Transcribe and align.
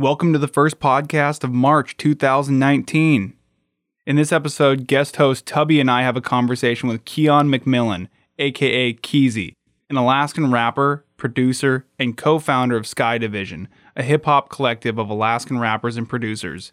Welcome 0.00 0.32
to 0.32 0.38
the 0.38 0.48
first 0.48 0.80
podcast 0.80 1.44
of 1.44 1.52
March 1.52 1.94
2019. 1.98 3.34
In 4.06 4.16
this 4.16 4.32
episode, 4.32 4.86
guest 4.86 5.16
host 5.16 5.44
Tubby 5.44 5.78
and 5.78 5.90
I 5.90 6.00
have 6.04 6.16
a 6.16 6.22
conversation 6.22 6.88
with 6.88 7.04
Keon 7.04 7.48
McMillan, 7.50 8.08
aka 8.38 8.94
Keezy, 8.94 9.52
an 9.90 9.98
Alaskan 9.98 10.50
rapper, 10.50 11.04
producer, 11.18 11.84
and 11.98 12.16
co 12.16 12.38
founder 12.38 12.78
of 12.78 12.86
Sky 12.86 13.18
Division, 13.18 13.68
a 13.94 14.02
hip 14.02 14.24
hop 14.24 14.48
collective 14.48 14.96
of 14.96 15.10
Alaskan 15.10 15.58
rappers 15.58 15.98
and 15.98 16.08
producers. 16.08 16.72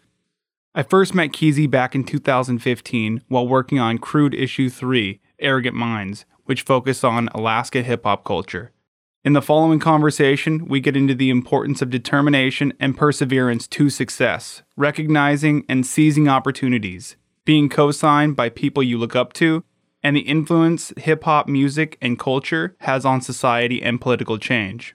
I 0.74 0.82
first 0.82 1.14
met 1.14 1.32
Keezy 1.32 1.70
back 1.70 1.94
in 1.94 2.04
2015 2.04 3.24
while 3.28 3.46
working 3.46 3.78
on 3.78 3.98
Crude 3.98 4.34
Issue 4.34 4.70
3, 4.70 5.20
Arrogant 5.38 5.76
Minds, 5.76 6.24
which 6.46 6.62
focused 6.62 7.04
on 7.04 7.28
Alaska 7.34 7.82
hip 7.82 8.04
hop 8.04 8.24
culture. 8.24 8.72
In 9.24 9.32
the 9.32 9.42
following 9.42 9.80
conversation, 9.80 10.66
we 10.66 10.78
get 10.78 10.96
into 10.96 11.14
the 11.14 11.28
importance 11.28 11.82
of 11.82 11.90
determination 11.90 12.72
and 12.78 12.96
perseverance 12.96 13.66
to 13.68 13.90
success, 13.90 14.62
recognizing 14.76 15.64
and 15.68 15.84
seizing 15.84 16.28
opportunities, 16.28 17.16
being 17.44 17.68
co 17.68 17.90
signed 17.90 18.36
by 18.36 18.48
people 18.48 18.80
you 18.80 18.96
look 18.96 19.16
up 19.16 19.32
to, 19.34 19.64
and 20.04 20.14
the 20.14 20.20
influence 20.20 20.92
hip 20.96 21.24
hop 21.24 21.48
music 21.48 21.98
and 22.00 22.16
culture 22.16 22.76
has 22.80 23.04
on 23.04 23.20
society 23.20 23.82
and 23.82 24.00
political 24.00 24.38
change. 24.38 24.94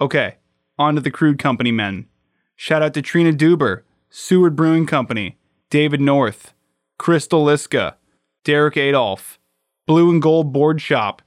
Okay, 0.00 0.36
on 0.78 0.94
to 0.94 1.00
the 1.00 1.10
Crude 1.10 1.40
Company 1.40 1.72
men. 1.72 2.06
Shout 2.54 2.82
out 2.82 2.94
to 2.94 3.02
Trina 3.02 3.32
Duber, 3.32 3.82
Seward 4.10 4.54
Brewing 4.54 4.86
Company, 4.86 5.38
David 5.70 6.00
North, 6.00 6.54
Crystal 6.98 7.44
Liska, 7.44 7.96
Derek 8.44 8.76
Adolph, 8.76 9.40
Blue 9.88 10.08
and 10.08 10.22
Gold 10.22 10.52
Board 10.52 10.80
Shop, 10.80 11.20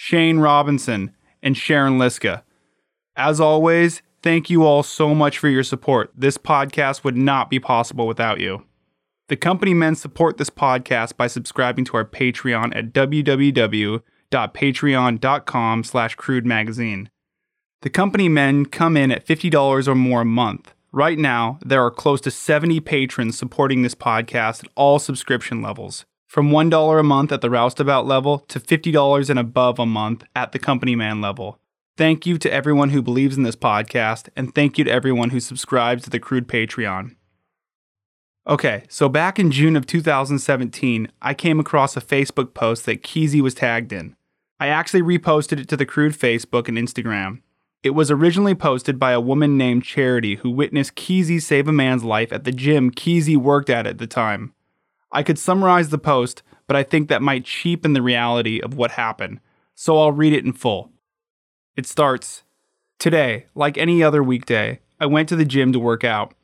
Shane 0.00 0.38
Robinson, 0.38 1.12
and 1.42 1.56
Sharon 1.56 1.98
Liska. 1.98 2.42
As 3.16 3.40
always, 3.40 4.00
thank 4.22 4.48
you 4.48 4.62
all 4.62 4.84
so 4.84 5.12
much 5.12 5.38
for 5.38 5.48
your 5.48 5.64
support. 5.64 6.12
This 6.16 6.38
podcast 6.38 7.02
would 7.02 7.16
not 7.16 7.50
be 7.50 7.58
possible 7.58 8.06
without 8.06 8.38
you. 8.38 8.62
The 9.26 9.34
company 9.34 9.74
men 9.74 9.96
support 9.96 10.36
this 10.36 10.50
podcast 10.50 11.16
by 11.16 11.26
subscribing 11.26 11.84
to 11.86 11.96
our 11.96 12.04
Patreon 12.04 12.76
at 12.76 12.92
www.patreon.com 12.92 15.84
slash 15.84 16.14
crude 16.14 16.46
magazine. 16.46 17.10
The 17.82 17.90
company 17.90 18.28
men 18.28 18.66
come 18.66 18.96
in 18.96 19.10
at 19.10 19.26
$50 19.26 19.88
or 19.88 19.96
more 19.96 20.20
a 20.20 20.24
month. 20.24 20.74
Right 20.92 21.18
now, 21.18 21.58
there 21.66 21.84
are 21.84 21.90
close 21.90 22.20
to 22.20 22.30
70 22.30 22.78
patrons 22.80 23.36
supporting 23.36 23.82
this 23.82 23.96
podcast 23.96 24.62
at 24.62 24.70
all 24.76 25.00
subscription 25.00 25.60
levels 25.60 26.06
from 26.28 26.50
$1 26.50 27.00
a 27.00 27.02
month 27.02 27.32
at 27.32 27.40
the 27.40 27.48
Roustabout 27.50 28.06
level 28.06 28.40
to 28.40 28.60
$50 28.60 29.30
and 29.30 29.38
above 29.38 29.78
a 29.78 29.86
month 29.86 30.24
at 30.36 30.52
the 30.52 30.58
Company 30.58 30.94
Man 30.94 31.22
level. 31.22 31.58
Thank 31.96 32.26
you 32.26 32.38
to 32.38 32.52
everyone 32.52 32.90
who 32.90 33.02
believes 33.02 33.36
in 33.36 33.42
this 33.42 33.56
podcast, 33.56 34.28
and 34.36 34.54
thank 34.54 34.78
you 34.78 34.84
to 34.84 34.90
everyone 34.90 35.30
who 35.30 35.40
subscribes 35.40 36.04
to 36.04 36.10
the 36.10 36.20
Crude 36.20 36.46
Patreon. 36.46 37.16
Okay, 38.46 38.84
so 38.88 39.08
back 39.08 39.38
in 39.38 39.50
June 39.50 39.74
of 39.74 39.86
2017, 39.86 41.10
I 41.20 41.34
came 41.34 41.58
across 41.58 41.96
a 41.96 42.00
Facebook 42.00 42.54
post 42.54 42.86
that 42.86 43.02
Keezy 43.02 43.40
was 43.40 43.54
tagged 43.54 43.92
in. 43.92 44.14
I 44.60 44.68
actually 44.68 45.02
reposted 45.02 45.60
it 45.60 45.68
to 45.68 45.76
the 45.76 45.86
Crude 45.86 46.12
Facebook 46.12 46.68
and 46.68 46.76
Instagram. 46.76 47.40
It 47.82 47.90
was 47.90 48.10
originally 48.10 48.54
posted 48.54 48.98
by 48.98 49.12
a 49.12 49.20
woman 49.20 49.56
named 49.56 49.84
Charity 49.84 50.36
who 50.36 50.50
witnessed 50.50 50.94
Keezy 50.94 51.40
save 51.40 51.68
a 51.68 51.72
man's 51.72 52.04
life 52.04 52.32
at 52.32 52.44
the 52.44 52.52
gym 52.52 52.90
Keezy 52.90 53.36
worked 53.36 53.70
at 53.70 53.86
at 53.86 53.98
the 53.98 54.06
time. 54.06 54.52
I 55.10 55.22
could 55.22 55.38
summarize 55.38 55.88
the 55.88 55.98
post, 55.98 56.42
but 56.66 56.76
I 56.76 56.82
think 56.82 57.08
that 57.08 57.22
might 57.22 57.44
cheapen 57.44 57.92
the 57.92 58.02
reality 58.02 58.60
of 58.60 58.74
what 58.74 58.92
happened, 58.92 59.40
so 59.74 59.98
I'll 59.98 60.12
read 60.12 60.32
it 60.32 60.44
in 60.44 60.52
full. 60.52 60.92
It 61.76 61.86
starts 61.86 62.42
Today, 62.98 63.46
like 63.54 63.78
any 63.78 64.02
other 64.02 64.24
weekday, 64.24 64.80
I 64.98 65.06
went 65.06 65.28
to 65.28 65.36
the 65.36 65.44
gym 65.44 65.72
to 65.72 65.78
work 65.78 66.02
out. 66.02 66.34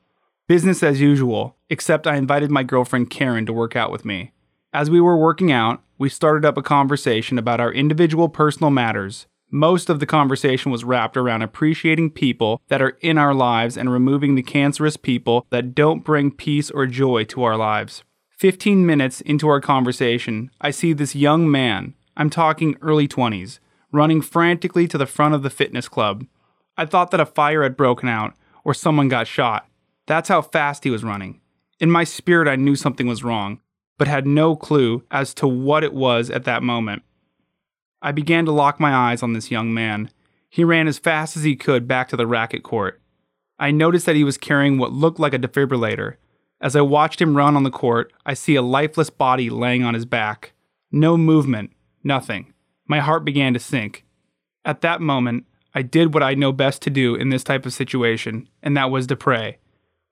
Business 0.46 0.84
as 0.84 1.00
usual, 1.00 1.56
except 1.68 2.06
I 2.06 2.14
invited 2.14 2.50
my 2.50 2.62
girlfriend 2.62 3.10
Karen 3.10 3.44
to 3.46 3.52
work 3.52 3.74
out 3.74 3.90
with 3.90 4.04
me. 4.04 4.30
As 4.72 4.88
we 4.88 5.00
were 5.00 5.16
working 5.16 5.50
out, 5.50 5.82
we 5.98 6.08
started 6.08 6.44
up 6.44 6.56
a 6.56 6.62
conversation 6.62 7.38
about 7.38 7.58
our 7.60 7.72
individual 7.72 8.28
personal 8.28 8.70
matters. 8.70 9.26
Most 9.50 9.90
of 9.90 9.98
the 9.98 10.06
conversation 10.06 10.70
was 10.70 10.84
wrapped 10.84 11.16
around 11.16 11.42
appreciating 11.42 12.10
people 12.10 12.60
that 12.68 12.82
are 12.82 12.96
in 13.00 13.18
our 13.18 13.34
lives 13.34 13.76
and 13.76 13.90
removing 13.90 14.36
the 14.36 14.42
cancerous 14.42 14.96
people 14.96 15.46
that 15.50 15.74
don't 15.74 16.04
bring 16.04 16.30
peace 16.30 16.70
or 16.70 16.86
joy 16.86 17.24
to 17.24 17.42
our 17.42 17.56
lives. 17.56 18.04
15 18.44 18.84
minutes 18.84 19.22
into 19.22 19.48
our 19.48 19.58
conversation, 19.58 20.50
I 20.60 20.70
see 20.70 20.92
this 20.92 21.16
young 21.16 21.50
man, 21.50 21.94
I'm 22.14 22.28
talking 22.28 22.76
early 22.82 23.08
20s, 23.08 23.58
running 23.90 24.20
frantically 24.20 24.86
to 24.88 24.98
the 24.98 25.06
front 25.06 25.34
of 25.34 25.42
the 25.42 25.48
fitness 25.48 25.88
club. 25.88 26.26
I 26.76 26.84
thought 26.84 27.10
that 27.12 27.20
a 27.20 27.24
fire 27.24 27.62
had 27.62 27.74
broken 27.74 28.06
out 28.06 28.34
or 28.62 28.74
someone 28.74 29.08
got 29.08 29.26
shot. 29.26 29.66
That's 30.06 30.28
how 30.28 30.42
fast 30.42 30.84
he 30.84 30.90
was 30.90 31.02
running. 31.02 31.40
In 31.80 31.90
my 31.90 32.04
spirit, 32.04 32.46
I 32.46 32.56
knew 32.56 32.76
something 32.76 33.06
was 33.06 33.24
wrong, 33.24 33.62
but 33.96 34.08
had 34.08 34.26
no 34.26 34.56
clue 34.56 35.04
as 35.10 35.32
to 35.36 35.48
what 35.48 35.82
it 35.82 35.94
was 35.94 36.28
at 36.28 36.44
that 36.44 36.62
moment. 36.62 37.02
I 38.02 38.12
began 38.12 38.44
to 38.44 38.52
lock 38.52 38.78
my 38.78 38.92
eyes 38.94 39.22
on 39.22 39.32
this 39.32 39.50
young 39.50 39.72
man. 39.72 40.10
He 40.50 40.64
ran 40.64 40.86
as 40.86 40.98
fast 40.98 41.34
as 41.34 41.44
he 41.44 41.56
could 41.56 41.88
back 41.88 42.08
to 42.08 42.16
the 42.18 42.26
racket 42.26 42.62
court. 42.62 43.00
I 43.58 43.70
noticed 43.70 44.04
that 44.04 44.16
he 44.16 44.24
was 44.24 44.36
carrying 44.36 44.76
what 44.76 44.92
looked 44.92 45.18
like 45.18 45.32
a 45.32 45.38
defibrillator. 45.38 46.16
As 46.60 46.76
I 46.76 46.80
watched 46.80 47.20
him 47.20 47.36
run 47.36 47.56
on 47.56 47.62
the 47.62 47.70
court, 47.70 48.12
I 48.24 48.34
see 48.34 48.54
a 48.54 48.62
lifeless 48.62 49.10
body 49.10 49.50
laying 49.50 49.82
on 49.82 49.94
his 49.94 50.04
back. 50.04 50.52
No 50.90 51.16
movement, 51.16 51.72
nothing. 52.02 52.52
My 52.86 53.00
heart 53.00 53.24
began 53.24 53.52
to 53.54 53.60
sink. 53.60 54.04
At 54.64 54.80
that 54.82 55.00
moment, 55.00 55.46
I 55.74 55.82
did 55.82 56.14
what 56.14 56.22
I 56.22 56.34
know 56.34 56.52
best 56.52 56.82
to 56.82 56.90
do 56.90 57.14
in 57.14 57.30
this 57.30 57.44
type 57.44 57.66
of 57.66 57.72
situation, 57.72 58.48
and 58.62 58.76
that 58.76 58.90
was 58.90 59.06
to 59.08 59.16
pray. 59.16 59.58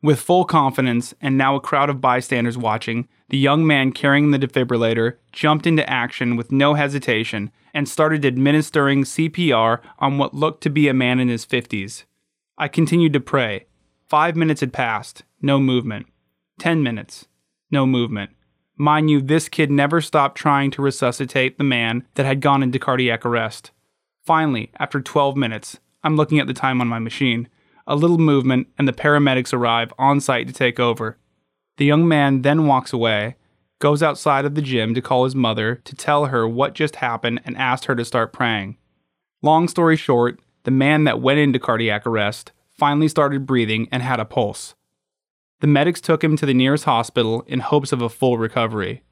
With 0.03 0.21
full 0.21 0.45
confidence, 0.45 1.15
and 1.21 1.39
now 1.39 1.55
a 1.55 1.61
crowd 1.61 1.89
of 1.89 2.01
bystanders 2.01 2.59
watching, 2.59 3.09
the 3.29 3.39
young 3.39 3.65
man 3.65 3.93
carrying 3.93 4.33
the 4.33 4.39
defibrillator 4.39 5.19
jumped 5.31 5.67
into 5.67 5.89
action 5.89 6.37
with 6.37 6.51
no 6.51 6.75
hesitation 6.75 7.53
and 7.73 7.89
started 7.89 8.27
administering 8.27 9.05
CPR 9.05 9.81
on 10.01 10.19
what 10.19 10.35
looked 10.35 10.63
to 10.65 10.71
be 10.71 10.89
a 10.89 10.95
man 10.95 11.21
in 11.21 11.29
his 11.29 11.47
50s. 11.47 12.03
I 12.59 12.67
continued 12.67 13.13
to 13.13 13.21
pray. 13.21 13.67
Five 14.09 14.35
minutes 14.35 14.61
had 14.61 14.73
passed, 14.73 15.23
no 15.41 15.61
movement. 15.61 16.07
10 16.63 16.81
minutes. 16.81 17.27
No 17.73 17.87
movement. 17.87 18.31
Mind 18.77 19.11
you, 19.11 19.21
this 19.21 19.49
kid 19.49 19.69
never 19.69 20.01
stopped 20.01 20.39
trying 20.39 20.71
to 20.71 20.81
resuscitate 20.81 21.59
the 21.59 21.65
man 21.65 22.07
that 22.15 22.25
had 22.25 22.41
gone 22.41 22.63
into 22.63 22.79
cardiac 22.79 23.27
arrest. 23.27 23.73
Finally, 24.25 24.71
after 24.79 25.01
12 25.01 25.37
minutes, 25.37 25.81
I'm 26.05 26.15
looking 26.15 26.39
at 26.39 26.47
the 26.47 26.55
time 26.55 26.81
on 26.81 26.87
my 26.87 27.01
machine, 27.01 27.49
a 27.85 27.97
little 27.97 28.17
movement, 28.17 28.69
and 28.79 28.87
the 28.87 28.93
paramedics 28.93 29.53
arrive 29.53 29.93
on 29.99 30.21
site 30.21 30.47
to 30.47 30.53
take 30.53 30.79
over. 30.79 31.19
The 31.79 31.85
young 31.85 32.07
man 32.07 32.43
then 32.43 32.69
walks 32.69 32.93
away, 32.93 33.35
goes 33.81 34.01
outside 34.01 34.45
of 34.45 34.55
the 34.55 34.63
gym 34.63 34.95
to 34.95 35.03
call 35.03 35.25
his 35.25 35.35
mother 35.35 35.81
to 35.85 35.97
tell 35.97 36.27
her 36.27 36.47
what 36.47 36.75
just 36.75 36.95
happened 36.95 37.41
and 37.45 37.57
asked 37.57 37.87
her 37.87 37.97
to 37.97 38.05
start 38.05 38.33
praying. 38.33 38.77
Long 39.43 39.67
story 39.67 39.97
short, 39.97 40.39
the 40.63 40.71
man 40.71 41.03
that 41.03 41.21
went 41.21 41.41
into 41.41 41.59
cardiac 41.59 42.07
arrest 42.07 42.53
finally 42.71 43.09
started 43.09 43.47
breathing 43.47 43.89
and 43.91 44.05
had 44.05 44.21
a 44.21 44.25
pulse. 44.25 44.77
The 45.63 45.69
medics 45.69 46.01
took 46.01 46.25
him 46.25 46.37
to 46.39 46.45
the 46.45 46.55
nearest 46.55 46.87
hospital 46.87 47.45
in 47.47 47.61
hopes 47.61 47.93
of 47.93 48.03
a 48.03 48.09
full 48.09 48.37
recovery. 48.37 49.05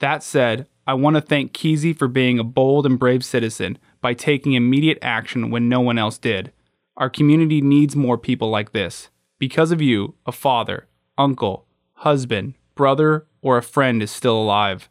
That 0.00 0.24
said, 0.24 0.66
I 0.88 0.94
want 0.94 1.14
to 1.14 1.22
thank 1.22 1.52
Keezy 1.52 1.96
for 1.96 2.08
being 2.08 2.40
a 2.40 2.44
bold 2.44 2.84
and 2.84 2.98
brave 2.98 3.24
citizen 3.24 3.78
by 4.00 4.14
taking 4.14 4.54
immediate 4.54 4.98
action 5.00 5.50
when 5.52 5.68
no 5.68 5.80
one 5.80 5.98
else 5.98 6.18
did. 6.18 6.50
Our 6.96 7.08
community 7.08 7.60
needs 7.60 7.94
more 7.94 8.18
people 8.18 8.50
like 8.50 8.72
this. 8.72 9.10
Because 9.38 9.70
of 9.70 9.80
you, 9.80 10.16
a 10.26 10.32
father, 10.32 10.88
uncle, 11.16 11.68
husband, 11.92 12.54
brother, 12.74 13.28
or 13.40 13.56
a 13.56 13.62
friend 13.62 14.02
is 14.02 14.10
still 14.10 14.36
alive. 14.36 14.88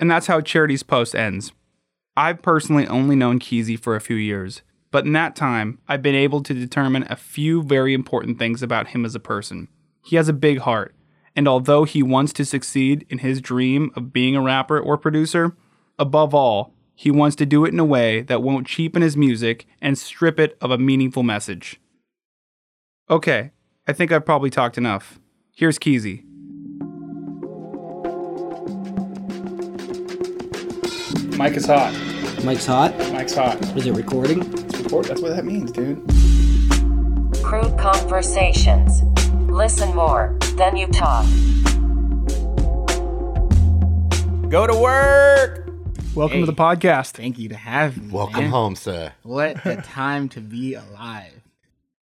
And 0.00 0.10
that's 0.10 0.28
how 0.28 0.40
Charity's 0.40 0.82
post 0.82 1.14
ends. 1.14 1.52
I've 2.16 2.40
personally 2.40 2.86
only 2.86 3.16
known 3.16 3.38
Keezy 3.38 3.78
for 3.78 3.96
a 3.96 4.00
few 4.00 4.16
years. 4.16 4.62
But 4.92 5.06
in 5.06 5.12
that 5.14 5.34
time, 5.34 5.78
I've 5.88 6.02
been 6.02 6.14
able 6.14 6.42
to 6.42 6.54
determine 6.54 7.06
a 7.08 7.16
few 7.16 7.62
very 7.62 7.94
important 7.94 8.38
things 8.38 8.62
about 8.62 8.88
him 8.88 9.04
as 9.04 9.14
a 9.14 9.20
person. 9.20 9.66
He 10.04 10.16
has 10.16 10.28
a 10.28 10.34
big 10.34 10.58
heart, 10.60 10.94
and 11.34 11.48
although 11.48 11.84
he 11.84 12.02
wants 12.02 12.32
to 12.34 12.44
succeed 12.44 13.06
in 13.08 13.18
his 13.18 13.40
dream 13.40 13.90
of 13.96 14.12
being 14.12 14.36
a 14.36 14.42
rapper 14.42 14.78
or 14.78 14.98
producer, 14.98 15.56
above 15.98 16.34
all, 16.34 16.74
he 16.94 17.10
wants 17.10 17.36
to 17.36 17.46
do 17.46 17.64
it 17.64 17.72
in 17.72 17.80
a 17.80 17.86
way 17.86 18.20
that 18.20 18.42
won't 18.42 18.66
cheapen 18.66 19.00
his 19.00 19.16
music 19.16 19.66
and 19.80 19.96
strip 19.96 20.38
it 20.38 20.58
of 20.60 20.70
a 20.70 20.78
meaningful 20.78 21.22
message. 21.22 21.80
Okay, 23.08 23.52
I 23.88 23.94
think 23.94 24.12
I've 24.12 24.26
probably 24.26 24.50
talked 24.50 24.76
enough. 24.76 25.18
Here's 25.54 25.78
Keezy. 25.78 26.24
Mike 31.38 31.54
is 31.54 31.66
hot. 31.66 31.92
Mike's 32.44 32.66
hot. 32.66 32.96
Mike's 33.12 33.34
hot. 33.34 33.56
Is 33.76 33.86
it 33.86 33.92
recording? 33.92 34.42
Report, 34.92 35.06
that's 35.06 35.22
what 35.22 35.34
that 35.34 35.46
means, 35.46 35.72
dude. 35.72 35.96
Crude 37.42 37.78
conversations. 37.78 39.02
Listen 39.50 39.94
more 39.94 40.36
than 40.56 40.76
you 40.76 40.86
talk. 40.88 41.24
Go 44.50 44.66
to 44.66 44.74
work. 44.78 45.66
Welcome 46.14 46.40
to 46.40 46.44
the 46.46 46.52
podcast. 46.52 47.12
Thank 47.12 47.38
you 47.38 47.48
to 47.48 47.56
have 47.56 47.96
me. 47.96 48.12
Welcome 48.12 48.42
man. 48.42 48.50
home, 48.50 48.76
sir. 48.76 49.14
What 49.22 49.64
a 49.64 49.76
time 49.82 50.28
to 50.28 50.42
be 50.42 50.74
alive. 50.74 51.40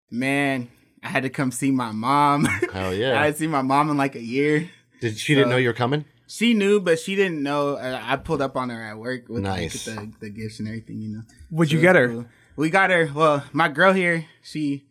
Man, 0.09 0.67
I 1.03 1.09
had 1.09 1.21
to 1.21 1.29
come 1.29 1.51
see 1.51 1.69
my 1.69 1.91
mom. 1.91 2.45
Hell 2.73 2.91
yeah. 2.95 3.09
I 3.09 3.11
yeah! 3.11 3.19
hadn't 3.19 3.35
seen 3.37 3.51
my 3.51 3.61
mom 3.61 3.91
in 3.91 3.97
like 3.97 4.15
a 4.15 4.23
year. 4.23 4.67
Did 4.99 5.15
she 5.19 5.35
didn't 5.35 5.49
so- 5.49 5.51
know 5.51 5.57
you 5.57 5.67
were 5.69 5.73
coming? 5.73 6.05
She 6.25 6.55
knew, 6.55 6.79
but 6.79 6.97
she 6.99 7.15
didn't 7.15 7.43
know. 7.43 7.75
Uh, 7.75 7.99
I 8.03 8.15
pulled 8.15 8.41
up 8.41 8.55
on 8.55 8.69
her 8.71 8.81
at 8.83 8.97
work 8.97 9.29
with 9.29 9.43
Nice. 9.43 9.87
like, 9.87 9.95
the, 10.19 10.27
the 10.27 10.29
gifts 10.31 10.57
and 10.59 10.67
everything, 10.67 10.99
you 11.01 11.09
know. 11.09 11.21
What'd 11.51 11.69
So 11.69 11.73
you 11.73 11.79
it 11.79 11.81
get 11.83 11.93
was 11.95 12.01
her? 12.01 12.07
cool. 12.07 12.25
We 12.59 12.69
got 12.69 12.89
her. 12.89 13.09
Well, 13.15 13.41
my 13.53 13.69
girl 13.69 13.93
here, 13.93 14.25
she 14.43 14.83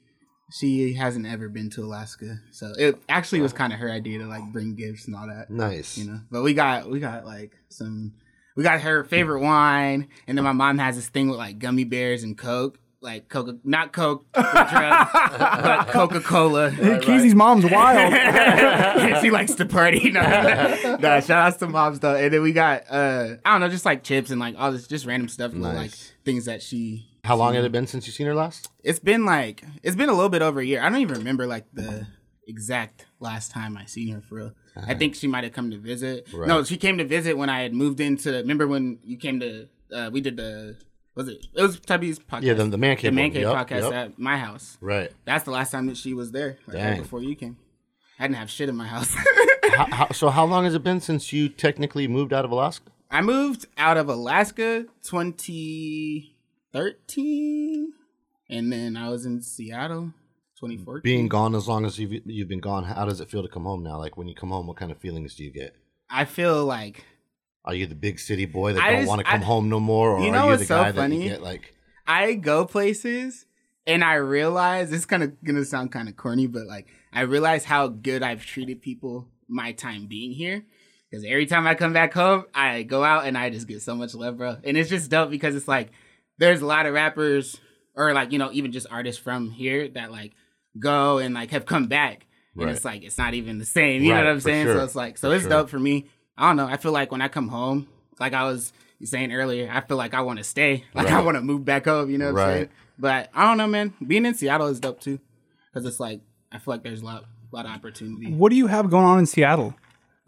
she 0.50 0.94
hasn't 0.94 1.26
ever 1.26 1.50
been 1.50 1.68
to 1.70 1.82
Alaska, 1.84 2.40
so 2.50 2.72
it 2.78 2.98
actually 3.10 3.42
was 3.42 3.52
kind 3.52 3.74
of 3.74 3.78
her 3.78 3.90
idea 3.90 4.20
to 4.20 4.26
like 4.26 4.42
bring 4.52 4.74
gifts 4.74 5.06
and 5.06 5.14
all 5.14 5.26
that, 5.26 5.50
Nice. 5.50 5.98
you 5.98 6.06
know. 6.10 6.18
But 6.30 6.42
we 6.42 6.54
got 6.54 6.88
we 6.88 6.98
got 6.98 7.26
like 7.26 7.52
some. 7.68 8.14
We 8.56 8.62
got 8.62 8.80
her 8.80 9.04
favorite 9.04 9.40
wine, 9.40 10.08
and 10.26 10.38
then 10.38 10.44
my 10.44 10.52
mom 10.52 10.78
has 10.78 10.96
this 10.96 11.10
thing 11.10 11.28
with 11.28 11.36
like 11.36 11.58
gummy 11.58 11.84
bears 11.84 12.22
and 12.22 12.38
Coke, 12.38 12.78
like 13.02 13.28
Coca, 13.28 13.58
not 13.64 13.92
Coke, 13.92 14.24
the 14.32 14.40
drug, 14.40 15.08
but 15.38 15.88
Coca 15.88 16.20
Cola. 16.20 16.70
Keezy's 17.02 17.34
mom's 17.34 17.70
wild. 17.70 18.14
she 19.22 19.30
likes 19.30 19.54
to 19.56 19.66
party. 19.66 20.10
No, 20.18 20.22
no, 20.22 21.20
shout 21.20 21.30
outs 21.30 21.58
to 21.58 21.66
moms 21.66 22.00
though. 22.00 22.14
And 22.16 22.32
then 22.32 22.40
we 22.40 22.52
got 22.52 22.84
uh 22.90 23.36
I 23.44 23.52
don't 23.52 23.60
know, 23.60 23.68
just 23.68 23.84
like 23.84 24.02
chips 24.04 24.30
and 24.30 24.40
like 24.40 24.54
all 24.58 24.72
this 24.72 24.86
just 24.86 25.04
random 25.04 25.28
stuff, 25.28 25.52
little, 25.52 25.76
like 25.76 25.90
things 26.24 26.46
that 26.46 26.62
she 26.62 27.07
How 27.28 27.36
long 27.36 27.54
had 27.54 27.62
it 27.64 27.72
been 27.72 27.86
since 27.86 28.06
you 28.06 28.12
seen 28.12 28.26
her 28.26 28.34
last? 28.34 28.70
it's 28.82 28.98
been 28.98 29.26
like 29.26 29.62
it's 29.82 29.94
been 29.96 30.08
a 30.08 30.14
little 30.14 30.30
bit 30.30 30.40
over 30.40 30.60
a 30.60 30.64
year. 30.64 30.80
I 30.82 30.88
don't 30.88 31.00
even 31.00 31.18
remember 31.18 31.46
like 31.46 31.66
the 31.74 32.06
exact 32.46 33.04
last 33.20 33.50
time 33.50 33.76
I 33.76 33.84
seen 33.84 34.14
her 34.14 34.22
for 34.22 34.34
real. 34.36 34.52
I 34.76 34.94
think 34.94 35.14
she 35.14 35.26
might 35.26 35.44
have 35.44 35.52
come 35.52 35.70
to 35.70 35.76
visit. 35.76 36.26
Right. 36.32 36.48
No, 36.48 36.64
she 36.64 36.78
came 36.78 36.96
to 36.98 37.04
visit 37.04 37.36
when 37.36 37.50
I 37.50 37.60
had 37.60 37.74
moved 37.74 38.00
into 38.00 38.32
remember 38.32 38.66
when 38.66 38.98
you 39.04 39.18
came 39.18 39.40
to 39.40 39.68
uh 39.92 40.08
we 40.10 40.22
did 40.22 40.38
the 40.38 40.76
was 41.14 41.28
it 41.28 41.46
it 41.54 41.62
was 41.62 41.78
Tubby's 41.80 42.18
podcast. 42.18 42.42
Yeah, 42.44 42.54
the, 42.54 42.64
the 42.64 42.78
man 42.78 42.96
the 42.96 43.10
man 43.10 43.30
cave 43.30 43.42
Yep, 43.42 43.56
podcast 43.56 43.82
yep. 43.82 43.92
at 43.92 44.18
my 44.18 44.38
house. 44.38 44.78
Right. 44.80 45.12
That's 45.26 45.44
the 45.44 45.50
last 45.50 45.70
time 45.70 45.86
that 45.88 45.98
she 45.98 46.14
was 46.14 46.32
there. 46.32 46.56
Like, 46.66 46.76
right 46.76 46.98
before 46.98 47.22
you 47.22 47.36
came. 47.36 47.58
I 48.18 48.24
didn't 48.24 48.36
have 48.36 48.50
shit 48.50 48.70
in 48.70 48.76
my 48.76 48.86
house. 48.86 49.14
how, 49.72 49.86
how, 49.92 50.08
so 50.12 50.30
how 50.30 50.46
long 50.46 50.64
has 50.64 50.74
it 50.74 50.82
been 50.82 51.00
since 51.00 51.32
you 51.32 51.50
technically 51.50 52.08
moved 52.08 52.32
out 52.32 52.46
of 52.46 52.50
Alaska? 52.50 52.90
I 53.10 53.20
moved 53.20 53.66
out 53.76 53.96
of 53.96 54.08
Alaska 54.08 54.86
2013, 56.72 57.92
and 58.50 58.72
then 58.72 58.96
I 58.96 59.08
was 59.10 59.26
in 59.26 59.40
Seattle 59.42 60.12
2014. 60.60 61.00
Being 61.02 61.28
gone 61.28 61.54
as 61.54 61.68
long 61.68 61.84
as 61.84 61.98
you've 61.98 62.12
you've 62.26 62.48
been 62.48 62.60
gone, 62.60 62.84
how 62.84 63.04
does 63.04 63.20
it 63.20 63.30
feel 63.30 63.42
to 63.42 63.48
come 63.48 63.64
home 63.64 63.82
now? 63.82 63.98
Like 63.98 64.16
when 64.16 64.28
you 64.28 64.34
come 64.34 64.50
home, 64.50 64.66
what 64.66 64.76
kind 64.76 64.90
of 64.90 64.98
feelings 64.98 65.34
do 65.34 65.44
you 65.44 65.52
get? 65.52 65.74
I 66.10 66.24
feel 66.24 66.64
like 66.64 67.04
Are 67.64 67.74
you 67.74 67.86
the 67.86 67.94
big 67.94 68.18
city 68.18 68.46
boy 68.46 68.72
that 68.74 68.82
I 68.82 68.92
don't 68.92 69.06
want 69.06 69.20
to 69.20 69.24
come 69.24 69.42
I- 69.42 69.44
home 69.44 69.68
no 69.68 69.80
more, 69.80 70.12
or 70.12 70.20
You 70.24 70.30
know 70.32 70.38
are 70.38 70.44
you 70.44 70.50
what's 70.50 70.62
the 70.62 70.66
so 70.66 70.76
guy 70.82 70.92
that 70.92 71.00
funny? 71.00 71.22
you 71.22 71.28
get 71.30 71.42
like? 71.42 71.74
I 72.06 72.34
go 72.34 72.64
places 72.64 73.46
and 73.86 74.02
I 74.04 74.14
realize 74.14 74.92
it's 74.92 75.06
kind 75.06 75.22
of 75.22 75.42
gonna 75.44 75.64
sound 75.64 75.92
kind 75.92 76.08
of 76.08 76.16
corny, 76.16 76.46
but 76.46 76.66
like 76.66 76.86
I 77.12 77.22
realize 77.22 77.64
how 77.64 77.88
good 77.88 78.22
I've 78.22 78.44
treated 78.44 78.82
people 78.82 79.28
my 79.48 79.72
time 79.72 80.06
being 80.06 80.32
here. 80.32 80.64
Because 81.10 81.24
every 81.24 81.46
time 81.46 81.66
I 81.66 81.74
come 81.74 81.94
back 81.94 82.12
home, 82.12 82.44
I 82.54 82.82
go 82.82 83.02
out 83.02 83.24
and 83.24 83.36
I 83.38 83.48
just 83.48 83.66
get 83.66 83.80
so 83.80 83.94
much 83.94 84.14
love, 84.14 84.36
bro. 84.36 84.58
And 84.62 84.76
it's 84.76 84.90
just 84.90 85.10
dope 85.10 85.30
because 85.30 85.54
it's 85.54 85.66
like 85.68 85.90
there's 86.38 86.60
a 86.62 86.66
lot 86.66 86.86
of 86.86 86.94
rappers 86.94 87.60
or 87.94 88.12
like 88.12 88.32
you 88.32 88.38
know 88.38 88.50
even 88.52 88.72
just 88.72 88.86
artists 88.90 89.20
from 89.22 89.50
here 89.50 89.88
that 89.88 90.10
like 90.10 90.32
go 90.78 91.18
and 91.18 91.34
like 91.34 91.50
have 91.50 91.66
come 91.66 91.86
back, 91.86 92.26
and 92.56 92.66
Right. 92.66 92.74
it's 92.74 92.84
like 92.84 93.02
it's 93.02 93.18
not 93.18 93.34
even 93.34 93.58
the 93.58 93.64
same. 93.66 94.02
You 94.02 94.12
Right, 94.12 94.18
know 94.20 94.24
what 94.26 94.30
I'm 94.32 94.40
saying? 94.40 94.66
sure. 94.66 94.74
So 94.78 94.84
it's 94.84 94.94
like 94.94 95.18
so 95.18 95.28
For 95.30 95.34
it's 95.34 95.42
sure. 95.42 95.50
dope 95.50 95.68
for 95.70 95.78
me. 95.78 96.06
I 96.36 96.48
don't 96.48 96.56
know. 96.56 96.66
I 96.66 96.76
feel 96.76 96.92
like 96.92 97.10
when 97.10 97.20
I 97.20 97.28
come 97.28 97.48
home, 97.48 97.88
like 98.20 98.32
I 98.32 98.44
was 98.44 98.72
saying 99.02 99.32
earlier, 99.32 99.70
I 99.72 99.80
feel 99.80 99.96
like 99.96 100.14
I 100.14 100.20
want 100.22 100.38
to 100.38 100.44
stay. 100.44 100.84
Like 100.94 101.08
I 101.08 101.20
want 101.20 101.36
to 101.36 101.40
move 101.42 101.64
back 101.64 101.84
home. 101.86 102.10
You 102.10 102.18
know 102.18 102.26
what 102.26 102.30
I'm 102.30 102.36
Right. 102.36 102.54
saying? 102.56 102.68
But 102.98 103.30
I 103.34 103.44
don't 103.44 103.58
know, 103.58 103.66
man. 103.68 103.94
Being 104.04 104.26
in 104.26 104.34
Seattle 104.34 104.66
is 104.68 104.80
dope 104.80 105.00
too, 105.00 105.18
because 105.72 105.86
it's 105.86 106.00
like 106.00 106.20
I 106.52 106.58
feel 106.58 106.74
like 106.74 106.82
there's 106.82 107.02
a 107.02 107.04
lot, 107.04 107.24
lot 107.52 107.64
of 107.66 107.72
opportunity. 107.72 108.32
what 108.32 108.50
do 108.50 108.56
you 108.56 108.66
have 108.68 108.90
going 108.90 109.04
on 109.04 109.18
in 109.18 109.26
Seattle? 109.26 109.74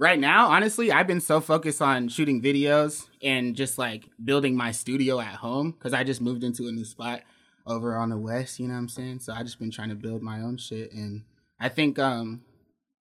Right 0.00 0.18
now, 0.18 0.48
honestly, 0.48 0.90
I've 0.90 1.06
been 1.06 1.20
so 1.20 1.42
focused 1.42 1.82
on 1.82 2.08
shooting 2.08 2.40
videos 2.40 3.06
and 3.22 3.54
just 3.54 3.76
like 3.76 4.08
building 4.24 4.56
my 4.56 4.72
studio 4.72 5.20
at 5.20 5.34
home 5.34 5.72
because 5.72 5.92
I 5.92 6.04
just 6.04 6.22
moved 6.22 6.42
into 6.42 6.68
a 6.68 6.72
new 6.72 6.86
spot 6.86 7.20
over 7.66 7.94
on 7.94 8.08
the 8.08 8.16
west. 8.16 8.58
You 8.58 8.68
know 8.68 8.72
what 8.72 8.80
I'm 8.80 8.88
saying? 8.88 9.18
So 9.18 9.34
I 9.34 9.42
just 9.42 9.58
been 9.58 9.70
trying 9.70 9.90
to 9.90 9.94
build 9.94 10.22
my 10.22 10.40
own 10.40 10.56
shit, 10.56 10.94
and 10.94 11.24
I 11.60 11.68
think 11.68 11.98
um, 11.98 12.40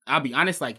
I'll 0.07 0.19
be 0.19 0.33
honest, 0.33 0.59
like 0.59 0.75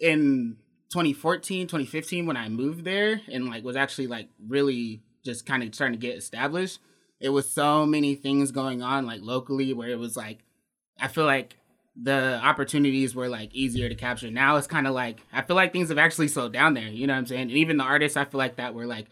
in 0.00 0.56
2014, 0.88 1.68
2015, 1.68 2.26
when 2.26 2.36
I 2.36 2.48
moved 2.48 2.84
there 2.84 3.20
and 3.30 3.48
like 3.48 3.62
was 3.62 3.76
actually 3.76 4.08
like 4.08 4.28
really 4.44 5.02
just 5.24 5.46
kind 5.46 5.62
of 5.62 5.72
starting 5.72 6.00
to 6.00 6.04
get 6.04 6.18
established, 6.18 6.80
it 7.20 7.28
was 7.28 7.48
so 7.48 7.86
many 7.86 8.16
things 8.16 8.50
going 8.50 8.82
on 8.82 9.06
like 9.06 9.20
locally 9.22 9.72
where 9.72 9.90
it 9.90 10.00
was 10.00 10.16
like 10.16 10.40
I 10.98 11.06
feel 11.06 11.26
like 11.26 11.59
the 11.96 12.40
opportunities 12.42 13.14
were 13.14 13.28
like 13.28 13.52
easier 13.54 13.88
to 13.88 13.94
capture. 13.94 14.30
Now 14.30 14.56
it's 14.56 14.66
kind 14.66 14.86
of 14.86 14.94
like 14.94 15.20
I 15.32 15.42
feel 15.42 15.56
like 15.56 15.72
things 15.72 15.88
have 15.88 15.98
actually 15.98 16.28
slowed 16.28 16.52
down 16.52 16.74
there. 16.74 16.88
You 16.88 17.06
know 17.06 17.12
what 17.14 17.18
I'm 17.18 17.26
saying? 17.26 17.42
And 17.42 17.50
even 17.52 17.76
the 17.76 17.84
artists 17.84 18.16
I 18.16 18.24
feel 18.24 18.38
like 18.38 18.56
that 18.56 18.74
were 18.74 18.86
like 18.86 19.06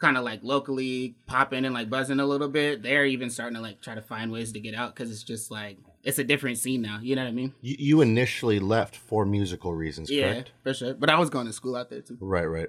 kind 0.00 0.16
of 0.18 0.24
like 0.24 0.40
locally 0.42 1.16
popping 1.26 1.64
and 1.64 1.72
like 1.74 1.88
buzzing 1.88 2.20
a 2.20 2.26
little 2.26 2.48
bit. 2.48 2.82
They're 2.82 3.06
even 3.06 3.30
starting 3.30 3.54
to 3.56 3.62
like 3.62 3.80
try 3.80 3.94
to 3.94 4.02
find 4.02 4.30
ways 4.30 4.52
to 4.52 4.60
get 4.60 4.74
out 4.74 4.94
because 4.94 5.10
it's 5.10 5.22
just 5.22 5.50
like 5.50 5.78
it's 6.02 6.18
a 6.18 6.24
different 6.24 6.58
scene 6.58 6.82
now. 6.82 6.98
You 7.02 7.16
know 7.16 7.22
what 7.22 7.28
I 7.28 7.32
mean? 7.32 7.54
You, 7.62 7.76
you 7.78 8.00
initially 8.02 8.58
left 8.60 8.94
for 8.96 9.24
musical 9.24 9.72
reasons, 9.74 10.10
Yeah, 10.10 10.32
correct? 10.34 10.52
for 10.62 10.74
sure. 10.74 10.94
But 10.94 11.08
I 11.10 11.18
was 11.18 11.30
going 11.30 11.46
to 11.46 11.52
school 11.52 11.74
out 11.76 11.88
there 11.88 12.02
too. 12.02 12.18
Right, 12.20 12.44
right. 12.44 12.68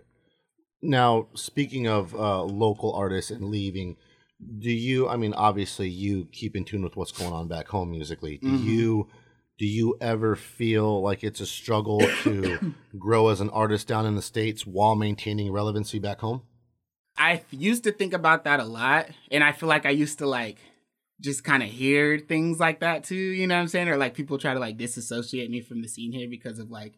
Now, 0.81 1.27
speaking 1.33 1.87
of 1.87 2.13
uh, 2.15 2.43
local 2.43 2.93
artists 2.93 3.31
and 3.31 3.45
leaving, 3.49 3.97
do 4.59 4.69
you? 4.71 5.07
I 5.09 5.17
mean, 5.17 5.33
obviously, 5.33 5.89
you 5.89 6.27
keep 6.31 6.55
in 6.55 6.63
tune 6.63 6.83
with 6.83 6.95
what's 6.95 7.11
going 7.11 7.33
on 7.33 7.47
back 7.47 7.67
home 7.67 7.91
musically. 7.91 8.37
Do 8.37 8.47
Mm-hmm. 8.47 8.67
you? 8.69 9.07
Do 9.57 9.65
you 9.65 9.97
ever 10.01 10.35
feel 10.35 11.01
like 11.01 11.23
it's 11.23 11.39
a 11.39 11.45
struggle 11.45 11.99
to 12.23 12.73
grow 12.99 13.29
as 13.29 13.39
an 13.39 13.49
artist 13.51 13.87
down 13.87 14.05
in 14.05 14.15
the 14.15 14.21
states 14.21 14.65
while 14.65 14.95
maintaining 14.95 15.51
relevancy 15.51 15.99
back 15.99 16.19
home? 16.19 16.41
I 17.17 17.43
used 17.51 17.85
to 17.85 17.93
think 17.93 18.13
about 18.13 18.43
that 18.43 18.59
a 18.59 18.65
lot, 18.65 19.07
and 19.31 19.43
I 19.43 19.53
feel 19.53 19.69
like 19.69 19.85
I 19.85 19.91
used 19.91 20.19
to 20.19 20.27
like 20.27 20.57
just 21.21 21.45
kind 21.45 21.63
of 21.63 21.69
hear 21.69 22.19
things 22.19 22.59
like 22.59 22.81
that 22.81 23.05
too. 23.05 23.15
You 23.15 23.47
know 23.47 23.55
what 23.55 23.61
I'm 23.61 23.67
saying? 23.69 23.87
Or 23.87 23.95
like 23.95 24.13
people 24.13 24.37
try 24.37 24.53
to 24.53 24.59
like 24.59 24.77
disassociate 24.77 25.49
me 25.49 25.61
from 25.61 25.81
the 25.81 25.87
scene 25.87 26.11
here 26.11 26.27
because 26.29 26.59
of 26.59 26.69
like 26.69 26.95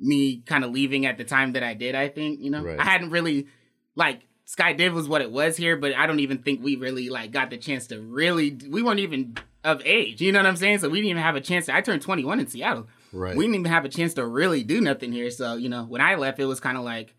me 0.00 0.40
kind 0.40 0.64
of 0.64 0.72
leaving 0.72 1.06
at 1.06 1.18
the 1.18 1.24
time 1.24 1.52
that 1.52 1.62
I 1.62 1.74
did. 1.74 1.94
I 1.94 2.08
think 2.08 2.40
you 2.40 2.50
know 2.50 2.64
Right. 2.64 2.80
I 2.80 2.84
hadn't 2.84 3.10
really 3.10 3.46
like 3.94 4.22
Sky 4.44 4.72
Div 4.72 4.92
was 4.92 5.08
what 5.08 5.22
it 5.22 5.30
was 5.30 5.56
here, 5.56 5.76
but 5.76 5.94
I 5.94 6.06
don't 6.08 6.20
even 6.20 6.38
think 6.38 6.62
we 6.62 6.74
really 6.74 7.08
like 7.08 7.30
got 7.30 7.50
the 7.50 7.56
chance 7.56 7.86
to 7.88 8.00
really. 8.00 8.58
We 8.68 8.82
weren't 8.82 9.00
even 9.00 9.36
of 9.64 9.82
age. 9.84 10.20
You 10.20 10.32
know 10.32 10.38
what 10.38 10.46
I'm 10.46 10.56
saying? 10.56 10.78
So 10.78 10.88
we 10.88 10.98
didn't 10.98 11.10
even 11.10 11.22
have 11.22 11.36
a 11.36 11.40
chance. 11.40 11.66
To, 11.66 11.74
I 11.74 11.80
turned 11.80 12.02
21 12.02 12.40
in 12.40 12.46
Seattle. 12.46 12.86
Right. 13.12 13.36
We 13.36 13.44
didn't 13.44 13.60
even 13.60 13.72
have 13.72 13.84
a 13.84 13.88
chance 13.88 14.14
to 14.14 14.26
really 14.26 14.62
do 14.62 14.80
nothing 14.80 15.12
here. 15.12 15.30
So, 15.30 15.54
you 15.54 15.68
know, 15.68 15.84
when 15.84 16.00
I 16.00 16.16
left, 16.16 16.38
it 16.38 16.46
was 16.46 16.60
kind 16.60 16.76
of 16.76 16.84
like, 16.84 17.14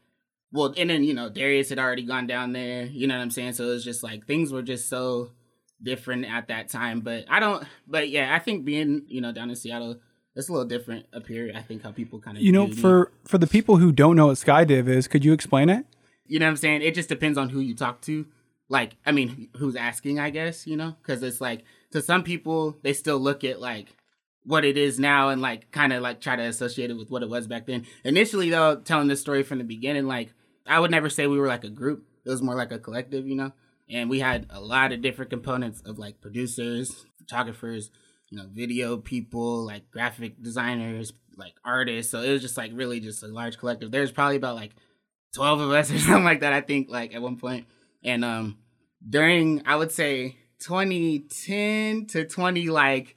well, 0.52 0.74
and 0.78 0.90
then, 0.90 1.04
you 1.04 1.14
know, 1.14 1.30
Darius 1.30 1.70
had 1.70 1.80
already 1.80 2.04
gone 2.04 2.28
down 2.28 2.54
there. 2.54 2.86
You 2.86 3.08
know 3.08 3.16
what 3.16 3.22
I'm 3.22 3.32
saying? 3.32 3.54
So 3.54 3.66
it 3.66 3.70
was 3.70 3.84
just 3.84 4.04
like 4.04 4.26
things 4.26 4.52
were 4.52 4.62
just 4.62 4.88
so 4.88 5.32
different 5.82 6.26
at 6.26 6.48
that 6.48 6.70
time. 6.70 7.02
But 7.02 7.26
I 7.30 7.40
don't, 7.40 7.66
but 7.88 8.10
yeah, 8.10 8.34
I 8.34 8.40
think 8.40 8.64
being, 8.64 9.04
you 9.08 9.22
know, 9.22 9.32
down 9.32 9.50
in 9.50 9.56
Seattle, 9.56 9.98
it's 10.36 10.50
a 10.50 10.52
little 10.52 10.68
different 10.68 11.06
up 11.14 11.28
here. 11.28 11.52
I 11.56 11.62
think 11.62 11.84
how 11.84 11.92
people 11.92 12.20
kind 12.20 12.38
of, 12.38 12.44
You 12.44 12.52
know, 12.52 12.68
for 12.68 13.12
for 13.24 13.38
the 13.38 13.48
people 13.48 13.78
who 13.78 13.92
don't 13.92 14.18
know 14.18 14.28
what 14.28 14.36
Skydiv 14.38 14.88
is, 14.88 15.08
could 15.08 15.24
you 15.24 15.34
explain 15.34 15.70
it? 15.70 15.86
you 16.28 16.40
know 16.40 16.46
what 16.46 16.52
I'm 16.52 16.58
saying? 16.58 16.82
It 16.82 16.96
just 16.96 17.10
depends 17.10 17.38
on 17.38 17.50
who 17.50 17.60
you 17.60 17.76
talk 17.76 18.02
to. 18.02 18.26
Like, 18.68 18.98
I 19.06 19.12
mean, 19.12 19.50
who's 19.58 19.76
asking, 19.76 20.20
I 20.20 20.32
guess, 20.32 20.66
you 20.66 20.76
know? 20.76 20.96
Because 21.02 21.22
it's 21.22 21.40
like, 21.40 21.64
to 21.92 22.02
some 22.02 22.24
people, 22.24 22.78
they 22.84 22.94
still 22.94 23.20
look 23.20 23.44
at 23.44 23.60
like 23.60 23.96
what 24.44 24.64
it 24.64 24.78
is 24.78 25.00
now 25.00 25.30
and 25.30 25.42
like 25.42 25.72
kind 25.72 25.92
of 25.92 26.02
like 26.02 26.22
try 26.22 26.36
to 26.36 26.44
associate 26.44 26.92
it 26.92 26.98
with 26.98 27.10
what 27.10 27.24
it 27.24 27.30
was 27.30 27.48
back 27.48 27.66
then. 27.66 27.86
Initially, 28.04 28.50
though, 28.50 28.78
telling 28.78 29.08
this 29.08 29.22
story 29.22 29.44
from 29.44 29.58
the 29.58 29.64
beginning, 29.64 30.06
like, 30.06 30.34
I 30.68 30.80
would 30.80 30.92
never 30.92 31.10
say 31.10 31.28
we 31.28 31.40
were 31.40 31.48
like 31.48 31.64
a 31.64 31.70
group. 31.70 32.06
It 32.26 32.30
was 32.30 32.42
more 32.42 32.56
like 32.56 32.72
a 32.72 32.80
collective, 32.80 33.28
you 33.28 33.36
know? 33.36 33.52
And 33.90 34.10
we 34.10 34.20
had 34.20 34.48
a 34.50 34.60
lot 34.60 34.92
of 34.92 35.02
different 35.02 35.30
components 35.30 35.82
of 35.82 36.00
like 36.00 36.22
producers, 36.22 37.06
photographers, 37.18 37.92
you 38.30 38.38
know, 38.38 38.48
video 38.52 38.98
people, 38.98 39.66
like 39.66 39.92
graphic 39.92 40.42
designers, 40.42 41.14
like 41.38 41.54
artists. 41.64 42.12
So 42.12 42.22
it 42.22 42.32
was 42.32 42.42
just 42.42 42.58
like 42.58 42.72
really 42.74 43.00
just 43.00 43.24
a 43.24 43.28
large 43.28 43.58
collective. 43.58 43.92
There's 43.92 44.12
probably 44.12 44.38
about 44.38 44.56
like 44.56 44.72
12 45.34 45.60
of 45.60 45.72
us 45.72 45.92
or 45.92 46.00
something 46.00 46.24
like 46.24 46.42
that, 46.42 46.54
I 46.54 46.62
think, 46.62 46.90
like 46.90 47.14
at 47.14 47.22
one 47.22 47.38
point. 47.38 47.68
And 48.04 48.24
um 48.26 48.58
during 49.08 49.64
I 49.66 49.76
would 49.76 49.92
say 49.92 50.38
2010 50.60 52.06
to 52.08 52.26
20 52.26 52.70
like 52.70 53.16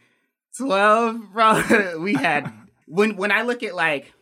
12, 0.56 1.32
bro, 1.32 1.98
we 2.00 2.14
had 2.14 2.52
when 2.86 3.16
when 3.16 3.32
I 3.32 3.42
look 3.42 3.62
at 3.62 3.74
like 3.74 4.12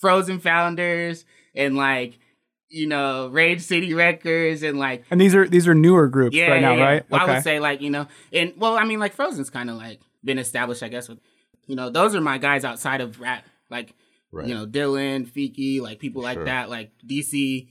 Frozen 0.00 0.40
Founders 0.40 1.24
and 1.54 1.76
like 1.76 2.18
you 2.68 2.86
know 2.86 3.28
Rage 3.28 3.62
City 3.62 3.94
Records 3.94 4.62
and 4.62 4.78
like 4.78 5.04
And 5.10 5.20
these 5.20 5.34
are 5.34 5.48
these 5.48 5.66
are 5.66 5.74
newer 5.74 6.08
groups 6.08 6.36
yeah, 6.36 6.50
right 6.50 6.60
now, 6.62 6.72
yeah, 6.72 6.78
yeah. 6.78 6.84
right? 6.84 7.10
Well, 7.10 7.20
I 7.20 7.34
would 7.34 7.42
say 7.42 7.60
like 7.60 7.80
you 7.80 7.90
know, 7.90 8.06
and 8.32 8.52
well, 8.56 8.76
I 8.76 8.84
mean 8.84 8.98
like 8.98 9.14
Frozen's 9.14 9.50
kind 9.50 9.70
of 9.70 9.76
like 9.76 10.00
been 10.22 10.38
established, 10.38 10.82
I 10.82 10.88
guess. 10.88 11.08
With 11.08 11.18
you 11.66 11.76
know, 11.76 11.90
those 11.90 12.14
are 12.14 12.20
my 12.20 12.38
guys 12.38 12.64
outside 12.64 13.00
of 13.00 13.20
rap, 13.20 13.44
like 13.70 13.94
Right. 14.30 14.46
you 14.46 14.54
know 14.54 14.66
Dylan, 14.66 15.26
Fiki, 15.26 15.80
like 15.80 15.98
people 16.00 16.22
like 16.22 16.36
Sure. 16.36 16.44
that, 16.44 16.68
like 16.68 16.90
DC. 17.06 17.68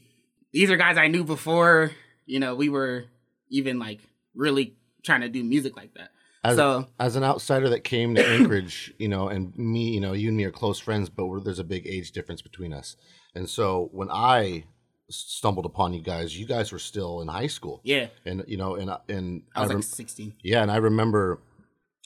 These 0.54 0.72
are 0.72 0.78
guys 0.78 0.98
I 0.98 1.08
knew 1.08 1.24
before 1.24 1.92
you 2.26 2.40
know 2.40 2.56
we 2.56 2.70
were 2.70 3.06
even 3.50 3.78
like 3.78 4.00
really 4.34 4.76
trying 5.08 5.22
to 5.22 5.30
do 5.30 5.44
music 5.44 5.76
like 5.76 5.94
that. 5.96 6.12
As, 6.44 6.58
So- 6.58 6.88
as 7.00 7.16
an 7.16 7.24
outsider 7.24 7.70
that 7.70 7.84
came 7.84 8.14
to 8.16 8.26
Anchorage, 8.26 8.94
you 9.00 9.08
know, 9.08 9.28
and 9.28 9.58
me, 9.58 9.90
you 9.90 10.00
know, 10.00 10.14
you 10.14 10.28
and 10.28 10.38
me 10.38 10.44
are 10.44 10.52
close 10.52 10.80
friends, 10.80 11.10
but 11.10 11.26
we're, 11.26 11.40
there's 11.40 11.60
a 11.60 11.64
big 11.64 11.88
age 11.88 12.12
difference 12.12 12.42
between 12.42 12.74
us. 12.74 12.96
And 13.34 13.50
so 13.50 13.90
when 13.92 14.10
I 14.12 14.66
stumbled 15.10 15.66
upon 15.66 15.94
you 15.94 16.02
guys, 16.02 16.38
you 16.38 16.46
guys 16.46 16.72
were 16.72 16.80
still 16.80 17.22
in 17.22 17.28
high 17.28 17.48
school. 17.48 17.82
Yeah, 17.84 18.08
And 18.26 18.44
you 18.48 18.58
know, 18.58 18.76
and 18.76 18.90
uh, 18.90 19.00
and 19.08 19.44
I 19.56 19.62
was 19.62 19.70
rem- 19.70 19.78
like 19.78 19.86
16. 19.86 20.36
yeah, 20.44 20.62
and 20.62 20.72
I 20.72 20.78
remember 20.78 21.40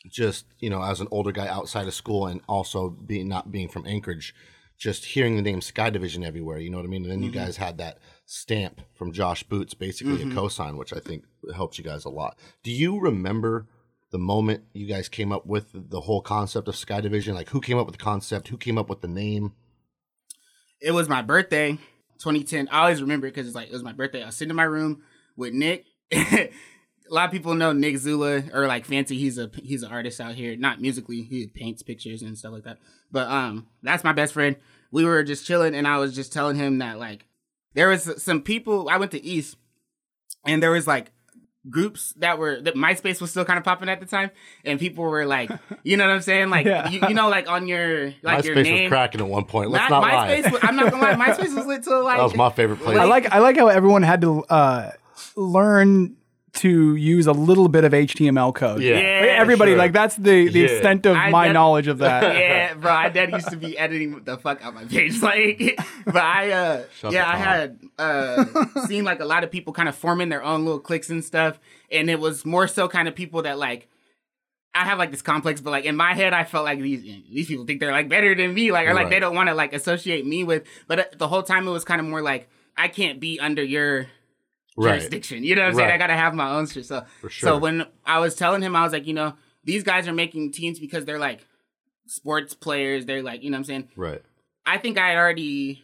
just 0.10 0.46
you 0.60 0.70
know 0.70 0.82
as 0.82 1.00
an 1.00 1.08
older 1.12 1.32
guy 1.32 1.48
outside 1.48 1.88
of 1.88 1.94
school 1.94 2.26
and 2.28 2.42
also 2.48 2.90
being 2.90 3.28
not 3.28 3.52
being 3.52 3.70
from 3.70 3.86
Anchorage, 3.86 4.34
just 4.78 5.06
hearing 5.06 5.36
the 5.36 5.42
name 5.42 5.62
Sky 5.62 5.90
Division 5.90 6.24
everywhere. 6.24 6.58
You 6.58 6.70
know 6.70 6.78
what 6.78 6.86
I 6.86 6.90
mean? 6.90 7.04
And 7.04 7.12
then 7.12 7.24
you 7.24 7.32
mm-hmm. 7.32 7.40
guys 7.40 7.58
had 7.58 7.78
that 7.78 8.00
stamp 8.26 8.82
from 8.94 9.12
Josh 9.12 9.44
Boots, 9.44 9.74
basically 9.74 10.22
a 10.22 10.26
mm-hmm. 10.26 10.38
cosign, 10.38 10.78
which 10.78 10.94
I 10.94 11.00
think 11.00 11.26
helped 11.54 11.78
you 11.78 11.84
guys 11.84 12.06
a 12.06 12.10
lot. 12.10 12.38
Do 12.64 12.72
you 12.72 13.00
remember? 13.00 13.68
The 14.12 14.20
moment 14.20 14.66
you 14.74 14.88
guys 14.88 15.08
came 15.08 15.32
up 15.32 15.46
with 15.46 15.68
the 15.72 16.02
whole 16.02 16.20
concept 16.20 16.68
of 16.68 16.76
Sky 16.76 17.00
Division, 17.00 17.34
like 17.34 17.48
who 17.48 17.62
came 17.62 17.78
up 17.78 17.86
with 17.86 17.96
the 17.96 18.04
concept, 18.04 18.50
who 18.50 18.58
came 18.58 18.78
up 18.78 18.90
with 18.90 19.00
the 19.00 19.08
name? 19.08 19.54
It 20.82 20.92
was 20.92 21.08
my 21.08 21.22
birthday, 21.22 21.78
2010. 22.20 22.68
I 22.70 22.82
always 22.82 23.02
remember 23.02 23.28
it 23.28 23.32
because 23.34 23.48
it's 23.48 23.56
like 23.56 23.70
it 23.70 23.74
was 23.74 23.84
my 23.84 23.94
birthday. 23.94 24.22
I 24.22 24.26
was 24.26 24.36
sitting 24.36 24.50
in 24.50 24.58
my 24.58 24.64
room 24.64 25.04
with 25.38 25.54
Nick. 25.54 25.86
a 27.12 27.14
lot 27.14 27.26
of 27.26 27.32
people 27.32 27.54
know 27.54 27.74
Nick 27.74 27.98
Zula 27.98 28.44
or 28.54 28.68
like 28.68 28.86
Fancy. 28.86 29.18
He's 29.18 29.38
a 29.38 29.52
he's 29.56 29.84
an 29.84 29.92
artist 29.92 30.22
out 30.22 30.36
here, 30.36 30.56
not 30.56 30.80
musically. 30.80 31.24
He 31.24 31.48
paints 31.48 31.84
pictures 31.84 32.22
and 32.22 32.38
stuff 32.38 32.54
like 32.54 32.64
that. 32.64 32.78
But 33.12 33.28
um, 33.28 33.68
that's 33.84 34.04
my 34.04 34.14
best 34.14 34.34
friend. 34.34 34.56
We 34.92 35.04
were 35.04 35.24
just 35.24 35.46
chilling, 35.46 35.76
and 35.76 35.88
I 35.88 35.98
was 35.98 36.16
just 36.16 36.32
telling 36.32 36.56
him 36.56 36.78
that 36.80 37.00
like 37.00 37.26
there 37.74 37.90
was 37.90 38.24
some 38.24 38.42
people. 38.42 38.90
I 38.90 38.98
went 38.98 39.12
to 39.12 39.24
East, 39.24 39.58
and 40.46 40.64
there 40.64 40.72
was 40.72 40.88
like 40.88 41.12
groups 41.70 42.14
that 42.18 42.38
were 42.40 42.60
that 42.62 42.76
MySpace 42.76 43.22
was 43.22 43.30
still 43.32 43.46
kind 43.46 43.58
of 43.60 43.64
popping 43.64 43.88
at 43.90 44.00
the 44.00 44.06
time, 44.06 44.32
and 44.66 44.80
people 44.80 45.04
were 45.04 45.26
like, 45.26 45.52
you 45.84 45.96
know 45.98 46.08
what 46.08 46.14
I'm 46.16 46.22
saying, 46.22 46.50
like 46.50 46.66
Yeah. 46.66 46.90
you, 46.90 47.00
you 47.08 47.14
know, 47.14 47.30
like 47.30 47.48
on 47.50 47.68
your 47.68 48.14
like 48.24 48.44
your 48.46 48.56
MySpace 48.56 48.64
name. 48.64 48.84
was 48.86 48.90
cracking 48.90 49.22
at 49.22 49.28
one 49.28 49.46
point. 49.46 49.70
Let's 49.70 49.90
Not- 49.90 50.02
not, 50.02 50.14
lie. 50.14 50.42
MySpace. 50.42 50.52
was- 50.52 50.62
I'm 50.64 50.76
not 50.76 50.92
gonna 50.92 51.04
lie. 51.04 51.14
MySpace 51.28 51.56
was 51.56 51.66
lit 51.66 51.84
till 51.84 52.04
like 52.04 52.18
that 52.18 52.24
was 52.24 52.36
my 52.36 52.50
favorite 52.50 52.80
place. 52.80 52.98
I 52.98 53.04
like 53.04 53.32
I 53.32 53.40
like 53.40 53.58
how 53.58 53.68
everyone 53.68 54.04
had 54.04 54.22
to 54.22 54.44
uh, 54.46 54.92
learn 55.36 56.16
to 56.54 56.96
use 56.96 57.28
a 57.28 57.32
little 57.32 57.70
bit 57.70 57.84
of 57.86 57.94
HTML 57.94 58.54
code. 58.54 58.82
Yeah. 58.82 59.00
Yeah, 59.00 59.20
Like, 59.22 59.30
everybody 59.30 59.72
sure. 59.72 59.78
like 59.78 59.94
that's 59.94 60.16
the 60.18 60.50
the 60.50 60.60
Yeah. 60.60 60.66
extent 60.68 61.06
of 61.06 61.16
I 61.16 61.30
my 61.30 61.46
def- 61.48 61.54
knowledge 61.54 61.88
of 61.88 62.00
that. 62.00 62.36
yeah, 62.38 62.74
bro. 62.74 62.92
I 62.92 63.10
dad 63.10 63.32
used 63.32 63.50
to 63.50 63.56
be 63.58 63.78
editing 63.78 64.22
the 64.24 64.38
fuck 64.38 64.64
out 64.64 64.74
my 64.74 64.84
page, 64.86 65.22
like. 65.22 65.80
But 66.06 66.18
I, 66.18 66.52
uh, 66.52 66.84
Shut 67.00 67.14
yeah, 67.14 67.28
I 67.30 67.38
had 67.38 67.80
uh 67.98 68.46
seen 68.88 69.06
like 69.06 69.22
a 69.22 69.26
lot 69.26 69.44
of 69.44 69.52
people 69.52 69.72
kind 69.74 69.88
of 69.88 69.96
forming 69.96 70.30
their 70.30 70.44
own 70.44 70.66
little 70.66 70.80
cliques 70.82 71.10
and 71.10 71.24
stuff, 71.24 71.58
and 71.90 72.10
it 72.10 72.20
was 72.20 72.46
more 72.46 72.68
so 72.68 72.88
kind 72.88 73.08
of 73.08 73.16
people 73.16 73.42
that 73.44 73.58
like. 73.58 73.88
I 74.74 74.86
have 74.86 74.98
like 74.98 75.12
this 75.12 75.22
complex, 75.22 75.60
but 75.60 75.72
like 75.72 75.84
in 75.84 75.98
my 75.98 76.14
head, 76.14 76.32
I 76.34 76.46
felt 76.46 76.64
like 76.64 76.80
these 76.80 77.02
these 77.30 77.48
people 77.48 77.66
think 77.66 77.82
they're 77.82 77.92
like 77.92 78.08
better 78.08 78.34
than 78.34 78.54
me, 78.54 78.72
like 78.72 78.88
or 78.88 78.94
like 78.94 79.10
they 79.10 79.20
don't 79.20 79.36
want 79.36 79.50
to 79.50 79.54
like 79.54 79.74
associate 79.74 80.26
me 80.26 80.46
with. 80.46 80.64
But 80.88 81.00
uh, 81.00 81.04
the 81.18 81.28
whole 81.28 81.44
time, 81.44 81.68
it 81.68 81.72
was 81.72 81.84
kind 81.84 82.00
of 82.00 82.08
more 82.08 82.22
like 82.22 82.48
I 82.78 82.88
can't 82.88 83.20
be 83.20 83.38
under 83.38 83.62
your 83.62 84.08
right. 84.78 85.00
jurisdiction. 85.00 85.44
You 85.44 85.56
know 85.56 85.64
what 85.64 85.70
I'm 85.70 85.76
saying? 85.76 85.92
I 85.92 85.98
gotta 85.98 86.16
have 86.16 86.34
my 86.34 86.52
own 86.52 86.68
shit. 86.68 86.86
So, 86.86 87.06
sure. 87.22 87.30
so 87.30 87.58
when 87.58 87.86
I 88.06 88.20
was 88.20 88.36
telling 88.36 88.62
him, 88.62 88.76
I 88.76 88.84
was 88.84 88.94
like, 88.94 89.08
you 89.08 89.14
know, 89.14 89.34
these 89.64 89.84
guys 89.84 90.08
are 90.08 90.14
making 90.14 90.52
teams 90.52 90.80
because 90.80 91.06
they're 91.06 91.20
like 91.20 91.46
sports 92.08 92.54
players. 92.54 93.06
They're 93.06 93.24
like, 93.24 93.44
you 93.44 93.50
know 93.50 93.56
what 93.56 93.60
I'm 93.60 93.66
saying? 93.66 93.90
Right. 93.96 94.22
I 94.66 94.78
think 94.78 94.98
I 94.98 95.10
had 95.10 95.18
already, 95.18 95.84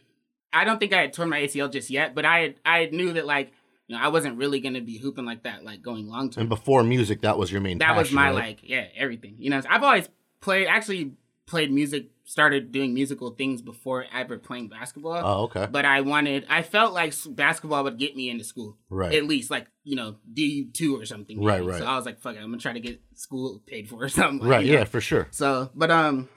I 0.52 0.64
don't 0.64 0.78
think 0.78 0.92
I 0.92 1.02
had 1.02 1.12
torn 1.12 1.28
my 1.28 1.40
ACL 1.40 1.70
just 1.70 1.90
yet, 1.90 2.14
but 2.14 2.24
I, 2.24 2.54
I 2.64 2.86
knew 2.86 3.12
that 3.14 3.26
like, 3.26 3.52
you 3.86 3.96
know, 3.96 4.02
I 4.02 4.08
wasn't 4.08 4.36
really 4.36 4.60
gonna 4.60 4.82
be 4.82 4.98
hooping 4.98 5.24
like 5.24 5.44
that, 5.44 5.64
like 5.64 5.82
going 5.82 6.08
long 6.08 6.30
term. 6.30 6.42
And 6.42 6.48
before 6.48 6.84
music, 6.84 7.22
that 7.22 7.38
was 7.38 7.50
your 7.50 7.60
main. 7.60 7.78
That 7.78 7.96
was 7.96 8.12
my 8.12 8.26
right? 8.26 8.34
like, 8.34 8.58
yeah, 8.62 8.86
everything. 8.96 9.36
You 9.38 9.50
know, 9.50 9.62
I've 9.68 9.82
always 9.82 10.08
played, 10.40 10.66
actually 10.66 11.12
played 11.46 11.72
music, 11.72 12.10
started 12.28 12.70
doing 12.70 12.92
musical 12.92 13.30
things 13.30 13.62
before 13.62 14.04
ever 14.12 14.36
playing 14.36 14.68
basketball. 14.68 15.22
Oh, 15.24 15.44
okay. 15.44 15.66
But 15.70 15.86
I 15.86 16.02
wanted, 16.02 16.44
I 16.50 16.60
felt 16.60 16.92
like 16.92 17.14
basketball 17.30 17.84
would 17.84 17.98
get 17.98 18.14
me 18.14 18.28
into 18.28 18.44
school. 18.44 18.76
Right. 18.90 19.14
At 19.14 19.24
least, 19.24 19.50
like, 19.50 19.66
you 19.82 19.96
know, 19.96 20.16
D2 20.34 20.92
or 20.92 21.06
something. 21.06 21.42
Right, 21.42 21.64
right. 21.64 21.78
So 21.78 21.86
I 21.86 21.96
was 21.96 22.04
like, 22.04 22.20
fuck 22.20 22.34
it, 22.34 22.40
I'm 22.40 22.48
going 22.48 22.58
to 22.58 22.62
try 22.62 22.74
to 22.74 22.80
get 22.80 23.00
school 23.14 23.62
paid 23.66 23.88
for 23.88 24.04
or 24.04 24.08
something. 24.10 24.46
Right. 24.46 24.66
Yeah, 24.66 24.84
for 24.84 25.00
sure. 25.00 25.26
So, 25.30 25.70
but, 25.74 25.90
um, 25.90 26.28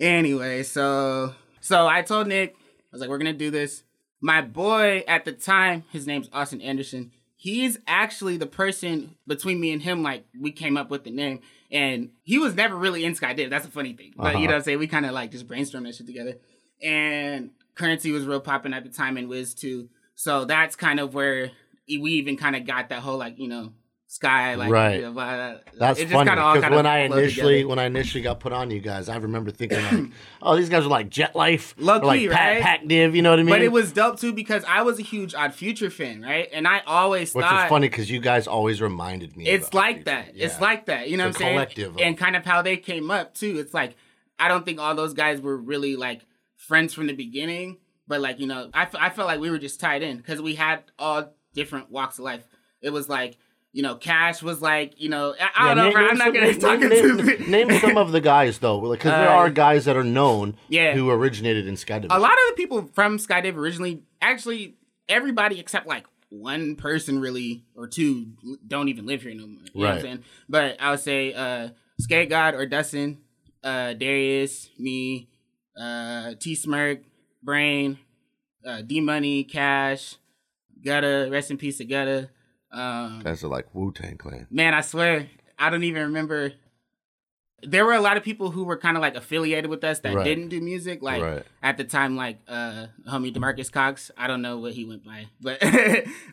anyway, 0.00 0.62
so, 0.62 1.34
so 1.60 1.86
I 1.86 2.00
told 2.00 2.28
Nick, 2.28 2.56
I 2.56 2.62
was 2.92 3.02
like, 3.02 3.10
we're 3.10 3.18
going 3.18 3.30
to 3.30 3.38
do 3.38 3.50
this. 3.50 3.82
My 4.22 4.40
boy 4.40 5.04
at 5.06 5.26
the 5.26 5.32
time, 5.32 5.84
his 5.92 6.06
name's 6.06 6.30
Austin 6.32 6.62
Anderson. 6.62 7.12
He's 7.36 7.78
actually 7.86 8.38
the 8.38 8.46
person 8.46 9.16
between 9.26 9.60
me 9.60 9.72
and 9.74 9.82
him, 9.82 10.02
like, 10.02 10.24
we 10.40 10.52
came 10.52 10.78
up 10.78 10.88
with 10.88 11.04
the 11.04 11.10
name. 11.10 11.40
And 11.70 12.10
he 12.22 12.38
was 12.38 12.54
never 12.54 12.74
really 12.74 13.04
in 13.04 13.14
Sky 13.14 13.34
Div. 13.34 13.50
That's 13.50 13.66
a 13.66 13.70
funny 13.70 13.92
thing. 13.92 14.14
But 14.16 14.26
Uh-huh. 14.28 14.38
you 14.38 14.46
know 14.46 14.52
what 14.54 14.58
I'm 14.58 14.62
saying? 14.64 14.78
We 14.78 14.86
kind 14.86 15.04
of 15.06 15.12
like 15.12 15.30
just 15.30 15.46
brainstormed 15.46 15.84
that 15.84 15.94
shit 15.94 16.06
together. 16.06 16.36
And 16.82 17.50
Currensy 17.76 18.12
was 18.12 18.24
real 18.24 18.40
popping 18.40 18.72
at 18.72 18.84
the 18.84 18.90
time 18.90 19.16
and 19.16 19.28
Wiz 19.28 19.54
too. 19.54 19.88
So 20.14 20.44
that's 20.44 20.76
kind 20.76 20.98
of 21.00 21.14
where 21.14 21.50
we 21.88 22.12
even 22.12 22.36
kind 22.36 22.56
of 22.56 22.66
got 22.66 22.88
that 22.88 23.00
whole 23.00 23.18
like, 23.18 23.38
you 23.38 23.48
know, 23.48 23.72
Sky, 24.10 24.54
like, 24.54 24.70
Right. 24.70 24.94
you 24.96 25.02
know, 25.02 25.12
blah, 25.12 25.24
uh, 25.24 25.50
blah. 25.52 25.58
That's 25.88 25.98
It 26.00 26.04
just 26.04 26.14
funny 26.14 26.30
because 26.30 26.70
when 26.74 26.86
I 26.86 27.00
initially 27.00 27.56
together. 27.56 27.68
when 27.68 27.78
I 27.78 27.84
initially 27.84 28.22
got 28.22 28.40
put 28.40 28.54
on 28.54 28.70
you 28.70 28.80
guys, 28.80 29.10
I 29.10 29.16
remember 29.18 29.50
thinking 29.50 29.82
like, 29.82 30.10
oh, 30.42 30.56
these 30.56 30.70
guys 30.70 30.84
are 30.86 30.88
like 30.88 31.10
Jet 31.10 31.36
Life, 31.36 31.74
or 31.78 31.82
like 31.84 32.22
Pat 32.30 32.30
right? 32.54 32.62
Pac 32.62 32.88
Div. 32.88 33.14
You 33.14 33.20
know 33.20 33.28
what 33.30 33.38
I 33.38 33.42
mean? 33.42 33.54
But 33.54 33.60
it 33.60 33.70
was 33.70 33.92
dope 33.92 34.18
too 34.18 34.32
because 34.32 34.64
I 34.66 34.80
was 34.80 34.98
a 34.98 35.02
huge 35.02 35.34
Odd 35.34 35.52
Future 35.52 35.90
fan, 35.90 36.22
right? 36.22 36.48
And 36.54 36.66
I 36.66 36.80
always 36.86 37.34
which 37.34 37.44
thought 37.44 37.64
is 37.66 37.68
funny 37.68 37.90
because 37.90 38.10
you 38.10 38.18
guys 38.20 38.46
always 38.46 38.80
reminded 38.80 39.36
me. 39.36 39.46
it's 39.46 39.74
like 39.74 40.06
that. 40.06 40.32
It's 40.34 40.58
like 40.58 40.86
that. 40.86 41.10
You 41.10 41.18
know 41.18 41.28
It's 41.28 41.38
what 41.38 41.44
I'm 41.44 41.48
saying? 41.48 41.54
collective 41.56 41.94
of- 41.96 42.00
And 42.00 42.16
kind 42.16 42.34
of 42.34 42.46
how 42.46 42.62
they 42.62 42.78
came 42.78 43.10
up 43.10 43.34
too. 43.34 43.58
It's 43.58 43.74
like 43.74 43.94
I 44.38 44.48
don't 44.48 44.64
think 44.64 44.80
all 44.80 44.94
those 44.94 45.12
guys 45.12 45.42
were 45.42 45.56
really 45.58 45.96
like 45.96 46.22
friends 46.56 46.94
from 46.94 47.08
the 47.08 47.12
beginning, 47.14 47.76
but 48.06 48.22
like 48.22 48.40
you 48.40 48.46
know, 48.46 48.70
I, 48.72 48.84
f- 48.84 48.94
I 48.98 49.10
felt 49.10 49.28
like 49.28 49.38
we 49.38 49.50
were 49.50 49.58
just 49.58 49.80
tied 49.80 50.02
in 50.02 50.16
because 50.16 50.40
we 50.40 50.54
had 50.54 50.84
all 50.98 51.34
different 51.52 51.90
walks 51.90 52.18
of 52.18 52.24
life. 52.24 52.44
It 52.80 52.90
was 52.90 53.06
like 53.10 53.36
you 53.72 53.82
know, 53.82 53.94
Cash 53.96 54.42
was 54.42 54.60
like 54.62 55.00
you 55.00 55.08
know, 55.08 55.34
I, 55.38 55.68
Yeah, 55.68 55.74
don't 55.74 55.76
know. 55.76 55.84
name- 55.84 55.92
bro, 55.92 56.08
I'm 56.08 56.18
not 56.18 56.32
gonna 56.34 56.46
name- 56.46 56.60
talk 56.60 56.80
name, 56.80 56.92
into 56.92 57.50
name, 57.50 57.70
some 57.80 57.96
of 57.98 58.12
the 58.12 58.20
guys 58.20 58.58
though, 58.58 58.80
because 58.90 59.10
there 59.12 59.28
Uh, 59.30 59.34
are 59.34 59.50
guys 59.50 59.84
that 59.84 59.96
are 59.96 60.04
known 60.04 60.56
yeah. 60.68 60.94
who 60.94 61.10
originated 61.10 61.66
in 61.66 61.76
Sky 61.76 61.98
Division. 61.98 62.16
a 62.16 62.20
lot 62.20 62.32
of 62.32 62.38
the 62.48 62.54
people 62.56 62.90
from 62.94 63.18
Skydiv 63.18 63.56
originally, 63.56 64.02
actually, 64.20 64.76
everybody 65.08 65.58
except 65.60 65.86
like 65.86 66.06
one 66.30 66.76
person 66.76 67.20
really 67.20 67.64
or 67.74 67.86
two 67.86 68.26
don't 68.66 68.88
even 68.88 69.06
live 69.06 69.22
here 69.22 69.32
no 69.34 69.46
more. 69.46 69.50
You 69.50 69.56
know 69.58 69.70
what 69.72 69.86
I'm 69.88 69.92
Right. 69.94 70.02
saying? 70.02 70.24
But 70.48 70.76
I 70.80 70.90
would 70.90 71.00
say 71.00 71.32
uh 71.32 71.68
Skate 72.00 72.28
God 72.30 72.54
or 72.54 72.66
Dustin, 72.66 73.18
uh 73.64 73.92
Darius, 73.94 74.70
me, 74.78 75.28
uh 75.78 76.34
T 76.40 76.54
Smirk, 76.54 77.00
Brain, 77.42 77.98
uh 78.66 78.82
D 78.82 79.00
Money, 79.00 79.44
Cash, 79.44 80.16
Gutta, 80.84 81.28
rest 81.30 81.50
in 81.50 81.56
peace 81.58 81.78
to 81.78 81.84
Gutta. 81.84 82.30
Um 82.70 83.20
guys 83.24 83.42
are 83.44 83.48
like 83.48 83.66
Wu 83.74 83.92
Tang 83.92 84.16
Clan. 84.18 84.46
man, 84.50 84.74
I 84.74 84.80
swear, 84.82 85.28
I 85.58 85.70
don't 85.70 85.84
even 85.84 86.02
remember. 86.02 86.52
There 87.62 87.84
were 87.84 87.94
a 87.94 88.00
lot 88.00 88.16
of 88.16 88.22
people 88.22 88.52
who 88.52 88.62
were 88.62 88.76
kind 88.76 88.96
of 88.96 89.00
like 89.00 89.16
affiliated 89.16 89.68
with 89.68 89.82
us 89.82 89.98
that 90.00 90.14
Right. 90.14 90.22
didn't 90.24 90.48
do 90.48 90.60
music. 90.60 91.02
Like 91.02 91.20
Right. 91.22 91.42
at 91.60 91.76
the 91.76 91.82
time, 91.84 92.14
like 92.14 92.38
uh, 92.46 92.86
homie 93.08 93.34
Demarcus 93.34 93.72
Cox. 93.72 94.12
I 94.16 94.28
don't 94.28 94.42
know 94.42 94.58
what 94.58 94.74
he 94.74 94.84
went 94.84 95.04
by, 95.04 95.26
but 95.40 95.60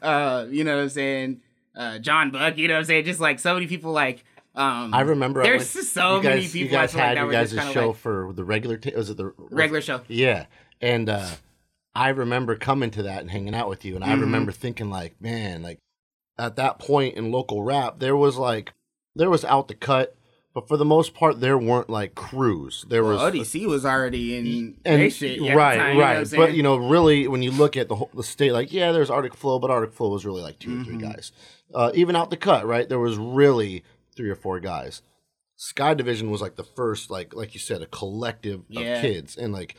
uh, 0.04 0.46
you 0.52 0.64
know 0.64 0.76
what 0.76 0.84
I'm 0.84 0.90
saying. 0.90 1.42
Uh, 1.76 1.98
John 2.00 2.30
Buck. 2.32 2.58
You 2.58 2.68
know 2.68 2.76
what 2.76 2.80
I'm 2.82 2.86
saying. 2.86 3.06
Just 3.06 3.20
like 3.20 3.40
so 3.40 3.54
many 3.56 3.66
people. 3.68 3.92
Like 3.92 4.24
um, 4.54 4.94
I 4.94 5.02
remember 5.02 5.42
I 5.42 5.46
There's 5.46 5.74
went- 5.74 5.88
so 5.88 6.22
guys, 6.22 6.24
many 6.26 6.42
people. 6.44 6.60
You 6.60 6.68
guys 6.70 6.94
like 6.94 7.04
had 7.04 7.18
that 7.18 7.26
you 7.26 7.32
guys' 7.32 7.54
of 7.54 7.64
show 7.74 7.88
like 7.88 7.98
for 7.98 8.32
the 8.34 8.44
regular. 8.46 8.78
T- 8.78 8.94
was 8.96 9.10
it 9.10 9.18
the 9.18 9.34
regular 9.50 9.82
show. 9.82 10.02
Yeah, 10.08 10.46
and 10.80 11.10
uh, 11.10 11.28
I 11.96 12.10
remember 12.10 12.56
coming 12.56 12.92
to 12.92 13.04
that 13.04 13.22
and 13.22 13.32
hanging 13.32 13.56
out 13.56 13.68
with 13.68 13.84
you, 13.84 13.96
and 13.96 14.04
I 14.04 14.10
Mhm. 14.10 14.22
remember 14.22 14.52
thinking 14.52 14.90
like, 14.92 15.20
man, 15.20 15.64
like 15.64 15.80
at 16.38 16.56
that 16.58 16.80
point 16.80 17.16
in 17.16 17.32
local 17.32 17.64
rap, 17.64 18.00
there 18.00 18.16
was 18.16 18.38
like 18.38 18.74
there 19.16 19.30
was 19.30 19.46
out 19.46 19.68
the 19.68 19.74
cut, 19.76 20.16
but 20.54 20.68
for 20.68 20.78
the 20.78 20.86
most 20.86 21.14
part, 21.14 21.40
there 21.40 21.58
weren't 21.58 21.90
like 21.90 22.16
crews. 22.16 22.86
There 22.90 23.04
Well, 23.04 23.14
was 23.24 23.34
ODC 23.34 23.66
was 23.68 23.86
already 23.86 24.36
in 24.38 24.76
and 24.86 25.12
shit. 25.14 25.40
at 25.40 25.40
the 25.40 25.54
right, 25.56 25.94
you 25.94 25.94
know 25.96 26.00
right. 26.02 26.28
but 26.36 26.54
you 26.54 26.64
know, 26.64 26.76
really, 26.78 27.28
when 27.28 27.42
you 27.42 27.52
look 27.52 27.78
at 27.78 27.88
the 27.88 27.96
whole, 27.96 28.10
the 28.14 28.24
state, 28.24 28.52
like 28.52 28.72
yeah, 28.74 28.92
there's 28.92 29.10
Arctic 29.10 29.36
Flow, 29.36 29.60
but 29.60 29.72
Arctic 29.72 29.94
Flow 29.94 30.10
was 30.10 30.26
really 30.26 30.42
like 30.42 30.60
2 30.60 30.82
or 30.82 30.84
three 30.84 30.96
Mm-hmm. 30.96 31.08
guys. 31.12 31.32
Uh, 31.74 31.92
even 31.94 32.16
out 32.16 32.30
the 32.30 32.38
cut, 32.38 32.66
right? 32.66 32.88
There 32.88 33.00
was 33.00 33.18
really 33.18 33.84
three 34.16 34.30
or 34.30 34.36
four 34.36 34.60
guys. 34.60 35.02
Sky 35.58 35.94
Division 35.94 36.30
was 36.30 36.42
like 36.42 36.56
the 36.58 36.64
first, 36.64 37.10
like 37.10 37.34
like 37.34 37.54
you 37.54 37.60
said, 37.60 37.82
a 37.82 37.86
collective 37.86 38.64
Yeah. 38.70 38.98
of 38.98 39.02
kids, 39.02 39.38
and 39.38 39.54
like 39.54 39.76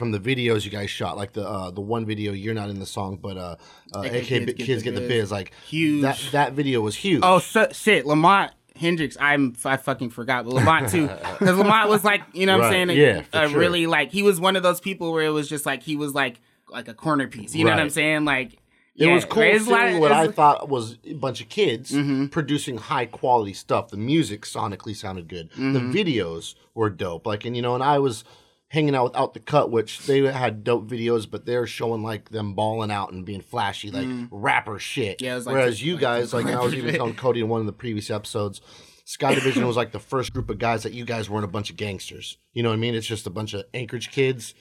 from 0.00 0.10
the 0.12 0.18
videos 0.18 0.64
you 0.64 0.70
guys 0.70 0.88
shot, 0.90 1.16
like 1.18 1.34
the 1.34 1.46
uh, 1.46 1.70
the 1.70 1.82
one 1.82 2.06
video 2.06 2.32
you're 2.32 2.54
not 2.54 2.70
in 2.70 2.80
the 2.80 2.86
song, 2.86 3.18
but 3.20 3.36
uh, 3.36 3.56
uh 3.94 4.00
AK 4.00 4.14
AK, 4.14 4.24
Kids 4.24 4.52
Kids, 4.54 4.82
Get 4.82 4.94
the 4.94 5.00
the 5.02 5.06
Biz. 5.08 5.20
Biz, 5.24 5.30
like 5.30 5.52
Huge. 5.68 6.00
That 6.02 6.18
that 6.32 6.52
video 6.54 6.80
was 6.80 6.96
huge. 6.96 7.20
Oh 7.22 7.38
so, 7.38 7.68
shit, 7.70 8.06
Lamont 8.06 8.50
Hendrix, 8.74 9.18
I'm 9.20 9.54
I 9.64 9.76
fucking 9.76 10.08
forgot, 10.10 10.46
but 10.46 10.54
Lamont 10.54 10.88
too, 10.88 11.06
because 11.38 11.58
Lamont 11.58 11.90
was 11.90 12.02
like, 12.02 12.22
you 12.32 12.46
know, 12.46 12.56
what 12.56 12.68
I'm 12.68 12.72
saying, 12.72 12.90
yeah, 12.98 13.20
for 13.22 13.36
uh, 13.36 13.48
sure. 13.48 13.58
really 13.58 13.86
like 13.86 14.10
he 14.10 14.22
was 14.22 14.40
one 14.40 14.56
of 14.56 14.62
those 14.62 14.80
people 14.80 15.12
where 15.12 15.24
it 15.26 15.30
was 15.30 15.48
just 15.48 15.66
like 15.66 15.82
he 15.82 15.96
was 15.96 16.14
like 16.14 16.40
like 16.70 16.88
a 16.88 16.94
corner 16.94 17.28
piece. 17.28 17.54
You 17.54 17.64
know 17.64 17.70
what 17.70 17.80
I'm 17.80 17.90
saying? 17.90 18.24
Like 18.24 18.54
It 18.96 19.06
Yeah, 19.06 19.14
was 19.14 19.24
cool 19.26 19.42
seeing 19.42 19.66
like- 19.66 20.00
what 20.00 20.12
I 20.12 20.28
thought 20.28 20.68
was 20.68 20.96
a 21.04 21.12
bunch 21.14 21.40
of 21.42 21.48
kids 21.48 21.90
Mhm. 21.92 22.30
producing 22.30 22.78
high 22.78 23.06
quality 23.06 23.52
stuff. 23.52 23.90
The 23.90 23.96
music 23.96 24.42
sonically 24.42 24.96
sounded 24.96 25.28
good. 25.28 25.50
The 25.56 25.80
Mhm. 25.80 25.92
videos 25.92 26.54
were 26.74 26.90
dope. 26.90 27.26
Like, 27.26 27.44
and 27.44 27.54
you 27.56 27.62
know, 27.62 27.74
and 27.74 27.82
I 27.84 27.98
was 27.98 28.24
hanging 28.70 28.94
out 28.94 29.04
without 29.04 29.34
the 29.34 29.40
Cut, 29.40 29.70
which 29.70 29.98
they 30.06 30.20
had 30.20 30.62
dope 30.62 30.88
videos, 30.88 31.28
but 31.28 31.44
they're 31.44 31.66
showing 31.66 32.04
like 32.04 32.30
them 32.30 32.54
balling 32.54 32.90
out 32.90 33.12
and 33.12 33.26
being 33.26 33.40
flashy, 33.40 33.90
like 33.90 34.06
mm. 34.06 34.28
rapper 34.30 34.78
shit. 34.78 35.20
Yeah, 35.20 35.32
it 35.32 35.36
was 35.36 35.46
like 35.46 35.52
Whereas 35.54 35.80
the- 35.80 35.86
you 35.86 35.94
like 35.94 36.00
guys, 36.00 36.32
like, 36.32 36.46
I 36.46 36.62
was 36.62 36.74
even 36.74 36.94
telling 36.94 37.14
Cody 37.14 37.40
in 37.40 37.48
one 37.48 37.60
of 37.60 37.66
the 37.66 37.72
previous 37.72 38.10
episodes, 38.10 38.60
Sky 39.04 39.34
Division 39.34 39.66
was 39.66 39.76
like 39.76 39.90
the 39.90 39.98
first 39.98 40.32
group 40.32 40.48
of 40.50 40.58
guys 40.58 40.84
that 40.84 40.92
you 40.92 41.04
guys 41.04 41.28
weren't 41.28 41.44
a 41.44 41.48
bunch 41.48 41.70
of 41.70 41.76
gangsters. 41.76 42.38
You 42.52 42.62
know 42.62 42.68
what 42.68 42.76
I 42.76 42.78
mean? 42.78 42.94
It's 42.94 43.08
just 43.08 43.26
a 43.26 43.30
bunch 43.30 43.54
of 43.54 43.64
Anchorage 43.74 44.12
kids. 44.12 44.54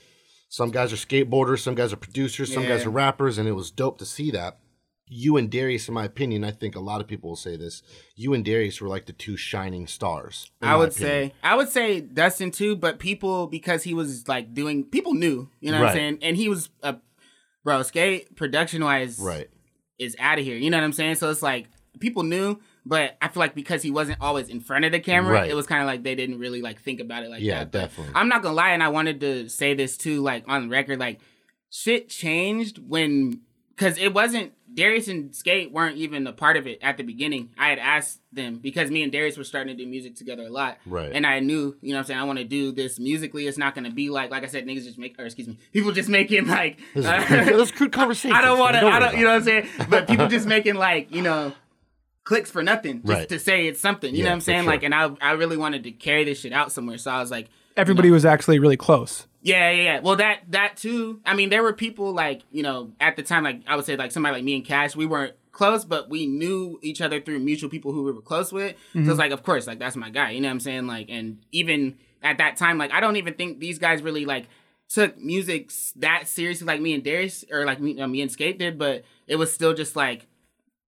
Some 0.50 0.72
guys 0.72 0.92
are 0.92 0.96
skateboarders, 0.96 1.60
some 1.60 1.76
guys 1.76 1.94
are 1.94 1.98
producers, 1.98 2.52
some 2.52 2.64
guys 2.64 2.82
Yeah. 2.82 2.88
are 2.88 2.92
rappers, 2.92 3.38
and 3.38 3.48
it 3.48 3.52
was 3.52 3.70
dope 3.70 4.00
to 4.00 4.06
see 4.06 4.32
that. 4.32 4.58
You 5.12 5.38
and 5.38 5.50
Darius, 5.50 5.88
in 5.88 5.96
my 5.96 6.06
opinion, 6.06 6.44
I 6.44 6.52
think 6.52 6.76
a 6.76 6.80
lot 6.80 7.02
of 7.02 7.08
people 7.08 7.30
will 7.30 7.36
say 7.36 7.58
this. 7.58 7.82
You 8.16 8.34
and 8.36 8.46
Darius 8.46 8.80
were 8.80 8.88
like 8.88 9.08
the 9.08 9.14
two 9.14 9.36
shining 9.38 9.88
stars. 9.88 10.52
I 10.62 10.76
would 10.76 10.90
opinion. 10.90 11.30
say 11.30 11.34
I 11.44 11.56
would 11.56 11.70
say 11.70 12.00
Dustin 12.00 12.52
too, 12.52 12.76
but 12.76 13.00
people 13.00 13.48
because 13.48 13.84
he 13.84 13.94
was 13.96 14.28
like 14.28 14.54
doing 14.54 14.84
people 14.84 15.14
knew, 15.16 15.50
you 15.60 15.72
know 15.72 15.80
what 15.80 15.90
I'm 15.90 15.96
saying? 15.96 16.20
And 16.22 16.38
he 16.38 16.48
was 16.48 16.70
a 16.84 16.98
bro, 17.64 17.82
skate 17.84 18.36
production 18.36 18.84
wise 18.84 19.18
right. 19.20 19.50
is 19.98 20.16
out 20.20 20.38
of 20.38 20.46
here. 20.46 20.56
You 20.58 20.70
know 20.70 20.78
what 20.78 20.84
I'm 20.84 20.94
saying? 20.94 21.16
So 21.16 21.30
it's 21.32 21.42
like 21.42 21.68
people 22.00 22.22
knew, 22.24 22.60
but 22.86 23.18
I 23.22 23.30
feel 23.30 23.42
like 23.42 23.56
because 23.56 23.82
he 23.82 23.90
wasn't 23.92 24.22
always 24.22 24.48
in 24.48 24.60
front 24.62 24.86
of 24.86 24.92
the 24.92 25.00
camera, 25.00 25.34
Right. 25.34 25.50
it 25.50 25.56
was 25.56 25.66
kind 25.66 25.82
of 25.82 25.88
like 25.88 26.04
they 26.04 26.14
didn't 26.16 26.38
really 26.40 26.62
like 26.62 26.82
think 26.82 27.00
about 27.00 27.24
it 27.24 27.30
like 27.32 27.42
Yeah, 27.42 27.60
that. 27.60 27.72
But 27.72 27.80
definitely. 27.80 28.14
I'm 28.16 28.30
not 28.30 28.44
gonna 28.44 28.56
lie, 28.56 28.70
and 28.72 28.84
I 28.84 28.90
wanted 28.90 29.20
to 29.22 29.50
say 29.50 29.74
this 29.74 29.98
too, 29.98 30.22
like 30.22 30.44
on 30.48 30.70
record, 30.70 31.00
like 31.00 31.20
shit 31.72 32.10
changed 32.10 32.78
when 32.88 33.42
because 33.80 33.98
it 33.98 34.14
wasn't 34.14 34.52
Darius 34.74 35.08
and 35.08 35.34
Skate 35.34 35.72
weren't 35.72 35.96
even 35.98 36.28
a 36.28 36.34
part 36.34 36.58
of 36.58 36.68
it 36.68 36.80
at 36.82 36.98
the 36.98 37.04
beginning. 37.04 37.50
I 37.58 37.70
had 37.70 37.80
asked 37.80 38.20
them 38.34 38.58
because 38.58 38.92
me 38.92 39.04
and 39.04 39.12
Darius 39.12 39.38
were 39.38 39.44
starting 39.46 39.76
to 39.76 39.84
do 39.84 39.90
music 39.90 40.16
together 40.16 40.44
a 40.44 40.50
lot. 40.50 40.78
Right. 40.86 41.12
And 41.14 41.26
I 41.26 41.40
knew, 41.40 41.76
you 41.82 41.90
know 41.90 41.96
what 41.96 42.00
I'm 42.02 42.06
saying, 42.06 42.20
I 42.20 42.24
want 42.26 42.40
to 42.40 42.46
do 42.46 42.72
this 42.74 43.00
musically. 43.00 43.48
It's 43.48 43.58
not 43.58 43.74
gonna 43.76 43.90
be 43.90 44.10
like 44.10 44.32
like 44.32 44.44
I 44.44 44.48
said, 44.48 44.66
niggas 44.66 44.84
just 44.84 44.98
make 44.98 45.18
or 45.18 45.26
excuse 45.26 45.48
me, 45.48 45.58
people 45.72 45.92
just 45.94 46.10
making 46.10 46.46
like 46.48 46.78
This 46.94 47.06
is, 47.06 47.12
uh, 47.52 47.58
this 47.58 47.72
crude 47.72 47.94
conversation. 47.94 48.36
I 48.36 48.42
don't 48.42 48.60
want 48.60 48.76
to. 48.76 48.86
I 48.86 49.00
don't. 49.00 49.18
You 49.18 49.24
know 49.24 49.32
what 49.32 49.38
I'm 49.38 49.44
saying? 49.44 49.68
But 49.90 50.08
people 50.10 50.28
just 50.28 50.46
making 50.46 50.76
like 50.76 51.14
you 51.16 51.22
know 51.22 51.54
clicks 52.26 52.52
for 52.52 52.62
nothing, 52.62 53.02
just 53.02 53.08
Right. 53.12 53.30
to 53.30 53.40
say 53.40 53.66
it's 53.68 53.80
something. 53.80 54.14
You 54.14 54.20
Yeah, 54.20 54.26
know 54.26 54.30
what 54.32 54.36
I'm 54.36 54.42
saying? 54.42 54.64
sure. 54.64 54.72
Like, 54.72 54.84
and 54.84 54.94
I 54.94 55.10
I 55.22 55.32
really 55.32 55.58
wanted 55.58 55.84
to 55.86 55.92
carry 55.92 56.26
this 56.26 56.40
shit 56.42 56.54
out 56.54 56.72
somewhere. 56.72 56.98
So 56.98 57.10
I 57.12 57.22
was 57.22 57.32
like, 57.32 57.48
Everybody 57.78 58.12
was 58.12 58.26
actually 58.26 58.60
really 58.60 58.78
close. 58.78 59.26
Yeah, 59.42 59.72
yeah, 59.72 59.84
yeah. 59.84 60.00
Well, 60.00 60.18
that 60.18 60.40
that 60.50 60.78
too. 60.78 61.22
I 61.26 61.34
mean, 61.34 61.50
there 61.50 61.64
were 61.64 61.74
people 61.74 62.14
like 62.14 62.42
you 62.52 62.64
know 62.64 62.92
at 63.00 63.16
the 63.16 63.24
time, 63.24 63.44
like 63.44 63.62
I 63.68 63.76
would 63.76 63.86
say, 63.86 63.96
like 63.96 64.12
somebody 64.12 64.36
like 64.36 64.44
me 64.44 64.56
and 64.56 64.66
Cash, 64.66 64.96
we 64.96 65.06
weren't 65.06 65.36
close, 65.52 65.86
but 65.86 66.10
we 66.10 66.26
knew 66.26 66.80
each 66.82 67.02
other 67.02 67.20
through 67.20 67.40
mutual 67.40 67.70
people 67.70 67.92
who 67.92 68.04
we 68.04 68.12
were 68.12 68.22
close 68.22 68.52
with. 68.52 68.76
So 68.94 69.12
it's 69.12 69.20
like, 69.20 69.32
of 69.32 69.44
course, 69.44 69.68
like 69.68 69.80
that's 69.80 69.96
my 69.96 70.10
guy. 70.10 70.32
You 70.32 70.42
know 70.42 70.48
what 70.48 70.54
I'm 70.54 70.60
saying? 70.60 70.88
Like, 70.88 71.08
and 71.10 71.40
even 71.52 71.98
at 72.22 72.38
that 72.38 72.58
time, 72.58 72.78
like 72.78 72.92
I 72.92 73.00
don't 73.00 73.16
even 73.16 73.34
think 73.34 73.60
these 73.60 73.80
guys 73.80 74.02
really 74.02 74.26
like 74.26 74.48
took 74.90 75.18
music 75.18 75.72
that 75.98 76.28
seriously, 76.28 76.66
like 76.66 76.82
me 76.82 76.94
and 76.94 77.04
Darius 77.04 77.46
or 77.52 77.66
like 77.66 77.80
me, 77.80 78.00
uh, 78.00 78.08
me 78.08 78.22
and 78.22 78.32
Skate 78.32 78.60
did. 78.60 78.78
But 78.78 79.04
it 79.28 79.38
was 79.38 79.54
still 79.54 79.74
just 79.74 79.96
like 79.96 80.28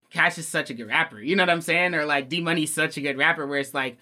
Cash 0.09 0.37
is 0.37 0.47
such 0.47 0.69
a 0.69 0.73
good 0.73 0.87
rapper. 0.87 1.19
You 1.19 1.35
know 1.35 1.43
what 1.43 1.49
I'm 1.49 1.61
saying? 1.61 1.95
Or 1.95 2.05
like 2.05 2.27
D 2.27 2.41
Money's 2.41 2.73
such 2.73 2.97
a 2.97 3.01
good 3.01 3.17
rapper, 3.17 3.47
where 3.47 3.59
it's 3.59 3.73
like 3.73 3.97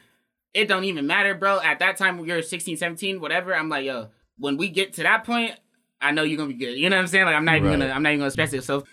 it 0.53 0.67
don't 0.67 0.83
even 0.85 1.05
matter, 1.05 1.35
bro. 1.35 1.59
At 1.61 1.79
that 1.79 1.97
time, 1.97 2.17
we 2.17 2.31
were 2.31 2.41
16, 2.41 2.77
17, 2.77 3.21
whatever. 3.21 3.55
I'm 3.55 3.69
like, 3.69 3.85
yo, 3.85 4.07
when 4.39 4.57
we 4.57 4.69
get 4.69 4.93
to 4.93 5.03
that 5.03 5.23
point, 5.25 5.53
I 6.01 6.11
know 6.11 6.23
you're 6.23 6.37
gonna 6.37 6.49
be 6.49 6.55
good. 6.55 6.77
You 6.77 6.89
know 6.89 6.95
what 6.95 7.01
I'm 7.01 7.07
saying? 7.07 7.25
Like, 7.25 7.35
I'm 7.35 7.45
not 7.45 7.57
even 7.57 7.69
Right. 7.69 7.79
gonna, 7.79 7.91
I'm 7.91 8.03
not 8.03 8.09
even 8.09 8.19
gonna 8.19 8.31
stress 8.31 8.53
it. 8.53 8.63
So, 8.63 8.85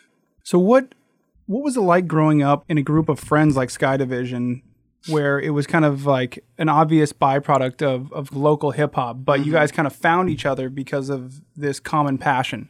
So 0.42 0.58
what 0.58 0.94
what 1.46 1.62
was 1.62 1.76
it 1.76 1.80
like 1.80 2.06
growing 2.08 2.42
up 2.42 2.64
in 2.68 2.76
a 2.76 2.82
group 2.82 3.08
of 3.08 3.20
friends 3.20 3.56
like 3.56 3.70
Sky 3.70 3.96
Division 3.96 4.62
where 5.08 5.38
it 5.38 5.50
was 5.50 5.66
kind 5.66 5.84
of 5.84 6.04
like 6.04 6.44
an 6.58 6.68
obvious 6.68 7.12
byproduct 7.12 7.80
of, 7.80 8.12
of 8.12 8.34
local 8.34 8.72
hip 8.72 8.96
hop, 8.96 9.18
but 9.24 9.38
you 9.40 9.46
mm-hmm. 9.46 9.52
guys 9.54 9.70
kind 9.70 9.86
of 9.86 9.94
found 9.94 10.28
each 10.28 10.44
other 10.44 10.68
because 10.68 11.08
of 11.08 11.40
this 11.54 11.78
common 11.78 12.18
passion. 12.18 12.68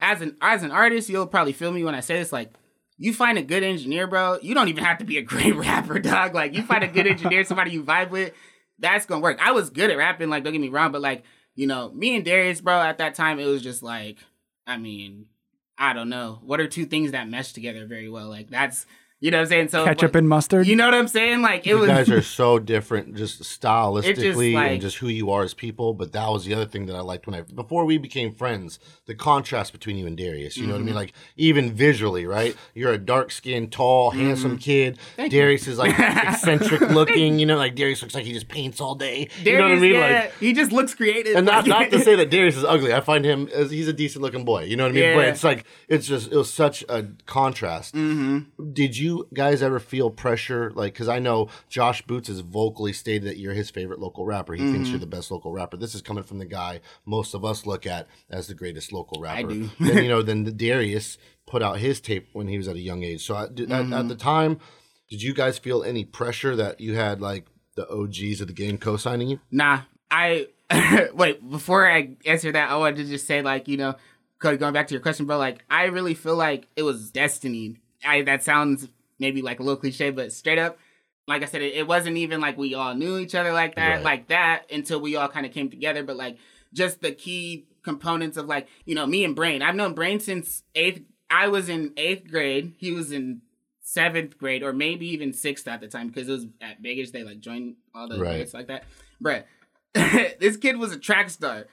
as 0.00 0.20
an 0.20 0.36
as 0.42 0.62
an 0.62 0.70
artist, 0.70 1.08
you'll 1.08 1.26
probably 1.26 1.52
feel 1.54 1.72
me 1.72 1.82
when 1.84 1.94
I 1.94 2.00
say 2.00 2.18
this. 2.18 2.32
Like, 2.32 2.52
you 2.98 3.14
find 3.14 3.38
a 3.38 3.42
good 3.42 3.62
engineer, 3.62 4.06
bro. 4.06 4.38
You 4.42 4.54
don't 4.54 4.68
even 4.68 4.84
have 4.84 4.98
to 4.98 5.04
be 5.04 5.16
a 5.16 5.22
great 5.32 5.54
rapper, 5.56 5.98
dog. 5.98 6.34
Like, 6.34 6.54
you 6.54 6.62
find 6.62 6.84
a 6.84 6.88
good 6.88 7.06
engineer, 7.06 7.44
somebody 7.44 7.70
you 7.70 7.82
vibe 7.82 8.10
with, 8.10 8.32
that's 8.78 9.06
gonna 9.06 9.22
work. 9.22 9.38
I 9.40 9.52
was 9.52 9.70
good 9.70 9.90
at 9.90 9.96
rapping, 9.96 10.28
like, 10.28 10.44
don't 10.44 10.52
get 10.52 10.60
me 10.60 10.68
wrong, 10.68 10.92
but 10.92 11.00
like, 11.00 11.24
you 11.58 11.66
know, 11.66 11.90
me 11.90 12.14
and 12.14 12.24
Darius, 12.24 12.60
bro, 12.60 12.80
at 12.80 12.98
that 12.98 13.16
time, 13.16 13.40
it 13.40 13.46
was 13.46 13.62
just 13.62 13.82
like, 13.82 14.18
I 14.64 14.76
mean, 14.76 15.26
I 15.76 15.92
don't 15.92 16.08
know. 16.08 16.38
What 16.42 16.60
are 16.60 16.68
two 16.68 16.86
things 16.86 17.10
that 17.10 17.28
mesh 17.28 17.52
together 17.52 17.84
very 17.84 18.08
well? 18.08 18.28
Like, 18.28 18.48
that's, 18.48 18.86
you 19.20 19.30
know 19.30 19.38
what 19.38 19.42
I'm 19.42 19.48
saying? 19.48 19.68
So, 19.68 19.84
Ketchup 19.84 20.12
but- 20.12 20.18
and 20.18 20.28
mustard. 20.28 20.66
you 20.66 20.76
know 20.76 20.84
what 20.84 20.94
I'm 20.94 21.08
saying? 21.08 21.42
Like, 21.42 21.66
it 21.66 21.70
You 21.70 21.78
was. 21.78 21.88
guys 21.88 22.10
are 22.10 22.22
so 22.40 22.58
different, 22.58 23.16
just 23.16 23.42
stylistically 23.42 24.54
like- 24.54 24.72
and 24.72 24.80
just 24.80 24.98
who 24.98 25.08
you 25.08 25.30
are 25.30 25.42
as 25.42 25.54
people. 25.54 25.94
But 25.94 26.12
that 26.12 26.28
was 26.28 26.44
the 26.44 26.54
other 26.54 26.66
thing 26.66 26.86
that 26.86 26.96
I 26.96 27.00
liked 27.00 27.26
when 27.26 27.34
I 27.34 27.42
before 27.42 27.84
we 27.84 27.98
became 27.98 28.32
friends. 28.34 28.78
The 29.06 29.14
contrast 29.14 29.72
between 29.72 29.96
you 29.96 30.06
and 30.06 30.16
Darius. 30.16 30.56
You 30.56 30.66
know 30.66 30.74
what 30.74 30.78
I 30.80 30.80
mean? 30.80 30.88
Mm-hmm. 30.88 30.96
Like 30.96 31.12
even 31.36 31.72
visually, 31.72 32.26
right? 32.26 32.56
You're 32.74 32.92
a 32.92 32.98
dark 32.98 33.30
skinned, 33.30 33.72
tall, 33.72 34.10
handsome 34.10 34.58
kid. 34.58 34.94
Mm-hmm. 34.94 35.16
Thank 35.16 35.32
you. 35.32 35.38
Darius 35.40 35.66
is 35.66 35.78
like 35.78 35.94
eccentric 35.98 36.80
looking. 36.90 37.38
You 37.38 37.46
know, 37.46 37.56
like 37.56 37.74
Darius 37.74 38.02
looks 38.02 38.14
like 38.14 38.24
he 38.24 38.32
just 38.32 38.48
paints 38.48 38.80
all 38.80 38.94
day. 38.94 39.28
Darius, 39.42 39.46
you 39.46 39.52
know 39.58 39.62
what 39.68 39.72
I 39.72 39.80
mean? 39.80 39.92
yeah, 39.94 40.20
Like. 40.20 40.38
he 40.38 40.52
just 40.52 40.72
looks 40.72 40.94
creative. 40.94 41.36
And 41.36 41.46
not, 41.46 41.66
not 41.66 41.90
to 41.90 41.98
say 42.04 42.14
that 42.16 42.30
Darius 42.30 42.56
is 42.56 42.64
ugly. 42.64 42.92
I 42.92 43.00
find 43.00 43.24
him 43.24 43.48
as 43.54 43.70
he's 43.70 43.88
a 43.88 43.92
decent 43.92 44.22
looking 44.22 44.44
boy. 44.44 44.64
You 44.64 44.76
know 44.76 44.84
what 44.84 44.90
I 44.92 44.94
mean? 44.94 45.14
But 45.16 45.24
it's 45.28 45.44
like 45.44 45.64
it's 45.88 46.06
just 46.06 46.30
it 46.30 46.36
was 46.36 46.52
such 46.52 46.84
a 46.88 47.06
contrast. 47.26 47.94
Mm-hmm. 47.94 48.72
Did 48.72 48.96
you 48.98 49.07
guys 49.34 49.62
ever 49.62 49.78
feel 49.78 50.10
pressure? 50.10 50.70
Like, 50.74 50.92
because 50.92 51.08
I 51.08 51.18
know 51.18 51.48
Josh 51.68 52.02
Boots 52.02 52.28
has 52.28 52.40
vocally 52.40 52.92
stated 52.92 53.28
that 53.28 53.38
you're 53.38 53.52
his 53.54 53.70
favorite 53.70 53.98
local 54.00 54.24
rapper. 54.24 54.54
He 54.54 54.62
Mm-hmm. 54.62 54.72
thinks 54.72 54.90
you're 54.90 54.98
the 54.98 55.06
best 55.06 55.30
local 55.30 55.52
rapper. 55.52 55.76
This 55.76 55.94
is 55.94 56.02
coming 56.02 56.24
from 56.24 56.38
the 56.38 56.46
guy 56.46 56.80
most 57.06 57.34
of 57.34 57.44
us 57.44 57.66
look 57.66 57.86
at 57.86 58.06
as 58.30 58.46
the 58.46 58.54
greatest 58.54 58.92
local 58.92 59.20
rapper. 59.20 59.38
I 59.38 59.42
do. 59.52 59.70
then 59.80 60.02
you 60.04 60.08
know, 60.08 60.22
then 60.22 60.44
the 60.44 60.52
Darius 60.66 61.18
put 61.46 61.62
out 61.62 61.78
his 61.78 62.00
tape 62.00 62.28
when 62.32 62.48
he 62.48 62.56
was 62.58 62.68
at 62.68 62.76
a 62.76 62.80
young 62.80 63.02
age. 63.02 63.24
So 63.24 63.34
I, 63.36 63.46
did, 63.48 63.70
at, 63.72 63.84
Mm-hmm. 63.84 63.92
at 63.94 64.08
the 64.08 64.16
time, 64.16 64.58
did 65.10 65.22
you 65.22 65.32
guys 65.34 65.58
feel 65.58 65.82
any 65.82 66.04
pressure 66.04 66.54
that 66.56 66.80
you 66.80 66.94
had 66.94 67.20
like 67.20 67.46
the 67.76 67.88
OGs 67.90 68.40
of 68.40 68.46
the 68.48 68.52
game 68.52 68.76
co-signing 68.78 69.28
you? 69.28 69.40
Nah, 69.50 69.80
I 70.10 70.48
wait 71.14 71.48
before 71.50 71.90
I 71.90 72.16
answer 72.26 72.52
that. 72.52 72.70
I 72.70 72.76
wanted 72.76 72.96
to 72.96 73.04
just 73.04 73.26
say, 73.26 73.40
like, 73.42 73.68
you 73.68 73.76
know, 73.78 73.94
Cody, 74.40 74.56
going 74.56 74.72
back 74.72 74.86
to 74.88 74.94
your 74.94 75.00
question, 75.00 75.26
bro. 75.26 75.38
Like, 75.38 75.64
I 75.70 75.84
really 75.84 76.14
feel 76.14 76.36
like 76.36 76.66
it 76.76 76.82
was 76.82 77.10
destiny. 77.10 77.76
I 78.06 78.22
that 78.22 78.44
sounds 78.44 78.86
maybe 79.18 79.42
like 79.42 79.60
a 79.60 79.62
little 79.62 79.80
cliche, 79.80 80.10
but 80.10 80.32
straight 80.32 80.58
up, 80.58 80.78
like 81.26 81.42
I 81.42 81.46
said, 81.46 81.62
it, 81.62 81.74
it 81.74 81.86
wasn't 81.86 82.16
even 82.16 82.40
like 82.40 82.56
we 82.56 82.74
all 82.74 82.94
knew 82.94 83.18
each 83.18 83.34
other 83.34 83.52
like 83.52 83.74
that, 83.76 83.96
Right. 83.96 84.02
like 84.04 84.28
that 84.28 84.62
until 84.72 85.00
we 85.00 85.16
all 85.16 85.28
kind 85.28 85.44
of 85.46 85.52
came 85.52 85.68
together. 85.70 86.02
But 86.02 86.16
like, 86.16 86.38
just 86.72 87.00
the 87.00 87.12
key 87.12 87.66
components 87.82 88.36
of 88.36 88.46
like, 88.46 88.68
you 88.84 88.94
know, 88.94 89.06
me 89.06 89.24
and 89.24 89.34
Brain. 89.36 89.62
I've 89.62 89.74
known 89.74 89.94
Brain 89.94 90.20
since 90.20 90.62
eighth. 90.74 91.02
I 91.30 91.48
was 91.48 91.68
in 91.68 91.92
eighth 91.96 92.30
grade. 92.30 92.74
He 92.78 92.92
was 92.92 93.12
in 93.12 93.42
seventh 93.82 94.38
grade, 94.38 94.62
or 94.62 94.72
maybe 94.72 95.06
even 95.08 95.32
sixth 95.32 95.66
at 95.68 95.80
the 95.80 95.88
time, 95.88 96.08
because 96.08 96.28
it 96.28 96.32
was 96.32 96.46
at 96.60 96.82
Begich. 96.82 97.12
They 97.12 97.22
like 97.24 97.40
joined 97.40 97.76
all 97.94 98.08
the 98.08 98.18
Right. 98.18 98.36
grades 98.36 98.54
like 98.54 98.68
that. 98.68 98.84
Bruh, 99.22 99.44
this 99.94 100.56
kid 100.56 100.76
was 100.78 100.92
a 100.92 100.98
track 100.98 101.30
star. 101.30 101.66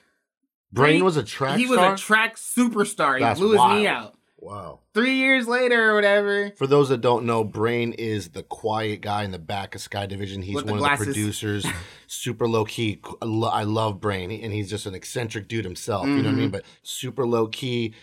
Brain 0.72 0.96
He- 0.96 1.02
was 1.02 1.16
a 1.16 1.22
track 1.22 1.58
he 1.58 1.66
star. 1.66 1.92
was 1.92 2.00
a 2.00 2.04
track 2.04 2.36
superstar. 2.36 3.14
He 3.16 3.20
That's 3.22 3.38
blew 3.40 3.52
his 3.52 3.60
knee 3.80 3.86
out. 3.86 4.15
Wow. 4.38 4.80
Three 4.94 5.14
years 5.16 5.46
later 5.48 5.90
or 5.90 5.94
whatever. 5.94 6.52
For 6.56 6.66
those 6.66 6.88
that 6.90 7.00
don't 7.00 7.24
know, 7.26 7.44
Brain 7.44 7.92
is 7.92 8.30
the 8.30 8.42
quiet 8.42 9.00
guy 9.00 9.24
in 9.24 9.30
the 9.30 9.38
back 9.38 9.74
of 9.74 9.80
Sky 9.80 10.06
Division. 10.06 10.42
He's 10.42 10.62
one 10.62 10.78
of 10.78 10.80
the 10.98 11.04
producers, 11.04 11.66
super 12.06 12.46
low 12.48 12.64
key. 12.64 13.00
I 13.22 13.64
love 13.64 14.00
Brain, 14.00 14.30
and 14.30 14.52
he's 14.52 14.70
just 14.70 14.86
an 14.86 14.94
eccentric 14.94 15.48
dude 15.48 15.64
himself. 15.64 16.06
You 16.06 16.16
know 16.16 16.24
what 16.24 16.28
I 16.28 16.32
mean? 16.32 16.50
But 16.50 16.64
super 16.82 17.26
low 17.26 17.46
key. 17.48 17.94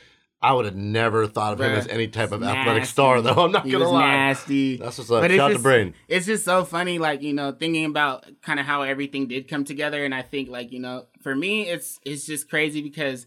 I 0.42 0.52
would 0.52 0.66
have 0.66 0.76
never 0.76 1.26
thought 1.26 1.54
of 1.54 1.62
him 1.62 1.68
Mm-hmm. 1.70 1.78
As 1.80 1.88
any 1.88 2.10
type 2.10 2.34
of 2.34 2.42
he's 2.42 2.50
athletic 2.50 2.84
star, 2.84 3.22
though. 3.22 3.32
I'm 3.46 3.54
not 3.54 3.64
He 3.64 3.72
gonna 3.72 3.88
lie. 3.88 4.12
nasty. 4.14 4.76
That's 4.76 4.98
what's 4.98 5.10
up. 5.10 5.22
But 5.22 5.32
Shout 5.32 5.40
out 5.40 5.48
to 5.48 5.54
just- 5.54 5.64
Brain. 5.64 5.94
It's 6.10 6.26
just 6.26 6.44
so 6.44 6.66
funny, 6.66 7.00
like 7.00 7.22
you 7.22 7.32
know, 7.34 7.54
thinking 7.54 7.86
about 7.86 8.26
kind 8.42 8.60
of 8.60 8.66
how 8.66 8.82
everything 8.82 9.30
did 9.30 9.48
come 9.48 9.64
together, 9.64 10.04
and 10.04 10.14
I 10.14 10.22
think, 10.22 10.50
like 10.50 10.74
you 10.74 10.80
know, 10.82 11.06
for 11.22 11.34
me, 11.34 11.70
it's 11.70 11.98
it's 12.04 12.26
just 12.26 12.50
crazy 12.50 12.82
because 12.82 13.26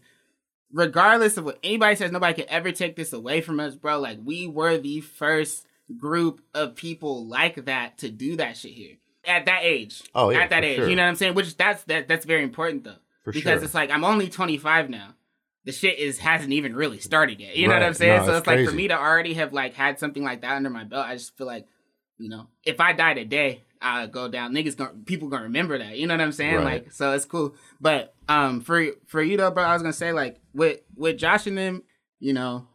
regardless 0.71 1.37
of 1.37 1.45
what 1.45 1.59
anybody 1.63 1.95
says, 1.95 2.11
nobody 2.11 2.33
can 2.33 2.49
ever 2.49 2.71
take 2.71 2.95
this 2.95 3.13
away 3.13 3.41
from 3.41 3.59
us, 3.59 3.75
bro. 3.75 3.99
Like 3.99 4.19
we 4.23 4.47
were 4.47 4.77
the 4.77 5.01
first 5.01 5.65
group 5.97 6.41
of 6.53 6.75
people 6.75 7.25
like 7.27 7.65
that 7.65 7.97
to 7.99 8.09
do 8.09 8.35
that 8.37 8.57
shit 8.57 8.73
here 8.73 8.95
at 9.25 9.45
that 9.45 9.59
age. 9.63 10.03
Oh, 10.15 10.29
yeah, 10.29 10.39
at 10.39 10.49
that 10.49 10.63
age, 10.63 10.77
sure. 10.77 10.89
you 10.89 10.95
know 10.95 11.03
what 11.03 11.09
I'm 11.09 11.15
saying? 11.15 11.35
Which 11.35 11.55
that's 11.57 11.83
that 11.83 12.07
that's 12.07 12.25
very 12.25 12.43
important 12.43 12.83
though, 12.83 12.95
For 13.23 13.31
because 13.31 13.59
sure. 13.59 13.65
it's 13.65 13.73
like 13.73 13.91
I'm 13.91 14.03
only 14.03 14.29
25 14.29 14.89
now. 14.89 15.13
The 15.65 15.73
shit 15.73 15.99
is 15.99 16.19
hasn't 16.19 16.53
even 16.53 16.75
really 16.75 16.99
started 16.99 17.41
yet. 17.41 17.57
You 17.57 17.67
know 17.67 17.73
what 17.73 17.83
I'm 17.83 17.93
saying? 17.93 18.21
No, 18.21 18.25
so 18.25 18.31
it's 18.31 18.37
it's 18.39 18.47
like 18.47 18.65
for 18.65 18.71
me 18.71 18.87
to 18.87 18.97
already 18.97 19.33
have 19.33 19.51
like 19.51 19.73
had 19.73 19.99
something 19.99 20.23
like 20.23 20.41
that 20.41 20.55
under 20.55 20.69
my 20.69 20.85
belt, 20.85 21.05
I 21.05 21.15
just 21.15 21.35
feel 21.37 21.45
like, 21.45 21.67
you 22.17 22.29
know, 22.29 22.47
if 22.63 22.79
I 22.79 22.93
die 22.93 23.15
today, 23.15 23.65
I 23.81 24.07
go 24.07 24.27
down. 24.27 24.53
Niggas 24.53 24.77
gonna 24.77 24.91
people 25.05 25.27
gonna 25.27 25.43
remember 25.43 25.77
that. 25.77 25.97
You 25.97 26.07
know 26.07 26.13
what 26.13 26.21
I'm 26.21 26.31
saying? 26.31 26.55
Right. 26.55 26.83
Like, 26.83 26.91
so 26.91 27.13
it's 27.13 27.25
cool. 27.25 27.55
But 27.79 28.15
um, 28.27 28.61
for 28.61 28.85
for 29.05 29.21
you 29.21 29.37
though, 29.37 29.51
bro, 29.51 29.63
I 29.63 29.73
was 29.73 29.81
gonna 29.81 29.93
say 29.93 30.11
like 30.11 30.39
with 30.53 30.81
with 30.95 31.17
Josh 31.17 31.47
and 31.47 31.57
them, 31.57 31.83
you 32.19 32.33
know, 32.33 32.67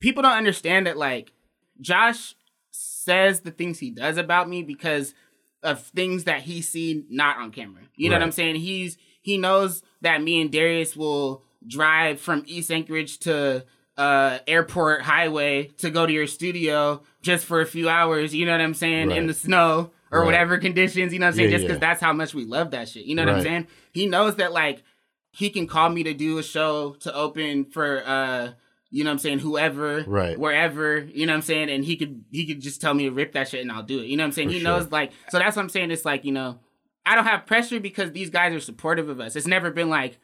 people 0.00 0.22
don't 0.22 0.36
understand 0.36 0.86
that 0.86 0.96
like 0.96 1.32
Josh 1.80 2.34
says 2.70 3.40
the 3.40 3.50
things 3.50 3.78
he 3.78 3.90
does 3.90 4.16
about 4.16 4.48
me 4.48 4.62
because 4.62 5.14
of 5.62 5.80
things 5.80 6.24
that 6.24 6.42
he 6.42 6.60
seen 6.60 7.06
not 7.08 7.38
on 7.38 7.50
camera. 7.50 7.82
You 7.96 8.10
know 8.10 8.16
what 8.16 8.22
I'm 8.22 8.32
saying? 8.32 8.56
He's 8.56 8.98
he 9.22 9.38
knows 9.38 9.82
that 10.02 10.22
me 10.22 10.40
and 10.40 10.52
Darius 10.52 10.94
will 10.94 11.42
drive 11.66 12.20
from 12.20 12.44
East 12.46 12.70
Anchorage 12.70 13.18
to 13.20 13.64
uh 13.96 14.38
airport 14.46 15.02
highway 15.02 15.64
to 15.78 15.88
go 15.88 16.04
to 16.04 16.12
your 16.12 16.26
studio 16.26 17.02
just 17.22 17.46
for 17.46 17.60
a 17.60 17.66
few 17.66 17.88
hours, 17.88 18.34
you 18.34 18.44
know 18.44 18.52
what 18.52 18.60
I'm 18.60 18.74
saying, 18.74 19.10
in 19.10 19.26
the 19.26 19.34
snow 19.34 19.92
or 20.10 20.20
Right. 20.20 20.26
whatever 20.26 20.58
conditions, 20.58 21.12
you 21.12 21.18
know 21.18 21.26
what 21.26 21.30
I'm 21.30 21.36
saying, 21.36 21.50
Yeah, 21.50 21.56
just 21.56 21.66
because 21.66 21.80
yeah. 21.82 21.88
that's 21.88 22.00
how 22.00 22.12
much 22.12 22.34
we 22.34 22.44
love 22.44 22.70
that 22.72 22.88
shit. 22.88 23.04
You 23.04 23.14
know 23.14 23.24
what 23.24 23.34
I'm 23.34 23.42
saying? 23.42 23.66
He 23.92 24.06
knows 24.06 24.36
that 24.36 24.52
like 24.52 24.82
he 25.30 25.50
can 25.50 25.66
call 25.66 25.88
me 25.88 26.02
to 26.04 26.14
do 26.14 26.38
a 26.38 26.42
show 26.42 26.94
to 27.00 27.14
open 27.14 27.64
for 27.66 28.02
uh 28.06 28.52
you 28.90 29.02
know 29.02 29.10
what 29.10 29.14
I'm 29.14 29.18
saying, 29.18 29.38
whoever, 29.40 30.04
Right. 30.06 30.38
wherever, 30.38 30.98
you 30.98 31.26
know 31.26 31.32
what 31.32 31.38
I'm 31.38 31.42
saying, 31.42 31.68
and 31.68 31.84
he 31.84 31.96
could 31.96 32.24
he 32.30 32.46
could 32.46 32.60
just 32.60 32.80
tell 32.80 32.94
me 32.94 33.04
to 33.04 33.10
rip 33.10 33.32
that 33.32 33.48
shit 33.48 33.60
and 33.62 33.72
I'll 33.72 33.82
do 33.82 33.98
it. 34.00 34.06
You 34.06 34.16
know 34.16 34.22
what 34.22 34.26
I'm 34.28 34.32
saying? 34.32 34.48
For 34.48 34.52
he 34.54 34.60
sure. 34.60 34.70
knows 34.70 34.92
like 34.92 35.10
so 35.30 35.38
that's 35.38 35.56
what 35.56 35.62
I'm 35.62 35.68
saying. 35.68 35.90
It's 35.90 36.04
like, 36.04 36.24
you 36.24 36.32
know, 36.32 36.60
I 37.04 37.14
don't 37.16 37.24
have 37.26 37.44
pressure 37.46 37.80
because 37.80 38.12
these 38.12 38.30
guys 38.30 38.54
are 38.54 38.60
supportive 38.60 39.08
of 39.08 39.18
us. 39.20 39.34
It's 39.36 39.46
never 39.48 39.70
been 39.72 39.88
like 39.90 40.18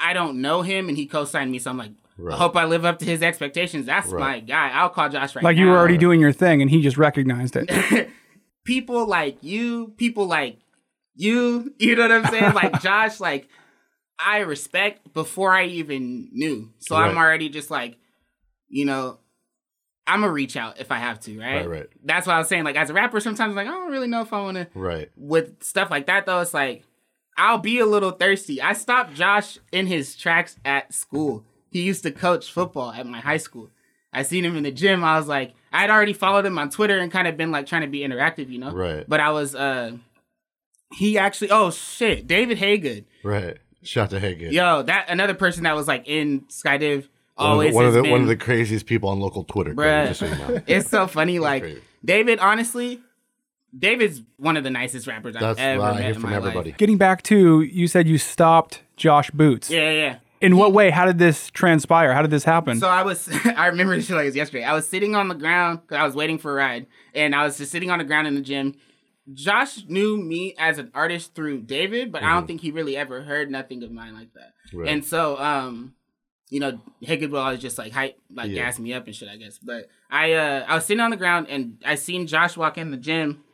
I 0.00 0.12
don't 0.14 0.40
know 0.40 0.62
him 0.62 0.88
and 0.88 0.96
he 0.96 1.06
co-signed 1.06 1.52
me, 1.52 1.58
so 1.60 1.70
I'm 1.70 1.76
like, 1.78 1.92
Right. 2.18 2.34
I 2.34 2.36
hope 2.38 2.54
I 2.56 2.64
live 2.66 2.84
up 2.84 2.98
to 2.98 3.04
his 3.06 3.22
expectations. 3.22 3.86
That's 3.86 4.08
Right. 4.08 4.20
my 4.20 4.40
guy. 4.40 4.70
I'll 4.74 4.90
call 4.90 5.08
Josh 5.08 5.34
right 5.34 5.42
Like 5.44 5.56
now. 5.56 5.62
you 5.62 5.68
were 5.68 5.76
already 5.78 5.96
doing 5.96 6.20
your 6.20 6.32
thing, 6.32 6.60
and 6.60 6.70
he 6.70 6.82
just 6.82 6.98
recognized 6.98 7.56
it. 7.56 8.10
people 8.70 9.06
like 9.06 9.38
you, 9.42 9.88
people 9.96 10.26
like 10.26 10.58
you, 11.16 11.74
you 11.78 11.96
know 11.96 12.02
what 12.02 12.12
I'm 12.12 12.26
saying? 12.26 12.54
like 12.54 12.80
Josh, 12.82 13.18
like 13.18 13.48
I 14.18 14.38
respect 14.38 15.12
before 15.12 15.52
I 15.52 15.64
even 15.66 16.28
knew. 16.32 16.72
So 16.78 16.94
I'm 16.94 17.16
already 17.16 17.48
just 17.48 17.70
like, 17.70 17.96
you 18.68 18.84
know, 18.84 19.18
I'm 20.06 20.20
gonna 20.20 20.32
reach 20.32 20.56
out 20.56 20.80
if 20.80 20.92
I 20.92 20.96
have 20.98 21.18
to, 21.20 21.38
right? 21.38 21.66
Right, 21.66 21.68
right. 21.68 21.86
That's 22.04 22.26
what 22.26 22.34
I 22.34 22.38
was 22.38 22.48
saying. 22.48 22.64
Like 22.64 22.76
as 22.76 22.90
a 22.90 22.94
rapper, 22.94 23.18
sometimes 23.18 23.50
I'm 23.50 23.56
like, 23.56 23.66
I 23.66 23.70
don't 23.70 23.90
really 23.90 24.08
know 24.08 24.22
if 24.22 24.32
I 24.32 24.40
wanna 24.40 24.68
Right. 24.74 25.10
with 25.16 25.62
stuff 25.62 25.90
like 25.90 26.06
that 26.06 26.26
though, 26.26 26.40
it's 26.40 26.54
like 26.54 26.84
I'll 27.36 27.58
be 27.58 27.78
a 27.80 27.86
little 27.86 28.10
thirsty. 28.12 28.60
I 28.60 28.74
stopped 28.74 29.14
Josh 29.14 29.58
in 29.72 29.86
his 29.86 30.14
tracks 30.14 30.56
at 30.64 30.92
school. 30.94 31.44
He 31.70 31.82
used 31.82 32.02
to 32.02 32.10
coach 32.10 32.52
football 32.52 32.92
at 32.92 33.06
my 33.06 33.20
high 33.20 33.38
school. 33.38 33.70
I 34.12 34.22
seen 34.22 34.44
him 34.44 34.56
in 34.56 34.62
the 34.62 34.72
gym. 34.72 35.04
I 35.04 35.18
was 35.18 35.28
like, 35.28 35.54
I'd 35.72 35.90
already 35.90 36.12
followed 36.12 36.44
him 36.44 36.58
on 36.58 36.70
Twitter 36.70 36.98
and 36.98 37.12
kind 37.12 37.28
of 37.28 37.36
been 37.36 37.50
like 37.50 37.66
trying 37.66 37.82
to 37.82 37.88
be 37.88 38.00
interactive, 38.00 38.48
you 38.50 38.58
know? 38.58 38.72
Right. 38.72 39.04
But 39.08 39.20
I 39.20 39.30
was 39.30 39.54
uh 39.54 39.92
he 40.92 41.18
actually 41.18 41.50
oh 41.50 41.70
shit, 41.70 42.26
David 42.26 42.58
Haygood. 42.58 43.04
Right. 43.22 43.58
Shout 43.82 44.10
to 44.10 44.20
Haygood. 44.20 44.52
Yo, 44.52 44.82
that 44.82 45.06
another 45.08 45.34
person 45.34 45.64
that 45.64 45.74
was 45.74 45.86
like 45.88 46.06
in 46.06 46.42
Skydiv 46.42 46.96
One 46.96 47.02
of, 47.02 47.08
always 47.36 47.70
the, 47.70 47.76
one, 47.76 47.84
of 47.86 47.94
has 47.94 48.02
the, 48.02 48.10
one 48.10 48.20
of 48.22 48.26
the 48.26 48.36
craziest 48.36 48.86
people 48.86 49.08
on 49.08 49.20
local 49.20 49.44
Twitter. 49.44 49.74
Bruh. 49.74 50.08
Just 50.08 50.20
so 50.20 50.26
you 50.26 50.36
know. 50.36 50.62
it's 50.66 50.90
so 50.90 51.06
funny. 51.06 51.38
Like 51.38 51.62
crazy. 51.62 51.82
David, 52.04 52.38
honestly, 52.40 53.00
David's 53.78 54.22
one 54.36 54.56
of 54.56 54.64
the 54.64 54.70
nicest 54.70 55.06
rappers 55.06 55.36
I've 55.36 55.58
ever 55.58 55.80
what 55.80 55.90
I 55.90 55.94
met 55.94 56.02
hear 56.02 56.14
in 56.14 56.20
from 56.20 56.30
my 56.30 56.36
everybody. 56.36 56.70
life. 56.70 56.78
Getting 56.78 56.98
back 56.98 57.22
to 57.24 57.60
you 57.62 57.86
said 57.86 58.08
you 58.08 58.18
stopped 58.18 58.82
Josh 58.96 59.30
Boots. 59.30 59.70
Yeah, 59.70 59.90
yeah, 59.90 59.92
yeah. 59.92 60.16
In 60.40 60.56
what 60.56 60.72
way? 60.72 60.88
How 60.90 61.04
did 61.04 61.18
this 61.18 61.50
transpire? 61.50 62.14
How 62.14 62.22
did 62.22 62.30
this 62.30 62.44
happen? 62.44 62.78
So 62.80 62.88
I 62.88 63.02
was, 63.02 63.28
I 63.56 63.66
remember 63.66 63.94
this 63.96 64.06
shit 64.06 64.16
like 64.16 64.24
it 64.24 64.28
was 64.28 64.36
yesterday. 64.36 64.64
I 64.64 64.72
was 64.72 64.88
sitting 64.88 65.14
on 65.14 65.28
the 65.28 65.34
ground 65.34 65.80
because 65.82 65.96
I 65.98 66.04
was 66.04 66.14
waiting 66.14 66.38
for 66.38 66.52
a 66.52 66.54
ride, 66.54 66.86
and 67.14 67.34
I 67.34 67.44
was 67.44 67.58
just 67.58 67.70
sitting 67.70 67.90
on 67.90 67.98
the 67.98 68.04
ground 68.04 68.26
in 68.26 68.34
the 68.34 68.40
gym. 68.40 68.74
Josh 69.34 69.84
knew 69.86 70.16
me 70.16 70.54
as 70.58 70.78
an 70.78 70.90
artist 70.94 71.34
through 71.34 71.60
David, 71.62 72.10
but 72.10 72.22
I 72.22 72.32
don't 72.34 72.46
think 72.46 72.62
he 72.62 72.70
really 72.70 72.96
ever 72.96 73.22
heard 73.22 73.50
nothing 73.50 73.82
of 73.82 73.92
mine 73.92 74.14
like 74.14 74.32
that. 74.32 74.54
Right. 74.72 74.88
And 74.88 75.04
so, 75.04 75.38
um, 75.38 75.94
you 76.48 76.58
know, 76.58 76.80
Hickett 77.00 77.30
would 77.30 77.38
always 77.38 77.60
just 77.60 77.78
like 77.78 77.92
hype, 77.92 78.18
like 78.34 78.48
Yeah. 78.50 78.62
gas 78.64 78.78
me 78.80 78.92
up 78.92 79.06
and 79.06 79.14
shit, 79.14 79.28
I 79.28 79.36
guess. 79.36 79.58
But 79.58 79.88
I, 80.10 80.32
uh, 80.32 80.64
I 80.66 80.74
was 80.74 80.84
sitting 80.86 81.00
on 81.00 81.10
the 81.10 81.16
ground 81.16 81.46
and 81.48 81.80
I 81.86 81.94
seen 81.94 82.26
Josh 82.26 82.56
walk 82.56 82.76
in 82.78 82.90
the 82.90 82.96
gym, 82.96 83.44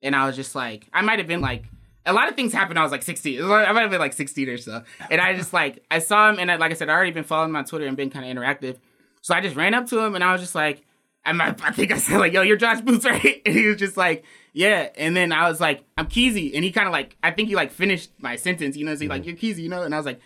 and 0.00 0.16
I 0.16 0.26
was 0.26 0.36
just 0.36 0.54
like, 0.54 0.86
I 0.92 1.02
might 1.02 1.18
have 1.18 1.28
been 1.28 1.42
like, 1.42 1.64
a 2.06 2.12
lot 2.12 2.28
of 2.28 2.34
things 2.34 2.52
happened. 2.52 2.78
I 2.78 2.82
was 2.82 2.92
like 2.92 3.02
16. 3.02 3.38
It 3.38 3.42
was 3.42 3.50
like- 3.50 3.68
I 3.68 3.72
might 3.72 3.82
have 3.82 3.90
been 3.90 4.00
like 4.00 4.12
16 4.12 4.48
or 4.48 4.56
so. 4.56 4.82
And 5.10 5.20
I 5.20 5.34
just 5.36 5.52
like, 5.52 5.84
I 5.90 5.98
saw 5.98 6.30
him, 6.30 6.38
and 6.38 6.50
I, 6.50 6.56
like 6.56 6.70
I 6.70 6.74
said, 6.74 6.88
I 6.88 6.92
already 6.92 7.12
been 7.12 7.24
following 7.24 7.50
him 7.50 7.56
on 7.56 7.64
Twitter 7.64 7.86
and 7.86 7.96
been 7.96 8.10
kind 8.10 8.24
of 8.24 8.34
interactive. 8.34 8.78
So 9.22 9.34
I 9.34 9.40
just 9.40 9.56
ran 9.56 9.74
up 9.74 9.86
to 9.88 9.98
him, 9.98 10.14
and 10.14 10.24
I 10.24 10.32
was 10.32 10.40
just 10.40 10.54
like, 10.54 10.84
I, 11.24 11.54
I 11.62 11.72
think 11.72 11.92
I 11.92 11.98
said 11.98 12.18
like, 12.18 12.32
"Yo, 12.32 12.42
you're 12.42 12.56
Josh 12.56 12.80
Boots, 12.80 13.04
right?" 13.04 13.42
And 13.44 13.54
he 13.54 13.66
was 13.66 13.76
just 13.76 13.96
like, 13.96 14.24
"Yeah." 14.52 14.88
And 14.96 15.16
then 15.16 15.32
I 15.32 15.48
was 15.48 15.60
like, 15.60 15.84
"I'm 15.98 16.06
Keezy," 16.06 16.52
and 16.54 16.64
he 16.64 16.72
kind 16.72 16.86
of 16.86 16.92
like, 16.92 17.16
I 17.22 17.30
think 17.30 17.48
he 17.48 17.54
like 17.54 17.70
finished 17.70 18.10
my 18.18 18.36
sentence, 18.36 18.76
you 18.76 18.84
know? 18.84 18.94
So 18.94 19.02
he 19.02 19.08
like, 19.08 19.22
mm-hmm. 19.22 19.30
"You're 19.30 19.54
Keezy," 19.54 19.62
you 19.62 19.68
know? 19.68 19.82
And 19.82 19.94
I 19.94 19.98
was 19.98 20.06
like, 20.06 20.20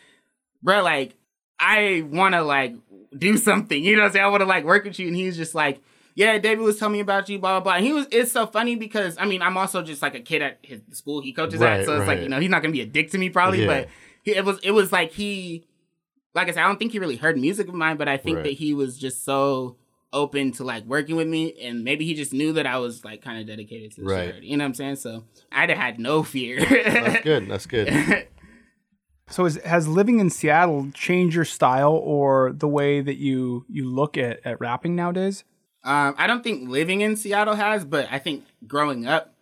"Bro, 0.62 0.82
like, 0.82 1.14
I 1.58 2.04
want 2.08 2.34
to 2.34 2.42
like 2.42 2.74
do 3.16 3.36
something, 3.36 3.82
you 3.82 3.96
know? 3.96 4.02
What 4.02 4.06
I'm 4.06 4.12
saying 4.12 4.24
I 4.24 4.28
want 4.28 4.42
to 4.42 4.46
like 4.46 4.64
work 4.64 4.84
with 4.84 4.98
you." 4.98 5.08
And 5.08 5.16
he 5.16 5.26
was 5.26 5.36
just 5.36 5.54
like, 5.54 5.80
"Yeah, 6.14 6.38
David 6.38 6.62
was 6.62 6.78
telling 6.78 6.92
me 6.94 7.00
about 7.00 7.28
you, 7.28 7.38
blah 7.38 7.60
blah 7.60 7.64
blah." 7.64 7.72
And 7.76 7.84
he 7.84 7.92
was. 7.92 8.06
It's 8.10 8.32
so 8.32 8.46
funny 8.46 8.76
because 8.76 9.16
I 9.18 9.24
mean, 9.26 9.42
I'm 9.42 9.56
also 9.56 9.82
just 9.82 10.02
like 10.02 10.14
a 10.14 10.20
kid 10.20 10.42
at 10.42 10.58
his 10.62 10.80
the 10.88 10.94
school 10.96 11.20
he 11.20 11.32
coaches 11.32 11.60
Right, 11.60 11.80
at, 11.80 11.86
so 11.86 11.96
it's 11.98 12.06
like 12.08 12.20
you 12.22 12.28
know 12.28 12.40
he's 12.40 12.50
not 12.50 12.62
gonna 12.62 12.72
be 12.72 12.80
a 12.80 12.86
dick 12.86 13.10
to 13.12 13.18
me 13.18 13.30
probably, 13.30 13.60
Yeah. 13.62 13.66
but 13.66 13.88
he, 14.22 14.34
it 14.34 14.44
was 14.44 14.58
it 14.62 14.70
was 14.72 14.92
like 14.92 15.12
he 15.12 15.66
like 16.34 16.48
I 16.48 16.52
said, 16.52 16.64
I 16.64 16.66
don't 16.66 16.78
think 16.78 16.92
he 16.92 16.98
really 16.98 17.16
heard 17.16 17.38
music 17.38 17.68
of 17.68 17.74
mine, 17.74 17.96
but 17.96 18.08
I 18.08 18.16
think 18.16 18.36
Right. 18.38 18.44
that 18.44 18.52
he 18.54 18.74
was 18.74 18.98
just 18.98 19.24
so 19.24 19.76
open 20.12 20.52
to 20.52 20.62
like 20.64 20.84
working 20.84 21.16
with 21.16 21.26
me, 21.28 21.54
and 21.60 21.82
maybe 21.84 22.04
he 22.04 22.14
just 22.14 22.32
knew 22.32 22.52
that 22.54 22.66
I 22.66 22.78
was 22.78 23.04
like 23.04 23.20
kind 23.22 23.40
of 23.40 23.46
dedicated 23.46 23.92
to 23.96 24.00
the 24.02 24.06
Right. 24.08 24.34
shit. 24.34 24.42
You 24.44 24.56
know 24.56 24.64
what 24.64 24.68
I'm 24.68 24.74
saying? 24.74 24.96
So 24.96 25.24
I'd 25.52 25.70
have 25.70 25.78
had 25.78 25.98
no 25.98 26.22
fear. 26.22 26.58
That's 26.64 27.22
good. 27.24 27.48
That's 27.48 27.66
good. 27.66 28.28
So 29.30 29.46
is, 29.46 29.56
has 29.64 29.88
living 29.88 30.20
in 30.20 30.28
Seattle 30.28 30.90
changed 30.92 31.34
your 31.34 31.46
style 31.46 31.94
or 31.94 32.52
the 32.52 32.68
way 32.68 33.00
that 33.00 33.16
you 33.16 33.64
you 33.70 33.88
look 33.88 34.18
at, 34.18 34.40
at 34.44 34.60
rapping 34.60 34.94
nowadays? 34.94 35.44
Um, 35.84 36.14
I 36.16 36.26
don't 36.26 36.42
think 36.42 36.68
living 36.68 37.02
in 37.02 37.16
Seattle 37.16 37.54
has, 37.54 37.84
but 37.84 38.08
I 38.10 38.18
think 38.18 38.44
growing 38.66 39.06
up, 39.06 39.34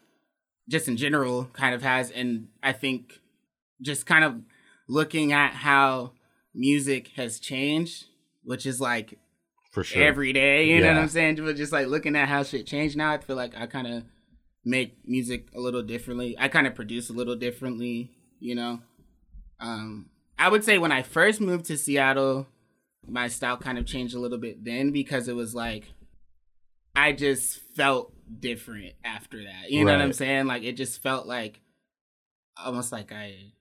just 0.69 0.89
in 0.89 0.97
general, 0.97 1.45
kind 1.53 1.75
of 1.75 1.83
has, 1.83 2.11
and 2.11 2.49
I 2.63 2.73
think 2.73 3.21
just 3.81 4.07
kind 4.07 4.25
of 4.25 4.41
looking 4.89 5.33
at 5.33 5.53
how 5.53 6.13
music 6.55 7.09
has 7.17 7.39
changed, 7.39 8.07
which 8.43 8.67
is 8.67 8.81
like 8.81 9.19
For 9.71 9.85
sure. 9.85 10.03
every 10.03 10.33
day. 10.33 10.69
You 10.69 10.81
know 10.81 10.89
what 10.89 10.97
I'm 10.99 11.09
saying? 11.09 11.37
But 11.37 11.57
just 11.57 11.73
like 11.73 11.87
looking 11.87 12.17
at 12.17 12.29
how 12.29 12.43
shit 12.43 12.67
changed 12.67 12.97
now, 12.97 13.13
I 13.13 13.19
feel 13.19 13.37
like 13.37 13.57
I 13.57 13.67
kind 13.67 13.87
of 13.87 14.05
make 14.65 14.97
music 15.07 15.49
a 15.55 15.61
little 15.61 15.83
differently. 15.83 16.37
I 16.39 16.49
kind 16.49 16.67
of 16.67 16.75
produce 16.75 17.09
a 17.11 17.13
little 17.13 17.37
differently. 17.37 18.11
You 18.41 18.57
know, 18.57 18.81
um, 19.61 20.11
I 20.39 20.49
would 20.49 20.65
say 20.65 20.79
when 20.79 20.93
I 20.93 21.03
first 21.03 21.41
moved 21.41 21.67
to 21.67 21.79
Seattle, 21.79 22.47
my 23.07 23.29
style 23.29 23.57
kind 23.57 23.79
of 23.79 23.87
changed 23.87 24.15
a 24.15 24.19
little 24.19 24.39
bit 24.39 24.65
then 24.65 24.91
because 24.91 25.29
it 25.29 25.37
was 25.37 25.55
like 25.55 25.93
I 26.95 27.13
just 27.13 27.59
felt 27.75 28.13
different 28.41 28.95
after 29.05 29.45
that. 29.45 29.71
You 29.71 29.85
know 29.85 29.93
what 29.93 30.01
I'm 30.01 30.13
saying? 30.13 30.47
Like 30.47 30.63
it 30.63 30.77
just 30.77 31.03
felt 31.03 31.27
like 31.27 31.61
almost 32.63 32.93
like 32.93 33.13
I 33.13 33.53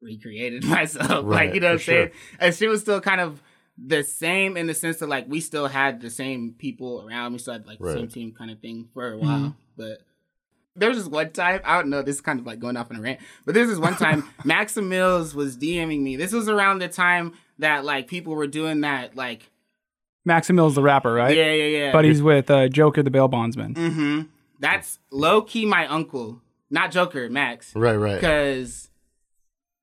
recreated 0.00 0.64
myself. 0.66 1.24
Right, 1.24 1.46
like 1.46 1.54
you 1.54 1.60
know 1.60 1.68
what 1.68 1.72
I'm 1.72 1.78
for 1.78 1.84
saying? 1.84 2.08
sure. 2.08 2.38
And 2.40 2.54
she 2.54 2.66
was 2.66 2.80
still 2.80 3.00
kind 3.00 3.20
of 3.20 3.42
the 3.82 4.02
same 4.02 4.56
in 4.56 4.66
the 4.66 4.74
sense 4.74 4.98
that 4.98 5.08
like 5.08 5.26
we 5.28 5.40
still 5.40 5.66
had 5.66 6.00
the 6.00 6.10
same 6.10 6.54
people 6.58 7.06
around. 7.06 7.32
We 7.32 7.38
still 7.38 7.54
had 7.54 7.66
like 7.66 7.78
the 7.78 7.92
same 7.92 8.08
team 8.08 8.32
kind 8.36 8.50
of 8.50 8.60
thing 8.60 8.88
for 8.92 9.12
a 9.12 9.16
mm-hmm. 9.16 9.26
while. 9.26 9.56
But 9.76 9.98
there 10.76 10.88
was 10.88 10.98
this 10.98 11.08
one 11.08 11.30
time, 11.30 11.60
I 11.64 11.76
don't 11.76 11.90
know, 11.90 12.02
this 12.02 12.16
is 12.16 12.20
kind 12.20 12.40
of 12.40 12.46
like 12.46 12.58
going 12.58 12.76
off 12.76 12.90
on 12.90 12.96
a 12.96 13.00
rant, 13.00 13.20
but 13.44 13.54
this 13.54 13.68
is 13.68 13.78
one 13.78 13.96
time 13.96 14.28
Maxim 14.44 14.88
Mills 14.88 15.34
was 15.34 15.56
DMing 15.56 16.00
me. 16.00 16.16
This 16.16 16.32
was 16.32 16.48
around 16.48 16.78
the 16.78 16.88
time 16.88 17.34
that 17.58 17.84
like 17.84 18.08
people 18.08 18.34
were 18.34 18.46
doing 18.46 18.82
that 18.82 19.16
like 19.16 19.50
Maximil's 20.28 20.74
the 20.74 20.82
rapper, 20.82 21.12
right? 21.12 21.36
yeah, 21.36 21.52
yeah, 21.52 21.78
yeah. 21.78 21.92
But 21.92 22.04
he's 22.04 22.22
with 22.22 22.50
uh, 22.50 22.68
Joker 22.68 23.02
the 23.02 23.10
bail 23.10 23.28
bondsman. 23.28 23.74
Mm-hmm. 23.74 24.20
That's 24.58 24.98
low 25.10 25.42
key 25.42 25.64
my 25.64 25.86
uncle, 25.86 26.42
not 26.70 26.90
Joker, 26.90 27.28
Max. 27.30 27.74
Right, 27.74 27.96
right. 27.96 28.16
Because 28.16 28.90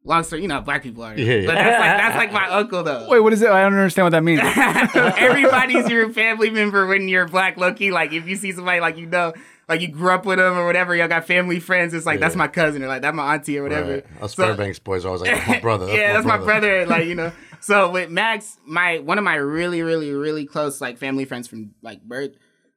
long 0.04 0.24
story, 0.24 0.44
you 0.44 0.48
know, 0.48 0.62
black 0.62 0.84
people 0.84 1.04
are. 1.04 1.18
Yeah, 1.18 1.34
yeah. 1.34 1.46
But 1.48 1.56
that's 1.56 1.80
like 1.80 1.98
that's 1.98 2.16
like 2.18 2.32
my 2.32 2.50
uncle 2.60 2.84
though. 2.84 3.08
Wait, 3.10 3.20
what 3.20 3.34
is 3.34 3.42
it? 3.42 3.50
I 3.50 3.62
don't 3.64 3.74
understand 3.74 4.06
what 4.06 4.12
that 4.12 4.24
means. 4.24 4.42
Everybody's 5.18 5.90
your 5.90 6.12
family 6.14 6.50
member 6.50 6.86
when 6.88 7.08
you're 7.08 7.28
black, 7.28 7.58
low 7.58 7.74
key. 7.74 7.92
Like 7.92 8.14
if 8.14 8.28
you 8.28 8.36
see 8.36 8.52
somebody 8.52 8.80
like 8.80 8.98
you 8.98 9.08
know, 9.08 9.34
like 9.68 9.82
you 9.82 9.88
grew 9.90 10.12
up 10.12 10.26
with 10.26 10.38
them 10.38 10.58
or 10.58 10.66
whatever, 10.66 10.96
y'all 10.96 11.08
got 11.08 11.26
family 11.26 11.60
friends. 11.60 11.94
It's 11.94 12.06
like 12.06 12.20
that's 12.20 12.36
my 12.36 12.48
cousin 12.48 12.84
or 12.84 12.88
like 12.88 13.02
that's 13.02 13.16
my 13.16 13.34
auntie 13.34 13.58
or 13.58 13.64
whatever. 13.64 13.94
Right. 13.96 14.06
Us 14.22 14.36
So- 14.36 14.44
Fairbanks 14.46 14.80
boys 14.80 15.04
are 15.06 15.10
always 15.10 15.22
like, 15.22 15.32
that's 15.32 15.48
my 15.48 15.60
brother. 15.62 15.86
That's 15.88 15.98
yeah, 15.98 16.08
my 16.08 16.14
that's 16.14 16.26
brother. 16.26 16.40
my 16.40 16.46
brother. 16.46 16.86
Like 16.86 17.06
you 17.08 17.16
know. 17.16 17.32
So 17.60 17.92
with 17.92 18.10
Max, 18.10 18.58
my 18.66 19.00
one 19.00 19.18
of 19.18 19.24
my 19.24 19.36
really, 19.36 19.82
really, 19.82 20.12
really 20.12 20.46
close 20.46 20.82
like 20.82 20.98
family 20.98 21.26
friends 21.26 21.48
from 21.48 21.74
like 21.82 22.02
birth, 22.04 22.32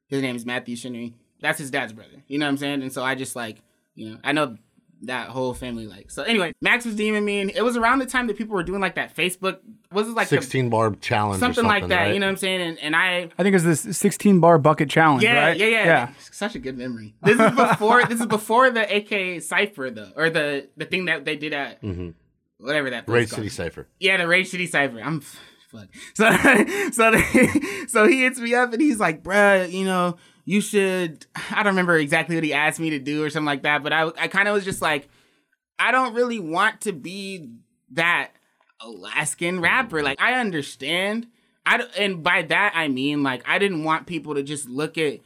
his 0.09 0.23
name 0.23 0.37
is 0.37 0.47
Matthew 0.47 0.77
Shinnery. 0.77 1.15
That's 1.41 1.59
his 1.59 1.71
dad's 1.71 1.93
brother. 1.93 2.23
You 2.27 2.39
know 2.39 2.47
what 2.47 2.51
I'm 2.51 2.57
saying? 2.59 2.83
And 2.83 2.93
so 2.93 3.03
I 3.03 3.15
just 3.15 3.35
like, 3.35 3.63
you 3.95 4.11
know, 4.11 4.19
I 4.23 4.33
know 4.33 4.57
that 5.03 5.29
whole 5.29 5.55
family 5.55 5.87
like. 5.87 6.11
So 6.11 6.23
anyway, 6.23 6.53
Max 6.61 6.85
was 6.85 6.95
DMing 6.95 7.25
me, 7.25 7.41
and 7.41 7.51
it 7.51 7.63
was 7.63 7.77
around 7.77 8.01
the 8.01 8.07
time 8.07 8.27
that 8.27 8.37
people 8.37 8.55
were 8.55 8.63
doing 8.63 8.81
like 8.81 8.97
that 8.97 9.15
Facebook. 9.15 9.59
Was 9.93 10.09
it 10.09 10.13
like 10.13 10.29
the- 10.29 10.37
16 10.37 10.69
bar 10.69 10.95
challenge 11.01 11.39
or 11.39 11.41
something, 11.41 11.65
like 11.65 11.89
that? 11.89 11.97
right? 11.97 12.15
You 12.15 12.21
know 12.21 12.27
what 12.27 12.33
I'm 12.33 12.37
saying? 12.37 12.61
And 12.61 12.79
and 12.79 12.97
I 12.97 13.29
I 13.39 13.43
think 13.43 13.55
it's 13.55 13.65
this 13.65 13.97
16 13.97 14.41
bar 14.41 14.59
bucket 14.59 14.91
challenge, 14.91 15.23
yeah, 15.23 15.47
right? 15.47 15.57
yeah, 15.57 15.67
yeah, 15.67 15.85
Yeah. 15.85 16.11
Such 16.31 16.55
a 16.55 16.59
good 16.59 16.77
memory. 16.77 17.15
This 17.23 17.41
is 17.41 17.51
before. 17.53 18.05
this 18.05 18.21
is 18.21 18.27
before 18.27 18.71
the 18.71 18.97
AK 18.97 19.43
cipher 19.43 19.91
though, 19.91 20.13
or 20.17 20.31
the 20.31 20.69
the 20.77 20.85
thing 20.85 21.07
that 21.07 21.25
they 21.25 21.37
did 21.37 21.53
at 21.53 21.83
mm-hmm. 21.83 22.11
Whatever 22.61 22.91
that. 22.91 23.07
called. 23.31 23.41
City 23.41 23.49
Cypher. 23.49 23.89
Yeah, 23.99 24.17
the 24.17 24.29
Rage 24.29 24.49
City 24.49 24.67
Cipher. 24.67 25.01
I'm 25.01 25.21
fuck. 25.21 25.89
So 26.15 26.31
so 26.91 27.21
so 27.89 28.07
he 28.09 28.23
hits 28.23 28.39
me 28.41 28.55
up 28.55 28.73
and 28.73 28.81
he's 28.83 28.99
like, 28.99 29.23
bruh, 29.23 29.71
you 29.71 29.85
know, 29.85 30.17
you 30.45 30.61
should. 30.61 31.27
I 31.51 31.63
don't 31.63 31.73
remember 31.73 31.97
exactly 31.97 32.35
what 32.35 32.45
he 32.45 32.53
asked 32.53 32.81
me 32.81 32.91
to 32.91 32.99
do 32.99 33.23
or 33.25 33.31
something 33.31 33.47
like 33.47 33.63
that, 33.63 33.83
but 33.83 33.93
I 33.93 34.11
I 34.19 34.29
kind 34.29 34.49
of 34.49 34.55
was 34.55 34.65
just 34.65 34.83
like, 34.83 35.09
I 35.79 35.93
don't 35.93 36.15
really 36.15 36.39
want 36.39 36.83
to 36.83 36.93
be 36.93 37.51
that 37.93 38.33
Alaskan 38.81 39.61
rapper. 39.61 40.03
Like 40.03 40.21
I 40.21 40.41
understand. 40.41 41.27
I 41.67 41.85
and 41.99 42.23
by 42.23 42.43
that 42.43 42.73
I 42.75 42.89
mean 42.89 43.23
like 43.23 43.43
I 43.47 43.59
didn't 43.59 43.85
want 43.85 44.07
people 44.07 44.35
to 44.35 44.43
just 44.43 44.69
look 44.69 44.97
at 44.99 45.21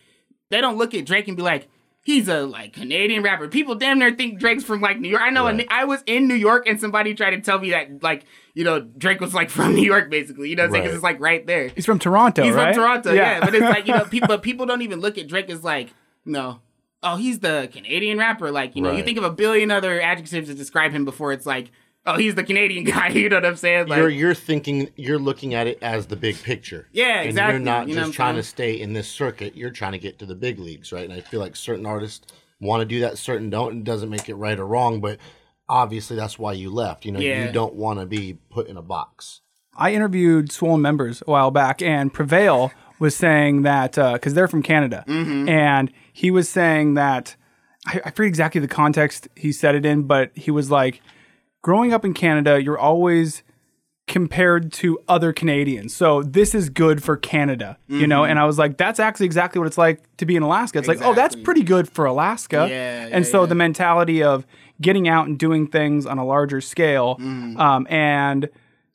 they 0.50 0.60
don't 0.60 0.76
look 0.76 0.92
at 0.94 1.06
Drake 1.06 1.28
and 1.28 1.36
be 1.36 1.42
like 1.42 1.68
he's 2.04 2.28
a 2.28 2.42
like 2.42 2.72
Canadian 2.74 3.22
rapper. 3.24 3.48
People 3.48 3.74
damn 3.74 3.98
near 3.98 4.12
think 4.14 4.38
Drake's 4.38 4.62
from 4.62 4.80
like 4.80 5.00
New 5.00 5.08
York. 5.08 5.22
I 5.22 5.30
know 5.30 5.46
Right. 5.46 5.66
I 5.70 5.84
was 5.84 6.02
in 6.06 6.28
New 6.28 6.34
York 6.36 6.68
and 6.68 6.80
somebody 6.80 7.14
tried 7.14 7.30
to 7.30 7.40
tell 7.40 7.58
me 7.58 7.70
that 7.70 8.02
like 8.02 8.24
you 8.54 8.62
know 8.62 8.80
Drake 8.80 9.20
was 9.20 9.34
like 9.34 9.50
from 9.56 9.74
New 9.74 9.82
York 9.84 10.08
basically. 10.10 10.48
You 10.50 10.56
know 10.56 10.62
what 10.62 10.66
I'm 10.68 10.72
saying? 10.74 10.82
'Cause 10.84 10.90
Right. 10.92 10.94
it's 10.96 11.02
like 11.02 11.20
right 11.20 11.46
there. 11.46 11.68
He's 11.68 11.84
from 11.86 11.98
Toronto, 11.98 12.44
He's 12.44 12.54
right? 12.54 12.72
from 12.74 12.84
Toronto, 12.84 13.12
yeah. 13.12 13.40
But 13.40 13.54
it's 13.54 13.62
like 13.64 13.88
you 13.88 13.94
know 13.94 14.04
people 14.10 14.28
but 14.28 14.42
people 14.42 14.66
don't 14.66 14.82
even 14.82 15.00
look 15.00 15.18
at 15.18 15.26
Drake 15.26 15.50
as 15.50 15.64
like 15.64 15.92
no. 16.24 16.60
Oh, 17.06 17.16
he's 17.16 17.40
the 17.40 17.68
Canadian 17.70 18.16
rapper. 18.16 18.50
Like, 18.50 18.74
you 18.76 18.80
know, 18.80 18.90
you 18.90 19.02
think 19.02 19.18
of 19.18 19.24
a 19.24 19.30
billion 19.30 19.70
other 19.70 20.00
adjectives 20.00 20.48
to 20.48 20.54
describe 20.54 20.90
him 20.90 21.04
before 21.04 21.32
it's 21.34 21.44
like, 21.44 21.70
oh, 22.06 22.16
he's 22.16 22.34
the 22.34 22.44
Canadian 22.44 22.84
guy. 22.94 23.08
You 23.08 23.28
know 23.28 23.36
what 23.36 23.46
I'm 23.46 23.56
saying? 23.56 23.88
Like, 23.88 23.98
you're 23.98 24.10
you're 24.10 24.34
thinking 24.34 24.90
you're 24.96 25.18
looking 25.18 25.54
at 25.54 25.66
it 25.66 25.78
as 25.82 26.06
the 26.06 26.16
big 26.16 26.40
picture. 26.42 26.88
Yeah, 26.92 27.20
And 27.20 27.28
exactly. 27.30 27.54
you're 27.54 27.64
not 27.64 27.88
You 27.88 27.94
know 27.94 28.00
just 28.02 28.06
what 28.06 28.06
I'm 28.06 28.12
trying 28.12 28.36
to 28.36 28.42
stay 28.42 28.80
in 28.80 28.92
this 28.92 29.08
circuit. 29.08 29.56
You're 29.56 29.70
trying 29.70 29.92
to 29.92 29.98
get 29.98 30.18
to 30.20 30.26
the 30.26 30.34
big 30.34 30.58
leagues, 30.58 30.92
right? 30.92 31.04
And 31.04 31.12
I 31.12 31.20
feel 31.20 31.40
like 31.40 31.56
certain 31.56 31.86
artists 31.86 32.32
want 32.60 32.80
to 32.80 32.84
do 32.84 33.00
that, 33.00 33.18
certain 33.18 33.50
don't. 33.50 33.72
And 33.72 33.80
it 33.80 33.84
doesn't 33.84 34.10
make 34.10 34.28
it 34.28 34.34
right 34.34 34.58
or 34.58 34.66
wrong, 34.66 35.00
but 35.00 35.18
obviously 35.68 36.16
that's 36.16 36.38
why 36.38 36.52
you 36.52 36.70
left. 36.70 37.04
You 37.04 37.12
know, 37.12 37.20
Yeah. 37.20 37.46
you 37.46 37.52
don't 37.52 37.74
want 37.74 38.00
to 38.00 38.06
be 38.06 38.38
put 38.50 38.68
in 38.68 38.76
a 38.76 38.82
box. 38.82 39.40
I 39.76 39.92
interviewed 39.92 40.52
Swollen 40.52 40.82
members 40.82 41.22
a 41.26 41.30
while 41.30 41.50
back, 41.50 41.82
and 41.82 42.12
Prevail 42.14 42.70
was 43.00 43.16
saying 43.16 43.62
that 43.62 43.98
uh, 43.98 44.12
because 44.12 44.34
they're 44.34 44.46
from 44.46 44.62
Canada, 44.62 45.04
mm-hmm. 45.08 45.48
and 45.48 45.90
he 46.12 46.30
was 46.30 46.48
saying 46.48 46.94
that 46.94 47.34
I, 47.86 48.00
I 48.04 48.10
forget 48.10 48.28
exactly 48.28 48.60
the 48.60 48.68
context 48.68 49.26
he 49.34 49.50
said 49.50 49.74
it 49.74 49.84
in, 49.84 50.04
but 50.04 50.30
he 50.36 50.52
was 50.52 50.70
like, 50.70 51.02
growing 51.64 51.94
up 51.94 52.04
in 52.04 52.12
Canada, 52.12 52.62
you're 52.62 52.78
always 52.78 53.42
compared 54.06 54.70
to 54.70 54.98
other 55.08 55.32
Canadians. 55.32 55.96
So 55.96 56.22
this 56.22 56.54
is 56.54 56.68
good 56.68 57.02
for 57.02 57.16
Canada, 57.16 57.78
you 57.88 58.06
know? 58.06 58.22
And 58.24 58.38
I 58.38 58.44
was 58.44 58.58
like, 58.58 58.76
that's 58.76 59.00
actually 59.00 59.24
exactly 59.24 59.58
what 59.58 59.66
it's 59.66 59.78
like 59.78 60.04
to 60.18 60.26
be 60.26 60.36
in 60.36 60.42
Alaska. 60.42 60.78
It's 60.78 60.86
like, 60.86 61.00
oh, 61.00 61.14
that's 61.14 61.34
pretty 61.34 61.62
good 61.62 61.88
for 61.88 62.04
Alaska. 62.04 62.66
Yeah, 62.68 63.08
and 63.10 63.24
yeah, 63.24 63.30
so 63.30 63.40
yeah. 63.40 63.46
the 63.46 63.54
mentality 63.54 64.22
of 64.22 64.46
getting 64.78 65.08
out 65.08 65.26
and 65.26 65.38
doing 65.38 65.66
things 65.66 66.04
on 66.04 66.18
a 66.18 66.24
larger 66.24 66.60
scale 66.60 67.16
Mm-hmm. 67.16 67.58
um, 67.58 67.86
and 67.88 68.50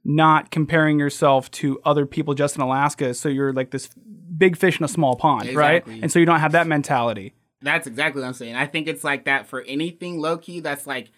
not 0.06 0.52
comparing 0.52 1.00
yourself 1.00 1.50
to 1.52 1.82
other 1.84 2.06
people 2.06 2.36
just 2.36 2.56
in 2.56 2.62
Alaska. 2.62 3.16
So 3.16 3.30
you're 3.30 3.52
like 3.52 3.72
this 3.72 3.90
big 4.38 4.56
fish 4.58 4.78
in 4.80 4.86
a 4.86 4.88
small 4.88 5.16
pond, 5.16 5.56
right? 5.56 5.84
And 5.88 6.12
so 6.12 6.20
you 6.20 6.26
don't 6.28 6.40
have 6.40 6.52
that 6.52 6.68
mentality. 6.68 7.34
That's 7.64 7.88
exactly 7.88 8.22
what 8.22 8.28
I'm 8.28 8.34
saying. 8.34 8.56
I 8.56 8.68
think 8.68 8.88
it's 8.88 9.04
like 9.04 9.26
that 9.26 9.48
for 9.48 9.62
anything 9.62 10.22
low 10.22 10.38
key 10.38 10.60
that's 10.60 10.86
like 10.86 11.10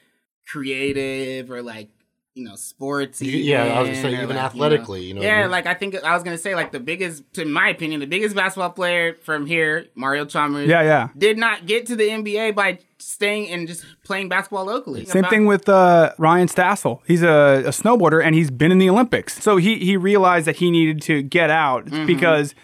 creative 0.47 1.51
or 1.51 1.61
like 1.61 1.89
you 2.33 2.45
know 2.45 2.53
sportsy. 2.53 3.25
You- 3.27 3.37
yeah, 3.39 3.63
I 3.63 3.79
was 3.81 3.89
gonna 3.89 4.01
say, 4.01 4.13
even 4.13 4.29
like, 4.29 4.37
athletically, 4.37 5.03
you 5.03 5.13
know 5.13 5.19
what 5.19 5.27
I 5.29 5.31
Yeah, 5.33 5.41
mean? 5.43 5.51
like 5.51 5.65
I 5.65 5.73
think 5.73 5.95
I 6.01 6.13
was 6.13 6.23
gonna 6.23 6.37
say 6.37 6.55
like 6.55 6.71
the 6.71 6.79
biggest, 6.79 7.23
to 7.33 7.43
my 7.45 7.67
opinion, 7.69 7.99
the 7.99 8.05
biggest 8.07 8.35
basketball 8.35 8.69
player 8.69 9.15
from 9.21 9.45
here, 9.45 9.87
Mario 9.95 10.25
Chalmers. 10.25 10.67
Yeah, 10.69 10.81
yeah. 10.81 11.09
Did 11.17 11.37
not 11.37 11.65
get 11.65 11.87
to 11.87 11.95
the 11.97 12.05
NBA 12.09 12.55
by 12.55 12.79
staying 12.99 13.49
and 13.49 13.67
just 13.67 13.83
playing 14.05 14.29
basketball 14.29 14.65
locally. 14.65 15.03
Same 15.05 15.19
About- 15.21 15.29
thing 15.31 15.45
with 15.45 15.67
uh, 15.67 16.13
Ryan 16.17 16.47
Stassel. 16.47 16.99
He's 17.05 17.21
a, 17.23 17.63
a 17.65 17.69
snowboarder 17.71 18.23
and 18.23 18.33
he's 18.33 18.49
been 18.51 18.71
in 18.71 18.77
the 18.77 18.89
Olympics. 18.89 19.41
So 19.43 19.57
he 19.57 19.77
he 19.79 19.97
realized 19.97 20.47
that 20.47 20.57
he 20.57 20.71
needed 20.71 21.01
to 21.03 21.21
get 21.23 21.49
out 21.49 21.85
Mm-hmm. 21.87 22.05
because 22.05 22.55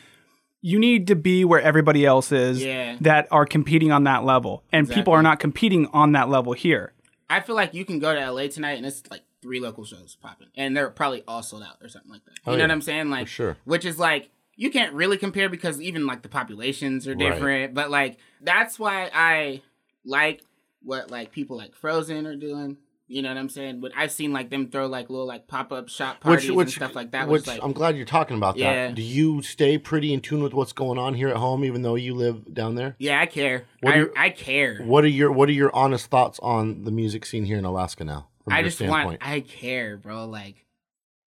you 0.62 0.80
need 0.80 1.08
to 1.08 1.16
be 1.16 1.44
where 1.46 1.62
everybody 1.62 2.06
else 2.06 2.32
is 2.32 2.63
Yeah. 2.63 2.96
that 3.02 3.28
are 3.32 3.46
competing 3.46 3.92
on 3.92 4.06
that 4.06 4.24
level. 4.26 4.63
And 4.72 4.90
people 4.90 5.13
are 5.13 5.22
not 5.22 5.40
competing 5.40 5.88
on 5.88 6.13
that 6.13 6.30
level 6.30 6.54
here. 6.54 6.94
I 7.30 7.40
feel 7.42 7.56
like 7.56 7.74
you 7.74 7.84
can 7.86 8.00
go 8.00 8.13
to 8.16 8.32
LA 8.32 8.48
tonight 8.48 8.78
and 8.78 8.86
it's 8.86 9.04
like 9.12 9.22
three 9.42 9.60
local 9.60 9.84
shows 9.86 10.16
popping, 10.22 10.48
and 10.56 10.76
they're 10.76 10.90
probably 10.90 11.24
all 11.28 11.44
sold 11.44 11.63
out 11.63 11.78
or 11.82 11.90
something 11.90 12.12
like 12.12 12.24
that. 12.26 12.40
Oh, 12.46 12.52
you 12.52 12.54
Oh, 12.54 12.58
know 12.58 12.58
yeah, 12.60 12.63
what 12.68 12.72
I'm 12.72 12.82
saying? 12.82 13.10
Like, 13.10 13.28
sure. 13.28 13.58
Which 13.66 13.86
is 13.86 14.00
like 14.00 14.30
you 14.56 14.72
can't 14.72 14.94
really 14.94 15.18
compare 15.18 15.50
because 15.50 15.80
even 15.82 16.08
like 16.08 16.22
the 16.24 16.30
populations 16.30 17.08
are 17.08 17.12
Right. 17.16 17.20
different. 17.32 17.74
But 17.74 17.92
like 17.92 18.18
that's 18.42 18.80
why 18.80 19.10
I 19.13 19.62
like 20.06 20.42
what 20.84 21.12
like 21.12 21.32
people 21.32 21.58
like 21.58 21.76
Frozen 21.76 22.26
are 22.26 22.36
doing. 22.36 22.78
You 23.10 23.22
know 23.22 23.30
what 23.30 23.38
I'm 23.38 23.48
saying? 23.48 23.80
But 23.80 23.93
I've 23.96 24.12
seen 24.12 24.34
like 24.34 24.50
them 24.50 24.67
throw 24.70 24.88
like 24.88 25.10
little 25.10 25.26
like 25.26 25.48
pop 25.48 25.72
up 25.72 25.88
shop 25.88 26.20
parties 26.20 26.50
and 26.50 26.70
stuff 26.70 26.93
like 26.93 27.12
that. 27.12 27.30
Which 27.30 27.41
Which, 27.41 27.48
like, 27.48 27.63
I'm 27.63 27.72
glad 27.72 27.96
you're 27.96 28.06
talking 28.06 28.36
about 28.36 28.58
Yeah. 28.58 28.88
that. 28.88 28.96
Do 28.96 29.02
you 29.02 29.41
stay 29.41 29.78
pretty 29.78 30.13
in 30.13 30.20
tune 30.20 30.43
with 30.43 30.54
what's 30.54 30.74
going 30.74 31.00
on 31.00 31.13
here 31.13 31.30
at 31.30 31.38
home, 31.38 31.63
even 31.63 31.84
though 31.84 31.96
you 31.96 32.13
live 32.15 32.54
down 32.54 32.76
there? 32.76 32.96
yeah, 33.00 33.20
I 33.22 33.26
care. 33.26 33.63
What 33.80 33.93
I, 33.93 33.98
do 33.98 34.02
you- 34.04 34.13
I 34.17 34.30
care. 34.30 34.82
What 34.84 35.06
are 35.06 35.08
your 35.10 35.32
What 35.32 35.48
are 35.48 35.54
your 35.54 35.74
honest 35.74 36.08
thoughts 36.08 36.38
on 36.41 36.84
the 36.84 36.91
music 36.91 37.26
scene 37.26 37.46
here 37.46 37.58
in 37.58 37.63
Alaska 37.65 38.04
now? 38.04 38.28
From 38.43 38.54
I 38.54 38.60
your 38.60 38.70
just 38.70 38.82
want. 38.82 39.20
I 39.22 39.39
care, 39.39 39.96
bro. 39.98 40.26
Like, 40.26 40.65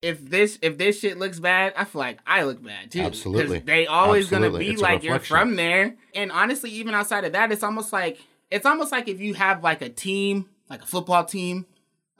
if 0.02 0.28
this 0.28 0.58
if 0.62 0.76
this 0.78 1.00
shit 1.00 1.18
looks 1.18 1.38
bad, 1.40 1.72
I 1.76 1.84
feel 1.84 2.00
like 2.00 2.18
I 2.26 2.42
look 2.44 2.62
bad 2.62 2.90
too. 2.90 3.00
Absolutely. 3.00 3.58
they 3.60 3.86
always 3.86 4.28
gonna 4.28 4.50
be 4.50 4.68
It's 4.70 4.82
like 4.82 5.02
you're 5.02 5.18
from 5.18 5.56
there. 5.56 5.96
And 6.14 6.30
honestly, 6.32 6.70
even 6.70 6.94
outside 6.94 7.24
of 7.24 7.32
that, 7.32 7.52
it's 7.52 7.62
almost 7.62 7.92
like 7.92 8.18
it's 8.50 8.66
almost 8.66 8.92
like 8.92 9.08
if 9.08 9.20
you 9.20 9.34
have 9.34 9.62
like 9.62 9.80
a 9.82 9.88
team, 9.90 10.48
like 10.70 10.82
a 10.82 10.86
football 10.86 11.24
team, 11.24 11.66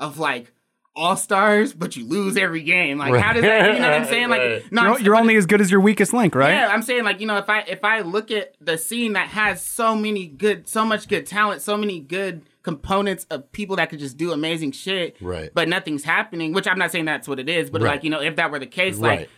of 0.01 0.19
like 0.19 0.53
all 0.97 1.15
stars, 1.15 1.73
but 1.73 1.95
you 1.95 2.05
lose 2.05 2.37
every 2.37 2.63
game. 2.63 2.99
Like, 2.99 3.15
how 3.23 3.33
does 3.33 3.43
that? 3.43 3.75
You 3.75 3.79
know 3.81 3.89
what 3.91 4.01
I'm 4.01 4.05
saying? 4.07 4.29
Like, 4.29 4.41
Right. 4.41 4.73
no, 4.73 4.83
You're, 4.83 5.01
you're 5.01 5.17
only 5.17 5.37
as 5.37 5.47
good 5.47 5.61
as 5.61 5.71
your 5.71 5.81
weakest 5.81 6.13
link, 6.13 6.35
right? 6.35 6.51
yeah, 6.51 6.67
I'm 6.69 6.83
saying 6.83 7.05
like 7.05 7.21
you 7.21 7.27
know 7.29 7.37
if 7.39 7.49
I 7.49 7.61
if 7.61 7.85
I 7.85 8.01
look 8.01 8.33
at 8.33 8.55
the 8.61 8.77
scene 8.77 9.13
that 9.13 9.29
has 9.29 9.65
so 9.65 9.95
many 9.95 10.27
good, 10.27 10.67
so 10.69 10.85
much 10.85 11.07
good 11.07 11.27
talent, 11.27 11.63
so 11.63 11.77
many 11.77 12.01
good 12.01 12.43
components 12.63 13.25
of 13.31 13.51
people 13.53 13.77
that 13.77 13.89
could 13.89 14.01
just 14.01 14.17
do 14.17 14.33
amazing 14.33 14.73
shit, 14.73 15.17
Right. 15.21 15.51
But 15.55 15.69
nothing's 15.69 16.03
happening. 16.05 16.53
Which 16.53 16.67
I'm 16.67 16.79
not 16.79 16.91
saying 16.91 17.05
that's 17.07 17.29
what 17.29 17.39
it 17.39 17.49
is, 17.49 17.71
but 17.71 17.81
Right. 17.83 17.93
like 17.93 18.05
you 18.05 18.11
know 18.11 18.21
if 18.21 18.35
that 18.37 18.51
were 18.51 18.59
the 18.59 18.67
case, 18.67 18.97
Right. 18.97 19.21
like 19.21 19.31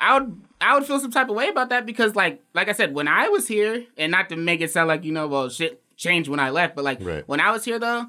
I 0.00 0.18
would 0.18 0.40
I 0.60 0.74
would 0.74 0.84
feel 0.86 0.98
some 0.98 1.10
type 1.12 1.28
of 1.30 1.36
way 1.36 1.48
about 1.48 1.68
that 1.70 1.86
because 1.86 2.16
like 2.16 2.42
like 2.52 2.68
I 2.68 2.72
said 2.72 2.94
when 2.94 3.06
I 3.08 3.28
was 3.28 3.46
here 3.48 3.84
and 3.96 4.10
not 4.10 4.28
to 4.30 4.36
make 4.36 4.60
it 4.60 4.70
sound 4.72 4.88
like 4.88 5.04
you 5.04 5.12
know 5.12 5.26
well 5.28 5.48
shit 5.48 5.80
changed 5.96 6.28
when 6.28 6.40
I 6.40 6.50
left, 6.50 6.74
but 6.74 6.84
like 6.84 6.98
Right. 7.00 7.26
when 7.28 7.40
I 7.40 7.52
was 7.52 7.64
here 7.64 7.78
though. 7.78 8.06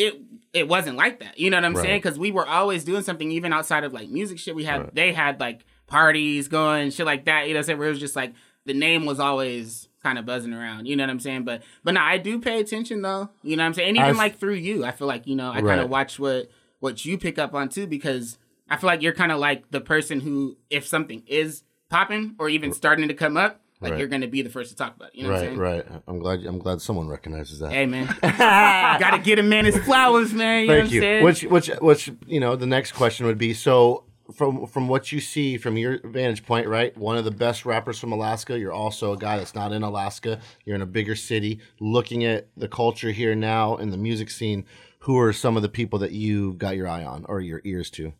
It 0.00 0.20
it 0.52 0.66
wasn't 0.68 0.96
like 0.96 1.20
that, 1.20 1.38
you 1.38 1.50
know 1.50 1.56
what 1.58 1.64
I'm 1.64 1.74
saying? 1.82 1.98
Because 2.00 2.18
we 2.18 2.32
were 2.32 2.46
always 2.46 2.84
doing 2.84 3.02
something, 3.02 3.30
even 3.30 3.52
outside 3.52 3.84
of 3.84 3.92
like 3.92 4.08
music 4.08 4.38
shit. 4.38 4.54
We 4.56 4.64
had 4.64 4.90
they 4.94 5.12
had 5.12 5.38
like 5.40 5.64
parties 5.86 6.48
going, 6.48 6.90
shit 6.90 7.06
like 7.06 7.24
that. 7.26 7.46
You 7.46 7.54
know, 7.54 7.58
what 7.58 7.60
I'm 7.60 7.64
saying? 7.66 7.78
where 7.78 7.88
it 7.88 7.90
was 7.92 8.00
just 8.00 8.16
like 8.16 8.32
the 8.64 8.74
name 8.74 9.04
was 9.06 9.20
always 9.20 9.88
kind 10.02 10.18
of 10.18 10.24
buzzing 10.26 10.52
around. 10.54 10.86
You 10.86 10.96
know 10.96 11.02
what 11.04 11.10
I'm 11.10 11.20
saying? 11.20 11.44
But 11.44 11.62
but 11.84 11.94
no, 11.94 12.00
I 12.00 12.18
do 12.18 12.40
pay 12.40 12.60
attention 12.60 13.02
though. 13.02 13.30
You 13.42 13.56
know 13.56 13.62
what 13.62 13.68
I'm 13.68 13.74
saying? 13.74 13.88
And 13.90 13.96
even 13.98 14.08
I've- 14.10 14.18
like 14.18 14.38
through 14.38 14.54
you, 14.54 14.84
I 14.84 14.90
feel 14.92 15.06
like 15.06 15.26
you 15.26 15.36
know 15.36 15.50
I 15.50 15.60
kind 15.60 15.80
of 15.80 15.90
watch 15.90 16.18
what 16.18 16.48
what 16.80 17.04
you 17.04 17.18
pick 17.18 17.38
up 17.38 17.54
on 17.54 17.68
too 17.68 17.86
because 17.86 18.38
I 18.68 18.76
feel 18.76 18.88
like 18.88 19.02
you're 19.02 19.12
kind 19.12 19.32
of 19.32 19.38
like 19.38 19.70
the 19.70 19.80
person 19.80 20.20
who 20.20 20.56
if 20.70 20.86
something 20.86 21.22
is 21.26 21.62
popping 21.90 22.34
or 22.38 22.48
even 22.48 22.72
starting 22.72 23.08
to 23.08 23.14
come 23.14 23.36
up, 23.36 23.60
like 23.80 23.92
Right. 23.92 23.98
you're 23.98 24.08
gonna 24.08 24.28
be 24.28 24.42
the 24.42 24.50
first 24.50 24.70
to 24.70 24.76
talk 24.76 24.94
about. 24.96 25.08
It, 25.14 25.16
you 25.16 25.22
know 25.24 25.30
what 25.30 25.38
I'm 25.44 25.58
Right, 25.58 25.84
saying? 25.84 25.94
right. 25.94 26.02
I'm 26.06 26.18
glad. 26.18 26.44
I'm 26.46 26.58
glad 26.58 26.80
someone 26.80 27.08
recognizes 27.08 27.58
that. 27.60 27.72
Hey 27.72 27.86
man, 27.86 28.06
gotta 28.22 29.18
get 29.18 29.38
a 29.38 29.42
man 29.42 29.64
his 29.64 29.76
flowers, 29.78 30.32
man. 30.32 30.62
You 30.62 30.66
know 30.68 30.72
what 30.74 30.80
Thank 30.80 30.88
I'm 30.90 30.94
you. 30.94 31.00
saying? 31.00 31.24
Which, 31.24 31.42
which, 31.44 31.68
which, 31.80 32.10
you 32.26 32.40
know, 32.40 32.56
the 32.56 32.66
next 32.66 32.92
question 32.92 33.26
would 33.26 33.38
be: 33.38 33.54
so, 33.54 34.04
from 34.34 34.66
from 34.66 34.88
what 34.88 35.10
you 35.12 35.20
see 35.20 35.56
from 35.56 35.76
your 35.76 35.98
vantage 36.04 36.44
point, 36.44 36.66
right? 36.68 36.96
One 36.96 37.16
of 37.16 37.24
the 37.24 37.30
best 37.30 37.64
rappers 37.66 37.98
from 37.98 38.12
Alaska. 38.12 38.58
You're 38.58 38.72
also 38.72 39.12
a 39.12 39.16
guy 39.16 39.38
that's 39.38 39.54
not 39.54 39.72
in 39.72 39.82
Alaska. 39.82 40.40
You're 40.64 40.76
in 40.76 40.82
a 40.82 40.86
bigger 40.86 41.16
city. 41.16 41.60
Looking 41.80 42.24
at 42.24 42.48
the 42.56 42.68
culture 42.68 43.10
here 43.10 43.34
now 43.34 43.76
in 43.76 43.90
the 43.90 43.96
music 43.98 44.30
scene, 44.30 44.66
who 45.00 45.18
are 45.18 45.32
some 45.32 45.56
of 45.56 45.62
the 45.62 45.68
people 45.68 45.98
that 46.00 46.12
you 46.12 46.52
got 46.54 46.76
your 46.76 46.86
eye 46.88 47.04
on 47.04 47.24
or 47.28 47.40
your 47.40 47.60
ears 47.64 47.90
to? 47.90 48.12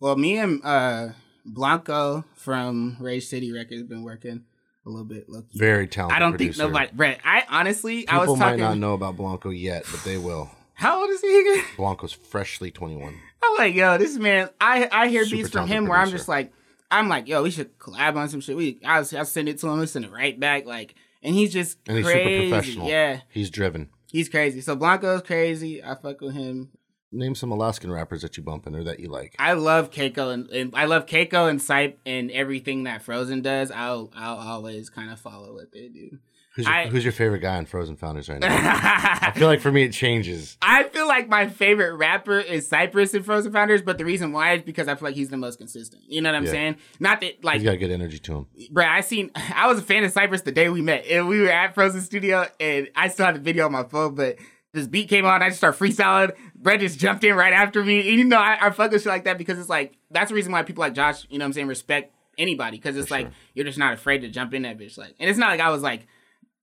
Well, 0.00 0.16
me 0.16 0.36
and 0.38 0.60
uh, 0.64 1.10
Blanco 1.46 2.24
from 2.34 2.96
Rage 3.00 3.26
City 3.26 3.52
Records 3.52 3.84
been 3.84 4.02
working 4.02 4.44
a 4.86 4.90
little 4.90 5.04
bit. 5.04 5.28
Low 5.28 5.42
key. 5.42 5.58
Very 5.58 5.86
talented. 5.86 6.16
I 6.16 6.18
don't 6.20 6.32
producer. 6.32 6.58
think 6.62 6.72
nobody. 6.72 6.90
Brett, 6.94 7.20
I 7.24 7.44
honestly, 7.48 8.06
I 8.08 8.18
was 8.18 8.26
talking. 8.26 8.26
People 8.26 8.32
was 8.32 8.38
might 8.40 8.46
talking. 8.50 8.60
not 8.60 8.78
know 8.78 8.94
about 8.94 9.16
Blanco 9.16 9.50
yet, 9.50 9.84
but 9.90 10.02
they 10.04 10.18
will. 10.18 10.50
How 10.74 11.00
old 11.02 11.10
is 11.10 11.20
he 11.20 11.40
again? 11.40 11.64
Blanco's 11.76 12.12
freshly 12.12 12.70
21. 12.70 13.14
I'm 13.42 13.56
like, 13.58 13.74
yo, 13.74 13.96
this 13.98 14.16
man. 14.16 14.50
I 14.60 14.88
I 14.90 15.08
hear 15.08 15.24
Super 15.24 15.36
beats 15.36 15.48
from 15.50 15.68
talented 15.68 15.76
him 15.76 15.86
where 15.88 15.98
I'm 15.98 16.10
just 16.10 16.28
like, 16.28 16.52
I'm 16.90 17.08
like, 17.08 17.28
yo, 17.28 17.42
we 17.42 17.50
should 17.50 17.78
collab 17.78 18.16
on 18.16 18.28
some 18.28 18.40
shit. 18.40 18.56
We, 18.56 18.80
I 18.84 18.98
will 18.98 19.04
send 19.24 19.48
it 19.48 19.58
to 19.60 19.68
him. 19.68 19.78
We 19.80 19.86
send 19.86 20.04
it 20.04 20.10
right 20.12 20.38
back. 20.38 20.66
Like, 20.66 20.94
and 21.22 21.34
he's 21.34 21.52
just 21.52 21.78
And 21.86 21.96
he's 21.96 22.06
crazy. 22.06 22.24
super 22.50 22.50
professional. 22.60 22.88
Yeah, 22.88 23.20
He's 23.30 23.50
driven. 23.50 23.88
he's 24.10 24.28
crazy. 24.28 24.60
So 24.60 24.74
Blanco's 24.76 25.22
crazy. 25.22 25.82
I 25.82 25.94
fuck 25.94 26.20
with 26.20 26.34
him. 26.34 26.70
Name 27.14 27.34
some 27.34 27.50
Alaskan 27.52 27.90
rappers 27.92 28.22
that 28.22 28.36
you 28.36 28.42
bump 28.42 28.66
in 28.66 28.74
or 28.74 28.84
that 28.84 29.00
you 29.00 29.08
like. 29.08 29.34
I 29.38 29.52
love 29.54 29.90
Keiko 29.90 30.32
and, 30.34 30.50
and 30.50 30.74
I 30.74 30.84
love 30.86 31.06
Keiko 31.06 31.48
and 31.48 31.60
Sipe 31.60 31.94
and 32.04 32.30
everything 32.30 32.84
that 32.84 33.02
Frozen 33.02 33.42
does. 33.42 33.70
I'll 33.70 34.10
I'll 34.16 34.36
always 34.36 34.90
kind 34.90 35.10
of 35.10 35.20
follow 35.20 35.54
what 35.54 35.72
they 35.72 35.88
do. 35.88 36.18
Who's 36.56 36.66
your, 36.66 36.74
I- 36.74 36.86
who's 36.86 37.02
your 37.04 37.12
favorite 37.12 37.40
guy 37.40 37.56
on 37.56 37.66
Frozen 37.66 37.96
Founders 37.96 38.28
right 38.28 38.38
now? 38.38 38.46
I 38.48 39.32
feel 39.34 39.48
like 39.48 39.60
for 39.60 39.72
me 39.72 39.82
it 39.82 39.92
changes. 39.92 40.56
I 40.62 40.84
feel 40.84 41.08
like 41.08 41.28
my 41.28 41.48
favorite 41.48 41.94
rapper 41.96 42.38
is 42.38 42.68
Cypress 42.68 43.12
in 43.12 43.24
Frozen 43.24 43.52
Founders, 43.52 43.82
but 43.82 43.98
the 43.98 44.04
reason 44.04 44.30
why 44.32 44.52
is 44.52 44.62
because 44.62 44.86
I 44.86 44.94
feel 44.94 45.08
like 45.08 45.16
he's 45.16 45.30
the 45.30 45.36
most 45.36 45.58
consistent. 45.58 46.02
You 46.06 46.20
know 46.22 46.30
what 46.30 46.36
I'm 46.36 46.44
Yeah. 46.44 46.50
saying? 46.52 46.76
Not 47.00 47.20
that 47.22 47.42
like 47.44 47.56
He's 47.60 47.64
got 47.68 47.80
good 47.80 47.90
energy 47.90 48.20
to 48.20 48.32
him. 48.36 48.46
Bruh, 48.72 48.86
I 48.88 49.00
seen 49.00 49.32
I 49.54 49.66
was 49.66 49.80
a 49.80 49.82
fan 49.82 50.04
of 50.04 50.12
Cypress 50.12 50.42
the 50.42 50.52
day 50.52 50.68
we 50.68 50.80
met. 50.80 51.04
And 51.06 51.26
we 51.26 51.40
were 51.40 51.50
at 51.50 51.74
Frozen 51.74 52.02
Studio 52.02 52.46
and 52.60 52.88
I 52.94 53.08
still 53.08 53.26
had 53.26 53.34
the 53.34 53.40
video 53.40 53.66
on 53.66 53.72
my 53.72 53.82
phone, 53.82 54.14
but 54.14 54.36
this 54.74 54.86
beat 54.86 55.08
came 55.08 55.24
on, 55.24 55.42
I 55.42 55.48
just 55.48 55.58
started 55.58 55.78
freestyling. 55.78 56.32
Brett 56.54 56.80
just 56.80 56.98
jumped 56.98 57.24
in 57.24 57.34
right 57.34 57.52
after 57.52 57.82
me. 57.84 58.00
And 58.10 58.18
you 58.18 58.24
know, 58.24 58.36
I, 58.38 58.58
I 58.60 58.70
fuck 58.70 58.90
with 58.90 59.02
shit 59.02 59.08
like 59.08 59.24
that 59.24 59.38
because 59.38 59.58
it's 59.58 59.68
like 59.70 59.96
that's 60.10 60.28
the 60.28 60.34
reason 60.34 60.52
why 60.52 60.62
people 60.62 60.82
like 60.82 60.94
Josh, 60.94 61.26
you 61.30 61.38
know 61.38 61.44
what 61.44 61.48
I'm 61.48 61.52
saying, 61.54 61.66
respect 61.68 62.12
anybody. 62.36 62.78
Cause 62.78 62.96
it's 62.96 63.10
like 63.10 63.28
you're 63.54 63.64
just 63.64 63.78
not 63.78 63.94
afraid 63.94 64.20
to 64.22 64.28
jump 64.28 64.52
in 64.52 64.62
that 64.62 64.76
bitch. 64.78 64.98
Like 64.98 65.14
and 65.18 65.30
it's 65.30 65.38
not 65.38 65.48
like 65.50 65.60
I 65.60 65.70
was 65.70 65.82
like 65.82 66.06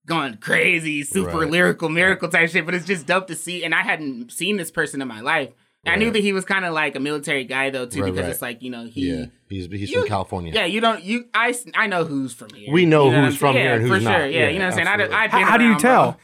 going 0.06 0.36
crazy, 0.38 1.02
super 1.02 1.38
Right. 1.38 1.50
lyrical, 1.50 1.88
miracle 1.88 2.28
type 2.28 2.50
shit, 2.50 2.64
but 2.66 2.74
it's 2.74 2.86
just 2.86 3.06
dope 3.06 3.26
to 3.28 3.34
see. 3.34 3.64
And 3.64 3.74
I 3.74 3.82
hadn't 3.82 4.32
seen 4.32 4.56
this 4.56 4.70
person 4.70 5.00
in 5.00 5.08
my 5.08 5.20
life. 5.20 5.50
I 5.84 5.96
knew 5.96 6.12
that 6.12 6.20
he 6.22 6.32
was 6.32 6.44
kind 6.44 6.64
of 6.64 6.72
like 6.72 6.94
a 6.94 7.00
military 7.00 7.42
guy 7.44 7.70
though 7.70 7.86
too, 7.86 8.02
Right, 8.02 8.10
because 8.12 8.24
right. 8.26 8.30
it's 8.32 8.42
like, 8.42 8.62
you 8.62 8.70
know, 8.70 8.84
he 8.86 9.10
Yeah, 9.12 9.24
he's 9.48 9.66
he's 9.66 9.90
you- 9.90 10.00
from 10.00 10.08
California. 10.08 10.52
yeah, 10.54 10.64
you 10.64 10.80
don't. 10.80 11.02
You, 11.02 11.24
I 11.34 11.52
I 11.74 11.88
know 11.88 12.04
who's 12.04 12.32
from 12.32 12.50
here. 12.54 12.72
We 12.72 12.86
know 12.86 13.06
You 13.10 13.16
what 13.16 13.24
who's 13.24 13.36
from 13.36 13.54
saying? 13.54 13.64
here 13.66 13.74
and 13.74 13.82
Yeah, 13.82 13.88
who's 13.88 13.98
for 14.04 14.04
not. 14.10 14.16
sure. 14.18 14.26
Yeah, 14.28 14.38
Yeah, 14.42 14.48
you 14.50 14.58
know 14.60 14.66
what 14.66 14.70
I'm 14.70 14.74
saying. 14.74 14.86
I, 14.86 14.92
absolutely. 14.92 15.16
I've 15.16 15.30
How, 15.32 15.38
been 15.38 15.46
how 15.48 15.56
do 15.56 15.64
you 15.64 15.78
tell? 15.78 16.12
bro. 16.12 16.20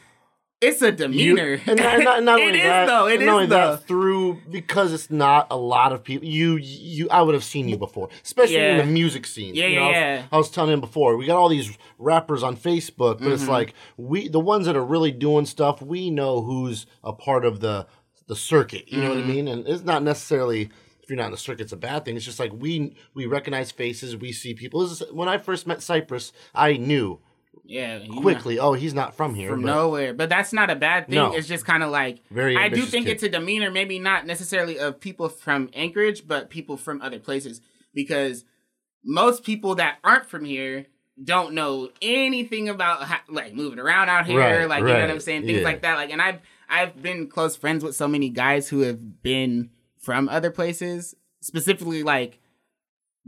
It's 0.61 0.83
a 0.83 0.87
You- 0.87 0.93
demeanor. 0.93 1.61
and 1.67 1.79
not, 1.79 2.01
not, 2.03 2.23
not 2.25 2.41
It 2.41 2.57
is, 2.57 2.63
that, 2.63 2.87
though. 2.87 3.07
It 3.07 3.23
is 3.23 3.49
though. 3.49 3.77
through 3.77 4.41
because 4.51 4.93
it's 4.93 5.09
not 5.11 5.47
a 5.51 5.57
lot 5.57 5.93
of 5.93 6.03
people. 6.03 6.27
You 6.27 6.57
you 6.57 7.09
I 7.11 7.23
would 7.23 7.35
have 7.35 7.45
seen 7.45 7.69
you 7.69 7.77
before, 7.77 8.09
especially 8.25 8.57
in 8.57 8.79
the 8.79 8.85
music 8.87 9.27
scene. 9.27 9.55
Yeah, 9.55 9.67
You 9.67 9.75
yeah, 9.75 9.83
I 9.83 10.17
was. 10.17 10.25
I 10.33 10.37
was 10.39 10.51
telling 10.51 10.73
him 10.73 10.81
before. 10.81 11.17
We 11.17 11.27
got 11.27 11.37
all 11.37 11.49
these 11.49 11.77
rappers 11.99 12.43
on 12.43 12.57
Facebook, 12.57 13.19
but 13.19 13.21
Mm-hmm. 13.21 13.33
it's 13.35 13.47
like 13.49 13.75
we 13.97 14.27
the 14.29 14.41
ones 14.41 14.67
that 14.67 14.75
are 14.77 14.85
really 14.85 15.13
doing 15.13 15.47
stuff. 15.47 15.81
We 15.81 16.11
know 16.11 16.43
who's 16.43 16.87
a 17.05 17.13
part 17.13 17.45
of 17.45 17.61
the 17.61 17.87
the 18.27 18.35
circuit. 18.37 18.91
You 18.91 19.01
know 19.01 19.11
what 19.11 19.19
I 19.19 19.21
Mm-hmm. 19.21 19.31
mean? 19.31 19.49
And 19.49 19.69
it's 19.69 19.85
not 19.85 20.03
necessarily. 20.03 20.71
If 21.03 21.13
you're 21.13 21.17
not 21.17 21.27
in 21.27 21.33
the 21.33 21.39
circuit, 21.39 21.63
it's 21.63 21.73
a 21.73 21.77
bad 21.79 22.05
thing. 22.05 22.17
It's 22.17 22.25
just 22.27 22.39
like 22.41 22.53
we 22.53 22.95
we 23.15 23.25
recognize 23.25 23.71
faces, 23.71 24.15
we 24.17 24.31
see 24.33 24.53
people. 24.55 24.81
This 24.87 25.01
is, 25.01 25.11
when 25.13 25.27
I 25.29 25.39
first 25.39 25.67
met 25.67 25.83
Cypress, 25.83 26.33
I 26.55 26.77
knew 26.77 27.21
yeah, 27.65 28.01
quickly. 28.21 28.59
Oh, 28.59 28.73
he's 28.73 28.95
not 28.95 29.15
from 29.15 29.35
here. 29.35 29.51
from 29.51 29.63
but- 29.63 29.67
nowhere. 29.67 30.15
But 30.15 30.29
that's 30.29 30.53
not 30.53 30.71
a 30.71 30.77
bad 30.77 31.07
thing. 31.07 31.17
No. 31.17 31.33
It's 31.35 31.49
just 31.49 31.65
kind 31.65 31.83
of 31.83 31.91
like 31.91 32.23
Very 32.31 32.57
I 32.57 32.69
do 32.69 32.83
think 32.83 33.07
kid. 33.07 33.13
it's 33.13 33.23
a 33.23 33.29
demeanor, 33.29 33.71
maybe 33.71 33.99
not 33.99 34.27
necessarily 34.27 34.79
of 34.79 35.01
people 35.01 35.29
from 35.29 35.71
Anchorage, 35.75 36.27
but 36.27 36.51
people 36.51 36.77
from 36.77 37.01
other 37.03 37.19
places 37.19 37.61
because 37.95 38.45
most 39.05 39.45
people 39.45 39.75
that 39.77 39.99
aren't 40.05 40.27
from 40.27 40.45
here 40.45 40.87
don't 41.23 41.53
know 41.53 41.91
anything 42.01 42.69
about 42.69 43.03
how, 43.03 43.19
like 43.29 43.55
moving 43.55 43.79
around 43.79 44.09
out 44.09 44.27
here, 44.27 44.39
Right, 44.39 44.69
like 44.69 44.81
you 44.81 44.87
know 44.89 45.01
what 45.01 45.11
I'm 45.11 45.21
saying, 45.21 45.43
things 45.47 45.59
yeah. 45.59 45.65
like 45.65 45.83
that. 45.83 45.97
Like, 45.97 46.11
and 46.11 46.23
I've 46.23 46.41
I've 46.69 47.01
been 47.03 47.29
close 47.29 47.57
friends 47.57 47.83
with 47.83 47.97
so 47.97 48.07
many 48.07 48.29
guys 48.29 48.69
who 48.69 48.81
have 48.81 49.23
been 49.23 49.71
from 49.99 50.29
other 50.29 50.51
places, 50.51 51.15
specifically 51.41 52.03
like 52.03 52.39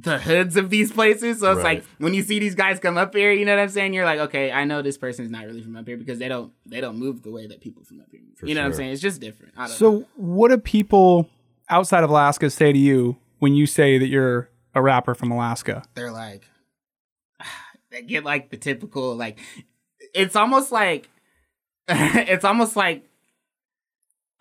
the 0.02 0.18
hoods 0.18 0.56
of 0.56 0.70
these 0.70 0.90
places. 0.92 1.40
So 1.40 1.52
it's 1.52 1.58
Right. 1.62 1.78
like 1.78 1.84
when 1.98 2.14
you 2.14 2.22
see 2.22 2.38
these 2.38 2.54
guys 2.54 2.78
come 2.78 2.96
up 2.96 3.14
here, 3.14 3.32
you 3.32 3.44
know 3.44 3.54
what 3.54 3.62
I'm 3.62 3.68
saying? 3.68 3.92
You're 3.92 4.04
like, 4.04 4.20
okay, 4.20 4.50
I 4.50 4.64
know 4.64 4.82
this 4.82 4.96
person's 4.96 5.30
not 5.30 5.44
really 5.46 5.62
from 5.62 5.76
up 5.76 5.86
here 5.86 5.96
because 5.96 6.18
they 6.18 6.28
don't 6.28 6.52
they 6.66 6.80
don't 6.80 6.96
move 6.96 7.22
the 7.22 7.30
way 7.30 7.46
that 7.46 7.60
people 7.60 7.84
from 7.84 8.00
up 8.00 8.06
here 8.10 8.20
move. 8.20 8.48
You 8.48 8.54
know 8.54 8.62
what 8.62 8.68
I'm 8.68 8.72
saying? 8.74 8.92
It's 8.92 9.02
just 9.02 9.20
different. 9.20 9.54
I 9.56 9.62
don't 9.62 9.70
know. 9.80 10.00
So, 10.00 10.06
what 10.16 10.48
do 10.48 10.58
people 10.58 11.28
outside 11.68 12.02
of 12.04 12.10
Alaska 12.10 12.48
say 12.50 12.72
to 12.72 12.78
you 12.78 13.16
when 13.38 13.54
you 13.54 13.66
say 13.66 13.98
that 13.98 14.06
you're 14.08 14.48
a 14.74 14.80
rapper 14.82 15.14
from 15.14 15.30
Alaska? 15.30 15.82
they're 15.94 16.12
like 16.12 16.44
they 17.90 18.02
get 18.02 18.24
like 18.24 18.50
the 18.50 18.56
typical 18.56 19.14
like 19.16 19.38
it's 20.14 20.36
almost 20.36 20.72
like 20.72 21.08
it's 21.88 22.44
almost 22.44 22.76
like 22.76 23.04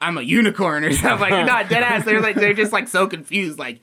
I'm 0.02 0.18
a 0.18 0.22
unicorn 0.22 0.84
or 0.86 0.92
something 0.94 1.30
like 1.30 1.46
not 1.46 1.70
dead 1.70 1.84
ass. 1.84 2.06
They're 2.06 2.22
like 2.22 2.36
they're 2.36 2.54
just 2.54 2.72
like 2.72 2.88
so 2.88 3.08
confused. 3.08 3.60
Like 3.60 3.82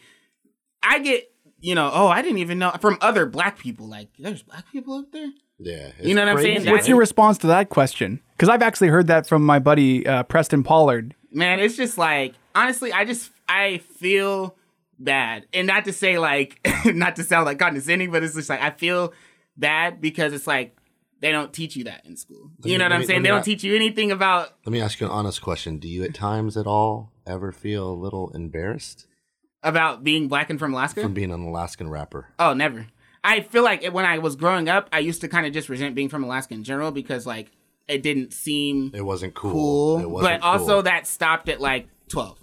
I 0.82 1.00
get 1.00 1.30
you 1.60 1.74
know 1.74 1.90
oh 1.92 2.08
I 2.08 2.22
didn't 2.22 2.38
even 2.38 2.58
know 2.58 2.70
from 2.80 2.98
other 3.00 3.26
black 3.26 3.58
people 3.58 3.86
like 3.88 4.08
there's 4.18 4.42
black 4.42 4.64
people 4.72 4.94
up 4.94 5.12
there. 5.12 5.30
Yeah, 5.58 5.90
You 6.02 6.14
know 6.14 6.26
what 6.26 6.36
I'm 6.36 6.42
saying? 6.42 6.70
What's 6.70 6.86
your 6.86 6.98
response 6.98 7.38
to 7.38 7.46
that 7.46 7.70
question? 7.70 8.20
Because 8.32 8.50
I've 8.50 8.60
actually 8.60 8.88
heard 8.88 9.06
that 9.06 9.26
from 9.26 9.44
my 9.44 9.58
buddy 9.58 10.06
uh, 10.06 10.22
Preston 10.24 10.62
Pollard. 10.62 11.14
man 11.32 11.58
it's 11.60 11.76
just 11.76 11.96
like 11.98 12.34
honestly 12.54 12.92
i 12.92 13.04
just 13.04 13.30
i 13.48 13.78
feel 13.78 14.54
bad 14.98 15.46
and 15.52 15.66
not 15.66 15.84
to 15.84 15.92
say 15.92 16.18
like 16.18 16.60
not 16.86 17.16
to 17.16 17.24
sound 17.24 17.44
like 17.46 17.58
condescending 17.58 18.10
but 18.10 18.22
it's 18.22 18.34
just 18.34 18.48
like 18.48 18.62
i 18.62 18.70
feel 18.70 19.12
bad 19.56 20.00
because 20.00 20.32
it's 20.32 20.46
like 20.46 20.76
they 21.20 21.30
don't 21.32 21.52
teach 21.52 21.76
you 21.76 21.84
that 21.84 22.04
in 22.06 22.16
school 22.16 22.50
you 22.64 22.72
me- 22.72 22.76
know 22.78 22.84
what 22.84 22.92
i'm 22.92 23.00
me- 23.00 23.06
saying 23.06 23.22
they 23.22 23.28
don't 23.28 23.40
a- 23.40 23.44
teach 23.44 23.62
you 23.64 23.74
anything 23.74 24.10
about 24.12 24.54
Let 24.64 24.72
me 24.72 24.80
ask 24.80 25.00
you 25.00 25.06
an 25.06 25.12
honest 25.12 25.42
question. 25.42 25.78
Do 25.78 25.88
you 25.88 26.04
at 26.04 26.14
times 26.14 26.56
at 26.56 26.66
all 26.66 27.10
ever 27.26 27.52
feel 27.52 27.90
a 27.90 27.92
little 28.04 28.30
embarrassed 28.34 29.06
about 29.62 30.04
being 30.04 30.28
black 30.28 30.50
and 30.50 30.58
from 30.58 30.72
alaska? 30.72 31.02
From 31.02 31.14
being 31.14 31.30
an 31.32 31.42
Alaskan 31.42 31.88
rapper? 31.88 32.28
oh 32.38 32.52
never. 32.54 32.86
I 33.24 33.40
feel 33.40 33.64
like 33.64 33.84
when 33.92 34.04
i 34.04 34.18
was 34.18 34.36
growing 34.36 34.68
up 34.68 34.88
i 34.92 34.98
used 35.00 35.20
to 35.22 35.28
kind 35.28 35.46
of 35.46 35.52
just 35.52 35.68
resent 35.68 35.94
being 35.94 36.08
from 36.08 36.22
alaska 36.24 36.54
in 36.54 36.62
general 36.64 36.90
because 36.92 37.26
like 37.26 37.50
it 37.88 38.02
didn't 38.02 38.32
seem 38.32 38.90
It 38.94 39.02
wasn't 39.04 39.34
cool. 39.34 39.52
cool, 39.52 39.98
It 40.00 40.10
wasn't 40.10 40.40
but 40.40 40.46
also 40.46 40.82
that 40.82 41.06
stopped 41.06 41.48
at 41.48 41.60
like 41.60 41.88
12 42.08 42.38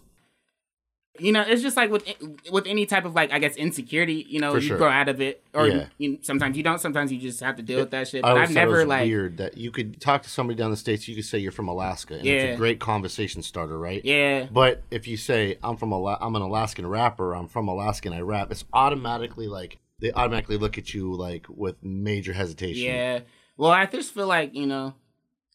you 1.19 1.32
know 1.32 1.41
it's 1.45 1.62
just 1.62 1.78
like 1.78 1.91
with 1.91 2.04
with 2.52 2.65
any 2.65 2.88
type 2.88 3.06
of 3.06 3.13
like 3.13 3.32
i 3.32 3.38
guess 3.38 3.56
insecurity 3.56 4.26
you 4.28 4.39
know 4.39 4.52
For 4.54 4.58
you 4.60 4.67
sure. 4.69 4.78
grow 4.78 4.89
out 4.89 5.10
of 5.10 5.21
it 5.21 5.43
or 5.54 5.67
Yeah. 5.67 5.86
you, 5.99 6.17
sometimes 6.23 6.58
you 6.58 6.63
don't 6.63 6.80
sometimes 6.82 7.12
you 7.12 7.19
just 7.19 7.39
have 7.41 7.56
to 7.58 7.62
deal 7.62 7.80
with 7.82 7.91
that 7.91 8.08
shit 8.08 8.23
but 8.23 8.36
i've 8.36 8.49
it 8.49 8.54
never 8.56 8.84
like 8.86 9.06
weird 9.06 9.38
that 9.38 9.56
you 9.56 9.69
could 9.69 10.02
talk 10.02 10.23
to 10.23 10.30
somebody 10.30 10.58
down 10.58 10.71
the 10.71 10.78
states. 10.78 11.08
You 11.08 11.13
could 11.15 11.26
say 11.26 11.38
you're 11.38 11.52
from 11.52 11.67
Alaska, 11.67 12.15
and 12.17 12.26
it's 12.26 12.56
a 12.56 12.58
great 12.58 12.80
conversation 12.80 13.43
starter, 13.43 13.78
right? 13.78 14.04
yeah 14.04 14.47
But 14.52 14.82
if 14.89 15.08
you 15.08 15.17
say 15.17 15.58
I'm 15.63 15.78
from 15.78 15.93
Ala- 15.93 16.17
I'm 16.19 16.36
an 16.36 16.41
Alaskan 16.41 16.88
rapper, 16.88 17.34
I'm 17.36 17.47
from 17.47 17.67
Alaska 17.67 18.10
and 18.10 18.15
I 18.17 18.21
rap, 18.21 18.52
it's 18.52 18.65
automatically 18.73 19.47
like 19.47 19.78
they 19.99 20.12
automatically 20.12 20.58
look 20.58 20.78
at 20.80 20.93
you 20.95 21.13
like 21.15 21.45
with 21.47 21.76
major 21.84 22.34
hesitation. 22.34 22.86
yeah 22.86 23.19
well 23.56 23.69
i 23.71 23.86
just 23.86 24.13
feel 24.15 24.26
like 24.28 24.56
you 24.56 24.65
know 24.65 24.95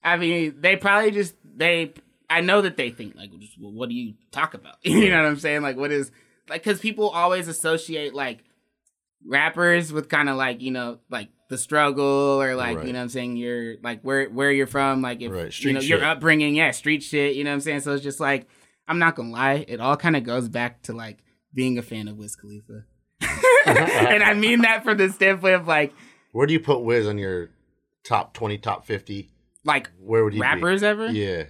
i 0.04 0.16
mean 0.16 0.54
they 0.60 0.76
probably 0.76 1.10
just 1.10 1.34
they 1.44 1.92
i 2.30 2.40
know 2.40 2.60
that 2.60 2.76
they 2.76 2.90
think 2.90 3.14
like 3.14 3.30
well, 3.60 3.72
what 3.72 3.88
do 3.88 3.94
you 3.94 4.14
talk 4.32 4.54
about 4.54 4.76
you 4.82 5.10
know 5.10 5.16
what 5.22 5.26
i'm 5.28 5.38
saying 5.38 5.62
like 5.62 5.76
what 5.76 5.90
is 5.92 6.10
like 6.48 6.62
because 6.62 6.80
people 6.80 7.08
always 7.10 7.48
associate 7.48 8.14
like 8.14 8.44
rappers 9.26 9.92
with 9.92 10.08
kind 10.08 10.28
of 10.28 10.36
like 10.36 10.62
you 10.62 10.70
know 10.70 10.98
like 11.10 11.28
the 11.50 11.58
struggle 11.58 12.40
or 12.40 12.54
like 12.54 12.76
Right. 12.78 12.86
you 12.86 12.92
know 12.92 12.98
what 12.98 13.04
i'm 13.04 13.08
saying 13.08 13.36
you're 13.36 13.76
like 13.82 14.02
where 14.02 14.28
where 14.28 14.50
you're 14.52 14.66
from 14.66 15.02
like 15.02 15.20
if 15.22 15.32
Right, 15.32 15.58
you 15.64 15.72
know 15.72 15.80
your 15.80 16.04
upbringing 16.04 16.54
yeah 16.54 16.70
street 16.70 17.02
shit 17.02 17.34
you 17.34 17.44
know 17.44 17.50
what 17.50 17.54
i'm 17.54 17.60
saying 17.60 17.80
so 17.80 17.92
it's 17.94 18.02
just 18.02 18.20
like 18.20 18.46
i'm 18.86 18.98
not 18.98 19.16
gonna 19.16 19.30
lie 19.30 19.64
it 19.66 19.80
all 19.80 19.96
kind 19.96 20.16
of 20.16 20.24
goes 20.24 20.48
back 20.48 20.82
to 20.82 20.92
like 20.92 21.18
being 21.54 21.78
a 21.78 21.82
fan 21.82 22.06
of 22.08 22.16
wiz 22.16 22.36
khalifa 22.36 22.84
and 23.66 24.22
i 24.22 24.34
mean 24.34 24.60
that 24.62 24.84
from 24.84 24.96
the 24.98 25.08
standpoint 25.08 25.54
of 25.54 25.66
like 25.66 25.92
Where 26.32 26.46
do 26.46 26.52
you 26.52 26.60
put 26.60 26.80
Wiz 26.80 27.06
on 27.08 27.18
your 27.18 27.50
top 28.04 28.32
twenty, 28.34 28.58
top 28.58 28.86
fifty? 28.86 29.30
like 29.64 29.90
Where 29.98 30.22
would 30.24 30.34
he 30.34 30.40
rappers 30.40 30.82
be? 30.82 30.86
ever 30.86 31.06
Yeah. 31.08 31.44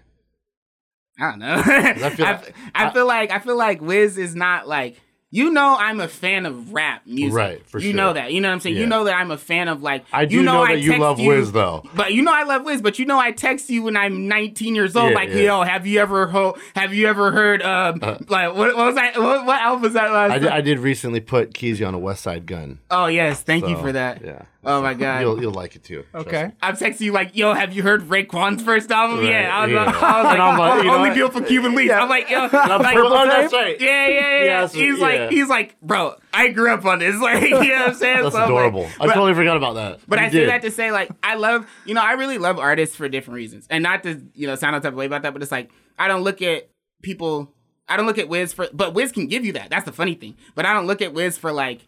I 1.19 1.31
don't 1.31 1.39
know. 1.41 1.55
I 1.67 2.11
feel 2.11 2.27
I, 2.27 2.33
like- 2.33 2.55
I 2.75 2.91
feel 2.91 3.07
like 3.07 3.31
I 3.31 3.39
feel 3.41 3.57
like 3.57 3.81
Wiz 3.81 4.19
is 4.19 4.35
not 4.35 4.69
like 4.69 5.01
you 5.31 5.51
know 5.51 5.77
I'm 5.79 6.01
a 6.01 6.09
fan 6.09 6.47
of 6.47 6.73
rap 6.73 7.03
music. 7.07 7.37
Right, 7.37 7.69
for 7.69 7.79
you 7.79 7.89
sure. 7.91 7.95
know 7.95 8.13
that. 8.15 8.33
You 8.33 8.41
know 8.41 8.49
what 8.49 8.55
I'm 8.55 8.61
saying? 8.61 8.77
You 8.77 8.87
know 8.87 9.05
that 9.05 9.15
I'm 9.15 9.31
a 9.31 9.37
fan 9.37 9.69
of 9.69 9.83
like 9.83 10.07
I 10.11 10.25
do 10.25 10.37
you 10.37 10.43
know, 10.43 10.55
know 10.55 10.63
I 10.63 10.77
that 10.77 10.81
you 10.81 10.89
text 10.93 11.01
love 11.03 11.21
Wiz, 11.21 11.53
though. 11.53 11.83
But 11.95 12.15
you 12.15 12.23
know 12.23 12.33
I 12.33 12.45
love 12.45 12.65
Wiz, 12.65 12.81
but 12.81 12.99
you 12.99 13.05
know 13.05 13.19
I 13.19 13.33
text 13.33 13.69
you 13.69 13.83
when 13.83 13.95
I'm 13.95 14.27
19 14.27 14.75
years 14.75 14.97
old 14.97 15.11
Yeah, 15.11 15.15
like, 15.17 15.29
yeah. 15.29 15.35
yo, 15.43 15.63
have 15.65 15.87
you 15.87 16.01
ever 16.01 16.29
ho- 16.29 16.57
have 16.75 16.95
you 16.95 17.09
ever 17.09 17.31
heard 17.31 17.61
um 17.61 17.99
like 18.01 18.55
what, 18.55 18.75
what 18.75 18.77
was 18.77 18.95
that 18.95 19.19
what, 19.19 19.45
what 19.45 19.61
album 19.61 19.83
was 19.83 19.93
that 19.93 20.11
last 20.13 20.31
Uh, 20.31 20.35
I 20.35 20.39
did, 20.39 20.49
I 20.51 20.61
did 20.63 20.79
recently 20.79 21.21
put 21.21 21.53
Keezy 21.53 21.87
on 21.87 21.95
a 21.95 21.99
Westside 22.01 22.47
Gunn. 22.47 22.79
Oh 22.91 23.05
yes, 23.05 23.43
thank 23.43 23.69
you 23.69 23.77
for 23.77 23.93
that. 23.93 24.25
Yeah. 24.25 24.43
Oh 24.64 24.83
my 24.83 24.92
god. 24.94 25.21
You'll 25.21 25.40
you'll 25.40 25.53
like 25.53 25.77
it 25.77 25.85
too. 25.85 26.05
Okay. 26.12 26.51
I'm 26.61 26.75
texting 26.77 27.03
you 27.03 27.12
like, 27.12 27.37
yo, 27.37 27.55
have 27.55 27.73
you 27.73 27.83
heard 27.85 28.09
Raekwon's 28.09 28.61
first 28.62 28.90
album? 28.90 29.21
Right, 29.21 29.29
yeah, 29.31 29.51
oh, 29.53 29.61
I 29.61 29.64
was, 29.64 29.73
yeah. 29.73 29.79
I 29.85 30.16
was 30.16 30.25
like, 30.25 30.40
I'm 30.40 30.59
like, 30.59 30.79
you 30.79 30.90
know 30.90 30.97
only 30.97 31.09
what? 31.11 31.14
deal 31.14 31.31
for 31.31 31.40
Cuban 31.42 31.73
Linx. 31.77 31.97
I'm 31.97 32.09
like, 32.09 32.29
yo, 32.29 32.40
like, 32.42 32.51
Purple 32.53 33.12
oh, 33.12 33.25
Tape? 33.25 33.33
that's 33.33 33.53
right. 33.53 33.81
Yeah, 33.81 34.09
yeah, 34.09 34.21
yeah. 34.38 34.44
Yes, 34.44 34.73
he's 34.73 34.99
yeah. 34.99 35.05
like, 35.05 35.31
he's 35.31 35.49
like, 35.49 35.81
bro, 35.81 36.14
I 36.35 36.49
grew 36.49 36.73
up 36.73 36.85
on 36.85 36.99
this. 36.99 37.14
Like, 37.21 37.42
you 37.42 37.51
know 37.51 37.59
what 37.59 37.88
I'm 37.88 37.94
saying? 37.94 38.23
That's 38.23 38.35
So 38.35 38.40
I'm 38.42 38.51
like- 38.53 38.66
adorable. 38.66 38.88
I 39.01 39.07
totally 39.07 39.35
forgot 39.35 39.57
about 39.57 39.74
that. 39.74 40.01
but 40.09 40.18
You 40.18 40.24
I 40.24 40.28
say 40.28 40.39
did. 40.41 40.49
that 40.49 40.62
to 40.62 40.70
say, 40.70 40.91
like, 40.93 41.11
I 41.22 41.37
love, 41.37 41.66
you 41.85 41.95
know, 41.95 42.03
I 42.03 42.12
really 42.12 42.39
love 42.39 42.59
artists 42.59 42.97
for 42.97 43.09
different 43.09 43.37
reasons, 43.37 43.66
and 43.70 43.83
not 43.83 44.03
to, 44.03 44.20
you 44.35 44.47
know, 44.47 44.55
sound 44.57 44.74
a 44.76 44.80
type 44.80 44.93
of 44.93 44.99
way 44.99 45.07
about 45.07 45.22
that, 45.22 45.33
but 45.33 45.43
it's 45.43 45.53
like 45.53 45.70
I 45.99 46.09
don't 46.09 46.22
look 46.22 46.43
at 46.43 46.68
people, 47.03 47.53
I 47.89 47.97
don't 47.97 48.07
look 48.07 48.18
at 48.18 48.28
Wiz 48.28 48.53
for, 48.53 48.66
but 48.72 48.93
Wiz 48.95 49.12
can 49.12 49.26
give 49.28 49.45
you 49.45 49.53
that. 49.55 49.70
That's 49.70 49.85
the 49.85 49.93
funny 49.93 50.14
thing. 50.14 50.37
But 50.55 50.66
I 50.66 50.74
don't 50.74 50.87
look 50.87 51.01
at 51.01 51.12
Wiz 51.14 51.39
for 51.39 51.53
like, 51.53 51.87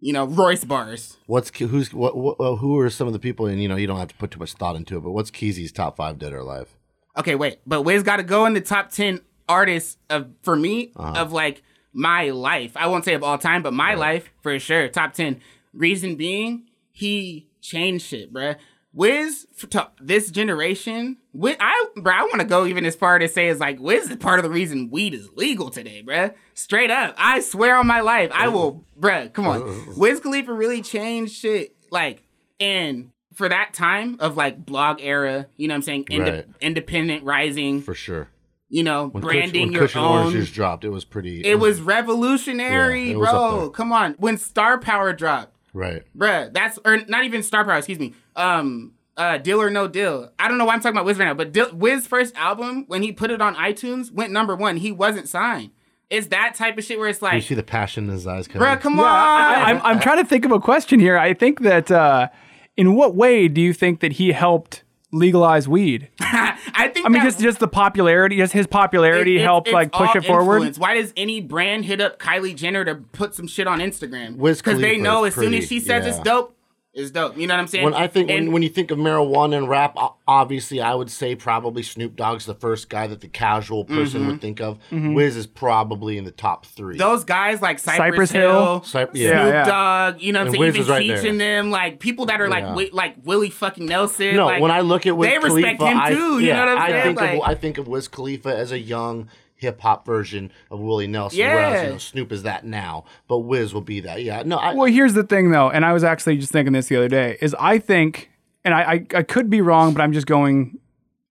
you 0.00 0.12
know, 0.12 0.24
Royce 0.26 0.64
bars. 0.64 1.16
What's 1.26 1.56
who's 1.58 1.92
what, 1.94 2.16
what 2.16 2.56
who 2.56 2.78
are 2.80 2.90
some 2.90 3.06
of 3.06 3.12
the 3.12 3.18
people 3.18 3.46
and 3.46 3.62
you 3.62 3.68
know 3.68 3.76
you 3.76 3.86
don't 3.86 3.98
have 3.98 4.08
to 4.08 4.14
put 4.16 4.30
too 4.30 4.38
much 4.38 4.52
thought 4.54 4.76
into 4.76 4.96
it, 4.96 5.00
but 5.00 5.12
what's 5.12 5.30
Keezy's 5.30 5.72
top 5.72 5.96
five 5.96 6.18
dead 6.18 6.32
or 6.32 6.38
alive? 6.38 6.76
Okay, 7.16 7.34
wait, 7.34 7.58
but 7.66 7.82
Wiz 7.82 8.02
got 8.02 8.16
to 8.16 8.22
go 8.24 8.44
in 8.46 8.54
the 8.54 8.60
top 8.60 8.90
ten 8.90 9.20
artists 9.48 9.96
of 10.10 10.30
for 10.42 10.56
me 10.56 10.90
Uh-huh. 10.96 11.20
of 11.22 11.32
like 11.32 11.62
my 11.92 12.30
life. 12.30 12.72
I 12.76 12.86
won't 12.88 13.04
say 13.04 13.14
of 13.14 13.22
all 13.22 13.38
time, 13.38 13.62
but 13.62 13.72
my 13.72 13.94
life 13.94 14.30
for 14.42 14.58
sure, 14.58 14.88
top 14.88 15.12
ten. 15.14 15.40
Reason 15.72 16.14
being, 16.16 16.68
he 16.92 17.48
changed 17.60 18.06
shit, 18.06 18.32
bruh. 18.32 18.56
Wiz 18.92 19.46
to 19.70 19.90
this 20.00 20.30
generation, 20.30 21.16
I 21.42 21.86
bro, 21.96 22.12
I 22.14 22.22
want 22.22 22.40
to 22.40 22.44
go 22.46 22.66
even 22.66 22.84
as 22.86 22.94
far 22.94 23.18
to 23.18 23.28
say 23.28 23.48
is 23.48 23.58
like 23.60 23.80
Wiz 23.80 24.10
is 24.10 24.16
part 24.16 24.38
of 24.38 24.44
the 24.44 24.50
reason 24.50 24.90
weed 24.90 25.14
is 25.14 25.28
legal 25.34 25.70
today, 25.70 26.02
bruh. 26.06 26.32
Straight 26.54 26.90
up, 26.90 27.14
I 27.18 27.40
swear 27.40 27.76
on 27.76 27.86
my 27.86 28.00
life, 28.00 28.30
I 28.32 28.48
will, 28.48 28.84
bruh. 28.98 29.32
Come 29.32 29.46
on, 29.46 29.96
Wiz 29.96 30.20
Khalifa 30.20 30.52
really 30.52 30.82
changed 30.82 31.34
shit, 31.34 31.74
like, 31.90 32.22
and 32.60 33.10
for 33.34 33.48
that 33.48 33.74
time 33.74 34.16
of 34.20 34.36
like 34.36 34.64
blog 34.64 35.00
era, 35.00 35.46
you 35.56 35.66
know 35.66 35.74
what 35.74 35.78
I'm 35.78 35.82
saying, 35.82 36.06
Inde- 36.10 36.28
Right. 36.28 36.46
independent 36.60 37.24
rising, 37.24 37.80
for 37.82 37.94
sure. 37.94 38.28
you 38.68 38.82
know, 38.84 39.08
When 39.08 39.22
Kush- 39.22 39.32
branding 39.32 39.62
when 39.66 39.72
your 39.72 39.82
Kush 39.82 39.96
and 39.96 40.04
own. 40.04 40.12
Orange 40.18 40.32
Juice 40.34 40.50
dropped, 40.52 40.84
it 40.84 40.90
was 40.90 41.04
pretty. 41.04 41.44
It 41.44 41.58
was 41.58 41.80
revolutionary, 41.80 43.06
Yeah, 43.06 43.12
it 43.14 43.18
was 43.18 43.30
bro. 43.30 43.70
Come 43.70 43.92
on, 43.92 44.14
when 44.18 44.38
Star 44.38 44.78
Power 44.78 45.12
dropped 45.12 45.56
right. 45.72 46.02
bruh, 46.16 46.52
that's 46.52 46.78
or 46.84 46.98
not 47.08 47.24
even 47.24 47.42
Star 47.42 47.64
Power, 47.64 47.76
excuse 47.78 47.98
me. 47.98 48.14
Um, 48.36 48.92
uh, 49.16 49.38
Deal 49.38 49.60
or 49.60 49.70
No 49.70 49.86
Deal. 49.88 50.30
I 50.38 50.48
don't 50.48 50.58
know 50.58 50.64
why 50.64 50.74
I'm 50.74 50.80
talking 50.80 50.96
about 50.96 51.04
Wiz 51.06 51.18
right 51.18 51.26
now, 51.26 51.34
but 51.34 51.52
Dil- 51.52 51.74
Wiz 51.74 52.06
first 52.06 52.34
album 52.36 52.84
when 52.88 53.02
he 53.02 53.12
put 53.12 53.30
it 53.30 53.40
on 53.40 53.54
iTunes 53.56 54.10
went 54.12 54.32
number 54.32 54.54
one. 54.56 54.76
He 54.78 54.90
wasn't 54.92 55.28
signed. 55.28 55.70
It's 56.10 56.26
that 56.28 56.54
type 56.54 56.76
of 56.78 56.84
shit 56.84 56.98
where 56.98 57.08
it's 57.08 57.22
like 57.22 57.34
You 57.34 57.40
see 57.40 57.54
the 57.54 57.62
passion 57.62 58.04
in 58.04 58.10
his 58.10 58.26
eyes, 58.26 58.46
Kevin. 58.46 58.62
bruh, 58.62 58.80
come 58.80 58.96
Yeah, 58.96 59.02
on. 59.04 59.08
I, 59.08 59.54
I'm, 59.70 59.80
I'm 59.82 60.00
trying 60.00 60.18
to 60.18 60.24
think 60.28 60.44
of 60.44 60.52
a 60.52 60.60
question 60.60 61.00
here. 61.00 61.16
I 61.16 61.32
think 61.34 61.60
that 61.60 61.90
uh, 61.90 62.28
in 62.76 62.94
what 62.94 63.14
way 63.14 63.48
do 63.48 63.60
you 63.60 63.72
think 63.72 64.00
that 64.00 64.12
he 64.12 64.32
helped 64.32 64.82
legalize 65.12 65.66
weed? 65.68 66.08
I 66.20 66.88
think 66.92 67.06
I 67.06 67.08
mean, 67.08 67.22
just 67.22 67.40
just 67.40 67.58
the 67.60 67.68
popularity, 67.68 68.36
just 68.36 68.52
his 68.52 68.66
popularity 68.66 69.32
it- 69.32 69.36
it's- 69.36 69.44
helped 69.46 69.68
it's 69.68 69.74
like 69.74 69.92
push 69.92 70.10
all 70.10 70.16
it 70.16 70.24
forward. 70.24 70.56
influence. 70.56 70.78
Why 70.78 70.94
does 70.94 71.12
any 71.16 71.40
brand 71.40 71.84
hit 71.84 72.00
up 72.00 72.18
Kylie 72.18 72.54
Jenner 72.54 72.84
to 72.84 72.96
put 72.96 73.34
some 73.34 73.46
shit 73.46 73.66
on 73.66 73.78
Instagram? 73.80 74.36
Because 74.36 74.80
they 74.80 74.98
know 74.98 75.24
is 75.24 75.34
as 75.36 75.40
soon 75.42 75.54
as 75.54 75.66
she 75.68 75.80
says 75.80 76.06
it's 76.06 76.18
dope, 76.20 76.56
it's 76.94 77.10
dope. 77.10 77.36
You 77.36 77.46
know 77.46 77.54
what 77.54 77.60
I'm 77.60 77.66
saying? 77.66 77.84
When 77.84 77.94
I 77.94 78.06
think 78.06 78.30
And- 78.30 78.46
when, 78.46 78.52
when 78.52 78.62
you 78.62 78.68
think 78.68 78.90
of 78.90 78.98
marijuana 78.98 79.56
and 79.58 79.68
rap, 79.68 79.96
obviously 80.28 80.80
I 80.80 80.94
would 80.94 81.10
say 81.10 81.34
probably 81.34 81.82
Snoop 81.82 82.14
Dogg's 82.16 82.46
the 82.46 82.54
first 82.54 82.88
guy 82.88 83.06
that 83.08 83.20
the 83.20 83.28
casual 83.28 83.84
person 83.84 84.20
Mm-hmm. 84.20 84.30
would 84.30 84.40
think 84.40 84.60
of. 84.60 84.78
Wiz 84.92 85.36
is 85.36 85.46
probably 85.46 86.18
in 86.18 86.24
the 86.24 86.30
top 86.30 86.66
three. 86.66 86.96
those 86.96 87.24
guys 87.24 87.60
like 87.60 87.78
Cypress, 87.78 87.98
Cypress 87.98 88.30
Hill, 88.30 88.50
Hill. 88.52 88.80
Cyp- 88.80 88.86
Snoop 89.10 89.10
yeah. 89.14 89.46
yeah. 89.48 89.64
Dogg, 89.64 90.22
you 90.22 90.32
know 90.32 90.40
what 90.40 90.46
I'm 90.46 90.50
saying? 90.52 90.60
Wiz 90.60 90.76
Even 90.76 90.88
right 90.88 91.00
teaching 91.00 91.38
there. 91.38 91.62
them 91.62 91.70
like 91.70 91.98
people 92.00 92.26
that 92.26 92.40
are 92.40 92.48
like 92.48 92.62
Yeah. 92.62 92.68
wi- 92.70 92.90
like 92.92 93.16
Willie 93.24 93.50
fucking 93.50 93.86
Nelson. 93.86 94.36
no, 94.36 94.46
like, 94.46 94.62
when 94.62 94.70
I 94.70 94.80
look 94.80 95.06
at 95.06 95.16
Wiz 95.16 95.28
they 95.30 95.38
respect 95.38 95.78
Khalifa, 95.80 95.86
him 95.88 95.98
I, 96.00 96.10
too. 96.10 96.38
You 96.38 96.46
yeah, 96.46 96.56
know 96.64 96.66
what 96.66 96.68
I'm 96.76 96.78
I 96.82 96.88
saying? 96.90 97.04
think 97.04 97.20
Like- 97.20 97.34
of 97.34 97.40
I 97.48 97.54
think 97.54 97.78
of 97.78 97.88
Wiz 97.88 98.08
Khalifa 98.08 98.56
as 98.56 98.70
a 98.72 98.78
young 98.78 99.28
hip 99.64 99.80
hop 99.80 100.06
version 100.06 100.50
of 100.70 100.80
Willie 100.80 101.06
Nelson. 101.06 101.38
Whereas 101.40 101.72
Yeah. 101.74 101.82
you 101.84 101.92
know, 101.92 101.98
Snoop 101.98 102.30
is 102.32 102.42
that 102.44 102.64
now, 102.64 103.04
but 103.28 103.38
Wiz 103.38 103.74
will 103.74 103.80
be 103.80 104.00
that. 104.00 104.22
Yeah, 104.22 104.42
no, 104.44 104.56
I, 104.58 104.74
Well, 104.74 104.86
here's 104.86 105.14
the 105.14 105.24
thing, 105.24 105.50
though, 105.50 105.70
and 105.70 105.84
I 105.84 105.92
was 105.92 106.04
actually 106.04 106.36
just 106.36 106.52
thinking 106.52 106.72
this 106.72 106.88
the 106.88 106.96
other 106.96 107.08
day. 107.08 107.36
Is 107.40 107.54
I 107.58 107.78
think, 107.78 108.30
and 108.64 108.74
I, 108.74 108.80
I, 108.82 109.06
I 109.16 109.22
could 109.22 109.50
be 109.50 109.60
wrong, 109.60 109.92
but 109.94 110.02
I'm 110.02 110.12
just 110.12 110.26
going 110.26 110.78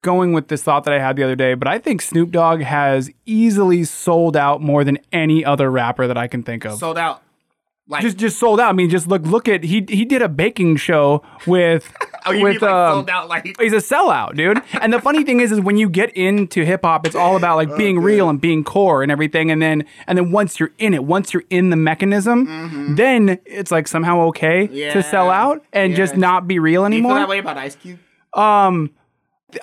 going 0.02 0.34
with 0.34 0.50
this 0.50 0.62
thought 0.62 0.84
that 0.84 0.94
I 0.94 1.00
had 1.00 1.16
the 1.16 1.24
other 1.24 1.36
day. 1.36 1.54
But 1.54 1.68
I 1.70 1.80
think 1.80 2.02
Snoop 2.02 2.32
Dogg 2.32 2.62
has 2.62 3.10
easily 3.26 3.86
sold 3.86 4.36
out 4.36 4.62
more 4.62 4.84
than 4.84 4.98
any 5.14 5.46
other 5.46 5.72
rapper 5.72 6.08
that 6.08 6.18
I 6.18 6.28
can 6.28 6.44
think 6.44 6.66
of. 6.66 6.78
sold 6.78 6.98
out. 6.98 7.22
Like 7.88 8.02
just 8.02 8.18
just 8.18 8.40
sold 8.40 8.60
out. 8.60 8.70
I 8.70 8.74
mean, 8.74 8.90
just 8.90 9.08
look 9.08 9.24
look 9.24 9.48
at 9.50 9.64
he 9.64 9.86
he 9.90 10.06
did 10.06 10.22
a 10.22 10.30
baking 10.30 10.78
show 10.78 11.22
with 11.46 11.94
oh, 12.26 12.32
you 12.32 12.44
with 12.44 12.54
mean 12.54 12.62
like 12.62 12.72
um, 12.72 12.94
sold 12.96 13.10
out 13.10 13.28
like 13.30 13.56
He's 13.60 13.74
a 13.74 13.78
sellout, 13.78 14.36
dude. 14.36 14.62
And 14.82 14.92
the 14.94 15.00
funny 15.02 15.24
thing 15.24 15.40
is, 15.40 15.52
is 15.52 15.60
when 15.60 15.78
you 15.78 15.90
get 15.90 16.16
into 16.16 16.64
hip 16.66 16.82
hop, 16.84 17.06
it's 17.06 17.16
all 17.16 17.36
about 17.38 17.56
like 17.58 17.76
being 17.78 18.00
real 18.00 18.30
and 18.30 18.40
being 18.40 18.64
core 18.64 19.04
and 19.04 19.12
everything. 19.12 19.52
And 19.52 19.62
then, 19.62 19.86
and 20.08 20.18
then 20.18 20.32
once 20.32 20.60
you're 20.60 20.72
in 20.78 20.94
it, 20.94 21.04
once 21.04 21.34
you're 21.34 21.44
in 21.50 21.70
the 21.70 21.76
mechanism, 21.76 22.96
then 22.96 23.40
it's 23.46 23.72
like 23.72 23.88
somehow 23.88 24.22
okay 24.28 24.68
to 24.68 25.02
sell 25.04 25.24
Mm-hmm. 25.28 25.30
Yeah. 25.30 25.42
out 25.44 25.66
and 25.74 25.96
just 25.96 26.16
not 26.18 26.48
be 26.48 26.60
real 26.60 26.88
Do 26.90 26.96
you 26.96 27.02
feel 27.02 27.12
anymore. 27.12 27.20
that 27.20 27.30
way 27.30 27.40
about 27.40 27.58
Ice 27.58 27.76
Cube? 27.76 28.00
Um, 28.34 28.92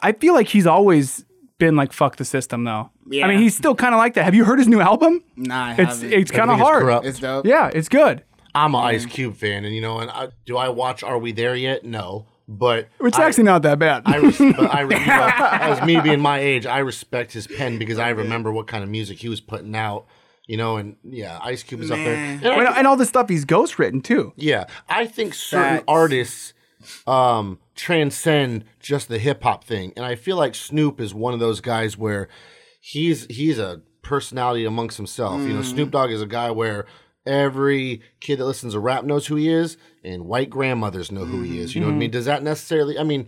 I 0.02 0.12
feel 0.12 0.34
like 0.34 0.48
he's 0.48 0.66
always 0.66 1.24
been 1.58 1.76
like 1.76 1.92
fuck 1.92 2.16
the 2.16 2.24
system, 2.24 2.64
though. 2.64 2.90
Yeah. 3.10 3.26
I 3.26 3.28
mean, 3.28 3.38
he's 3.40 3.56
still 3.56 3.74
kind 3.74 3.94
of 3.94 3.98
like 3.98 4.14
that. 4.14 4.24
Have 4.24 4.34
you 4.34 4.44
heard 4.44 4.58
his 4.58 4.68
new 4.68 4.80
album? 4.80 5.22
Nah, 5.36 5.66
I 5.66 5.70
It's 5.72 6.00
haven't. 6.00 6.12
it's 6.12 6.30
kind 6.30 6.50
of 6.50 6.58
hard. 6.58 6.82
corrupt. 6.82 7.06
it's 7.06 7.18
dope. 7.18 7.44
Yeah, 7.46 7.70
it's 7.72 7.88
good. 7.88 8.22
I'm 8.54 8.74
an 8.74 8.82
Ice 8.82 9.06
Cube 9.06 9.36
fan, 9.36 9.64
and 9.64 9.74
you 9.74 9.80
know, 9.80 9.98
and 10.00 10.10
I, 10.10 10.28
do 10.46 10.56
I 10.56 10.68
watch 10.70 11.02
Are 11.04 11.18
We 11.18 11.30
There 11.32 11.54
Yet? 11.54 11.84
No, 11.84 12.26
but 12.52 12.88
It's 13.00 13.16
I- 13.18 13.26
actually 13.26 13.44
not 13.44 13.62
that 13.62 13.78
bad. 13.78 14.02
I, 14.04 14.16
res- 14.16 14.38
but 14.38 14.60
I, 14.74 14.80
you 14.82 14.88
know, 14.88 15.76
as 15.78 15.86
me 15.86 16.00
being 16.00 16.20
my 16.20 16.40
age, 16.40 16.66
I 16.66 16.78
respect 16.80 17.32
his 17.32 17.46
pen 17.46 17.78
because 17.78 17.98
I 17.98 18.08
remember 18.10 18.50
what 18.52 18.66
kind 18.66 18.82
of 18.82 18.90
music 18.90 19.18
he 19.20 19.28
was 19.28 19.40
putting 19.40 19.74
out. 19.76 20.06
You 20.46 20.56
know, 20.56 20.78
and 20.78 20.96
yeah, 21.04 21.38
Ice 21.42 21.62
Cube 21.62 21.80
is 21.80 21.92
up 21.92 21.98
there. 21.98 22.16
Man. 22.16 22.38
And 22.42 22.46
I 22.48 22.58
and, 22.66 22.78
and 22.78 22.86
all 22.88 22.96
the 22.96 23.06
stuff 23.06 23.28
he's 23.28 23.44
ghost 23.44 23.78
written 23.78 24.00
too. 24.00 24.32
Yeah, 24.34 24.64
I 24.88 25.06
think 25.06 25.32
certain 25.32 25.76
Facts. 25.76 25.84
artists 25.86 26.54
um, 27.06 27.60
transcend 27.76 28.64
just 28.80 29.08
the 29.08 29.18
hip 29.18 29.44
hop 29.44 29.62
thing, 29.62 29.92
and 29.94 30.04
I 30.04 30.16
feel 30.16 30.36
like 30.36 30.56
Snoop 30.56 31.00
is 31.00 31.14
one 31.14 31.34
of 31.34 31.40
those 31.40 31.60
guys 31.60 31.96
where 31.96 32.28
he's 32.80 33.26
he's 33.26 33.60
a 33.60 33.80
personality 34.02 34.64
amongst 34.64 34.96
himself. 34.96 35.40
You 35.42 35.52
know, 35.52 35.62
Snoop 35.62 35.92
Dogg 35.92 36.10
is 36.10 36.20
a 36.22 36.26
guy 36.26 36.50
where 36.50 36.84
every 37.30 38.02
kid 38.20 38.38
that 38.38 38.44
listens 38.46 38.72
to 38.74 38.80
rap 38.80 39.04
knows 39.04 39.26
who 39.26 39.36
he 39.36 39.48
is, 39.48 39.76
and 40.04 40.24
white 40.26 40.50
grandmothers 40.50 41.10
know 41.12 41.24
who 41.24 41.42
he 41.42 41.58
is. 41.58 41.74
You 41.74 41.80
know 41.80 41.86
what 41.88 41.94
I 41.94 41.96
mean? 41.98 42.08
Mm-hmm. 42.10 42.18
Does 42.18 42.24
that 42.26 42.42
necessarily? 42.42 42.98
I 42.98 43.04
mean. 43.04 43.26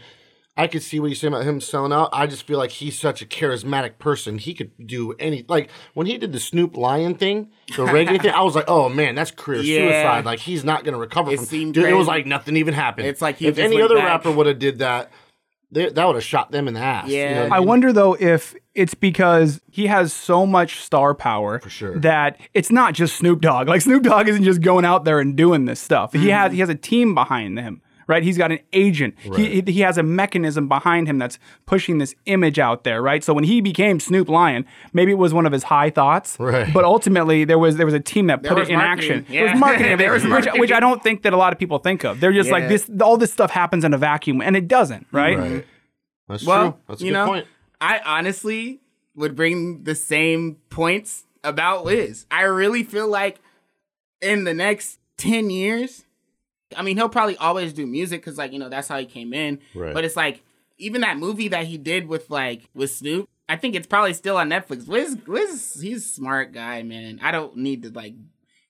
I 0.54 0.66
could 0.66 0.82
see 0.82 1.00
what 1.00 1.06
you're 1.06 1.14
saying 1.16 1.32
about 1.32 1.46
him 1.46 1.62
selling 1.62 1.94
out. 1.94 2.10
I 2.12 2.26
just 2.26 2.46
feel 2.46 2.58
like 2.58 2.72
he's 2.72 2.98
such 3.00 3.22
a 3.22 3.24
charismatic 3.24 3.96
person. 3.98 4.36
He 4.36 4.52
could 4.52 4.70
do 4.86 5.14
any 5.18 5.46
like 5.48 5.70
when 5.94 6.06
he 6.06 6.18
did 6.18 6.32
the 6.32 6.38
Snoop 6.38 6.76
Lion 6.76 7.14
thing, 7.14 7.50
the 7.68 7.86
reggae 7.86 8.20
thing. 8.20 8.32
I 8.32 8.42
was 8.42 8.54
like, 8.54 8.66
oh 8.68 8.90
man, 8.90 9.14
that's 9.14 9.30
career 9.30 9.62
Yeah. 9.62 9.78
suicide. 9.88 10.26
Like 10.26 10.40
he's 10.40 10.62
not 10.62 10.84
gonna 10.84 10.98
recover 10.98 11.32
It 11.32 11.36
from. 11.36 11.46
seemed 11.46 11.72
Dude, 11.72 11.86
it 11.86 11.94
was 11.94 12.06
like 12.06 12.26
nothing 12.26 12.58
even 12.58 12.74
happened. 12.74 13.06
It's 13.06 13.22
like 13.22 13.38
he 13.38 13.46
if 13.46 13.56
just 13.56 13.64
any 13.64 13.76
went 13.76 13.86
other 13.86 13.94
back. 13.96 14.04
rapper 14.04 14.30
would 14.30 14.46
have 14.46 14.58
did 14.58 14.80
that, 14.80 15.10
they, 15.70 15.88
that 15.88 16.04
would 16.06 16.16
have 16.16 16.24
shot 16.24 16.50
them 16.52 16.68
in 16.68 16.74
the 16.74 16.80
ass. 16.80 17.08
you 17.08 17.16
Yeah. 17.16 17.48
know 17.48 17.54
I 17.56 17.58
mean? 17.60 17.68
wonder 17.68 17.90
though 17.94 18.12
if 18.20 18.54
it's 18.74 18.94
because 18.94 19.60
he 19.70 19.86
has 19.86 20.12
so 20.12 20.46
much 20.46 20.80
star 20.80 21.14
power 21.14 21.58
for 21.60 21.68
sure. 21.70 21.98
that 21.98 22.38
it's 22.54 22.70
not 22.70 22.94
just 22.94 23.16
Snoop 23.16 23.40
Dogg. 23.40 23.68
Like 23.68 23.82
Snoop 23.82 24.02
Dogg 24.02 24.28
isn't 24.28 24.44
just 24.44 24.60
going 24.62 24.84
out 24.84 25.04
there 25.04 25.20
and 25.20 25.36
doing 25.36 25.66
this 25.66 25.80
stuff. 25.80 26.12
He 26.12 26.18
Mm-hmm. 26.20 26.28
has 26.30 26.52
he 26.52 26.58
has 26.60 26.68
a 26.68 26.74
team 26.74 27.14
behind 27.14 27.58
him. 27.58 27.82
Right, 28.08 28.24
he's 28.24 28.36
got 28.36 28.50
an 28.50 28.58
agent. 28.72 29.14
He 29.36 29.60
he 29.64 29.80
has 29.80 29.96
a 29.96 30.02
mechanism 30.02 30.66
behind 30.68 31.06
him 31.08 31.18
that's 31.18 31.38
pushing 31.66 31.98
this 31.98 32.14
image 32.26 32.58
out 32.58 32.82
there. 32.82 33.00
Right, 33.00 33.22
so 33.22 33.32
when 33.32 33.44
he 33.44 33.60
became 33.60 34.00
Snoop 34.00 34.28
Lion, 34.28 34.66
maybe 34.92 35.12
it 35.12 35.18
was 35.18 35.32
one 35.32 35.46
of 35.46 35.52
his 35.52 35.62
high 35.62 35.88
thoughts. 35.88 36.36
Right. 36.40 36.70
but 36.74 36.84
ultimately 36.84 37.44
there 37.44 37.60
was 37.60 37.76
there 37.76 37.86
was 37.86 37.94
a 37.94 38.00
team 38.00 38.26
that 38.26 38.42
put 38.42 38.58
was 38.58 38.68
it 38.68 38.72
in 38.72 38.78
marketing. 38.78 39.18
action. 39.20 39.34
It 39.34 39.42
was 39.42 39.52
Yeah. 39.52 39.58
marketing, 39.66 39.98
There 39.98 40.12
was 40.12 40.24
which, 40.26 40.46
which 40.56 40.72
I 40.72 40.80
don't 40.80 41.00
think 41.02 41.22
that 41.22 41.32
a 41.32 41.36
lot 41.36 41.52
of 41.52 41.58
people 41.60 41.78
think 41.78 42.04
of. 42.04 42.18
They're 42.20 42.32
just 42.32 42.50
like 42.50 42.62
Yeah. 42.64 42.68
this. 42.70 42.90
All 43.00 43.16
this 43.16 43.32
stuff 43.32 43.52
happens 43.52 43.84
in 43.84 43.94
a 43.94 43.98
vacuum, 43.98 44.42
and 44.42 44.56
it 44.56 44.66
doesn't. 44.66 45.06
Right. 45.12 45.38
Right. 45.38 45.64
That's 46.28 46.44
Well, 46.44 46.72
true. 46.72 46.80
That's 46.88 47.00
a 47.02 47.04
you 47.04 47.10
good 47.12 47.14
know, 47.18 47.26
point. 47.26 47.46
I 47.82 48.00
honestly 48.04 48.80
would 49.16 49.34
bring 49.36 49.82
the 49.84 49.94
same 49.94 50.56
points 50.70 51.24
about 51.44 51.84
Wiz. 51.84 52.26
I 52.30 52.42
really 52.42 52.84
feel 52.84 53.08
like 53.08 53.40
in 54.20 54.44
the 54.44 54.54
next 54.54 54.98
10 55.18 55.50
years, 55.50 56.04
I 56.76 56.82
mean, 56.82 56.96
he'll 56.96 57.08
probably 57.08 57.36
always 57.36 57.72
do 57.72 57.86
music 57.86 58.20
because, 58.22 58.38
like, 58.38 58.52
you 58.52 58.58
know, 58.58 58.68
that's 58.68 58.88
how 58.88 58.98
he 58.98 59.04
came 59.04 59.34
in. 59.34 59.58
Right. 59.74 59.92
But 59.92 60.04
it's 60.04 60.16
like, 60.16 60.42
even 60.78 61.00
that 61.02 61.18
movie 61.18 61.48
that 61.48 61.66
he 61.66 61.76
did 61.76 62.06
with, 62.08 62.30
like, 62.30 62.62
with 62.74 62.90
Snoop, 62.90 63.28
I 63.48 63.56
think 63.56 63.74
it's 63.74 63.86
probably 63.86 64.14
still 64.14 64.36
on 64.36 64.48
Netflix. 64.48 64.86
Wiz, 64.86 65.18
Wiz, 65.26 65.78
he's 65.82 66.04
a 66.04 66.08
smart 66.08 66.52
guy, 66.52 66.82
man. 66.84 67.18
I 67.22 67.32
don't 67.32 67.56
need 67.56 67.82
to, 67.82 67.90
like, 67.90 68.14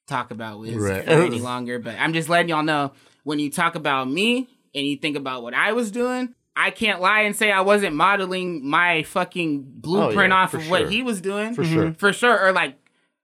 talk 0.06 0.30
about 0.30 0.58
Wiz 0.58 0.74
Right. 0.76 1.06
any 1.06 1.38
longer, 1.40 1.78
but 1.78 1.96
I'm 1.98 2.12
just 2.14 2.28
letting 2.28 2.48
y'all 2.48 2.62
know 2.62 2.92
when 3.24 3.38
you 3.38 3.50
talk 3.50 3.74
about 3.76 4.10
me 4.10 4.48
and 4.74 4.86
you 4.86 4.96
think 4.96 5.16
about 5.16 5.42
what 5.42 5.54
I 5.54 5.72
was 5.72 5.90
doing, 5.90 6.34
I 6.54 6.70
can't 6.70 7.00
lie 7.00 7.20
and 7.22 7.34
say 7.34 7.50
I 7.50 7.62
wasn't 7.62 7.94
modeling 7.96 8.68
my 8.68 9.02
fucking 9.04 9.64
blueprint 9.66 10.32
Oh, 10.32 10.36
yeah, 10.36 10.42
off 10.42 10.54
of 10.54 10.62
sure. 10.62 10.70
what 10.70 10.90
he 10.90 11.02
was 11.02 11.20
doing. 11.20 11.54
For 11.54 11.64
sure. 11.64 11.94
For 11.94 12.12
sure. 12.12 12.46
Or 12.46 12.52
like 12.52 12.76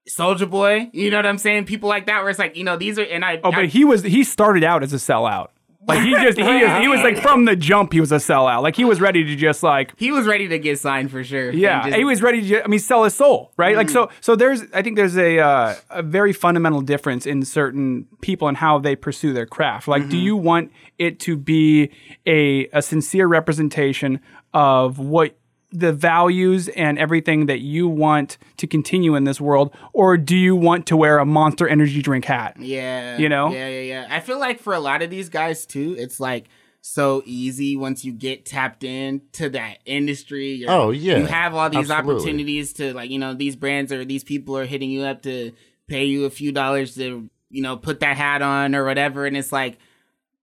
Soldier 0.07 0.47
Boy, 0.47 0.89
you 0.93 1.11
know 1.11 1.17
what 1.17 1.27
I'm 1.27 1.37
saying? 1.37 1.65
People 1.65 1.89
like 1.89 2.07
that 2.07 2.21
where 2.21 2.29
it's 2.31 2.39
like, 2.39 2.55
you 2.57 2.63
know, 2.63 2.77
these 2.77 2.97
are 2.97 3.03
and 3.03 3.23
I 3.23 3.39
Oh, 3.43 3.51
I- 3.51 3.55
but 3.55 3.65
he 3.67 3.85
was 3.85 4.01
he 4.03 4.23
started 4.23 4.63
out 4.63 4.81
as 4.81 4.93
a 4.93 4.97
sellout. 4.97 5.49
Like 5.87 6.01
he 6.01 6.11
just 6.11 6.37
he 6.37 6.43
is, 6.43 6.81
he 6.81 6.87
was 6.89 6.99
like 7.01 7.17
from 7.19 7.45
the 7.45 7.55
jump 7.55 7.93
he 7.93 8.01
was 8.01 8.11
a 8.11 8.15
sellout. 8.17 8.61
Like 8.63 8.75
he 8.75 8.83
was 8.83 8.99
ready 8.99 9.23
to 9.23 9.35
just 9.35 9.63
like 9.63 9.93
he 9.97 10.11
was 10.11 10.27
ready 10.27 10.47
to 10.49 10.59
get 10.59 10.77
signed 10.77 11.09
for 11.09 11.23
sure. 11.23 11.51
yeah, 11.51 11.83
just- 11.83 11.93
Mm. 11.95 11.97
he 11.99 12.03
was 12.03 12.21
ready 12.21 12.47
to 12.49 12.63
I 12.63 12.67
mean 12.67 12.79
sell 12.81 13.05
his 13.05 13.15
soul, 13.15 13.51
right? 13.55 13.77
Like 13.77 13.89
so 13.89 14.09
so 14.19 14.35
there's 14.35 14.61
I 14.73 14.81
think 14.81 14.97
there's 14.97 15.17
a 15.17 15.39
uh, 15.39 15.75
a 15.89 16.03
very 16.03 16.33
fundamental 16.33 16.81
difference 16.81 17.25
in 17.25 17.43
certain 17.45 18.07
people 18.19 18.49
and 18.49 18.57
how 18.57 18.77
they 18.77 18.95
pursue 18.97 19.31
their 19.33 19.45
craft. 19.45 19.87
Like 19.87 20.01
Mm-hmm. 20.03 20.11
do 20.11 20.17
you 20.17 20.35
want 20.35 20.71
it 20.97 21.17
to 21.21 21.37
be 21.37 21.91
a 22.27 22.67
a 22.73 22.81
sincere 22.81 23.27
representation 23.27 24.19
of 24.53 24.99
what 24.99 25.37
the 25.71 25.93
values 25.93 26.67
and 26.69 26.97
everything 26.97 27.45
that 27.45 27.59
you 27.59 27.87
want 27.87 28.37
to 28.57 28.65
continue 28.65 29.15
in 29.15 29.23
this 29.23 29.39
world 29.39 29.73
or 29.93 30.17
do 30.17 30.35
you 30.35 30.55
want 30.55 30.87
to 30.87 30.97
wear 30.97 31.19
a 31.19 31.25
monster 31.25 31.67
energy 31.67 32.01
drink 32.01 32.25
hat? 32.25 32.57
Yeah. 32.59 33.17
You 33.17 33.29
know? 33.29 33.51
Yeah, 33.51 33.67
yeah, 33.67 33.81
yeah. 33.81 34.07
I 34.09 34.19
feel 34.19 34.39
like 34.39 34.59
for 34.59 34.73
a 34.73 34.79
lot 34.79 35.01
of 35.03 35.09
these 35.11 35.29
guys 35.29 35.67
too, 35.67 35.95
it's 35.99 36.19
like 36.19 36.47
so 36.81 37.21
easy 37.25 37.75
once 37.75 38.03
you 38.03 38.11
get 38.13 38.45
tapped 38.45 38.83
into 38.83 39.49
that 39.49 39.77
industry. 39.85 40.53
You're- 40.53 40.73
Oh, 40.73 40.89
yeah. 40.91 41.17
You 41.19 41.25
have 41.25 41.53
all 41.53 41.69
these 41.69 41.91
Absolutely. 41.91 42.15
opportunities 42.15 42.73
to 42.73 42.93
like, 42.93 43.11
you 43.11 43.19
know, 43.19 43.33
these 43.35 43.55
brands 43.55 43.91
or 43.91 44.03
these 44.05 44.23
people 44.23 44.57
are 44.57 44.65
hitting 44.65 44.89
you 44.89 45.03
up 45.03 45.21
to 45.23 45.51
pay 45.87 46.05
you 46.05 46.25
a 46.25 46.29
few 46.31 46.51
dollars 46.51 46.95
to, 46.95 47.29
you 47.51 47.61
know, 47.61 47.77
put 47.77 47.99
that 47.99 48.17
hat 48.17 48.41
on 48.41 48.73
or 48.73 48.85
whatever. 48.85 49.25
And 49.27 49.37
it's 49.37 49.51
like 49.51 49.77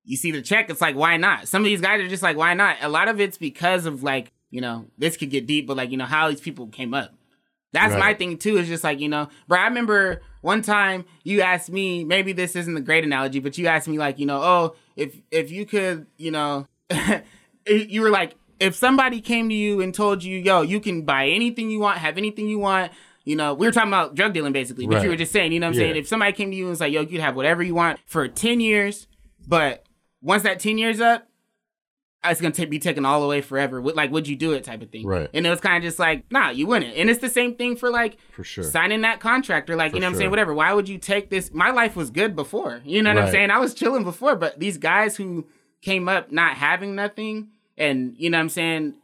you 0.05 0.17
see 0.17 0.31
the 0.31 0.41
check, 0.41 0.71
it's 0.71 0.81
like, 0.81 0.95
why 0.95 1.17
not? 1.17 1.49
Some 1.49 1.63
of 1.63 1.67
these 1.67 1.81
guys 1.81 2.01
are 2.01 2.07
just 2.07 2.23
like, 2.23 2.37
why 2.37 2.55
not? 2.55 2.77
A 2.81 2.89
lot 2.89 3.09
of 3.09 3.21
it's 3.21 3.39
because 3.39 3.87
of 3.87 4.05
like, 4.05 4.31
you 4.51 4.61
know, 4.61 4.87
this 4.99 5.17
could 5.17 5.31
get 5.31 5.47
deep, 5.47 5.67
but 5.67 5.77
like, 5.77 5.91
you 5.91 5.97
know, 5.97 6.05
how 6.05 6.29
these 6.31 6.41
people 6.41 6.69
came 6.69 6.95
up. 6.95 7.13
That's 7.73 7.95
my 8.01 8.15
thing 8.15 8.39
too. 8.39 8.57
Is 8.57 8.69
just 8.69 8.85
like 8.85 9.01
you 9.01 9.09
know, 9.09 9.29
bro. 9.49 9.59
I 9.61 9.65
remember 9.65 10.23
one 10.41 10.63
time 10.63 11.05
you 11.25 11.43
asked 11.43 11.69
me. 11.69 12.05
Maybe 12.05 12.33
this 12.33 12.57
isn't 12.57 12.75
a 12.77 12.81
great 12.81 13.05
analogy, 13.05 13.39
but 13.41 13.59
you 13.59 13.67
asked 13.67 13.87
me 13.87 13.99
like, 13.99 14.19
you 14.19 14.25
know, 14.25 14.41
oh, 14.43 14.77
if 14.97 15.21
if 15.31 15.51
you 15.51 15.67
could, 15.67 16.07
you 16.17 16.31
know, 16.31 16.67
you 17.67 18.01
were 18.01 18.11
like, 18.11 18.35
if 18.61 18.75
somebody 18.75 19.21
came 19.21 19.49
to 19.51 19.55
you 19.55 19.83
and 19.83 19.95
told 19.95 20.23
you, 20.25 20.39
yo, 20.39 20.63
you 20.63 20.81
can 20.81 21.03
buy 21.03 21.27
anything 21.27 21.69
you 21.69 21.79
want, 21.81 21.99
have 21.99 22.17
anything 22.17 22.49
you 22.49 22.59
want. 22.59 22.93
You 23.25 23.37
know, 23.37 23.53
we 23.53 23.67
were 23.67 23.73
talking 23.73 23.91
about 23.91 24.15
drug 24.15 24.33
dealing 24.33 24.53
basically, 24.53 24.87
but 24.87 25.03
you 25.03 25.11
were 25.11 25.17
just 25.17 25.33
saying, 25.33 25.53
you 25.53 25.59
know 25.61 25.67
what 25.67 25.75
I'm 25.77 25.81
Yeah. 25.81 25.87
saying? 25.89 25.97
If 25.97 26.07
somebody 26.09 26.33
came 26.33 26.51
to 26.53 26.57
you 26.57 26.65
and 26.65 26.71
was 26.71 26.81
like, 26.81 26.93
yo, 26.93 27.01
you 27.01 27.09
can 27.09 27.21
have 27.21 27.35
whatever 27.35 27.63
you 27.63 27.75
want 27.75 27.99
for 28.07 28.27
10 28.29 28.61
years, 28.61 29.09
but 29.49 29.85
once 30.23 30.45
that 30.45 30.61
10 30.61 30.79
years 30.79 31.01
up, 31.01 31.27
Oh, 32.27 32.31
it's 32.31 32.41
gonna 32.41 32.67
be 32.67 32.79
taken 32.79 33.05
all 33.05 33.23
away 33.23 33.41
forever. 33.41 33.81
Would 33.81 33.97
like, 33.97 34.11
would 34.11 34.27
you 34.27 34.37
do 34.37 34.53
it? 34.53 34.65
Type 34.65 34.83
of 34.83 34.91
thing. 34.91 35.07
Right. 35.07 35.29
And 35.33 35.47
it 35.47 35.51
was 35.51 35.61
kind 35.61 35.77
of 35.77 35.83
just 35.83 35.99
like, 35.99 36.25
nah, 36.31 36.51
you 36.51 36.67
wouldn't. 36.67 36.97
And 36.97 37.09
it's 37.09 37.21
the 37.21 37.29
same 37.29 37.55
thing 37.55 37.77
for 37.77 37.91
like 37.91 38.19
For 38.33 38.45
sure. 38.45 38.65
signing 38.65 39.03
that 39.03 39.21
contract 39.21 39.71
or 39.71 39.77
like, 39.77 39.93
For 39.93 39.97
you 39.97 40.01
know 40.01 40.09
what 40.09 40.15
I'm 40.15 40.19
saying? 40.19 40.31
Whatever. 40.31 40.55
Why 40.55 40.73
would 40.73 40.89
you 40.89 40.99
take 40.99 41.31
this? 41.31 41.53
My 41.53 41.71
life 41.71 41.97
was 41.97 42.11
good 42.11 42.35
before. 42.35 42.83
You 42.85 43.03
know 43.03 43.15
what 43.15 43.23
I'm 43.23 43.31
saying? 43.31 43.51
I 43.51 43.59
was 43.59 43.75
chilling 43.75 44.05
before, 44.05 44.37
but 44.37 44.59
these 44.59 44.79
guys 44.79 45.17
who 45.17 45.47
came 45.83 46.09
up 46.09 46.33
not 46.33 46.57
having 46.57 46.95
nothing, 46.95 47.49
and 47.79 48.15
you 48.19 48.31
know 48.31 48.39
what 48.39 48.43
I'm 48.43 48.49
saying? 48.49 48.95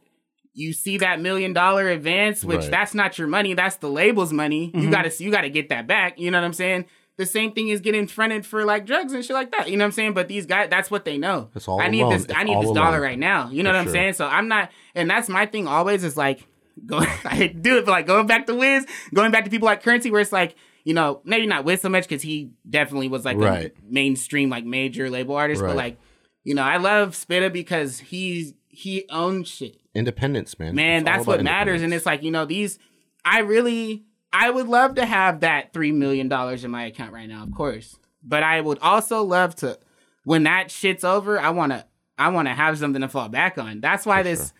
You 0.53 0.73
see 0.73 0.97
that 0.99 1.19
million 1.19 1.53
dollar 1.53 1.87
advance, 1.89 2.43
which 2.43 2.61
Right. 2.61 2.71
that's 2.71 2.93
not 2.93 3.17
your 3.17 3.27
money, 3.27 3.53
that's 3.53 3.77
the 3.77 3.89
label's 3.89 4.31
money. 4.31 4.65
You 4.65 4.81
mm-hmm. 4.81 4.91
gotta 4.91 5.23
you 5.23 5.31
gotta 5.31 5.49
get 5.49 5.69
that 5.69 5.87
back. 5.87 6.19
You 6.19 6.29
know 6.29 6.39
what 6.39 6.45
I'm 6.45 6.53
saying? 6.53 6.85
The 7.17 7.25
same 7.27 7.51
thing 7.51 7.67
is 7.69 7.79
getting 7.79 8.07
fronted 8.07 8.45
for 8.45 8.65
like 8.65 8.85
drugs 8.85 9.13
and 9.13 9.23
shit 9.23 9.33
like 9.35 9.51
that. 9.51 9.69
You 9.69 9.77
know 9.77 9.83
what 9.83 9.87
I'm 9.89 9.91
saying? 9.91 10.13
But 10.13 10.27
these 10.27 10.45
guys, 10.47 10.69
that's 10.69 10.89
what 10.89 11.05
they 11.05 11.17
know. 11.17 11.49
It's 11.53 11.67
all 11.67 11.79
I 11.79 11.87
need 11.87 12.01
alone. 12.01 12.13
this. 12.13 12.27
I 12.35 12.43
need 12.43 12.59
this 12.61 12.71
dollar 12.71 12.99
right 12.99 13.19
now. 13.19 13.49
You 13.49 13.61
know 13.63 13.69
For 13.69 13.73
what 13.75 13.79
I'm 13.81 13.85
sure. 13.85 13.93
saying? 13.93 14.13
So 14.13 14.25
I'm 14.25 14.47
not, 14.47 14.71
and 14.95 15.09
that's 15.09 15.29
my 15.29 15.45
thing 15.45 15.67
always 15.67 16.03
is 16.03 16.17
like, 16.17 16.47
go, 16.87 16.97
I 17.23 17.47
do 17.47 17.77
it, 17.77 17.85
but 17.85 17.91
like 17.91 18.07
going 18.07 18.25
back 18.25 18.47
to 18.47 18.55
Wiz, 18.55 18.85
going 19.13 19.31
back 19.31 19.43
to 19.45 19.51
people 19.51 19.67
like 19.67 19.83
Currensy, 19.83 20.11
where 20.11 20.21
it's 20.21 20.31
like, 20.31 20.55
you 20.85 20.93
know, 20.95 21.21
maybe 21.23 21.45
not 21.45 21.65
Wiz 21.65 21.81
so 21.81 21.89
much 21.89 22.03
because 22.05 22.23
he 22.23 22.49
definitely 22.67 23.07
was 23.09 23.23
like 23.25 23.37
Right. 23.37 23.67
a 23.67 23.71
mainstream, 23.87 24.49
like 24.49 24.65
major 24.65 25.09
label 25.09 25.35
artist, 25.35 25.61
Right. 25.61 25.67
but 25.69 25.75
like, 25.77 25.97
you 26.43 26.55
know, 26.55 26.63
I 26.63 26.77
love 26.77 27.15
Spitta 27.15 27.51
because 27.53 27.99
he's 27.99 28.53
he 28.69 29.05
owns 29.11 29.47
shit 29.47 29.77
Independence, 29.93 30.57
man. 30.57 30.73
man 30.73 31.01
It's 31.01 31.05
that's 31.05 31.27
what 31.27 31.43
matters 31.43 31.83
and 31.83 31.93
it's 31.93 32.07
like 32.07 32.23
you 32.23 32.31
know 32.31 32.43
these 32.43 32.79
i 33.23 33.37
really 33.41 34.03
i 34.33 34.49
would 34.49 34.67
love 34.67 34.95
to 34.95 35.05
have 35.05 35.39
that 35.41 35.71
three 35.73 35.91
million 35.91 36.27
dollars 36.27 36.63
in 36.65 36.71
my 36.71 36.85
account 36.85 37.13
right 37.13 37.29
now 37.29 37.43
of 37.43 37.51
course 37.53 37.97
but 38.23 38.43
i 38.43 38.59
would 38.59 38.79
also 38.79 39.23
love 39.23 39.55
to 39.55 39.77
when 40.25 40.43
that 40.43 40.69
shit's 40.71 41.03
over 41.03 41.39
i 41.39 41.49
want 41.51 41.71
to 41.71 41.85
i 42.17 42.27
want 42.29 42.47
to 42.47 42.53
have 42.53 42.77
something 42.77 43.01
to 43.01 43.07
fall 43.07 43.29
back 43.29 43.57
on 43.57 43.79
that's 43.79 44.05
why 44.05 44.23
this 44.23 44.51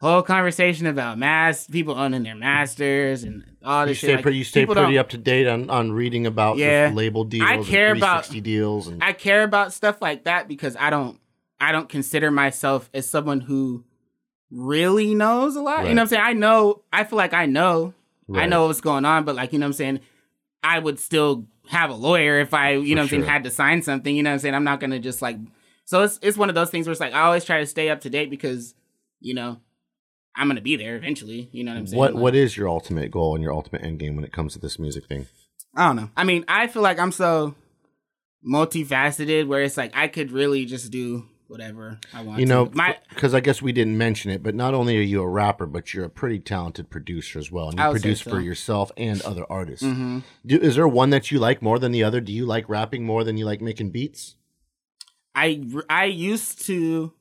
whole 0.00 0.22
conversation 0.22 0.86
about 0.88 1.16
mass 1.18 1.66
people 1.68 1.94
owning 1.96 2.24
their 2.24 2.34
masters 2.34 3.22
and 3.22 3.44
all 3.64 3.82
You 3.84 3.90
this 3.90 3.98
stay, 3.98 4.06
shit 4.08 4.16
like, 4.16 4.22
pretty, 4.24 4.38
you 4.38 4.44
stay 4.44 4.62
people 4.62 4.74
pretty 4.74 4.98
up 4.98 5.10
to 5.10 5.18
date 5.18 5.46
on, 5.46 5.70
on 5.70 5.92
reading 5.92 6.26
about 6.26 6.56
Yeah. 6.56 6.88
the 6.88 6.94
label 6.96 7.22
deals, 7.22 7.48
I 7.48 7.54
and 7.54 7.64
care 7.64 7.92
about- 7.92 8.26
360 8.26 8.40
deals, 8.40 8.88
and 8.88 9.04
I 9.04 9.12
care 9.12 9.44
about 9.44 9.72
stuff 9.72 10.02
like 10.02 10.24
that 10.24 10.48
because 10.48 10.74
I 10.76 10.90
don't 10.90 11.20
I 11.60 11.70
don't 11.70 11.88
consider 11.88 12.32
myself 12.32 12.90
as 12.92 13.08
someone 13.08 13.40
who 13.42 13.84
really 14.50 15.14
knows 15.14 15.54
a 15.54 15.60
lot. 15.62 15.86
You 15.86 15.90
know 15.94 15.94
what 15.94 16.00
I'm 16.00 16.06
saying? 16.08 16.22
I 16.24 16.32
know 16.32 16.82
I 16.92 17.04
feel 17.04 17.16
like 17.16 17.32
I 17.34 17.46
know. 17.46 17.94
I 18.34 18.46
know 18.46 18.66
what's 18.66 18.80
going 18.80 19.04
on, 19.04 19.24
but 19.24 19.34
like, 19.34 19.52
you 19.52 19.58
know 19.58 19.66
what 19.66 19.70
I'm 19.70 19.72
saying? 19.74 20.00
I 20.62 20.78
would 20.78 20.98
still 20.98 21.46
have 21.68 21.90
a 21.90 21.94
lawyer 21.94 22.40
if 22.40 22.54
I, 22.54 22.72
you 22.72 22.94
know 22.94 23.00
what 23.02 23.04
I'm 23.04 23.08
saying, 23.10 23.22
had 23.24 23.44
to 23.44 23.50
sign 23.50 23.82
something, 23.82 24.14
you 24.14 24.22
know 24.22 24.30
what 24.30 24.34
I'm 24.34 24.38
saying? 24.40 24.54
I'm 24.54 24.64
not 24.64 24.80
gonna 24.80 24.98
just 25.00 25.22
like 25.22 25.36
so 25.84 26.02
it's 26.02 26.18
it's 26.22 26.38
one 26.38 26.48
of 26.48 26.54
those 26.54 26.70
things 26.70 26.86
where 26.86 26.92
it's 26.92 27.00
like 27.00 27.12
I 27.12 27.22
always 27.22 27.44
try 27.44 27.58
to 27.60 27.66
stay 27.66 27.90
up 27.90 28.00
to 28.02 28.10
date 28.10 28.30
because, 28.30 28.74
you 29.20 29.34
know, 29.34 29.58
I'm 30.36 30.46
gonna 30.48 30.60
be 30.60 30.76
there 30.76 30.96
eventually. 30.96 31.48
You 31.52 31.64
know 31.64 31.72
what 31.72 31.78
I'm 31.78 31.86
saying? 31.86 31.98
what 31.98 32.14
Like- 32.14 32.22
what 32.22 32.34
is 32.34 32.56
your 32.56 32.68
ultimate 32.68 33.10
goal 33.10 33.34
and 33.34 33.42
your 33.42 33.52
ultimate 33.52 33.82
end 33.82 33.98
game 33.98 34.14
when 34.16 34.24
it 34.24 34.32
comes 34.32 34.52
to 34.54 34.58
this 34.60 34.78
music 34.78 35.06
thing? 35.06 35.26
I 35.74 35.86
don't 35.88 35.96
know. 35.96 36.10
I 36.16 36.24
mean, 36.24 36.44
I 36.48 36.66
feel 36.68 36.82
like 36.82 36.98
I'm 36.98 37.12
so 37.12 37.54
multifaceted 38.46 39.46
where 39.46 39.62
it's 39.62 39.76
like 39.76 39.92
I 39.96 40.08
could 40.08 40.32
really 40.32 40.64
just 40.64 40.90
do 40.90 41.26
whatever 41.52 42.00
I 42.12 42.22
want. 42.22 42.40
You 42.40 42.46
know, 42.46 42.64
because 43.10 43.34
I 43.34 43.40
guess 43.40 43.60
we 43.60 43.72
didn't 43.72 43.98
mention 43.98 44.30
it, 44.30 44.42
but 44.42 44.54
not 44.54 44.74
only 44.74 44.96
are 44.98 45.02
you 45.02 45.20
a 45.20 45.28
rapper, 45.28 45.66
but 45.66 45.92
you're 45.92 46.06
a 46.06 46.10
pretty 46.10 46.38
talented 46.40 46.90
producer 46.90 47.38
as 47.38 47.52
well, 47.52 47.68
and 47.68 47.78
you 47.78 47.84
I 47.84 47.88
would 47.88 47.98
say 47.98 48.02
produce 48.02 48.22
so. 48.22 48.30
for 48.30 48.40
yourself 48.40 48.90
and 48.96 49.20
other 49.22 49.44
artists. 49.50 49.86
hmm 49.86 50.20
Do, 50.44 50.58
is 50.58 50.74
there 50.76 50.88
one 50.88 51.10
that 51.10 51.30
you 51.30 51.38
like 51.38 51.62
more 51.62 51.78
than 51.78 51.92
the 51.92 52.02
other? 52.02 52.20
Do 52.20 52.32
you 52.32 52.46
like 52.46 52.68
rapping 52.68 53.04
more 53.04 53.22
than 53.22 53.36
you 53.36 53.44
like 53.44 53.60
making 53.60 53.90
beats? 53.90 54.36
I 55.34 55.62
I 55.88 56.06
used 56.06 56.66
to 56.66 57.12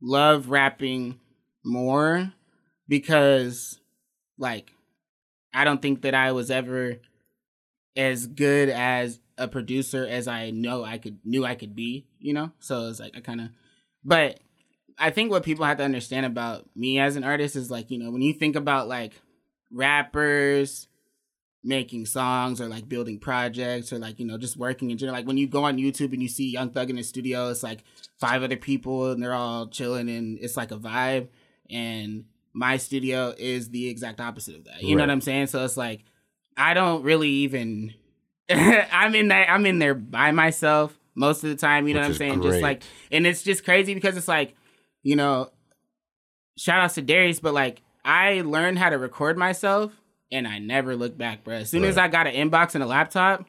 love 0.00 0.48
rapping 0.48 1.18
more 1.64 2.32
because 2.86 3.80
like 4.38 4.72
I 5.52 5.64
don't 5.64 5.82
think 5.82 6.02
that 6.02 6.14
I 6.14 6.32
was 6.32 6.50
ever 6.50 6.98
as 7.96 8.26
good 8.26 8.68
as 8.68 9.20
a 9.36 9.48
producer 9.48 10.06
as 10.06 10.28
I 10.28 10.50
know 10.50 10.84
I 10.84 10.98
could 10.98 11.18
knew 11.24 11.44
I 11.44 11.54
could 11.54 11.74
be, 11.74 12.06
you 12.18 12.32
know? 12.32 12.52
So 12.60 12.88
it's 12.88 13.00
like 13.00 13.16
I 13.16 13.20
kind 13.20 13.40
of 13.40 13.48
but 14.04 14.40
I 14.98 15.10
think 15.10 15.30
what 15.30 15.44
people 15.44 15.64
have 15.64 15.78
to 15.78 15.84
understand 15.84 16.26
about 16.26 16.68
me 16.76 16.98
as 16.98 17.16
an 17.16 17.24
artist 17.24 17.56
is 17.56 17.70
like, 17.70 17.90
you 17.90 17.98
know, 17.98 18.10
when 18.10 18.22
you 18.22 18.34
think 18.34 18.54
about 18.54 18.86
like 18.86 19.12
rappers 19.72 20.88
making 21.62 22.06
songs 22.06 22.60
or 22.60 22.68
like 22.68 22.88
building 22.88 23.18
projects 23.18 23.92
or 23.92 23.98
like, 23.98 24.18
you 24.20 24.26
know, 24.26 24.36
just 24.36 24.56
working 24.56 24.90
in 24.90 24.98
general, 24.98 25.16
like 25.16 25.26
when 25.26 25.38
you 25.38 25.46
go 25.46 25.64
on 25.64 25.78
YouTube 25.78 26.12
and 26.12 26.22
you 26.22 26.28
see 26.28 26.50
Young 26.50 26.70
Thug 26.70 26.90
in 26.90 26.96
his 26.96 27.08
studio, 27.08 27.50
it's 27.50 27.62
like 27.62 27.82
five 28.18 28.42
other 28.42 28.56
people 28.56 29.10
and 29.10 29.22
they're 29.22 29.34
all 29.34 29.68
chilling 29.68 30.10
and 30.10 30.38
it's 30.40 30.56
like 30.56 30.70
a 30.70 30.76
vibe. 30.76 31.28
And 31.70 32.24
my 32.52 32.76
studio 32.76 33.34
is 33.38 33.70
the 33.70 33.88
exact 33.88 34.20
opposite 34.20 34.56
of 34.56 34.64
that. 34.64 34.82
You 34.82 34.96
know 34.96 35.02
what 35.02 35.10
I'm 35.10 35.20
saying? 35.20 35.46
So 35.46 35.64
it's 35.64 35.76
like 35.76 36.04
I 36.56 36.74
don't 36.74 37.02
really 37.04 37.28
even 37.28 37.94
I'm 38.50 39.14
in 39.14 39.28
that 39.28 39.48
I'm 39.50 39.64
in 39.64 39.78
there 39.78 39.94
by 39.94 40.32
myself 40.32 40.99
most 41.14 41.44
of 41.44 41.50
the 41.50 41.56
time, 41.56 41.86
you 41.88 41.94
know 41.94 42.00
Which 42.00 42.08
what 42.08 42.12
I'm 42.12 42.18
saying? 42.18 42.40
great. 42.40 42.50
Just 42.52 42.62
like 42.62 42.82
and 43.10 43.26
it's 43.26 43.42
just 43.42 43.64
crazy 43.64 43.94
because 43.94 44.16
it's 44.16 44.28
like, 44.28 44.54
you 45.02 45.16
know, 45.16 45.50
shout 46.56 46.80
outs 46.80 46.94
to 46.94 47.02
Darius, 47.02 47.40
but 47.40 47.54
like 47.54 47.82
I 48.04 48.42
learned 48.42 48.78
how 48.78 48.90
to 48.90 48.98
record 48.98 49.36
myself 49.38 49.92
and 50.32 50.46
I 50.46 50.58
never 50.58 50.96
looked 50.96 51.18
back, 51.18 51.44
bro. 51.44 51.56
As 51.56 51.70
soon 51.70 51.84
as 51.84 51.98
I 51.98 52.08
got 52.08 52.26
an 52.26 52.34
inbox 52.34 52.74
and 52.74 52.84
a 52.84 52.86
laptop, 52.86 53.44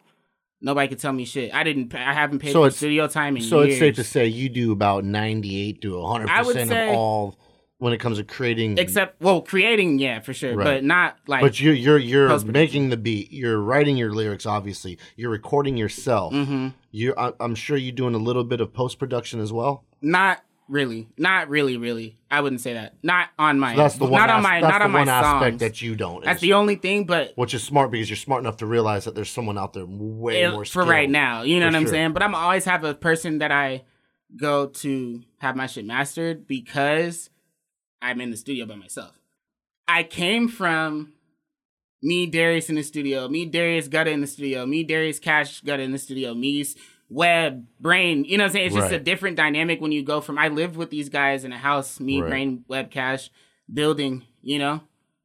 nobody 0.62 0.88
could 0.88 0.99
tell 0.99 1.14
me 1.14 1.26
shit. 1.26 1.53
I 1.53 1.64
didn't 1.64 1.93
I 1.95 2.14
haven't 2.14 2.39
paid 2.39 2.53
So 2.53 2.64
for 2.64 2.72
studio 2.72 3.07
time 3.07 3.38
in 3.38 3.43
So 3.43 3.62
years. 3.62 3.74
it's 3.74 3.80
safe 3.80 3.95
to 3.95 4.03
say 4.03 4.28
you 4.28 4.49
do 4.49 4.72
about 4.72 5.03
98 5.03 5.82
to 5.84 5.99
100 5.99 6.30
I 6.30 6.41
would 6.41 6.53
percent 6.55 6.72
of 6.72 6.95
all 6.97 7.38
when 7.82 7.93
it 7.93 7.97
comes 7.97 8.19
to 8.19 8.23
creating. 8.23 8.77
Except 8.77 9.19
well, 9.21 9.41
creating, 9.41 9.97
yeah, 9.97 10.19
for 10.19 10.36
sure. 10.36 10.55
Right. 10.55 10.63
But 10.65 10.84
not 10.84 11.17
like 11.25 11.41
but 11.41 11.59
you're 11.59 11.73
you're 11.73 11.97
you're 11.97 12.39
making 12.45 12.89
the 12.91 12.97
beat. 12.97 13.32
You're 13.32 13.57
writing 13.59 13.97
your 13.97 14.13
lyrics. 14.13 14.45
Obviously, 14.45 14.99
you're 15.15 15.32
recording 15.32 15.77
yourself. 15.77 16.32
hmm 16.32 16.67
You, 16.91 17.15
I'm 17.17 17.55
sure 17.55 17.75
you're 17.77 17.91
doing 17.91 18.13
a 18.13 18.19
little 18.19 18.43
bit 18.43 18.61
of 18.61 18.71
post 18.71 18.99
production 18.99 19.39
as 19.39 19.51
well. 19.51 19.84
not 19.99 20.43
really. 20.69 21.09
Not 21.17 21.49
really, 21.49 21.75
really. 21.75 22.17
I 22.29 22.39
wouldn't 22.39 22.61
say 22.61 22.73
that. 22.73 22.93
Not 23.03 23.27
on 23.38 23.59
my 23.59 23.73
So 23.75 23.82
that's 23.82 23.95
the 23.95 24.05
one. 24.05 24.21
not 24.21 24.29
on 24.29 24.43
my 24.43 24.61
that's 24.61 24.71
not 24.71 24.79
the 24.79 24.86
on 24.86 24.91
my 24.91 24.99
one 24.99 25.09
aspect 25.09 25.51
songs. 25.53 25.59
that 25.61 25.82
you 25.82 25.95
don't. 25.95 26.23
That's 26.23 26.39
the 26.39 26.53
only 26.53 26.75
thing, 26.75 27.05
but 27.05 27.34
which 27.36 27.53
is 27.55 27.63
smart 27.63 27.89
because 27.91 28.09
you're 28.11 28.15
smart 28.15 28.41
enough 28.41 28.57
to 28.57 28.65
realize 28.67 29.03
that 29.05 29.15
there's 29.15 29.29
someone 29.32 29.57
out 29.57 29.73
there 29.73 29.86
way 29.88 30.43
it- 30.43 30.51
more 30.51 30.63
for 30.65 30.84
right 30.86 31.09
now. 31.09 31.41
You 31.41 31.59
know 31.59 31.65
what 31.65 31.75
I'm 31.75 31.82
sure. 31.86 31.91
saying? 31.93 32.13
But 32.13 32.21
I'm 32.23 32.36
always 32.36 32.63
have 32.65 32.84
a 32.86 32.93
person 32.93 33.39
that 33.39 33.51
I 33.51 33.84
go 34.38 34.67
to 34.67 35.21
have 35.39 35.55
my 35.57 35.65
shit 35.67 35.84
mastered 35.84 36.47
because 36.47 37.29
I'm 38.02 38.22
in 38.22 38.32
the 38.32 38.38
studio 38.38 38.66
by 38.66 38.76
myself. 38.76 39.12
I 39.88 40.04
came 40.04 40.47
from 40.47 41.14
me, 42.02 42.26
Darius 42.26 42.70
in 42.70 42.76
the 42.76 42.84
studio, 42.84 43.28
me, 43.28 43.45
Darius 43.45 43.88
Gutta 43.88 44.12
in 44.12 44.22
the 44.22 44.28
studio, 44.28 44.66
me, 44.66 44.84
Darius 44.84 45.20
Cash 45.20 45.62
Gutta 45.62 45.84
in 45.84 45.91
the 45.91 45.97
studio, 45.97 46.34
me, 46.34 46.66
Web, 47.10 47.66
Brain. 47.80 48.24
You 48.24 48.38
know 48.38 48.45
what 48.45 48.49
I'm 48.49 48.54
saying? 48.54 48.66
It's 48.68 48.76
just 48.76 48.91
a 48.93 48.99
different 48.99 49.38
dynamic 49.38 49.82
when 49.82 49.91
you 49.91 50.02
go 50.02 50.22
from 50.22 50.38
I 50.38 50.47
lived 50.47 50.78
with 50.78 50.89
these 50.89 51.10
guys 51.10 51.43
in 51.43 51.52
a 51.52 51.58
house, 51.58 51.99
me, 51.99 52.22
Right. 52.22 52.30
Brain, 52.30 52.66
Web, 52.68 52.89
Cash, 52.89 53.30
building, 53.72 54.24
you 54.41 54.60
know? 54.60 54.82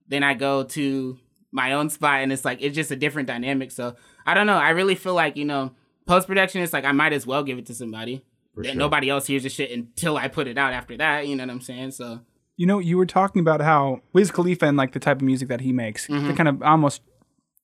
Then 0.08 0.22
I 0.22 0.34
go 0.34 0.64
to 0.64 1.18
my 1.52 1.72
own 1.72 1.90
spot 1.90 2.20
and 2.20 2.32
it's 2.32 2.44
like 2.44 2.58
it's 2.60 2.74
just 2.74 2.90
a 2.90 2.96
different 2.96 3.28
dynamic. 3.28 3.70
So 3.72 3.96
I 4.26 4.34
don't 4.34 4.46
know. 4.46 4.58
I 4.58 4.70
really 4.70 4.94
feel 4.94 5.14
like, 5.14 5.36
you 5.36 5.44
know, 5.44 5.72
post 6.06 6.26
production 6.26 6.60
it's 6.60 6.72
like 6.72 6.84
I 6.84 6.92
might 6.92 7.12
as 7.12 7.26
well 7.26 7.42
give 7.42 7.58
it 7.58 7.66
to 7.66 7.74
somebody. 7.74 8.24
That 8.56 8.66
sure. 8.66 8.74
Nobody 8.74 9.10
else 9.10 9.26
hears 9.26 9.42
the 9.42 9.48
shit 9.48 9.70
until 9.70 10.16
I 10.16 10.28
put 10.28 10.46
it 10.46 10.58
out 10.58 10.72
after 10.72 10.96
that. 10.96 11.26
You 11.26 11.36
know 11.36 11.44
what 11.44 11.50
I'm 11.50 11.60
saying? 11.60 11.92
So 11.92 12.20
You 12.56 12.66
know, 12.66 12.78
you 12.78 12.96
were 12.96 13.06
talking 13.06 13.40
about 13.40 13.60
how 13.60 14.00
Wiz 14.12 14.30
Khalifa 14.30 14.66
and 14.66 14.76
like 14.76 14.92
the 14.92 14.98
type 15.00 15.16
of 15.18 15.22
music 15.22 15.48
that 15.48 15.60
he 15.60 15.72
makes, 15.72 16.06
Mm-hmm. 16.06 16.28
they 16.28 16.34
kind 16.34 16.48
of 16.48 16.62
almost 16.62 17.02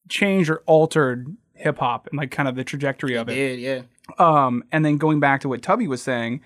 changed 0.08 0.50
or 0.50 0.62
altered 0.66 1.34
hip 1.54 1.78
hop 1.78 2.08
and 2.08 2.18
like 2.18 2.30
kind 2.30 2.48
of 2.48 2.56
the 2.56 2.64
trajectory 2.64 3.14
of 3.14 3.28
it. 3.28 3.58
yeah, 3.58 3.74
yeah. 3.78 3.82
Um, 4.18 4.64
and 4.72 4.84
then 4.84 4.98
going 4.98 5.20
back 5.20 5.40
to 5.42 5.48
what 5.48 5.62
Tubby 5.62 5.86
was 5.86 6.02
saying 6.02 6.40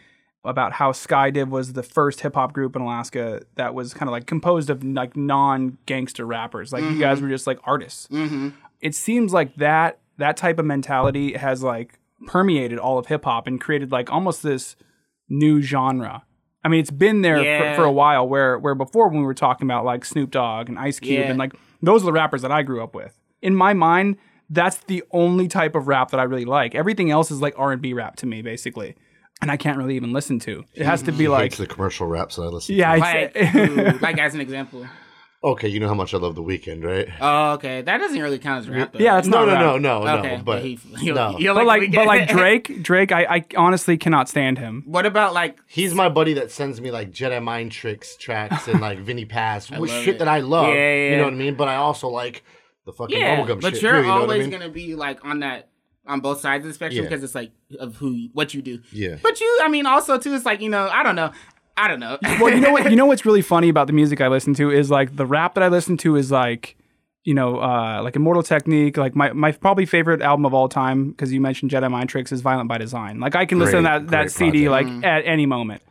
about 0.44 0.74
how 0.74 0.92
Skydiv 0.92 1.48
was 1.48 1.72
the 1.72 1.82
first 1.82 2.20
hip 2.20 2.34
hop 2.34 2.52
group 2.52 2.76
in 2.76 2.82
Alaska 2.82 3.42
that 3.56 3.74
was 3.74 3.92
kind 3.94 4.08
of 4.08 4.12
like 4.12 4.26
composed 4.26 4.70
of 4.70 4.84
like 4.84 5.16
non 5.16 5.78
gangster 5.86 6.24
rappers. 6.26 6.72
Like 6.72 6.84
you 6.84 7.00
guys 7.00 7.20
were 7.20 7.28
just 7.28 7.46
like 7.46 7.58
artists. 7.64 8.06
Mm-hmm. 8.08 8.50
It 8.80 8.94
seems 8.94 9.32
like 9.32 9.56
that 9.56 9.98
that 10.18 10.36
type 10.36 10.58
of 10.60 10.64
mentality 10.66 11.32
has 11.32 11.62
like 11.64 11.98
permeated 12.26 12.78
all 12.78 12.98
of 12.98 13.06
hip 13.06 13.24
hop 13.24 13.46
and 13.46 13.60
created 13.60 13.90
like 13.90 14.12
almost 14.12 14.42
this 14.42 14.76
new 15.28 15.60
genre. 15.62 16.22
I 16.66 16.68
mean, 16.68 16.80
it's 16.80 16.90
been 16.90 17.22
there 17.22 17.40
Yeah. 17.40 17.74
for, 17.74 17.82
for 17.82 17.84
a 17.84 17.92
while. 17.92 18.28
Where 18.28 18.58
where 18.58 18.74
before 18.74 19.06
when 19.08 19.20
we 19.20 19.24
were 19.24 19.34
talking 19.34 19.68
about 19.68 19.84
like 19.84 20.04
Snoop 20.04 20.32
Dogg 20.32 20.68
and 20.68 20.78
Ice 20.80 20.98
Cube 20.98 21.20
Yeah. 21.20 21.28
and 21.30 21.38
like 21.38 21.52
those 21.80 22.02
are 22.02 22.06
the 22.06 22.12
rappers 22.12 22.42
that 22.42 22.50
I 22.50 22.62
grew 22.62 22.82
up 22.82 22.92
with. 22.92 23.16
In 23.40 23.54
my 23.54 23.72
mind, 23.72 24.16
that's 24.50 24.78
the 24.88 25.04
only 25.12 25.46
type 25.46 25.76
of 25.76 25.86
rap 25.86 26.10
that 26.10 26.18
I 26.18 26.24
really 26.24 26.44
like. 26.44 26.74
Everything 26.74 27.10
else 27.12 27.30
is 27.30 27.40
like 27.40 27.54
R 27.56 27.70
and 27.70 27.80
B 27.80 27.92
rap 27.92 28.16
to 28.16 28.26
me, 28.26 28.42
basically, 28.42 28.96
and 29.40 29.48
I 29.50 29.56
can't 29.56 29.78
really 29.78 29.94
even 29.94 30.12
listen 30.12 30.40
to. 30.40 30.64
It 30.74 30.84
has 30.86 31.02
to 31.02 31.12
be 31.12 31.28
like 31.28 31.46
It's 31.52 31.58
the 31.58 31.66
commercial 31.68 32.08
raps 32.08 32.34
that 32.36 32.42
I 32.42 32.46
listen 32.46 32.74
yeah, 32.74 32.94
to. 32.94 33.00
Like, 33.00 33.54
ooh, 33.54 33.98
like 34.00 34.18
as 34.18 34.34
an 34.34 34.40
example. 34.40 34.84
Okay, 35.46 35.68
you 35.68 35.78
know 35.78 35.86
how 35.86 35.94
much 35.94 36.12
I 36.12 36.18
love 36.18 36.34
The 36.34 36.42
Weeknd, 36.42 36.82
right? 36.84 37.08
Oh, 37.20 37.52
okay. 37.52 37.80
That 37.80 37.98
doesn't 37.98 38.20
really 38.20 38.40
count 38.40 38.64
as 38.64 38.68
rap. 38.68 38.92
though. 38.92 38.98
yeah, 38.98 39.16
it's 39.18 39.28
no, 39.28 39.44
not 39.44 39.46
no, 39.46 39.52
rap. 39.52 39.80
no, 39.80 39.98
no, 40.04 40.18
okay, 40.18 40.36
no. 40.38 40.42
But 40.42 40.62
he, 40.64 40.74
he'll, 40.98 41.14
no. 41.14 41.36
he'll 41.36 41.54
But 41.54 41.66
like, 41.66 41.82
the 41.82 41.96
but 41.96 42.06
like 42.06 42.28
Drake, 42.36 42.82
Drake, 42.82 43.12
I, 43.12 43.36
I 43.36 43.44
honestly 43.56 43.96
cannot 43.96 44.28
stand 44.28 44.58
him. 44.58 44.82
What 44.86 45.06
about 45.06 45.34
like 45.34 45.56
he's 45.68 45.94
my 45.94 46.08
buddy 46.08 46.32
that 46.34 46.50
sends 46.50 46.80
me 46.80 46.90
like 46.90 47.12
Jedi 47.12 47.40
Mind 47.40 47.70
Tricks 47.70 48.16
tracks 48.16 48.66
and 48.66 48.80
like 48.80 48.98
Vinnie 49.06 49.24
Paz, 49.24 49.70
which 49.70 49.92
shit 49.92 50.16
it. 50.16 50.18
that 50.18 50.26
I 50.28 50.40
love. 50.40 50.66
Yeah, 50.68 50.74
yeah, 50.74 51.10
You 51.10 51.16
know 51.18 51.24
what 51.24 51.32
I 51.34 51.36
mean? 51.36 51.54
But 51.54 51.68
I 51.68 51.76
also 51.76 52.08
like 52.08 52.42
the 52.84 52.92
fucking 52.92 53.16
yeah? 53.16 53.36
bubblegum 53.40 53.60
But 53.60 53.74
shit 53.74 53.82
But 53.82 53.82
you're 53.82 53.92
too. 53.92 53.98
You 53.98 54.02
know 54.06 54.12
always 54.14 54.28
what 54.28 54.34
I 54.34 54.38
mean? 54.40 54.50
gonna 54.50 54.68
be 54.68 54.94
like 54.96 55.24
on 55.24 55.40
that 55.40 55.68
on 56.08 56.20
both 56.20 56.40
sides 56.40 56.64
of 56.64 56.70
the 56.70 56.74
spectrum 56.74 57.04
Yeah. 57.04 57.08
because 57.08 57.22
it's 57.22 57.34
like 57.36 57.52
of 57.78 57.96
who 57.96 58.28
what 58.32 58.52
you 58.52 58.62
do. 58.62 58.80
Yeah. 58.92 59.16
But 59.22 59.40
you, 59.40 59.60
I 59.62 59.68
mean, 59.68 59.86
also 59.86 60.18
too, 60.18 60.34
it's 60.34 60.44
like 60.44 60.60
you 60.60 60.70
know, 60.70 60.88
I 60.88 61.02
don't 61.04 61.16
know, 61.16 61.30
I 61.76 61.88
don't 61.88 62.00
know. 62.00 62.18
well, 62.40 62.54
you 62.54 62.60
know 62.60 62.70
what? 62.72 62.90
You 62.90 62.96
know 63.00 63.06
what's 63.06 63.26
really 63.26 63.42
funny 63.42 63.68
about 63.68 63.86
the 63.86 63.92
music 63.92 64.20
I 64.20 64.28
listen 64.28 64.54
to 64.54 64.70
is 64.70 64.90
like 64.90 65.16
the 65.16 65.26
rap 65.26 65.54
that 65.54 65.62
I 65.62 65.68
listen 65.68 65.96
to 65.98 66.16
is 66.16 66.30
like, 66.30 66.76
you 67.24 67.34
know, 67.34 67.58
uh, 67.60 68.00
like 68.02 68.16
Immortal 68.16 68.42
Technique. 68.42 68.96
Like 68.96 69.14
my, 69.14 69.32
my 69.32 69.52
probably 69.52 69.84
favorite 69.84 70.22
album 70.22 70.46
of 70.46 70.54
all 70.54 70.68
time 70.68 71.10
because 71.10 71.32
you 71.32 71.40
mentioned 71.40 71.70
Jedi 71.70 71.90
Mind 71.90 72.08
Tricks 72.08 72.32
is 72.32 72.40
Violent 72.40 72.68
by 72.68 72.78
Design. 72.78 73.20
Like 73.20 73.34
I 73.34 73.44
can 73.46 73.58
listen 73.58 73.78
to 73.78 73.82
that 73.82 74.08
that 74.08 74.30
CD 74.30 74.66
project. 74.66 74.90
like 74.90 75.04
at 75.04 75.26
any 75.26 75.44
moment. 75.46 75.82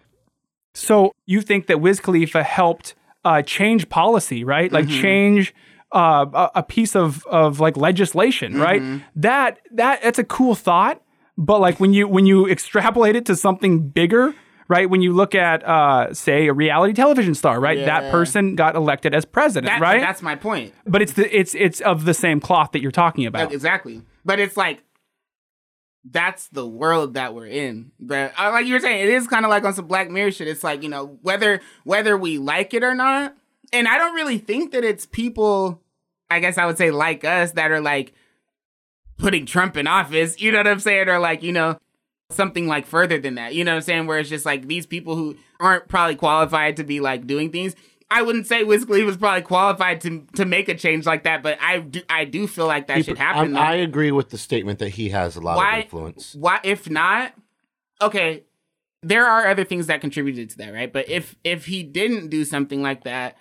So 0.74 1.12
you 1.26 1.42
think 1.42 1.68
that 1.68 1.80
Wiz 1.80 2.00
Khalifa 2.00 2.44
helped 2.44 2.96
uh, 3.24 3.42
change 3.42 3.88
policy, 3.90 4.44
right? 4.44 4.72
Like 4.72 4.88
change. 4.90 5.54
Uh, 5.92 6.26
a, 6.34 6.52
a 6.56 6.64
piece 6.64 6.94
of, 6.94 7.26
of 7.28 7.62
like 7.62 7.78
legislation, 7.78 8.60
right? 8.60 8.82
That 9.16 9.60
that 9.72 10.02
that's 10.02 10.20
a 10.20 10.26
cool 10.26 10.54
thought, 10.54 11.02
but 11.38 11.62
like 11.62 11.80
when 11.80 11.94
you 11.94 12.06
when 12.06 12.26
you 12.26 12.48
extrapolate 12.52 13.16
it 13.16 13.26
to 13.28 13.36
something 13.36 13.88
bigger, 13.90 14.36
right? 14.68 14.90
When 14.90 15.02
you 15.02 15.14
look 15.14 15.36
at 15.36 15.64
uh, 15.64 16.14
say 16.14 16.48
a 16.48 16.54
reality 16.54 16.94
television 16.94 17.36
star, 17.36 17.60
right? 17.60 17.86
That 17.86 18.12
person 18.12 18.56
got 18.56 18.76
elected 18.76 19.14
as 19.14 19.26
president, 19.26 19.72
That- 19.72 19.82
right? 19.82 20.02
That's 20.02 20.22
my 20.22 20.36
point. 20.36 20.74
but 20.86 21.02
it's 21.02 21.14
the 21.14 21.38
it's 21.38 21.54
it's 21.56 21.82
of 21.82 22.06
the 22.06 22.14
same 22.14 22.40
cloth 22.40 22.72
that 22.72 22.82
you're 22.82 22.92
talking 22.92 23.26
about. 23.26 23.52
Exactly. 23.52 24.02
But 24.24 24.40
it's 24.40 24.58
like 24.58 24.82
that's 26.10 26.48
the 26.50 26.68
world 26.68 27.16
that 27.16 27.34
we're 27.34 27.48
in. 27.48 27.92
But 28.00 28.34
uh, 28.38 28.52
like 28.52 28.66
you 28.68 28.74
were 28.74 28.80
saying, 28.80 29.02
it 29.02 29.10
is 29.10 29.28
kind 29.28 29.44
of 29.46 29.50
like 29.50 29.64
on 29.64 29.74
some 29.74 29.88
Black 29.88 30.10
Mirror 30.10 30.32
shit. 30.32 30.48
It's 30.48 30.64
like 30.64 30.84
you 30.84 30.90
know 30.90 31.18
whether 31.22 31.62
whether 31.84 32.18
we 32.18 32.38
like 32.38 32.74
it 32.74 32.84
or 32.84 32.96
not. 32.96 33.36
And 33.74 33.88
I 33.88 33.98
don't 33.98 34.14
really 34.16 34.38
think 34.38 34.72
that 34.72 34.84
it's 34.84 35.06
people. 35.06 35.82
I 36.30 36.40
guess 36.40 36.58
I 36.58 36.66
would 36.66 36.78
say 36.78 36.92
like 36.92 37.24
us 37.24 37.52
that 37.52 37.72
are 37.72 37.82
like 37.82 38.14
putting 39.18 39.46
Trump 39.46 39.78
in 39.78 39.88
office. 39.88 40.40
You 40.40 40.52
know 40.52 40.60
what 40.60 40.68
I'm 40.68 40.80
saying? 40.80 41.08
Or 41.10 41.20
like 41.20 41.42
you 41.44 41.52
know 41.52 41.78
something 42.30 42.68
like 42.68 42.86
further 42.86 43.20
than 43.20 43.36
that. 43.36 43.54
You 43.54 43.64
know 43.64 43.72
what 43.72 43.78
I'm 43.78 43.82
saying? 43.84 44.08
Where 44.08 44.20
it's 44.20 44.30
just 44.30 44.46
like 44.46 44.68
these 44.68 44.86
people 44.86 45.16
who 45.16 45.36
aren't 45.60 45.88
probably 45.88 46.16
qualified 46.16 46.78
to 46.78 46.84
be 46.84 47.00
like 47.00 47.28
doing 47.28 47.52
things. 47.52 47.76
I 48.10 48.22
wouldn't 48.22 48.46
say 48.46 48.64
Wiz 48.64 48.86
was 48.86 49.18
probably 49.18 49.42
qualified 49.42 50.02
to 50.02 50.26
to 50.36 50.46
make 50.46 50.70
a 50.70 50.76
change 50.76 51.06
like 51.06 51.24
that, 51.24 51.42
but 51.42 51.58
I 51.62 51.80
do 51.80 52.02
I 52.10 52.26
do 52.26 52.48
feel 52.48 52.68
like 52.68 52.88
that 52.88 53.04
should 53.06 53.18
happen. 53.18 53.56
I'm- 53.56 53.68
I 53.68 53.76
agree 53.76 54.12
with 54.12 54.30
the 54.30 54.38
statement 54.38 54.80
that 54.80 54.90
he 54.90 55.10
has 55.10 55.36
a 55.36 55.42
lot 55.42 55.58
Why- 55.58 55.78
of 55.80 55.84
influence. 55.86 56.36
Why 56.36 56.60
if 56.64 56.90
not? 56.90 57.34
Okay, 58.02 58.44
there 59.02 59.26
are 59.26 59.48
other 59.48 59.64
things 59.64 59.88
that 59.88 60.02
contributed 60.02 60.50
to 60.52 60.58
that, 60.60 60.74
right? 60.74 60.92
But 60.92 61.10
if 61.10 61.36
if 61.44 61.66
he 61.66 61.82
didn't 61.84 62.30
do 62.30 62.44
something 62.46 62.82
like 62.82 63.04
that, 63.06 63.38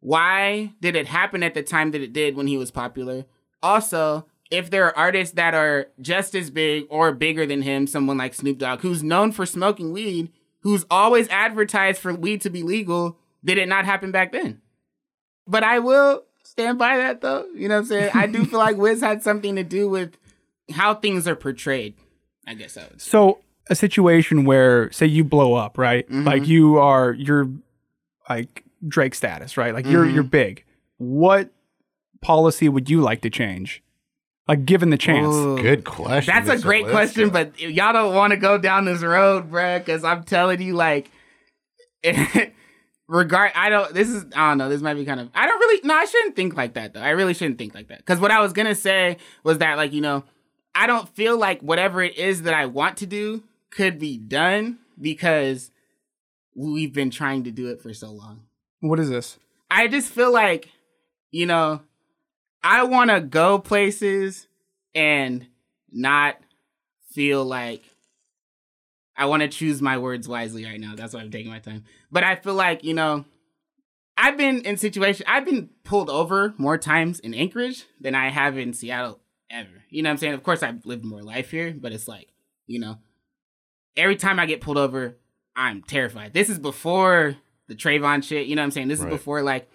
why 0.00 0.72
did 0.80 0.96
it 0.96 1.06
happen 1.06 1.42
at 1.44 1.54
the 1.54 1.62
time 1.62 1.92
that 1.92 2.00
it 2.00 2.12
did 2.12 2.34
when 2.36 2.48
he 2.48 2.56
was 2.56 2.70
popular? 2.72 3.24
Also, 3.62 4.26
if 4.52 4.70
there 4.70 4.84
are 4.86 4.96
artists 4.96 5.34
that 5.34 5.54
are 5.54 5.86
just 6.00 6.34
as 6.34 6.50
big 6.50 6.84
or 6.90 7.12
bigger 7.12 7.46
than 7.46 7.62
him, 7.62 7.86
someone 7.86 8.18
like 8.18 8.34
Snoop 8.34 8.58
Dogg, 8.58 8.80
who's 8.82 9.02
known 9.02 9.32
for 9.32 9.46
smoking 9.46 9.92
weed, 9.92 10.30
who's 10.60 10.84
always 10.90 11.26
advertised 11.28 12.00
for 12.00 12.12
weed 12.14 12.42
to 12.42 12.50
be 12.50 12.62
legal, 12.62 13.18
did 13.44 13.56
it 13.58 13.66
not 13.68 13.86
happen 13.86 14.12
back 14.12 14.30
then? 14.30 14.60
But 15.46 15.64
I 15.64 15.78
will 15.78 16.24
stand 16.44 16.78
by 16.78 16.98
that 16.98 17.22
though. 17.22 17.46
You 17.54 17.66
know 17.68 17.76
what 17.76 17.80
I'm 17.80 17.86
saying? 17.86 18.10
I 18.14 18.26
do 18.26 18.44
feel 18.44 18.58
like 18.58 18.76
Wiz 18.84 19.00
had 19.00 19.22
something 19.22 19.56
to 19.56 19.64
do 19.64 19.88
with 19.88 20.16
how 20.70 20.94
things 20.94 21.26
are 21.26 21.34
portrayed. 21.34 21.94
I 22.46 22.54
guess 22.54 22.76
I 22.76 22.82
would 22.82 23.00
say. 23.00 23.10
So 23.10 23.38
a 23.70 23.74
situation 23.74 24.44
where 24.44 24.92
say 24.92 25.06
you 25.06 25.24
blow 25.24 25.54
up, 25.54 25.78
right? 25.78 26.06
Mm-hmm. 26.06 26.24
Like 26.24 26.46
you 26.46 26.78
are 26.78 27.12
you're 27.12 27.48
like 28.28 28.64
Drake 28.86 29.14
status, 29.14 29.56
right? 29.56 29.72
Like 29.72 29.86
you're 29.86 30.04
Mm-hmm. 30.04 30.14
you're 30.14 30.24
big. 30.24 30.64
What 30.98 31.50
policy 32.20 32.68
would 32.68 32.90
you 32.90 33.00
like 33.00 33.22
to 33.22 33.30
change? 33.30 33.82
Like 34.48 34.64
given 34.64 34.90
the 34.90 34.98
chance. 34.98 35.34
Ooh. 35.34 35.60
Good 35.60 35.84
question. 35.84 36.34
That's 36.34 36.48
a 36.48 36.62
great 36.62 36.84
Lister. 36.86 36.92
question, 36.92 37.30
but 37.30 37.60
y'all 37.60 37.92
don't 37.92 38.14
want 38.14 38.32
to 38.32 38.36
go 38.36 38.58
down 38.58 38.84
this 38.84 39.02
road, 39.02 39.50
bruh, 39.50 39.78
because 39.78 40.02
I'm 40.02 40.24
telling 40.24 40.60
you, 40.60 40.74
like, 40.74 41.10
regard, 43.06 43.52
I 43.54 43.68
don't, 43.68 43.94
this 43.94 44.08
is, 44.08 44.24
I 44.34 44.50
don't 44.50 44.58
know, 44.58 44.68
this 44.68 44.82
might 44.82 44.94
be 44.94 45.04
kind 45.04 45.20
of, 45.20 45.28
I 45.34 45.46
don't 45.46 45.60
really, 45.60 45.80
no, 45.84 45.94
I 45.94 46.06
shouldn't 46.06 46.34
think 46.34 46.56
like 46.56 46.74
that, 46.74 46.94
though. 46.94 47.00
I 47.00 47.10
really 47.10 47.34
shouldn't 47.34 47.58
think 47.58 47.74
like 47.74 47.88
that. 47.88 47.98
Because 47.98 48.18
what 48.18 48.32
I 48.32 48.40
was 48.40 48.52
going 48.52 48.66
to 48.66 48.74
say 48.74 49.18
was 49.44 49.58
that, 49.58 49.76
like, 49.76 49.92
you 49.92 50.00
know, 50.00 50.24
I 50.74 50.86
don't 50.86 51.08
feel 51.08 51.38
like 51.38 51.60
whatever 51.60 52.02
it 52.02 52.16
is 52.16 52.42
that 52.42 52.54
I 52.54 52.66
want 52.66 52.96
to 52.98 53.06
do 53.06 53.44
could 53.70 53.98
be 53.98 54.16
done 54.16 54.78
because 55.00 55.70
we've 56.56 56.92
been 56.92 57.10
trying 57.10 57.44
to 57.44 57.50
do 57.50 57.68
it 57.68 57.80
for 57.80 57.94
so 57.94 58.10
long. 58.10 58.42
What 58.80 58.98
is 58.98 59.08
this? 59.08 59.38
I 59.70 59.88
just 59.88 60.10
feel 60.10 60.32
like, 60.32 60.68
you 61.30 61.46
know, 61.46 61.80
I 62.64 62.84
want 62.84 63.10
to 63.10 63.20
go 63.20 63.58
places 63.58 64.46
and 64.94 65.46
not 65.90 66.36
feel 67.10 67.44
like 67.44 67.82
I 69.16 69.26
want 69.26 69.42
to 69.42 69.48
choose 69.48 69.82
my 69.82 69.98
words 69.98 70.26
wisely 70.28 70.64
right 70.64 70.80
now. 70.80 70.94
That's 70.94 71.12
why 71.14 71.20
I'm 71.20 71.30
taking 71.30 71.50
my 71.50 71.58
time. 71.58 71.84
But 72.10 72.24
I 72.24 72.36
feel 72.36 72.54
like, 72.54 72.82
you 72.84 72.94
know, 72.94 73.24
I've 74.16 74.36
been 74.36 74.60
in 74.62 74.76
situations, 74.76 75.26
I've 75.28 75.44
been 75.44 75.70
pulled 75.84 76.08
over 76.10 76.54
more 76.56 76.78
times 76.78 77.18
in 77.20 77.34
Anchorage 77.34 77.84
than 78.00 78.14
I 78.14 78.30
have 78.30 78.56
in 78.58 78.72
Seattle 78.72 79.20
ever. 79.50 79.68
You 79.90 80.02
know 80.02 80.08
what 80.10 80.12
I'm 80.12 80.18
saying? 80.18 80.34
Of 80.34 80.42
course, 80.42 80.62
I've 80.62 80.84
lived 80.86 81.04
more 81.04 81.22
life 81.22 81.50
here, 81.50 81.74
but 81.78 81.92
it's 81.92 82.08
like, 82.08 82.28
you 82.66 82.78
know, 82.78 82.98
every 83.96 84.16
time 84.16 84.38
I 84.38 84.46
get 84.46 84.60
pulled 84.60 84.78
over, 84.78 85.16
I'm 85.56 85.82
terrified. 85.82 86.32
This 86.32 86.48
is 86.48 86.58
before 86.58 87.36
the 87.68 87.74
Trayvon 87.74 88.22
shit. 88.24 88.46
You 88.46 88.56
know 88.56 88.62
what 88.62 88.66
I'm 88.66 88.70
saying? 88.70 88.88
This 88.88 89.00
Right. 89.00 89.12
is 89.12 89.18
before 89.18 89.42
like 89.42 89.70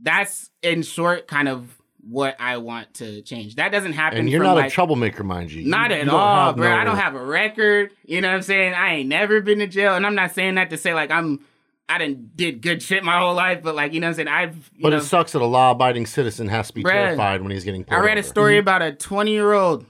that's 0.00 0.50
in 0.62 0.82
short 0.82 1.26
kind 1.28 1.48
of 1.48 1.76
what 2.08 2.36
I 2.38 2.58
want 2.58 2.94
to 2.94 3.22
change. 3.22 3.56
That 3.56 3.72
doesn't 3.72 3.92
happen. 3.94 4.18
And 4.20 4.30
you're 4.30 4.42
not 4.42 4.54
like, 4.56 4.66
a 4.66 4.70
troublemaker, 4.70 5.24
mind 5.24 5.52
you. 5.52 5.62
You- 5.62 5.70
Not 5.70 5.90
you 5.90 5.96
at 5.96 6.04
don't 6.06 6.14
all, 6.14 6.52
bro. 6.52 6.68
no- 6.68 6.76
I 6.76 6.84
don't 6.84 6.96
have 6.96 7.14
a 7.14 7.24
record. 7.24 7.90
You 8.04 8.20
know 8.20 8.28
what 8.28 8.36
I'm 8.36 8.42
saying? 8.42 8.74
I 8.74 8.94
ain't 8.96 9.08
never 9.08 9.40
been 9.40 9.58
to 9.60 9.66
jail, 9.66 9.94
and 9.94 10.04
I'm 10.06 10.14
not 10.14 10.32
saying 10.32 10.56
that 10.56 10.70
to 10.70 10.76
say 10.76 10.94
like 10.94 11.10
I'm. 11.10 11.40
I 11.86 11.98
didn't 11.98 12.34
did 12.34 12.62
good 12.62 12.82
shit 12.82 13.04
my 13.04 13.18
whole 13.18 13.34
life, 13.34 13.62
but 13.62 13.74
like 13.74 13.92
you 13.92 14.00
know 14.00 14.06
what 14.06 14.12
I'm 14.18 14.26
saying. 14.26 14.28
I've. 14.28 14.56
You 14.74 14.82
But 14.82 14.90
know, 14.90 14.96
it 14.96 15.02
sucks 15.02 15.32
that 15.32 15.42
a 15.42 15.44
law-abiding 15.44 16.06
citizen 16.06 16.48
has 16.48 16.68
to 16.68 16.72
be 16.74 16.82
terrified 16.82 17.42
when 17.42 17.50
he's 17.50 17.62
getting 17.64 17.84
pulled 17.84 18.00
I 18.00 18.04
read 18.04 18.16
a 18.16 18.20
over. 18.20 18.28
story 18.28 18.52
mm-hmm. 18.54 18.60
about 18.60 18.80
a 18.82 18.92
20 18.92 19.30
year 19.30 19.52
old, 19.52 19.84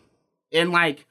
and 0.53 0.73
like, 0.73 1.07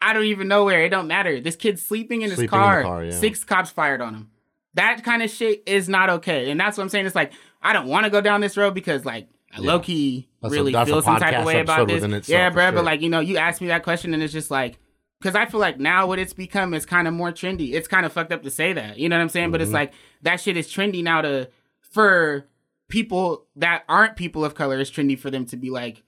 I 0.00 0.12
don't 0.12 0.24
even 0.26 0.46
know 0.46 0.64
where. 0.64 0.84
It 0.84 0.90
don't 0.90 1.08
matter. 1.08 1.40
This 1.40 1.56
kid's 1.56 1.82
sleeping 1.82 2.22
in 2.22 2.28
his 2.30 2.38
Sleeping 2.38 2.56
in 2.58 2.64
car. 2.64 2.82
car, 2.84 3.04
yeah. 3.04 3.10
Six 3.10 3.42
cops 3.42 3.70
fired 3.70 4.00
on 4.00 4.14
him. 4.14 4.30
That 4.74 5.02
kind 5.02 5.20
of 5.22 5.30
shit 5.30 5.64
is 5.66 5.88
not 5.88 6.08
okay, 6.10 6.48
and 6.50 6.60
that's 6.60 6.76
what 6.78 6.84
I'm 6.84 6.90
saying. 6.90 7.06
It's 7.06 7.14
like 7.16 7.32
I 7.60 7.72
don't 7.72 7.88
want 7.88 8.04
to 8.04 8.10
go 8.10 8.20
down 8.20 8.40
this 8.40 8.56
road 8.56 8.72
because 8.74 9.04
like 9.04 9.26
Yeah. 9.58 9.66
low 9.72 9.80
key 9.80 10.28
That's 10.42 10.52
really 10.52 10.72
a 10.74 10.84
feel 10.86 11.00
some 11.02 11.18
type 11.18 11.34
of 11.38 11.44
way 11.44 11.60
about 11.60 11.88
this. 11.88 12.02
itself, 12.02 12.28
yeah, 12.28 12.50
bro. 12.50 12.64
sure. 12.64 12.72
But 12.72 12.84
like 12.84 13.00
you 13.02 13.08
know, 13.08 13.20
you 13.20 13.36
asked 13.36 13.60
me 13.60 13.68
that 13.68 13.82
question, 13.84 14.14
and 14.14 14.22
it's 14.22 14.32
just 14.32 14.50
like. 14.50 14.78
Because 15.20 15.36
I 15.36 15.46
feel 15.46 15.60
like 15.60 15.78
now 15.80 16.06
what 16.06 16.18
it's 16.18 16.34
become 16.34 16.74
is 16.74 16.84
kind 16.84 17.08
of 17.08 17.14
more 17.14 17.32
trendy. 17.32 17.72
It's 17.72 17.88
kind 17.88 18.04
of 18.04 18.12
fucked 18.12 18.30
up 18.30 18.42
to 18.42 18.50
say 18.50 18.74
that. 18.74 18.98
You 18.98 19.08
know 19.08 19.16
what 19.16 19.22
I'm 19.22 19.28
saying? 19.30 19.52
But 19.52 19.62
it's 19.62 19.68
Mm-hmm. 19.68 19.74
like 19.74 19.92
that 20.20 20.38
shit 20.38 20.58
is 20.58 20.68
trendy 20.68 21.02
now 21.02 21.22
to 21.22 21.48
for 21.80 22.46
people 22.88 23.46
that 23.56 23.84
aren't 23.88 24.16
people 24.16 24.44
of 24.44 24.54
color. 24.54 24.78
It's 24.78 24.90
trendy 24.90 25.18
for 25.18 25.30
them 25.30 25.46
to 25.46 25.56
be 25.56 25.70
like, 25.70 26.02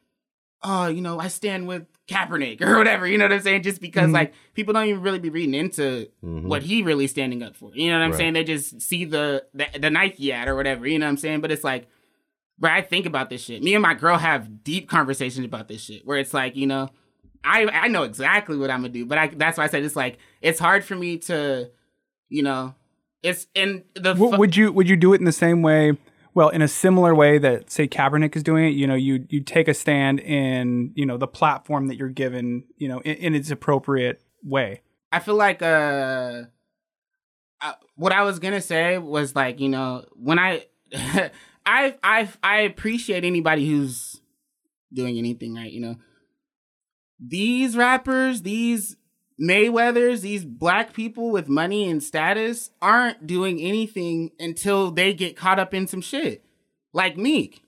oh, 0.63 0.89
you 0.89 1.01
know, 1.01 1.19
I 1.19 1.29
stand 1.29 1.67
with 1.67 1.87
Kaepernick 2.09 2.61
or 2.67 2.77
whatever. 2.77 3.07
You 3.07 3.17
know 3.17 3.25
what 3.25 3.33
I'm 3.33 3.41
saying? 3.41 3.63
Just 3.63 3.81
because 3.81 4.11
Mhm. 4.11 4.15
like 4.15 4.35
people 4.55 4.75
don't 4.75 4.87
even 4.87 5.01
really 5.01 5.19
be 5.19 5.31
reading 5.31 5.55
into 5.55 6.09
Mhm. 6.23 6.43
what 6.43 6.63
he 6.65 6.83
really 6.83 7.07
standing 7.07 7.43
up 7.43 7.57
for. 7.57 7.71
You 7.75 7.91
know 7.91 7.99
what 7.99 8.05
I'm 8.05 8.11
Right. 8.11 8.19
saying? 8.19 8.33
They 8.35 8.45
just 8.45 8.83
see 8.83 9.05
the, 9.07 9.45
the 9.55 9.67
the 9.79 9.89
Nike 9.91 10.31
ad 10.33 10.47
or 10.49 10.57
whatever. 10.57 10.87
You 10.87 10.99
know 10.99 11.07
what 11.07 11.11
I'm 11.11 11.17
saying? 11.17 11.41
But 11.41 11.51
it's 11.53 11.65
like, 11.65 11.89
bro, 12.59 12.71
I 12.71 12.83
think 12.83 13.07
about 13.07 13.31
this 13.31 13.43
shit. 13.43 13.63
Me 13.63 13.75
and 13.75 13.83
my 13.83 13.95
girl 13.95 14.19
have 14.19 14.65
deep 14.65 14.89
conversations 14.89 15.45
about 15.45 15.69
this 15.69 15.83
shit. 15.83 16.07
Where 16.07 16.19
it's 16.19 16.35
like, 16.35 16.57
you 16.57 16.67
know, 16.67 16.91
I 17.45 17.67
I 17.67 17.89
know 17.89 18.03
exactly 18.03 18.57
what 18.57 18.71
I'm 18.71 18.81
gonna 18.81 18.93
do, 18.93 19.07
but 19.07 19.19
I 19.19 19.29
that's 19.29 19.59
why 19.59 19.65
I 19.65 19.69
said 19.69 19.85
it's 19.85 19.97
like 19.97 20.19
it's 20.43 20.59
hard 20.59 20.85
for 20.85 20.97
me 20.97 21.19
to, 21.19 21.71
you 22.29 22.43
know, 22.43 22.75
it's 23.23 23.47
in 23.55 23.85
the 23.95 24.15
fu- 24.15 24.37
would 24.37 24.57
you 24.57 24.73
would 24.73 24.89
you 24.89 24.97
do 24.97 25.13
it 25.13 25.19
in 25.21 25.25
the 25.25 25.33
same 25.33 25.63
way? 25.63 25.97
Well, 26.35 26.51
in 26.51 26.61
a 26.61 26.69
similar 26.69 27.15
way 27.15 27.39
that 27.39 27.71
say 27.71 27.89
Kaepernick 27.89 28.37
is 28.37 28.43
doing 28.43 28.67
it, 28.67 28.71
you 28.71 28.87
know, 28.87 28.95
you 28.95 29.25
you 29.31 29.41
take 29.41 29.69
a 29.69 29.75
stand 29.75 30.21
in 30.21 30.93
you 30.95 31.07
know 31.07 31.17
the 31.17 31.29
platform 31.29 31.89
that 31.89 31.97
you're 31.97 32.09
given, 32.09 32.65
you 32.77 32.89
know, 32.89 33.01
in, 33.01 33.17
in 33.17 33.35
its 33.35 33.51
appropriate 33.51 34.21
way. 34.43 34.83
I 35.13 35.21
feel 35.21 35.37
like 35.37 35.63
uh 35.63 36.43
uh, 37.63 37.73
what 37.95 38.13
I 38.13 38.23
was 38.23 38.39
gonna 38.39 38.61
say 38.61 38.99
was 38.99 39.35
like 39.35 39.61
you 39.61 39.69
know 39.69 40.05
when 40.15 40.39
I 40.39 40.67
I 41.67 41.97
I 42.03 42.29
I 42.43 42.61
appreciate 42.61 43.25
anybody 43.25 43.69
who's 43.69 44.21
doing 44.93 45.19
anything 45.19 45.55
right. 45.55 45.71
You 45.71 45.81
know, 45.81 45.97
these 47.21 47.77
rappers, 47.77 48.43
these 48.43 48.97
Mayweathers, 49.41 50.21
these 50.23 50.45
black 50.45 50.95
people 50.95 51.31
with 51.31 51.49
money 51.49 51.91
and 51.91 52.03
status 52.03 52.71
aren't 52.81 53.27
doing 53.27 53.61
anything 53.61 54.31
until 54.41 54.91
they 54.91 55.13
get 55.13 55.37
caught 55.37 55.59
up 55.59 55.75
in 55.75 55.87
some 55.87 56.01
shit. 56.01 56.45
Like 56.93 57.17
Meek. 57.17 57.63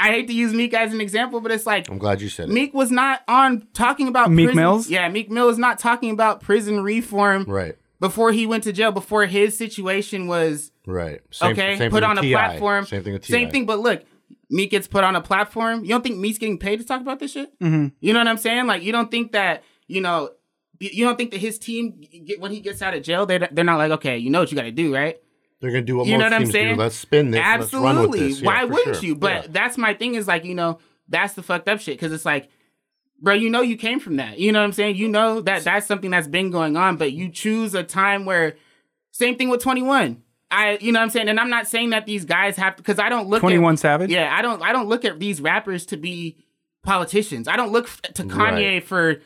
I 0.00 0.10
hate 0.12 0.28
to 0.28 0.32
use 0.32 0.52
Meek 0.54 0.74
as 0.74 0.94
an 0.94 1.00
example, 1.00 1.40
but 1.40 1.50
it's 1.50 1.66
like 1.66 1.90
I'm 1.90 1.98
glad 1.98 2.20
you 2.20 2.28
said 2.28 2.48
it. 2.48 2.52
Meek 2.52 2.72
was 2.72 2.92
not 2.92 3.22
on 3.26 3.66
talking 3.72 4.06
about 4.06 4.30
Meek 4.30 4.46
prison- 4.46 4.62
Mills? 4.62 4.88
Yeah, 4.88 5.08
Meek 5.08 5.28
Mill 5.28 5.48
is 5.48 5.58
not 5.58 5.80
talking 5.80 6.12
about 6.12 6.40
prison 6.40 6.82
reform 6.84 7.44
Right. 7.48 7.74
Before 8.00 8.32
he 8.32 8.46
went 8.46 8.64
to 8.64 8.72
jail. 8.72 8.92
Before 8.92 9.26
his 9.26 9.56
situation 9.56 10.26
was 10.26 10.70
Right. 10.86 11.20
Same, 11.30 11.52
okay, 11.52 11.76
same 11.76 11.90
put 11.90 12.02
thing 12.02 12.10
on 12.10 12.18
a 12.18 12.22
platform. 12.22 12.86
Same 12.86 13.02
thing 13.02 13.12
with 13.12 13.24
T.I. 13.24 13.36
Same 13.36 13.50
thing, 13.50 13.66
but 13.66 13.78
look, 13.80 14.04
Meek 14.50 14.70
gets 14.70 14.88
put 14.88 15.04
on 15.04 15.14
a 15.16 15.20
platform. 15.20 15.82
You 15.84 15.90
don't 15.90 16.02
think 16.02 16.16
Meek's 16.18 16.38
getting 16.38 16.58
paid 16.58 16.78
to 16.80 16.84
talk 16.86 17.00
about 17.02 17.18
this 17.18 17.32
shit? 17.32 17.58
Mm-hmm. 17.60 17.88
You 18.00 18.12
know 18.12 18.20
what 18.20 18.28
I'm 18.28 18.38
saying? 18.38 18.66
Like, 18.66 18.82
you 18.82 18.92
don't 18.92 19.10
think 19.10 19.32
that 19.32 19.62
you 19.86 20.00
know, 20.00 20.30
you 20.80 21.04
don't 21.04 21.16
think 21.16 21.30
that 21.32 21.40
his 21.40 21.58
team 21.58 22.00
get, 22.24 22.40
when 22.40 22.50
he 22.52 22.60
gets 22.60 22.80
out 22.82 22.94
of 22.94 23.02
jail, 23.02 23.26
they 23.26 23.38
they're 23.38 23.64
not 23.64 23.76
like, 23.78 23.90
okay, 23.92 24.16
you 24.18 24.30
know 24.30 24.40
what 24.40 24.50
you 24.50 24.56
got 24.56 24.62
to 24.64 24.70
do, 24.72 24.94
right? 24.94 25.18
They're 25.60 25.70
gonna 25.70 25.82
do 25.82 25.96
what 25.96 26.06
You 26.06 26.12
know 26.18 26.24
most 26.24 26.32
what 26.32 26.40
I'm 26.40 26.46
saying? 26.46 26.74
do. 26.76 26.80
Let's 26.80 26.94
spin 26.94 27.30
this. 27.32 27.40
Let's 27.40 27.72
run 27.72 27.82
with 27.82 27.90
Absolutely. 27.96 28.28
this. 28.28 28.40
Yeah, 28.40 28.46
Why 28.46 28.64
wouldn't 28.64 28.96
sure. 28.96 29.04
you? 29.04 29.16
But 29.16 29.32
Yeah. 29.32 29.46
that's 29.50 29.76
my 29.76 29.92
thing. 29.94 30.14
Is 30.14 30.28
like 30.28 30.44
you 30.44 30.54
know 30.54 30.78
that's 31.08 31.34
the 31.34 31.42
fucked 31.42 31.68
up 31.68 31.80
shit 31.80 31.96
because 31.98 32.12
it's 32.12 32.24
like, 32.24 32.48
bro, 33.20 33.34
you 33.34 33.50
know 33.50 33.60
you 33.60 33.76
came 33.76 34.00
from 34.00 34.16
that. 34.16 34.38
You 34.38 34.52
know 34.52 34.60
what 34.60 34.64
I'm 34.66 34.72
saying? 34.72 34.96
You 34.96 35.08
know 35.08 35.40
that 35.42 35.64
that's 35.64 35.86
something 35.86 36.10
that's 36.10 36.28
been 36.28 36.50
going 36.50 36.76
on, 36.76 36.96
but 36.96 37.12
you 37.12 37.28
choose 37.30 37.74
a 37.74 37.82
time 37.82 38.24
where. 38.24 38.56
Same 39.10 39.36
thing 39.36 39.48
with 39.48 39.60
21. 39.60 40.22
I, 40.50 40.78
you 40.80 40.92
know 40.92 41.00
what 41.00 41.04
I'm 41.04 41.10
saying, 41.10 41.28
and 41.28 41.40
I'm 41.40 41.50
not 41.50 41.66
saying 41.66 41.90
that 41.90 42.06
these 42.06 42.24
guys 42.24 42.56
have 42.56 42.76
because 42.76 42.98
I 43.00 43.08
don't 43.08 43.28
look 43.28 43.40
Twenty 43.40 43.58
One 43.58 43.72
at, 43.74 43.80
Savage. 43.80 44.10
Yeah, 44.10 44.32
I 44.32 44.42
don't. 44.42 44.62
I 44.62 44.72
don't 44.72 44.88
look 44.88 45.04
at 45.04 45.18
these 45.18 45.40
rappers 45.40 45.84
to 45.86 45.96
be 45.96 46.36
politicians. 46.84 47.48
I 47.48 47.56
don't 47.56 47.72
look 47.72 47.86
f- 47.86 48.00
to 48.14 48.22
Kanye 48.24 48.74
Right. 48.74 48.84
for 48.84 49.16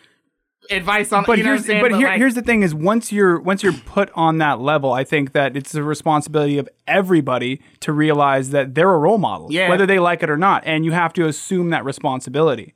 advice 0.70 1.12
on. 1.12 1.24
But 1.26 1.38
you 1.38 1.44
know 1.44 1.50
here's 1.50 1.66
saying? 1.66 1.82
but, 1.82 1.92
here, 1.92 2.08
like, 2.08 2.18
here's 2.18 2.34
the 2.34 2.42
thing: 2.42 2.62
is 2.62 2.74
once 2.74 3.12
you're 3.12 3.38
once 3.40 3.62
you're 3.62 3.72
put 3.72 4.10
on 4.14 4.38
that 4.38 4.60
level, 4.60 4.92
I 4.92 5.04
think 5.04 5.32
that 5.32 5.56
it's 5.56 5.72
the 5.72 5.82
responsibility 5.82 6.58
of 6.58 6.68
everybody 6.86 7.60
to 7.80 7.92
realize 7.92 8.50
that 8.50 8.74
they're 8.74 8.92
a 8.92 8.98
role 8.98 9.18
model, 9.18 9.48
Yeah. 9.50 9.68
whether 9.68 9.86
they 9.86 9.98
like 9.98 10.22
it 10.22 10.30
or 10.30 10.36
not, 10.38 10.62
and 10.66 10.84
you 10.84 10.92
have 10.92 11.12
to 11.14 11.26
assume 11.26 11.70
that 11.70 11.84
responsibility. 11.84 12.74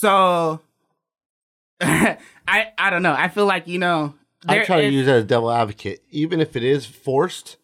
So. 0.00 0.60
I 1.80 2.16
I 2.78 2.90
don't 2.90 3.02
know. 3.02 3.14
I 3.16 3.28
feel 3.28 3.46
like 3.46 3.66
you 3.68 3.78
know. 3.78 4.14
I 4.48 4.64
try 4.64 4.80
to 4.80 4.88
use 4.88 5.06
that 5.06 5.16
as 5.16 5.24
a 5.24 5.26
devil 5.26 5.50
advocate, 5.50 6.02
even 6.10 6.40
if 6.40 6.56
it 6.56 6.64
is 6.64 6.86
forced. 6.86 7.56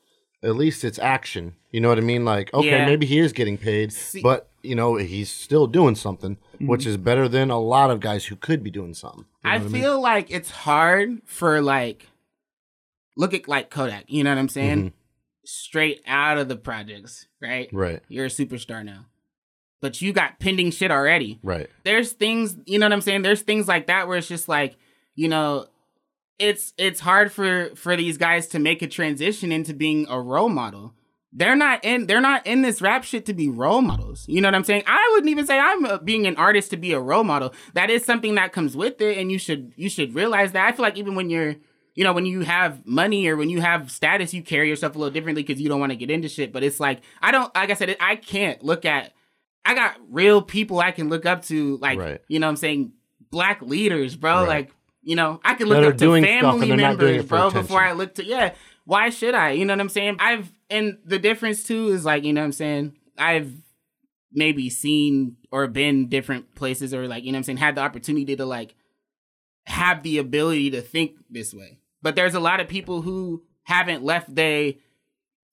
At 0.42 0.54
least 0.54 0.84
it's 0.84 0.98
action. 0.98 1.54
You 1.72 1.80
know 1.80 1.88
what 1.88 1.98
I 1.98 2.02
mean? 2.02 2.24
Like, 2.24 2.52
okay, 2.54 2.68
Yeah. 2.68 2.84
maybe 2.86 3.06
he 3.06 3.18
is 3.18 3.32
getting 3.32 3.56
paid, 3.58 3.92
but 4.22 4.48
you 4.62 4.74
know 4.74 4.96
he's 4.96 5.30
still 5.30 5.66
doing 5.66 5.94
something, 5.94 6.36
which 6.60 6.86
is 6.86 6.96
better 6.98 7.26
than 7.28 7.50
a 7.50 7.58
lot 7.58 7.90
of 7.90 8.00
guys 8.00 8.26
who 8.26 8.36
could 8.36 8.62
be 8.62 8.70
doing 8.70 8.92
something. 8.94 9.24
You 9.42 9.50
know 9.50 9.56
I 9.56 9.58
what 9.58 9.70
mean? 9.72 9.82
feel 9.82 10.00
like 10.00 10.30
it's 10.30 10.50
hard 10.50 11.22
for 11.24 11.62
like 11.62 12.08
look 13.16 13.32
at 13.34 13.48
like 13.48 13.70
Kodak, 13.70 14.04
you 14.08 14.22
know 14.24 14.30
what 14.30 14.38
I'm 14.38 14.48
saying? 14.50 14.92
Straight 15.44 16.02
out 16.06 16.36
of 16.38 16.48
the 16.48 16.56
projects, 16.56 17.26
right? 17.40 17.68
Mm-hmm. 17.68 17.76
Right. 17.76 18.02
You're 18.08 18.26
a 18.26 18.28
superstar 18.28 18.84
now. 18.84 19.06
But 19.80 20.00
you 20.00 20.12
got 20.12 20.40
pending 20.40 20.70
shit 20.70 20.90
already. 20.90 21.38
right. 21.42 21.68
There's 21.84 22.12
things, 22.12 22.56
you 22.64 22.78
know 22.78 22.86
what 22.86 22.92
I'm 22.92 23.00
saying? 23.00 23.22
There's 23.22 23.42
things 23.42 23.68
like 23.68 23.86
that 23.88 24.08
where 24.08 24.16
it's 24.16 24.28
just 24.28 24.48
like, 24.48 24.76
you 25.14 25.28
know, 25.28 25.66
it's 26.38 26.74
it's 26.76 27.00
hard 27.00 27.32
for 27.32 27.70
for 27.76 27.96
these 27.96 28.18
guys 28.18 28.46
to 28.48 28.58
make 28.58 28.82
a 28.82 28.86
transition 28.86 29.52
into 29.52 29.74
being 29.74 30.06
a 30.08 30.20
role 30.20 30.48
model. 30.48 30.94
They're 31.32 31.56
not 31.56 31.84
in 31.84 32.06
they're 32.06 32.20
not 32.20 32.46
in 32.46 32.62
this 32.62 32.80
rap 32.80 33.04
shit 33.04 33.26
to 33.26 33.34
be 33.34 33.48
role 33.48 33.82
models. 33.82 34.26
You 34.28 34.40
know 34.40 34.48
what 34.48 34.54
I'm 34.54 34.64
saying? 34.64 34.84
I 34.86 35.10
wouldn't 35.12 35.30
even 35.30 35.46
say 35.46 35.58
I'm 35.58 35.84
uh 35.84 35.98
being 35.98 36.26
an 36.26 36.36
artist 36.36 36.70
to 36.70 36.76
be 36.76 36.92
a 36.92 37.00
role 37.00 37.24
model. 37.24 37.54
That 37.74 37.90
is 37.90 38.04
something 38.04 38.34
that 38.34 38.52
comes 38.52 38.76
with 38.76 39.00
it 39.00 39.18
and 39.18 39.30
you 39.30 39.38
should 39.38 39.72
you 39.76 39.88
should 39.88 40.14
realize 40.14 40.52
that. 40.52 40.66
I 40.66 40.72
feel 40.72 40.82
like 40.82 40.96
even 40.98 41.14
when 41.14 41.30
you're 41.30 41.56
you 41.94 42.04
know, 42.04 42.12
when 42.12 42.26
you 42.26 42.42
have 42.42 42.86
money 42.86 43.26
or 43.26 43.36
when 43.36 43.48
you 43.48 43.62
have 43.62 43.90
status, 43.90 44.34
you 44.34 44.42
carry 44.42 44.68
yourself 44.68 44.94
a 44.94 44.98
little 44.98 45.12
differently 45.12 45.42
because 45.42 45.60
you 45.60 45.68
don't 45.70 45.80
want 45.80 45.92
to 45.92 45.96
get 45.96 46.10
into 46.10 46.28
shit. 46.28 46.52
But 46.52 46.62
it's 46.62 46.78
like 46.78 47.00
I 47.22 47.32
don't, 47.32 47.52
like 47.54 47.70
I 47.70 47.74
said, 47.74 47.96
I 48.00 48.16
can't 48.16 48.62
look 48.62 48.84
at. 48.84 49.12
I 49.66 49.74
got 49.74 49.96
real 50.10 50.40
people 50.42 50.78
I 50.78 50.92
can 50.92 51.08
look 51.08 51.26
up 51.26 51.44
to, 51.46 51.76
like 51.78 51.98
Right. 51.98 52.20
you 52.28 52.38
know, 52.38 52.46
what 52.46 52.52
I'm 52.52 52.56
saying 52.56 52.92
black 53.30 53.60
leaders, 53.62 54.16
bro. 54.16 54.40
Right. 54.40 54.48
Like 54.48 54.72
you 55.02 55.14
know, 55.16 55.40
I 55.44 55.54
can 55.54 55.68
look 55.68 55.80
That 55.80 55.92
up 55.92 55.98
to 55.98 56.20
family 56.20 56.70
and 56.70 56.80
they're 56.80 56.88
not 56.90 56.98
doing 56.98 57.12
members, 57.12 57.26
bro, 57.26 57.46
attention. 57.46 57.62
before 57.62 57.80
I 57.82 57.92
look 57.92 58.14
to 58.14 58.24
yeah. 58.24 58.54
Why 58.84 59.10
should 59.10 59.34
I? 59.34 59.50
You 59.52 59.64
know 59.64 59.72
what 59.72 59.80
I'm 59.80 59.88
saying? 59.88 60.16
I've 60.20 60.52
and 60.70 60.98
the 61.04 61.18
difference 61.18 61.64
too 61.64 61.88
is 61.88 62.04
like 62.04 62.24
you 62.24 62.32
know 62.32 62.40
what 62.40 62.46
I'm 62.46 62.52
saying. 62.52 62.96
I've 63.18 63.52
maybe 64.32 64.68
seen 64.70 65.36
or 65.50 65.66
been 65.66 66.08
different 66.08 66.54
places 66.54 66.92
or 66.92 67.08
like 67.08 67.24
you 67.24 67.32
know 67.32 67.36
what 67.36 67.40
I'm 67.40 67.44
saying 67.44 67.58
had 67.58 67.74
the 67.76 67.80
opportunity 67.80 68.36
to 68.36 68.46
like 68.46 68.74
have 69.64 70.02
the 70.02 70.18
ability 70.18 70.70
to 70.70 70.80
think 70.82 71.12
this 71.30 71.52
way. 71.52 71.78
But 72.02 72.14
there's 72.14 72.34
a 72.34 72.40
lot 72.40 72.60
of 72.60 72.68
people 72.68 73.02
who 73.02 73.42
haven't 73.64 74.04
left 74.04 74.32
they 74.34 74.78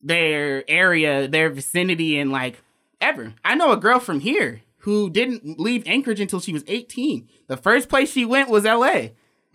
their 0.01 0.63
area, 0.69 1.27
their 1.27 1.49
vicinity 1.49 2.19
and 2.19 2.31
like 2.31 2.61
ever. 3.03 3.33
I 3.45 3.55
know 3.55 3.71
a 3.71 3.77
girl 3.77 3.99
from 3.99 4.19
here 4.21 4.61
who 4.79 5.09
didn't 5.09 5.59
leave 5.59 5.83
Anchorage 5.85 6.19
until 6.19 6.39
she 6.39 6.53
was 6.53 6.63
18. 6.67 7.27
The 7.47 7.57
first 7.57 7.87
place 7.89 8.11
she 8.11 8.25
went 8.25 8.49
was 8.49 8.63
LA. 8.65 9.09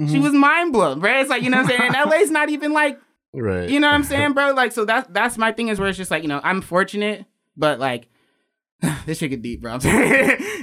She 0.09 0.20
was 0.20 0.32
mind 0.32 0.72
blown, 0.72 1.01
bro. 1.01 1.18
It's 1.20 1.28
like, 1.28 1.42
you 1.42 1.51
know 1.51 1.61
what 1.62 1.72
I'm 1.72 1.92
saying? 1.92 2.09
LA's 2.09 2.30
not 2.30 2.51
even 2.51 2.72
like, 2.72 3.01
Right. 3.34 3.68
you 3.68 3.80
know 3.80 3.88
what 3.88 3.94
I'm 3.94 4.05
saying, 4.05 4.32
bro? 4.34 4.53
Like, 4.53 4.70
so 4.72 4.84
that's 4.84 5.09
that's 5.11 5.36
my 5.36 5.51
thing 5.53 5.68
is 5.68 5.80
where 5.80 5.88
it's 5.88 5.99
just 5.99 6.11
like, 6.12 6.22
you 6.22 6.28
know, 6.28 6.40
I'm 6.44 6.61
fortunate, 6.62 7.26
but 7.57 7.78
like 7.80 8.07
this 9.07 9.18
shit 9.18 9.30
get 9.30 9.42
deep, 9.42 9.61
bro. 9.61 9.78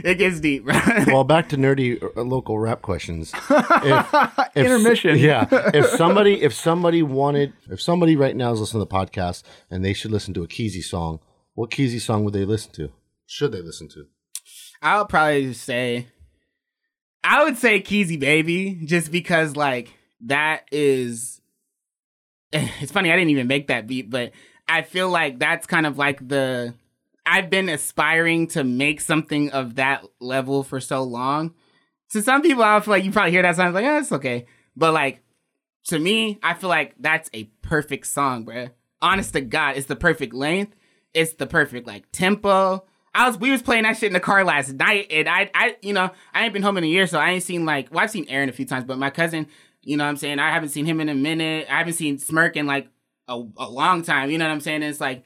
It 0.06 0.20
gets 0.20 0.40
deep, 0.40 0.66
bro. 0.66 0.80
well, 1.08 1.24
back 1.24 1.50
to 1.50 1.58
nerdy 1.58 2.02
uh, 2.16 2.22
local 2.22 2.58
rap 2.60 2.82
questions. 2.82 3.34
If, 3.50 4.14
if- 4.14 4.56
Intermission. 4.56 5.18
Yeah. 5.18 5.48
If 5.74 5.88
somebody, 5.88 6.42
if 6.42 6.54
somebody 6.54 7.04
wanted, 7.04 7.54
if 7.70 7.82
somebody 7.82 8.16
right 8.16 8.36
now 8.36 8.52
is 8.54 8.60
listening 8.62 8.86
to 8.86 8.90
the 8.90 8.96
podcast 8.96 9.44
and 9.70 9.84
they 9.84 9.94
should 9.94 10.12
listen 10.12 10.34
to 10.36 10.44
a 10.44 10.48
Keezy 10.48 10.84
song, 10.84 11.20
what 11.56 11.72
Keezy 11.72 12.00
song 12.00 12.24
would 12.24 12.34
they 12.34 12.46
listen 12.46 12.72
to? 12.74 12.92
Should 13.26 13.54
they 13.54 13.62
listen 13.62 13.88
to? 13.90 14.06
I'll 14.82 15.06
probably 15.06 15.54
say 15.54 16.08
I 17.24 17.44
would 17.44 17.58
say 17.58 17.82
Keezy 17.82 18.20
Baby 18.20 18.80
just 18.86 19.12
because 19.12 19.56
like 19.56 19.94
that 20.22 20.66
is 20.72 21.42
it's 22.54 22.92
funny 22.92 23.12
I 23.12 23.16
didn't 23.16 23.32
even 23.32 23.48
make 23.48 23.68
that 23.68 23.88
beat 23.88 24.10
but 24.10 24.32
I 24.68 24.84
feel 24.84 25.10
like 25.10 25.40
that's 25.40 25.66
kind 25.66 25.86
of 25.86 25.98
like 25.98 26.26
the 26.28 26.76
I've 27.26 27.50
been 27.50 27.70
aspiring 27.70 28.48
to 28.50 28.64
make 28.64 29.02
something 29.02 29.50
of 29.50 29.76
that 29.76 30.06
level 30.20 30.62
for 30.62 30.80
so 30.80 31.02
long. 31.02 31.56
To 32.12 32.22
some 32.22 32.44
people 32.44 32.64
I 32.64 32.80
feel 32.82 32.92
like 32.92 33.04
you 33.04 33.12
probably 33.12 33.32
hear 33.32 33.42
that 33.42 33.56
song 33.56 33.74
like, 33.74 33.86
"Oh, 33.86 33.98
it's 33.98 34.12
okay." 34.12 34.46
But 34.76 34.94
like 34.94 35.24
to 35.86 35.98
me, 36.00 36.40
I 36.44 36.54
feel 36.54 36.70
like 36.70 36.96
that's 37.00 37.30
a 37.34 37.46
perfect 37.62 38.08
song, 38.08 38.46
bruh. 38.46 38.72
Honest 39.02 39.34
to 39.34 39.42
God, 39.42 39.78
it's 39.78 39.88
the 39.88 39.96
perfect 39.96 40.34
length. 40.34 40.76
It's 41.16 41.34
the 41.34 41.48
perfect 41.48 41.88
like 41.88 42.04
tempo. 42.12 42.84
I 43.16 43.28
was 43.28 43.38
we 43.38 43.50
was 43.50 43.62
playing 43.62 43.84
that 43.84 43.98
shit 43.98 44.08
in 44.08 44.14
the 44.14 44.20
car 44.20 44.44
last 44.44 44.74
night, 44.74 45.08
and 45.10 45.28
I 45.28 45.50
I 45.56 45.78
you 45.82 45.94
know 45.94 46.12
I 46.34 46.44
ain't 46.44 46.54
been 46.54 46.62
home 46.62 46.78
in 46.78 46.84
a 46.84 46.88
year, 46.88 47.08
so 47.08 47.18
I 47.18 47.32
ain't 47.32 47.44
seen 47.44 47.66
like 47.66 47.88
well 47.92 48.04
I've 48.04 48.12
seen 48.12 48.26
Aaron 48.28 48.50
a 48.50 48.52
few 48.52 48.66
times, 48.66 48.84
but 48.86 48.98
my 48.98 49.10
cousin, 49.10 49.48
you 49.82 49.96
know 49.98 50.04
what 50.04 50.10
I'm 50.12 50.18
saying 50.18 50.38
I 50.40 50.52
haven't 50.52 50.70
seen 50.70 50.86
him 50.86 51.00
in 51.00 51.10
a 51.10 51.16
minute. 51.16 51.68
I 51.70 51.78
haven't 51.80 51.94
seen 51.94 52.20
Smirk 52.20 52.56
in 52.58 52.68
like 52.68 52.90
a, 53.28 53.42
a 53.58 53.70
long 53.70 54.04
time. 54.04 54.30
You 54.30 54.38
know 54.38 54.46
what 54.46 54.52
I'm 54.52 54.60
saying? 54.60 54.84
And 54.84 54.92
it's 54.92 55.00
like 55.02 55.24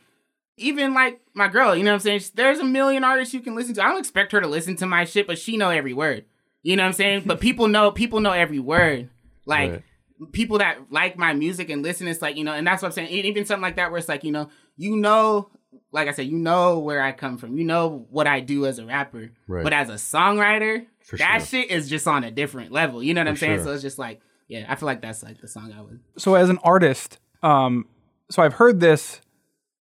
even 0.57 0.93
like 0.93 1.19
my 1.33 1.47
girl, 1.47 1.75
you 1.75 1.83
know 1.83 1.91
what 1.91 2.05
I'm 2.05 2.19
saying? 2.19 2.21
There's 2.35 2.59
a 2.59 2.65
million 2.65 3.03
artists 3.03 3.33
you 3.33 3.39
can 3.39 3.55
listen 3.55 3.73
to. 3.75 3.83
I 3.83 3.87
don't 3.89 3.99
expect 3.99 4.33
her 4.33 4.41
to 4.41 4.47
listen 4.47 4.75
to 4.77 4.85
my 4.85 5.05
shit, 5.05 5.25
but 5.25 5.39
she 5.39 5.57
know 5.57 5.69
every 5.71 5.93
word. 5.93 6.25
You 6.61 6.75
know 6.75 6.83
what 6.83 6.87
I'm 6.89 6.93
saying? 6.93 7.23
but 7.25 7.39
people 7.39 7.67
know 7.67 7.91
people 7.91 8.19
know 8.19 8.31
every 8.33 8.59
word. 8.59 9.09
Like 9.45 9.71
Right. 9.71 10.31
people 10.33 10.57
that 10.59 10.91
like 10.91 11.17
my 11.17 11.33
music 11.33 11.69
and 11.69 11.81
listen, 11.81 12.07
it's 12.07 12.21
like, 12.21 12.35
you 12.35 12.43
know, 12.43 12.53
and 12.53 12.67
that's 12.67 12.83
what 12.83 12.89
I'm 12.89 12.91
saying. 12.91 13.07
Even 13.09 13.45
something 13.45 13.63
like 13.63 13.77
that 13.77 13.89
where 13.89 13.97
it's 13.97 14.09
like, 14.09 14.23
you 14.23 14.31
know, 14.31 14.49
you 14.77 14.95
know, 14.97 15.49
like 15.91 16.07
I 16.07 16.11
said, 16.11 16.27
you 16.27 16.37
know 16.37 16.79
where 16.79 17.01
I 17.01 17.11
come 17.11 17.37
from. 17.37 17.57
You 17.57 17.63
know 17.63 18.05
what 18.09 18.27
I 18.27 18.39
do 18.41 18.65
as 18.65 18.79
a 18.79 18.85
rapper. 18.85 19.31
Right. 19.47 19.63
But 19.63 19.73
as 19.73 19.89
a 19.89 19.93
songwriter, 19.93 20.85
For 21.03 21.17
that 21.17 21.39
sure. 21.39 21.61
shit 21.61 21.71
is 21.71 21.89
just 21.89 22.07
on 22.07 22.23
a 22.23 22.31
different 22.31 22.71
level. 22.71 23.01
You 23.01 23.13
know 23.13 23.21
what 23.21 23.27
I'm 23.27 23.35
saying? 23.37 23.57
sure. 23.57 23.65
So 23.65 23.71
it's 23.73 23.81
just 23.81 23.97
like, 23.97 24.21
yeah, 24.47 24.65
I 24.67 24.75
feel 24.75 24.85
like 24.87 25.01
that's 25.01 25.23
like 25.23 25.41
the 25.41 25.47
song 25.47 25.73
I 25.77 25.81
would 25.81 25.99
so 26.17 26.35
as 26.35 26.49
an 26.49 26.57
artist, 26.63 27.19
um, 27.43 27.85
so 28.31 28.41
I've 28.43 28.53
heard 28.55 28.79
this 28.79 29.21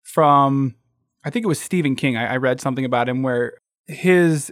from, 0.04 0.76
I 1.24 1.30
think 1.30 1.44
it 1.46 1.48
was 1.48 1.60
Stephen 1.60 1.96
King. 1.96 2.18
I, 2.18 2.34
I 2.34 2.38
read 2.38 2.60
something 2.62 2.86
about 2.86 3.08
him 3.10 3.22
where 3.24 3.54
his 3.88 4.52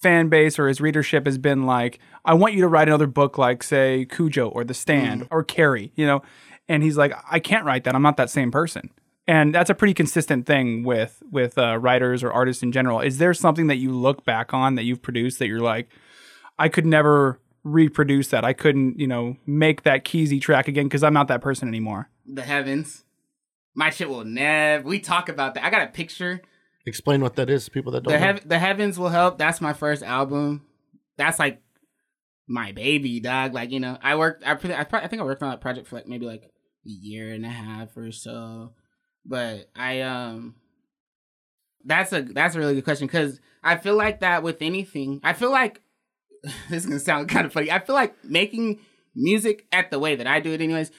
fan 0.00 0.28
base 0.28 0.58
or 0.58 0.66
his 0.68 0.80
readership 0.80 1.26
has 1.26 1.38
been 1.38 1.64
like, 1.64 1.98
I 2.24 2.34
want 2.34 2.54
you 2.54 2.60
to 2.62 2.68
write 2.68 2.88
another 2.88 3.06
book 3.06 3.38
like, 3.38 3.62
say, 3.62 4.04
Cujo 4.06 4.48
or 4.48 4.64
The 4.64 4.74
Stand 4.74 5.28
or 5.30 5.44
Carrie, 5.44 5.92
you 5.94 6.06
know? 6.06 6.22
And 6.68 6.82
he's 6.82 6.96
like, 6.96 7.12
I 7.30 7.38
can't 7.38 7.64
write 7.64 7.84
that. 7.84 7.94
I'm 7.94 8.02
not 8.02 8.16
that 8.16 8.30
same 8.30 8.50
person. 8.50 8.90
And 9.26 9.54
that's 9.54 9.70
a 9.70 9.74
pretty 9.74 9.94
consistent 9.94 10.46
thing 10.46 10.82
with 10.82 11.22
with 11.30 11.56
uh, 11.56 11.78
writers 11.78 12.24
or 12.24 12.32
artists 12.32 12.62
in 12.62 12.72
general. 12.72 13.00
Is 13.00 13.18
there 13.18 13.32
something 13.34 13.68
that 13.68 13.76
you 13.76 13.92
look 13.92 14.24
back 14.24 14.52
on 14.52 14.74
that 14.74 14.82
you've 14.82 15.02
produced 15.02 15.38
that 15.38 15.46
you're 15.46 15.60
like, 15.60 15.88
I 16.58 16.68
could 16.68 16.86
never 16.86 17.40
reproduce 17.64 18.28
that. 18.28 18.44
I 18.44 18.52
couldn't, 18.52 18.98
you 18.98 19.06
know, 19.06 19.36
make 19.46 19.82
that 19.82 20.04
Keezy 20.04 20.40
track 20.40 20.68
again 20.68 20.86
because 20.86 21.02
I'm 21.02 21.14
not 21.14 21.28
that 21.28 21.40
person 21.40 21.68
anymore. 21.68 22.08
The 22.26 22.42
Heavens. 22.42 23.04
My 23.74 23.90
shit 23.90 24.08
will 24.08 24.24
never. 24.24 24.86
We 24.86 24.98
talk 24.98 25.28
about 25.28 25.54
that. 25.54 25.64
I 25.64 25.70
got 25.70 25.88
a 25.88 25.90
picture. 25.90 26.42
Explain 26.84 27.22
what 27.22 27.36
that 27.36 27.48
is, 27.48 27.68
people 27.68 27.92
that 27.92 28.02
don't 28.02 28.12
The 28.12 28.18
know. 28.18 28.38
The 28.44 28.58
Heavens 28.58 28.98
will 28.98 29.08
help. 29.08 29.38
That's 29.38 29.60
my 29.60 29.72
first 29.72 30.02
album. 30.02 30.66
That's 31.16 31.38
like 31.38 31.62
my 32.48 32.72
baby, 32.72 33.20
dog. 33.20 33.54
Like 33.54 33.70
you 33.70 33.80
know, 33.80 33.96
I 34.02 34.16
worked. 34.16 34.44
I, 34.46 34.54
pre- 34.56 34.74
I, 34.74 34.84
pro- 34.84 35.00
I 35.00 35.06
think 35.06 35.22
I 35.22 35.24
worked 35.24 35.42
on 35.42 35.50
that 35.50 35.60
project 35.60 35.86
for 35.86 35.96
like 35.96 36.08
maybe 36.08 36.26
like 36.26 36.42
a 36.42 36.50
year 36.90 37.32
and 37.32 37.46
a 37.46 37.50
half 37.50 37.96
or 37.96 38.10
so. 38.10 38.72
But 39.24 39.70
I 39.76 40.00
um, 40.00 40.54
that's 41.84 42.12
a 42.12 42.22
that's 42.22 42.54
a 42.54 42.58
really 42.58 42.74
good 42.74 42.84
question 42.84 43.06
because 43.06 43.40
I 43.62 43.76
feel 43.76 43.96
like 43.96 44.20
that 44.20 44.42
with 44.42 44.62
anything. 44.62 45.20
I 45.22 45.32
feel 45.32 45.50
like 45.50 45.80
this 46.42 46.84
is 46.84 46.86
gonna 46.86 47.00
sound 47.00 47.28
kind 47.28 47.46
of 47.46 47.52
funny. 47.52 47.70
I 47.70 47.78
feel 47.78 47.94
like 47.94 48.24
making 48.24 48.80
music 49.14 49.66
at 49.72 49.90
the 49.90 49.98
way 49.98 50.16
that 50.16 50.26
I 50.26 50.40
do 50.40 50.52
it, 50.52 50.60
anyways. 50.60 50.90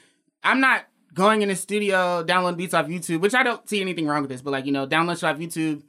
I'm 0.44 0.60
not 0.60 0.86
going 1.14 1.42
in 1.42 1.50
the 1.50 1.56
studio, 1.56 2.24
downloading 2.24 2.58
beats 2.58 2.74
off 2.74 2.88
YouTube, 2.88 3.22
which 3.22 3.34
I 3.34 3.44
don't 3.44 3.68
see 3.70 3.82
anything 3.82 4.08
wrong 4.08 4.22
with 4.22 4.32
this, 4.32 4.42
but 4.42 4.52
like, 4.52 4.66
you 4.66 4.72
know, 4.72 4.88
download 4.88 5.16
shit 5.16 5.24
off 5.24 5.38
YouTube 5.38 5.84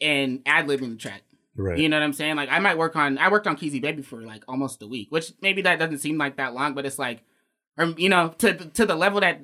and 0.00 0.40
ad 0.46 0.66
libbing 0.66 0.90
the 0.90 0.96
track. 0.96 1.22
right. 1.56 1.78
You 1.78 1.88
know 1.88 1.96
what 1.96 2.04
I'm 2.04 2.12
saying? 2.12 2.36
Like 2.36 2.48
I 2.50 2.58
might 2.58 2.78
work 2.78 2.96
on 2.96 3.18
I 3.18 3.30
worked 3.30 3.46
on 3.46 3.56
Keezy 3.56 3.82
Baby 3.82 4.02
for 4.02 4.22
like 4.22 4.44
almost 4.48 4.82
a 4.82 4.86
week, 4.86 5.08
which 5.10 5.32
maybe 5.42 5.62
that 5.62 5.78
doesn't 5.78 5.98
seem 5.98 6.18
like 6.18 6.36
that 6.36 6.54
long, 6.54 6.74
but 6.74 6.86
it's 6.86 6.98
like 6.98 7.22
or 7.76 7.86
you 7.96 8.08
know, 8.08 8.34
to 8.38 8.54
to 8.54 8.86
the 8.86 8.94
level 8.94 9.20
that 9.20 9.40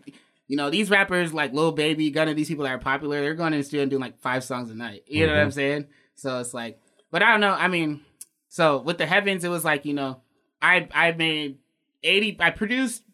you 0.47 0.57
know, 0.57 0.71
these 0.71 0.91
rappers 0.91 1.33
like 1.33 1.53
Lil 1.53 1.73
Baby, 1.73 2.11
Gunna, 2.11 2.35
these 2.35 2.49
people 2.49 2.65
that 2.65 2.73
are 2.73 2.79
popular, 2.79 3.21
they're 3.21 3.35
going 3.35 3.53
in 3.53 3.61
the 3.61 3.65
studio 3.65 3.83
and 3.83 3.91
doing 3.91 4.03
like 4.03 4.19
five 4.19 4.45
songs 4.45 4.71
a 4.71 4.75
night. 4.75 5.05
You 5.07 5.27
know 5.27 5.33
what 5.33 5.41
I'm 5.41 5.49
mm-hmm. 5.49 5.55
saying? 5.55 5.87
So 6.17 6.39
it's 6.39 6.55
like 6.55 6.79
but 7.15 7.23
I 7.23 7.31
don't 7.31 7.41
know, 7.41 7.53
I 7.53 7.69
mean, 7.69 8.01
so 8.49 8.79
with 8.79 8.99
the 8.99 9.07
heavens, 9.07 9.45
it 9.45 9.49
was 9.49 9.65
like, 9.65 9.85
you 9.85 9.95
know, 9.95 10.23
I 10.61 10.89
I 10.93 11.13
made 11.13 11.59
eighty 12.03 12.37
I 12.41 12.51
produced 12.51 13.05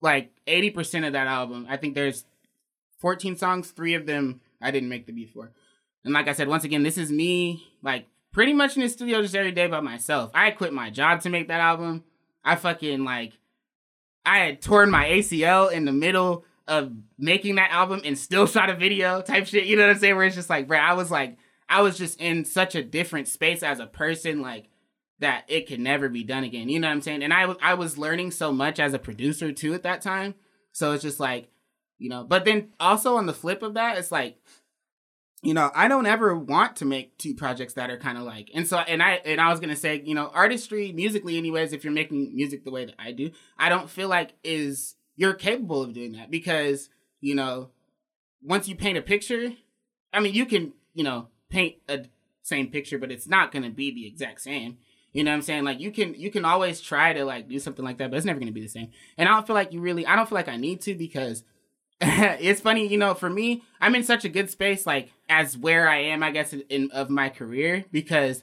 like 0.00 0.30
eighty 0.46 0.70
percent 0.70 1.04
of 1.04 1.14
that 1.14 1.26
album. 1.26 1.66
I 1.68 1.76
think 1.76 1.96
there's 1.96 2.24
fourteen 3.00 3.36
songs, 3.36 3.72
three 3.72 3.94
of 3.94 4.06
them 4.06 4.42
I 4.60 4.70
didn't 4.70 4.90
make 4.90 5.06
the 5.06 5.12
beat 5.12 5.32
for. 5.32 5.50
And 6.04 6.14
like 6.14 6.28
I 6.28 6.34
said, 6.34 6.46
once 6.46 6.62
again, 6.62 6.84
this 6.84 6.96
is 6.96 7.10
me 7.10 7.66
like 7.82 8.06
pretty 8.30 8.52
much 8.52 8.76
in 8.76 8.82
the 8.82 8.88
studio 8.88 9.22
just 9.22 9.34
every 9.34 9.50
day 9.50 9.66
by 9.66 9.80
myself. 9.80 10.30
I 10.34 10.52
quit 10.52 10.72
my 10.72 10.90
job 10.90 11.20
to 11.22 11.28
make 11.28 11.48
that 11.48 11.60
album. 11.60 12.04
I 12.44 12.54
fucking 12.54 13.02
like 13.02 13.32
I 14.24 14.38
had 14.38 14.62
torn 14.62 14.88
my 14.88 15.06
ACL 15.06 15.72
in 15.72 15.84
the 15.84 15.90
middle 15.90 16.44
of 16.68 16.92
making 17.18 17.56
that 17.56 17.70
album 17.70 18.02
and 18.04 18.18
still 18.18 18.46
shot 18.48 18.70
a 18.70 18.74
video 18.74 19.22
type 19.22 19.46
shit. 19.46 19.66
You 19.66 19.76
know 19.76 19.86
what 19.86 19.96
I'm 19.96 19.98
saying? 19.98 20.16
Where 20.16 20.26
it's 20.26 20.36
just 20.36 20.50
like, 20.50 20.68
bro, 20.68 20.78
I 20.78 20.94
was 20.94 21.10
like, 21.10 21.36
I 21.68 21.82
was 21.82 21.96
just 21.96 22.20
in 22.20 22.44
such 22.44 22.74
a 22.74 22.82
different 22.82 23.28
space 23.28 23.62
as 23.62 23.80
a 23.80 23.86
person, 23.86 24.42
like 24.42 24.68
that 25.20 25.44
it 25.48 25.66
could 25.68 25.80
never 25.80 26.08
be 26.08 26.24
done 26.24 26.44
again. 26.44 26.68
You 26.68 26.80
know 26.80 26.88
what 26.88 26.94
I'm 26.94 27.02
saying? 27.02 27.22
And 27.22 27.32
I 27.32 27.46
was 27.46 27.56
I 27.62 27.74
was 27.74 27.98
learning 27.98 28.32
so 28.32 28.52
much 28.52 28.78
as 28.78 28.92
a 28.94 28.98
producer 28.98 29.52
too 29.52 29.74
at 29.74 29.84
that 29.84 30.02
time. 30.02 30.34
So 30.72 30.92
it's 30.92 31.02
just 31.02 31.20
like, 31.20 31.48
you 31.98 32.08
know, 32.08 32.24
but 32.24 32.44
then 32.44 32.72
also 32.80 33.16
on 33.16 33.26
the 33.26 33.32
flip 33.32 33.62
of 33.62 33.74
that, 33.74 33.98
it's 33.98 34.12
like 34.12 34.38
you 35.42 35.54
know, 35.54 35.72
I 35.74 35.88
don't 35.88 36.06
ever 36.06 36.36
want 36.36 36.76
to 36.76 36.84
make 36.84 37.18
two 37.18 37.34
projects 37.34 37.74
that 37.74 37.90
are 37.90 37.98
kind 37.98 38.16
of 38.16 38.22
like, 38.22 38.48
and 38.54 38.66
so, 38.66 38.78
and 38.78 39.02
I, 39.02 39.14
and 39.24 39.40
I 39.40 39.50
was 39.50 39.58
gonna 39.58 39.74
say, 39.74 40.00
you 40.04 40.14
know, 40.14 40.30
artistry, 40.32 40.92
musically, 40.92 41.36
anyways, 41.36 41.72
if 41.72 41.82
you're 41.82 41.92
making 41.92 42.34
music 42.34 42.64
the 42.64 42.70
way 42.70 42.84
that 42.84 42.94
I 42.96 43.10
do, 43.10 43.32
I 43.58 43.68
don't 43.68 43.90
feel 43.90 44.08
like 44.08 44.34
is 44.44 44.94
you're 45.16 45.34
capable 45.34 45.82
of 45.82 45.92
doing 45.92 46.12
that 46.12 46.30
because, 46.30 46.88
you 47.20 47.34
know, 47.34 47.70
once 48.42 48.68
you 48.68 48.74
paint 48.74 48.98
a 48.98 49.02
picture, 49.02 49.52
I 50.12 50.20
mean, 50.20 50.34
you 50.34 50.46
can, 50.46 50.72
you 50.94 51.04
know, 51.04 51.28
paint 51.48 51.76
a 51.88 52.06
same 52.42 52.68
picture, 52.68 52.98
but 52.98 53.12
it's 53.12 53.28
not 53.28 53.52
gonna 53.52 53.70
be 53.70 53.92
the 53.92 54.06
exact 54.06 54.40
same. 54.40 54.78
You 55.12 55.24
know 55.24 55.30
what 55.30 55.36
I'm 55.36 55.42
saying? 55.42 55.64
Like 55.64 55.80
you 55.80 55.90
can, 55.90 56.14
you 56.14 56.30
can 56.30 56.44
always 56.44 56.80
try 56.80 57.12
to 57.12 57.24
like 57.24 57.48
do 57.48 57.58
something 57.58 57.84
like 57.84 57.98
that, 57.98 58.10
but 58.10 58.16
it's 58.16 58.26
never 58.26 58.40
gonna 58.40 58.52
be 58.52 58.62
the 58.62 58.68
same. 58.68 58.90
And 59.16 59.28
I 59.28 59.32
don't 59.32 59.46
feel 59.46 59.54
like 59.54 59.72
you 59.72 59.80
really, 59.80 60.06
I 60.06 60.16
don't 60.16 60.28
feel 60.28 60.36
like 60.36 60.48
I 60.48 60.56
need 60.56 60.80
to 60.82 60.94
because 60.94 61.44
it's 62.00 62.60
funny, 62.60 62.88
you 62.88 62.98
know, 62.98 63.14
for 63.14 63.30
me, 63.30 63.62
I'm 63.80 63.94
in 63.94 64.02
such 64.02 64.24
a 64.24 64.28
good 64.28 64.50
space, 64.50 64.86
like 64.86 65.12
as 65.28 65.56
where 65.56 65.88
I 65.88 65.98
am, 65.98 66.22
I 66.22 66.32
guess, 66.32 66.52
in, 66.52 66.62
in 66.68 66.90
of 66.90 67.10
my 67.10 67.28
career, 67.28 67.84
because 67.92 68.42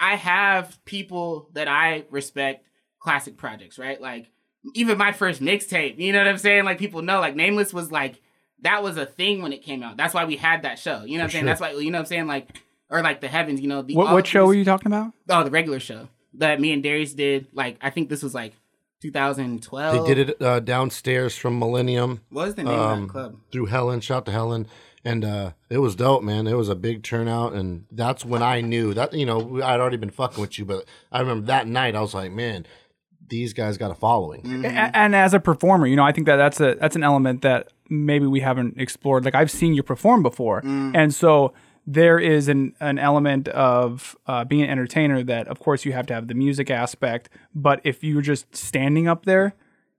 I 0.00 0.16
have 0.16 0.84
people 0.84 1.48
that 1.52 1.68
I 1.68 2.04
respect 2.10 2.66
classic 2.98 3.36
projects, 3.36 3.78
right? 3.78 4.00
Like 4.00 4.30
even 4.74 4.98
my 4.98 5.12
first 5.12 5.40
mixtape, 5.42 5.98
you 5.98 6.12
know 6.12 6.18
what 6.18 6.28
I'm 6.28 6.38
saying? 6.38 6.64
Like 6.64 6.78
people 6.78 7.02
know, 7.02 7.20
like 7.20 7.36
Nameless 7.36 7.72
was 7.72 7.90
like 7.92 8.20
that 8.62 8.82
was 8.82 8.96
a 8.96 9.06
thing 9.06 9.42
when 9.42 9.52
it 9.52 9.62
came 9.62 9.82
out. 9.82 9.96
That's 9.96 10.14
why 10.14 10.24
we 10.24 10.36
had 10.36 10.62
that 10.62 10.78
show. 10.78 11.02
You 11.04 11.18
know 11.18 11.24
what 11.24 11.24
I'm 11.24 11.30
saying? 11.30 11.42
sure. 11.42 11.48
That's 11.48 11.60
why 11.60 11.70
you 11.72 11.90
know 11.90 11.98
what 11.98 12.02
I'm 12.02 12.06
saying? 12.06 12.26
Like 12.26 12.48
or 12.90 13.02
like 13.02 13.20
the 13.20 13.28
heavens, 13.28 13.60
you 13.60 13.68
know, 13.68 13.82
the 13.82 13.94
What 13.94 14.12
what 14.12 14.26
show 14.26 14.42
these- 14.42 14.46
were 14.48 14.54
you 14.54 14.64
talking 14.64 14.86
about? 14.86 15.12
Oh, 15.28 15.44
the 15.44 15.50
regular 15.50 15.80
show 15.80 16.08
that 16.34 16.60
me 16.60 16.72
and 16.72 16.82
Darius 16.82 17.14
did. 17.14 17.46
Like 17.52 17.78
I 17.80 17.90
think 17.90 18.08
this 18.08 18.22
was 18.22 18.34
like 18.34 18.54
2012. 19.02 20.06
They 20.06 20.14
did 20.14 20.30
it 20.30 20.42
uh, 20.42 20.60
downstairs 20.60 21.36
from 21.36 21.58
Millennium 21.58 22.20
What 22.30 22.46
was 22.46 22.54
the 22.54 22.64
name 22.64 22.74
of 22.74 22.80
um, 22.80 23.02
that 23.06 23.12
club? 23.12 23.36
through 23.52 23.66
Helen. 23.66 24.00
Shout 24.00 24.26
to 24.26 24.32
Helen, 24.32 24.66
and 25.04 25.24
uh, 25.24 25.52
it 25.70 25.78
was 25.78 25.94
dope, 25.96 26.22
man. 26.22 26.46
It 26.46 26.54
was 26.54 26.68
a 26.68 26.74
big 26.74 27.02
turnout, 27.02 27.52
and 27.52 27.84
that's 27.90 28.24
when 28.24 28.42
I 28.42 28.60
knew 28.60 28.94
that 28.94 29.12
you 29.12 29.26
know 29.26 29.60
I'd 29.62 29.80
already 29.80 29.96
been 29.96 30.10
fucking 30.10 30.40
with 30.40 30.58
you, 30.58 30.64
but 30.64 30.84
I 31.12 31.20
remember 31.20 31.46
that 31.46 31.66
night 31.66 31.94
I 31.94 32.00
was 32.00 32.14
like, 32.14 32.32
man, 32.32 32.66
these 33.28 33.52
guys 33.52 33.76
got 33.78 33.90
a 33.90 33.94
following. 33.94 34.42
Mm-hmm. 34.42 34.64
A- 34.64 34.96
and 34.96 35.14
as 35.14 35.34
a 35.34 35.40
performer, 35.40 35.86
you 35.86 35.96
know, 35.96 36.04
I 36.04 36.12
think 36.12 36.26
that 36.26 36.36
that's 36.36 36.60
a 36.60 36.74
that's 36.80 36.96
an 36.96 37.02
element 37.02 37.42
that 37.42 37.68
maybe 37.88 38.26
we 38.26 38.40
haven't 38.40 38.78
explored. 38.78 39.24
Like 39.24 39.34
I've 39.34 39.50
seen 39.50 39.74
you 39.74 39.82
perform 39.82 40.22
before, 40.22 40.60
and 40.64 41.14
so 41.14 41.52
there 41.86 42.18
is 42.18 42.48
an 42.48 42.74
an 42.80 42.98
element 42.98 43.48
of 43.48 44.16
uh, 44.26 44.44
being 44.44 44.62
an 44.62 44.70
entertainer 44.70 45.22
that, 45.22 45.46
of 45.48 45.60
course, 45.60 45.84
you 45.84 45.92
have 45.92 46.06
to 46.06 46.14
have 46.14 46.28
the 46.28 46.34
music 46.34 46.70
aspect. 46.70 47.28
But 47.54 47.80
if 47.84 48.02
you're 48.02 48.22
just 48.22 48.54
standing 48.56 49.06
up 49.06 49.24
there, 49.24 49.54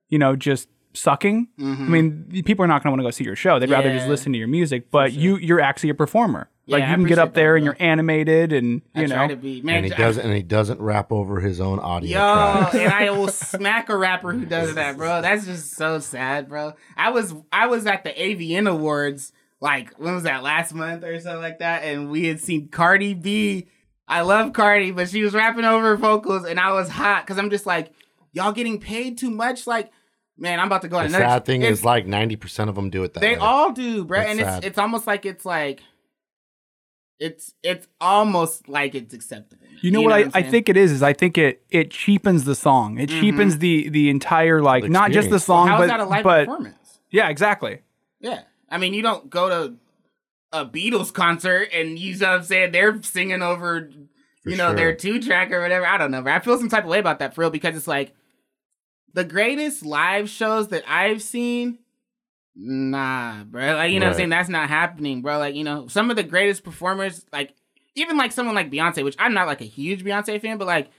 you 0.10 0.20
know, 0.20 0.36
just 0.36 0.68
sucking, 0.94 1.48
I 1.60 1.64
mean, 1.64 2.44
people 2.44 2.66
are 2.66 2.68
not 2.68 2.82
going 2.84 2.90
to 2.90 2.92
want 2.92 3.00
to 3.02 3.04
go 3.04 3.12
see 3.12 3.24
your 3.24 3.36
show. 3.36 3.60
They'd 3.60 3.70
rather 3.70 3.94
just 3.94 4.08
listen 4.08 4.34
to 4.34 4.38
your 4.40 4.48
music. 4.48 4.90
But 4.92 5.14
you 5.14 5.38
you're 5.38 5.62
actually 5.62 5.90
a 5.92 5.96
performer. 5.96 6.50
Like 6.70 6.82
Yeah, 6.82 6.88
you 6.88 6.92
I 6.94 6.96
can 6.98 7.06
get 7.06 7.18
up 7.20 7.34
there 7.34 7.54
that, 7.54 7.56
and 7.58 7.66
you're 7.66 7.78
animated, 7.80 8.52
and 8.52 8.82
I 8.94 9.02
you 9.02 9.08
try 9.08 9.28
know, 9.28 9.36
to 9.36 9.40
be 9.40 9.62
man. 9.62 9.78
And 9.78 9.86
he 9.86 9.94
I- 9.94 9.98
doesn't, 9.98 10.26
and 10.26 10.36
he 10.36 10.44
doesn't 10.44 10.82
rap 10.82 11.12
over 11.14 11.40
his 11.40 11.62
own 11.62 11.80
audio. 11.80 12.20
Yo, 12.20 12.80
and 12.80 12.92
I 12.92 13.10
will 13.12 13.30
smack 13.30 13.88
a 13.90 13.96
rapper 13.98 14.34
who 14.34 14.46
does 14.46 14.76
that, 14.76 14.98
bro. 14.98 15.22
That's 15.22 15.46
just 15.46 15.74
so 15.76 16.00
sad, 16.00 16.50
bro. 16.50 16.74
I 16.98 17.12
was 17.12 17.34
I 17.54 17.68
was 17.68 17.86
at 17.86 18.04
the 18.04 18.10
AVN 18.12 18.70
Awards, 18.70 19.32
like 19.62 19.94
when 19.98 20.14
was 20.14 20.24
that 20.24 20.44
last 20.44 20.74
month 20.74 21.04
or 21.06 21.18
something 21.22 21.42
like 21.42 21.60
that, 21.60 21.84
and 21.84 22.10
we 22.12 22.26
had 22.28 22.42
seen 22.42 22.68
Cardi 22.68 23.14
B. 23.14 23.68
I 24.10 24.22
love 24.22 24.52
Cardi, 24.54 24.92
but 24.92 25.10
she 25.10 25.22
was 25.24 25.34
rapping 25.34 25.64
over 25.66 25.86
her 25.88 25.96
vocals, 25.98 26.46
and 26.46 26.60
I 26.60 26.74
was 26.74 26.90
hot 26.90 27.26
because 27.26 27.38
I'm 27.38 27.50
just 27.50 27.66
like, 27.66 27.92
y'all 28.34 28.52
getting 28.52 28.80
paid 28.80 29.18
too 29.18 29.30
much, 29.30 29.68
like. 29.68 29.92
Man, 30.40 30.60
I'm 30.60 30.68
about 30.68 30.84
to 30.84 30.88
go 30.88 30.98
on 30.98 31.06
The 31.10 31.18
another. 31.18 31.24
sad 31.34 31.46
thing 31.46 31.64
is, 31.64 31.84
like 31.84 32.06
ninety 32.06 32.36
percent 32.36 32.70
of 32.70 32.76
them 32.76 32.92
do 32.92 33.04
it 33.04 33.16
that 33.16 33.22
they 33.22 33.32
way. 33.34 33.38
all 33.40 33.72
do, 33.72 34.06
bro, 34.06 34.20
That's 34.20 34.30
and 34.30 34.40
sad. 34.40 34.58
it's 34.60 34.68
it's 34.68 34.78
almost 34.78 35.08
like 35.08 35.26
it's 35.26 35.46
like, 35.46 35.82
it's 37.20 37.54
it's 37.64 37.88
almost 38.00 38.70
like 38.70 38.96
it's 38.96 39.14
acceptable. 39.14 39.66
You 39.82 39.92
know 39.92 40.02
what, 40.02 40.14
I'm 40.14 40.32
I, 40.34 40.40
I 40.40 40.44
think 40.44 40.70
it 40.70 40.78
is 40.78 40.92
is 40.92 41.04
I 41.04 41.14
think 41.14 41.38
it 41.38 41.64
it 41.70 41.92
cheapens 41.92 42.46
the 42.46 42.56
song. 42.56 42.98
It 42.98 43.10
mm-hmm. 43.10 43.20
cheapens 43.20 43.58
the 43.60 43.90
the 43.90 44.10
entire 44.10 44.62
like 44.62 44.84
The 44.84 44.90
not 44.90 45.12
just 45.12 45.30
the 45.30 45.36
experience. 45.36 45.46
song, 45.46 45.68
How 45.68 45.78
but 45.78 45.84
is 45.84 45.90
that 45.90 46.00
a 46.00 46.06
live 46.06 46.24
but 46.24 46.46
performance? 46.46 47.00
yeah, 47.12 47.30
exactly. 47.30 47.82
Yeah. 48.20 48.42
I 48.70 48.78
mean, 48.78 48.94
you 48.94 49.02
don't 49.02 49.30
go 49.30 49.50
to 49.50 49.76
a 50.52 50.66
Beatles 50.66 51.14
concert 51.14 51.70
and 51.74 51.98
you 52.00 52.18
know 52.18 52.30
what 52.30 52.40
I'm 52.40 52.44
saying 52.44 52.72
they're 52.72 53.02
singing 53.04 53.42
over, 53.42 53.90
you 54.46 54.56
know, 54.58 54.70
sure. 54.70 54.76
their 54.76 54.96
two 54.96 55.22
track 55.22 55.52
or 55.52 55.62
whatever. 55.62 55.86
I 55.86 55.98
don't 55.98 56.12
know. 56.12 56.22
But 56.22 56.34
I 56.34 56.40
feel 56.40 56.58
some 56.58 56.70
type 56.70 56.84
of 56.84 56.90
way 56.90 57.00
about 57.00 57.20
that 57.20 57.34
for 57.34 57.42
real 57.42 57.50
because 57.50 57.76
it's 57.76 57.88
like 57.88 58.14
the 59.14 59.24
greatest 59.24 59.86
live 59.86 60.30
shows 60.30 60.70
that 60.70 60.84
I've 60.88 61.22
seen. 61.22 61.80
Nah, 62.60 63.44
bro. 63.44 63.76
Like, 63.76 63.92
you 63.92 64.00
know 64.00 64.08
what 64.08 64.14
I'm 64.14 64.18
saying? 64.18 64.30
That's 64.30 64.50
not 64.50 64.68
happening, 64.68 65.22
bro. 65.22 65.38
Like, 65.38 65.54
you 65.54 65.64
know, 65.64 65.88
some 65.88 66.10
of 66.10 66.16
the 66.16 66.24
greatest 66.24 66.64
performers, 66.64 67.24
like, 67.32 67.54
even 67.94 68.18
like 68.18 68.32
someone 68.32 68.56
like 68.56 68.72
Beyonce, 68.72 69.04
which 69.04 69.16
I'm 69.20 69.34
not 69.34 69.46
like 69.46 69.62
a 69.62 69.66
huge 69.66 70.04
Beyonce 70.04 70.42
fan, 70.42 70.58
but 70.58 70.66
like, 70.66 70.90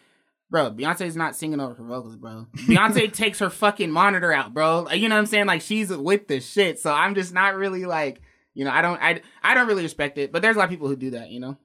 bro, 0.51 0.71
Beyonce's 0.71 1.17
not 1.17 1.35
singing 1.35 1.59
over 1.59 1.75
her 1.75 1.85
vocals, 1.85 2.15
bro. 2.15 2.47
Beyonce 2.57 3.13
takes 3.13 3.41
her 3.41 3.51
fucking 3.51 3.91
monitor 3.91 4.33
out, 4.33 4.55
bro. 4.55 4.83
Like, 4.83 5.01
you 5.01 5.09
know 5.09 5.17
what 5.17 5.21
I'm 5.21 5.27
saying? 5.27 5.47
Like, 5.47 5.61
she's 5.61 5.91
with 5.91 6.29
the 6.29 6.41
shit. 6.41 6.79
So 6.79 6.93
I'm 6.93 7.17
just 7.17 7.35
not 7.35 7.57
really 7.57 7.87
like, 7.87 8.23
you 8.55 8.65
know, 8.65 8.71
I 8.71 8.81
don't, 8.81 9.03
I, 9.03 9.21
I 9.43 9.55
don't 9.55 9.67
really 9.67 9.83
respect 9.83 10.17
it. 10.17 10.31
But 10.31 10.43
there's 10.43 10.55
a 10.55 10.61
lot 10.61 10.67
of 10.67 10.71
people 10.71 10.89
who 10.89 10.97
do 10.97 11.11
that, 11.11 11.31
you 11.31 11.41
know. 11.41 11.57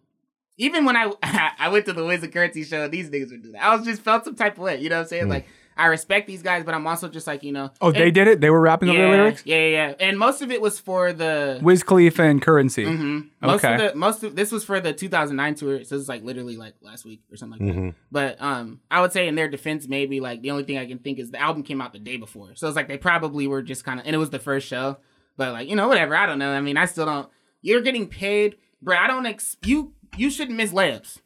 Even 0.57 0.85
when 0.85 0.97
I, 0.97 1.11
I 1.59 1.69
went 1.69 1.85
to 1.85 1.93
the 1.93 2.03
Wiz 2.03 2.23
of 2.23 2.31
Currensy 2.31 2.65
show, 2.65 2.87
these 2.87 3.11
niggas 3.11 3.29
would 3.29 3.43
do 3.43 3.51
that. 3.51 3.63
I 3.63 3.75
was 3.75 3.85
just 3.85 4.01
felt 4.01 4.25
some 4.25 4.35
type 4.35 4.57
of 4.57 4.63
way, 4.63 4.79
you 4.81 4.89
know 4.89 4.97
what 4.97 5.03
I'm 5.03 5.07
saying? 5.07 5.23
Hmm. 5.25 5.29
Like, 5.29 5.47
I 5.75 5.87
respect 5.87 6.27
these 6.27 6.41
guys, 6.41 6.63
but 6.63 6.73
I'm 6.73 6.85
also 6.85 7.07
just 7.07 7.25
like, 7.27 7.43
you 7.43 7.51
know. 7.51 7.71
Oh, 7.81 7.91
they 7.91 8.11
did 8.11 8.27
it. 8.27 8.41
They 8.41 8.49
were 8.49 8.61
rapping 8.61 8.89
yeah, 8.89 8.95
over 8.95 9.03
the 9.03 9.09
lyrics. 9.23 9.43
Yeah, 9.45 9.57
yeah, 9.57 9.67
yeah. 9.89 9.93
And 9.99 10.19
most 10.19 10.41
of 10.41 10.51
it 10.51 10.61
was 10.61 10.79
for 10.79 11.13
the 11.13 11.59
Wiz 11.61 11.83
Khalifa 11.83 12.23
and 12.23 12.41
Currensy. 12.41 12.85
hmm 12.85 13.19
Most 13.41 13.63
Okay. 13.65 13.73
of 13.87 13.93
the 13.93 13.97
most 13.97 14.23
of 14.23 14.35
this 14.35 14.51
was 14.51 14.63
for 14.63 14.79
the 14.79 14.93
2009 14.93 15.55
tour, 15.55 15.83
so 15.83 15.95
this 15.95 16.01
is 16.03 16.09
like 16.09 16.23
literally 16.23 16.57
like 16.57 16.75
last 16.81 17.05
week 17.05 17.21
or 17.31 17.37
something 17.37 17.65
like 17.65 17.75
that. 17.75 17.93
But 18.11 18.41
um, 18.41 18.81
I 18.91 19.01
would 19.01 19.11
say 19.11 19.27
in 19.27 19.35
their 19.35 19.47
defense, 19.47 19.87
maybe 19.87 20.19
like 20.19 20.41
the 20.41 20.51
only 20.51 20.63
thing 20.63 20.77
I 20.77 20.85
can 20.85 20.99
think 20.99 21.19
is 21.19 21.31
the 21.31 21.41
album 21.41 21.63
came 21.63 21.81
out 21.81 21.93
the 21.93 21.99
day 21.99 22.17
before, 22.17 22.55
so 22.55 22.67
it's 22.67 22.75
like 22.75 22.87
they 22.87 22.97
probably 22.97 23.47
were 23.47 23.61
just 23.61 23.83
kind 23.83 23.99
of, 23.99 24.05
and 24.05 24.15
it 24.15 24.19
was 24.19 24.29
the 24.29 24.39
first 24.39 24.67
show. 24.67 24.97
But 25.37 25.53
like 25.53 25.69
you 25.69 25.75
know, 25.75 25.87
whatever. 25.87 26.15
I 26.15 26.25
don't 26.25 26.39
know. 26.39 26.51
I 26.51 26.61
mean, 26.61 26.77
I 26.77 26.85
still 26.85 27.05
don't. 27.05 27.27
You're 27.61 27.81
getting 27.81 28.07
paid, 28.07 28.57
bro. 28.81 28.95
I 28.97 29.07
don't. 29.07 29.25
Ex- 29.25 29.57
you 29.65 29.93
you 30.17 30.29
shouldn't 30.29 30.57
miss 30.57 30.71
layups. 30.71 31.19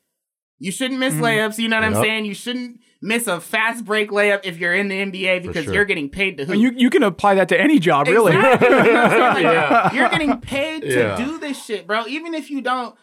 You 0.59 0.71
shouldn't 0.71 0.99
miss 0.99 1.13
layups. 1.15 1.57
You 1.59 1.67
know 1.67 1.75
what 1.75 1.83
I'm 1.83 1.95
saying? 1.95 2.25
You 2.25 2.33
shouldn't 2.33 2.79
miss 3.01 3.27
a 3.27 3.39
fast 3.39 3.85
break 3.85 4.09
layup 4.09 4.41
if 4.43 4.57
you're 4.57 4.73
in 4.73 4.87
the 4.87 4.95
NBA 4.95 5.43
because 5.43 5.65
sure. 5.65 5.73
you're 5.73 5.85
getting 5.85 6.09
paid 6.09 6.37
to 6.37 6.45
hoop. 6.45 6.53
And 6.53 6.61
you 6.61 6.71
you 6.75 6.89
can 6.89 7.03
apply 7.03 7.35
that 7.35 7.49
to 7.49 7.59
any 7.59 7.79
job, 7.79 8.07
really. 8.07 8.35
Exactly. 8.35 8.67
You 8.67 8.73
know 8.73 8.79
what 8.83 8.95
I'm 8.95 9.11
saying? 9.11 9.33
Like, 9.33 9.43
Yeah. 9.43 9.93
You're 9.93 10.09
getting 10.09 10.37
paid 10.41 10.81
to 10.81 10.87
Yeah. 10.93 11.15
do 11.17 11.37
this 11.39 11.63
shit, 11.63 11.85
bro. 11.87 12.05
Even 12.07 12.33
if 12.33 12.49
you 12.49 12.61
don't. 12.61 12.95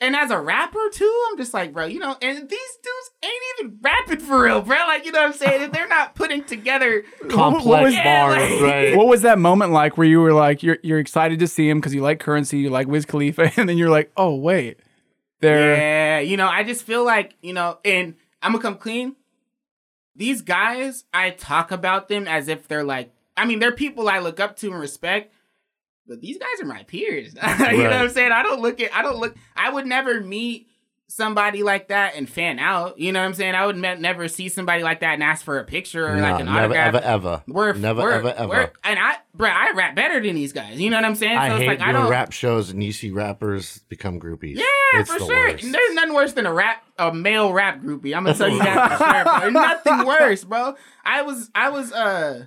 And 0.00 0.14
as 0.16 0.30
a 0.30 0.38
rapper 0.38 0.90
too, 0.92 1.24
I'm 1.30 1.38
just 1.38 1.54
like, 1.54 1.72
bro, 1.72 1.86
you 1.86 1.98
know, 2.00 2.14
and 2.20 2.36
these 2.36 2.48
dudes 2.82 3.10
ain't 3.24 3.42
even 3.60 3.78
rapping 3.80 4.18
for 4.18 4.42
real, 4.42 4.60
bro. 4.60 4.76
Like, 4.88 5.06
you 5.06 5.12
know 5.12 5.20
what 5.20 5.26
I'm 5.28 5.32
saying? 5.32 5.62
If 5.62 5.72
they're 5.72 5.88
not 5.88 6.14
putting 6.14 6.42
together 6.44 7.04
Complex 7.30 7.64
was- 7.84 7.94
Yeah, 7.94 8.26
bars, 8.26 8.50
like- 8.50 8.60
right? 8.70 8.96
what 8.96 9.06
was 9.06 9.22
that 9.22 9.38
moment 9.38 9.70
like 9.72 9.96
where 9.96 10.06
you 10.06 10.20
were 10.20 10.32
like 10.34 10.62
you're 10.62 10.78
you're 10.82 10.98
excited 10.98 11.38
to 11.38 11.46
see 11.46 11.68
him 11.70 11.78
because 11.78 11.94
you 11.94 12.02
like 12.02 12.18
Currensy, 12.22 12.58
you 12.60 12.70
like 12.70 12.86
Wiz 12.88 13.06
Khalifa, 13.06 13.52
and 13.56 13.68
then 13.68 13.78
you're 13.78 13.88
like, 13.88 14.10
oh 14.16 14.34
wait, 14.34 14.78
they're 15.40 15.76
Yeah, 15.76 16.18
you 16.20 16.36
know, 16.36 16.48
I 16.48 16.64
just 16.64 16.82
feel 16.84 17.04
like, 17.04 17.34
you 17.40 17.52
know, 17.54 17.78
and 17.84 18.14
I'm 18.42 18.52
gonna 18.52 18.62
come 18.62 18.76
clean. 18.76 19.16
These 20.16 20.42
guys, 20.42 21.04
I 21.12 21.30
talk 21.30 21.70
about 21.72 22.08
them 22.08 22.28
as 22.28 22.48
if 22.48 22.68
they're 22.68 22.84
like, 22.84 23.12
I 23.36 23.46
mean, 23.46 23.58
they're 23.58 23.72
people 23.72 24.08
I 24.08 24.20
look 24.20 24.38
up 24.38 24.56
to 24.58 24.70
and 24.70 24.78
respect, 24.78 25.34
but 26.06 26.20
these 26.20 26.38
guys 26.38 26.62
are 26.62 26.66
my 26.66 26.84
peers. 26.84 27.34
you 27.34 27.78
know 27.78 27.84
what 27.84 27.92
I'm 27.92 28.10
saying? 28.10 28.32
I 28.32 28.42
don't 28.42 28.60
look 28.60 28.80
at, 28.80 28.94
I 28.94 29.02
don't 29.02 29.18
look, 29.18 29.36
I 29.56 29.70
would 29.70 29.86
never 29.86 30.20
meet 30.20 30.68
somebody 31.06 31.62
like 31.62 31.88
that 31.88 32.14
and 32.16 32.28
fan 32.28 32.58
out. 32.58 32.98
You 32.98 33.12
know 33.12 33.20
what 33.20 33.26
I'm 33.26 33.34
saying? 33.34 33.54
I 33.54 33.66
would 33.66 33.76
me- 33.76 33.96
never 33.96 34.26
see 34.26 34.48
somebody 34.48 34.82
like 34.82 35.00
that 35.00 35.14
and 35.14 35.22
ask 35.22 35.44
for 35.44 35.58
a 35.58 35.64
picture 35.64 36.06
or 36.08 36.16
Nah, 36.16 36.30
like 36.32 36.40
an 36.40 36.46
never, 36.46 36.58
autograph. 36.58 36.94
ever, 36.94 37.04
ever. 37.04 37.42
We're, 37.46 37.72
never, 37.74 38.02
we're, 38.02 38.12
ever, 38.12 38.28
ever. 38.34 38.48
we're- 38.48 38.70
and 38.84 38.98
I, 38.98 39.16
bro, 39.34 39.48
I 39.50 39.72
rap 39.76 39.94
better 39.94 40.20
than 40.20 40.34
these 40.34 40.52
guys. 40.52 40.80
You 40.80 40.90
know 40.90 40.96
what 40.96 41.04
I'm 41.04 41.14
saying? 41.14 41.36
I 41.36 41.48
so 41.50 41.56
hate 41.56 41.70
it's 41.70 41.80
like, 41.80 41.88
I 41.88 41.92
don't, 41.92 42.08
rap 42.10 42.32
shows 42.32 42.70
and 42.70 42.82
you 42.82 42.92
see 42.92 43.10
rappers 43.10 43.78
become 43.88 44.18
groupies. 44.18 44.56
Yeah, 44.56 44.64
it's 45.00 45.12
for 45.12 45.18
sure. 45.18 45.28
worst. 45.28 45.70
There's 45.70 45.94
nothing 45.94 46.14
worse 46.14 46.32
than 46.32 46.46
a 46.46 46.52
rap, 46.52 46.82
a 46.98 47.12
male 47.12 47.52
rap 47.52 47.80
groupie. 47.80 48.16
I'm 48.16 48.24
gonna 48.24 48.34
tell 48.34 48.48
you 48.48 48.58
that 48.58 48.98
for 48.98 49.04
sure, 49.04 49.50
bro. 49.52 49.60
Nothing 49.62 50.06
worse, 50.06 50.44
bro. 50.44 50.74
I 51.04 51.22
was, 51.22 51.50
I 51.54 51.68
was, 51.68 51.92
uh, 51.92 52.46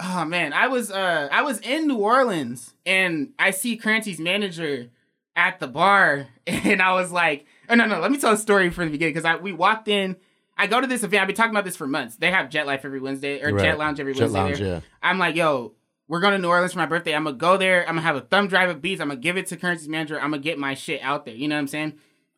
oh 0.00 0.24
man, 0.24 0.52
I 0.52 0.68
was, 0.68 0.90
uh, 0.90 1.28
I 1.32 1.42
was 1.42 1.58
in 1.60 1.88
New 1.88 1.96
Orleans 1.98 2.72
and 2.86 3.32
I 3.38 3.50
see 3.50 3.76
Currensy's 3.76 4.20
manager 4.20 4.90
at 5.34 5.58
the 5.60 5.66
bar, 5.68 6.26
and 6.46 6.80
I 6.80 6.92
was 6.94 7.10
like, 7.12 7.46
oh 7.68 7.74
no, 7.74 7.86
no, 7.86 8.00
let 8.00 8.10
me 8.10 8.18
tell 8.18 8.32
a 8.32 8.36
story 8.36 8.70
from 8.70 8.86
the 8.86 8.90
beginning 8.90 9.14
because 9.14 9.24
I 9.24 9.36
we 9.36 9.52
walked 9.52 9.88
in. 9.88 10.16
I 10.56 10.66
go 10.66 10.80
to 10.80 10.86
this 10.86 11.04
event. 11.04 11.22
I've 11.22 11.28
been 11.28 11.36
talking 11.36 11.52
about 11.52 11.64
this 11.64 11.76
for 11.76 11.86
months. 11.86 12.16
They 12.16 12.30
have 12.32 12.50
Jet 12.50 12.66
Life 12.66 12.84
every 12.84 12.98
Wednesday 12.98 13.40
or 13.42 13.52
Right. 13.52 13.62
Jet 13.62 13.78
Lounge 13.78 14.00
every 14.00 14.14
Jet 14.14 14.30
Wednesday. 14.30 14.40
Lounge, 14.40 14.60
yeah. 14.60 14.80
I'm 15.00 15.18
like, 15.18 15.36
yo, 15.36 15.74
we're 16.08 16.20
going 16.20 16.32
to 16.32 16.38
New 16.38 16.48
Orleans 16.48 16.72
for 16.72 16.78
my 16.78 16.86
birthday. 16.86 17.14
I'm 17.14 17.24
gonna 17.24 17.36
go 17.36 17.56
there. 17.56 17.82
I'm 17.82 17.94
gonna 17.94 18.00
have 18.00 18.16
a 18.16 18.22
thumb 18.22 18.48
drive 18.48 18.70
of 18.70 18.82
beats. 18.82 19.00
I'm 19.00 19.08
gonna 19.08 19.20
give 19.20 19.36
it 19.36 19.46
to 19.48 19.56
Currensy's 19.56 19.88
manager. 19.88 20.16
I'm 20.16 20.30
gonna 20.30 20.42
get 20.42 20.58
my 20.58 20.74
shit 20.74 21.00
out 21.02 21.26
there. 21.26 21.34
You 21.34 21.46
know 21.46 21.54
what 21.54 21.60
I'm 21.60 21.68
saying? 21.68 21.94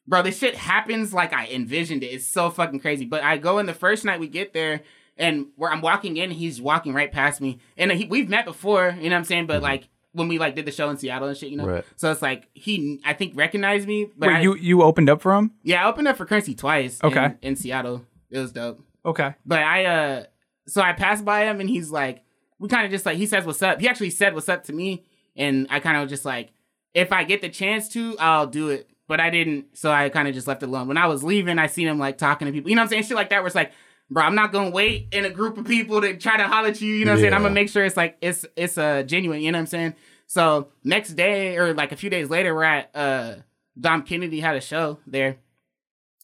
Bro, 0.07 0.23
this 0.23 0.39
shit 0.39 0.57
happens 0.57 1.15
like 1.15 1.33
I 1.33 1.47
envisioned 1.47 2.03
it. 2.03 2.09
It's 2.09 2.27
so 2.27 2.51
fucking 2.51 2.81
crazy. 2.81 3.07
But 3.07 3.23
I 3.23 3.39
go 3.39 3.59
in 3.59 3.67
the 3.67 3.75
first 3.75 4.05
night 4.05 4.19
we 4.19 4.29
get 4.29 4.53
there, 4.53 4.83
and 5.17 5.47
where 5.57 5.71
I'm 5.71 5.81
walking 5.81 6.17
in, 6.17 6.31
he's 6.31 6.61
walking 6.61 6.93
right 6.93 7.13
past 7.13 7.41
me. 7.41 7.59
And 7.77 7.93
he, 7.93 8.07
we've 8.07 8.29
met 8.29 8.45
before, 8.45 8.97
you 8.99 9.09
know 9.09 9.15
what 9.15 9.19
I'm 9.19 9.25
saying? 9.25 9.47
But 9.47 9.57
mm-hmm. 9.57 9.65
like 9.65 9.89
when 10.13 10.29
we 10.29 10.39
like 10.39 10.55
did 10.57 10.65
the 10.67 10.73
show 10.73 10.91
in 10.91 10.97
Seattle 10.97 11.29
and 11.29 11.37
shit, 11.37 11.51
you 11.51 11.57
know. 11.57 11.67
Right. 11.67 11.85
So 11.97 12.11
it's 12.11 12.23
like 12.23 12.49
he, 12.55 13.01
I 13.05 13.13
think, 13.15 13.37
recognized 13.37 13.87
me. 13.87 14.09
But 14.17 14.29
wait, 14.29 14.37
I, 14.37 14.41
you 14.41 14.55
you 14.57 14.83
opened 14.83 15.09
up 15.09 15.21
for 15.23 15.35
him. 15.35 15.53
yeah, 15.63 15.85
I 15.85 15.89
opened 15.89 16.09
up 16.09 16.17
for 16.17 16.27
Currensy 16.27 16.57
twice. 16.57 16.99
in- 17.01 17.07
Okay. 17.11 17.35
in 17.43 17.57
Seattle, 17.57 18.05
it 18.31 18.39
was 18.39 18.53
dope. 18.53 18.81
Okay, 19.05 19.35
But 19.47 19.61
I 19.61 19.85
uh 19.87 20.25
so 20.67 20.83
I 20.83 20.93
passed 20.93 21.25
by 21.25 21.45
him 21.45 21.59
and 21.61 21.69
he's 21.71 21.91
like 21.91 22.23
we 22.59 22.69
kind 22.69 22.85
of 22.85 22.91
just 22.91 23.07
like 23.07 23.17
he 23.17 23.27
says 23.27 23.45
what's 23.47 23.63
up. 23.63 23.81
He 23.81 23.89
actually 23.89 24.11
said 24.11 24.35
what's 24.35 24.49
up 24.49 24.65
to 24.65 24.73
me 24.73 25.05
and 25.37 25.67
I 25.71 25.81
kind 25.81 25.97
of 25.97 26.09
just 26.09 26.25
like 26.25 26.53
if 26.93 27.13
I 27.13 27.25
get 27.25 27.41
the 27.41 27.49
chance 27.49 27.89
to, 27.91 28.17
I'll 28.19 28.47
do 28.47 28.69
it. 28.69 28.89
But 29.09 29.19
I 29.21 29.31
didn't, 29.31 29.77
so 29.77 29.91
I 29.91 30.09
kind 30.09 30.29
of 30.29 30.35
just 30.35 30.47
left 30.47 30.63
it 30.63 30.69
alone. 30.69 30.87
When 30.87 30.97
I 30.97 31.07
was 31.07 31.25
leaving, 31.25 31.59
I 31.59 31.67
seen 31.67 31.89
him 31.89 31.99
like 31.99 32.17
talking 32.19 32.47
to 32.47 32.53
people. 32.53 32.69
You 32.71 32.77
know 32.77 32.83
what 32.83 32.85
I'm 32.87 32.91
saying? 32.91 33.03
Shit 33.05 33.17
like 33.17 33.31
that 33.31 33.39
where 33.41 33.47
it's 33.49 33.57
like, 33.57 33.73
bro, 34.11 34.25
I'm 34.25 34.35
not 34.35 34.53
gonna 34.53 34.71
wait 34.71 35.09
in 35.13 35.25
a 35.25 35.31
group 35.31 35.57
of 35.57 35.67
people 35.67 36.01
to 36.01 36.17
try 36.17 36.37
to 36.37 36.45
holler 36.45 36.69
at 36.69 36.81
you. 36.81 36.95
You 36.95 37.05
know 37.05 37.13
what 37.13 37.19
I'm 37.19 37.23
saying? 37.23 37.35
I'm 37.35 37.43
gonna 37.43 37.55
make 37.55 37.69
sure 37.69 37.85
it's 37.85 37.97
like 37.97 38.17
it's 38.21 38.45
it's 38.57 38.77
uh 38.77 39.03
genuine, 39.05 39.41
you 39.41 39.53
know 39.53 39.59
what 39.59 39.63
I'm 39.63 39.67
saying? 39.67 39.95
So 40.27 40.69
next 40.85 41.15
day 41.15 41.57
or 41.57 41.75
like 41.75 41.93
a 41.93 41.97
few 41.97 42.11
days 42.11 42.29
later, 42.29 42.55
we're 42.55 42.65
at 42.65 42.91
uh 42.95 43.35
Dom 43.79 44.03
Kennedy 44.03 44.41
had 44.41 44.57
a 44.57 44.61
show 44.61 44.99
there. 45.07 45.39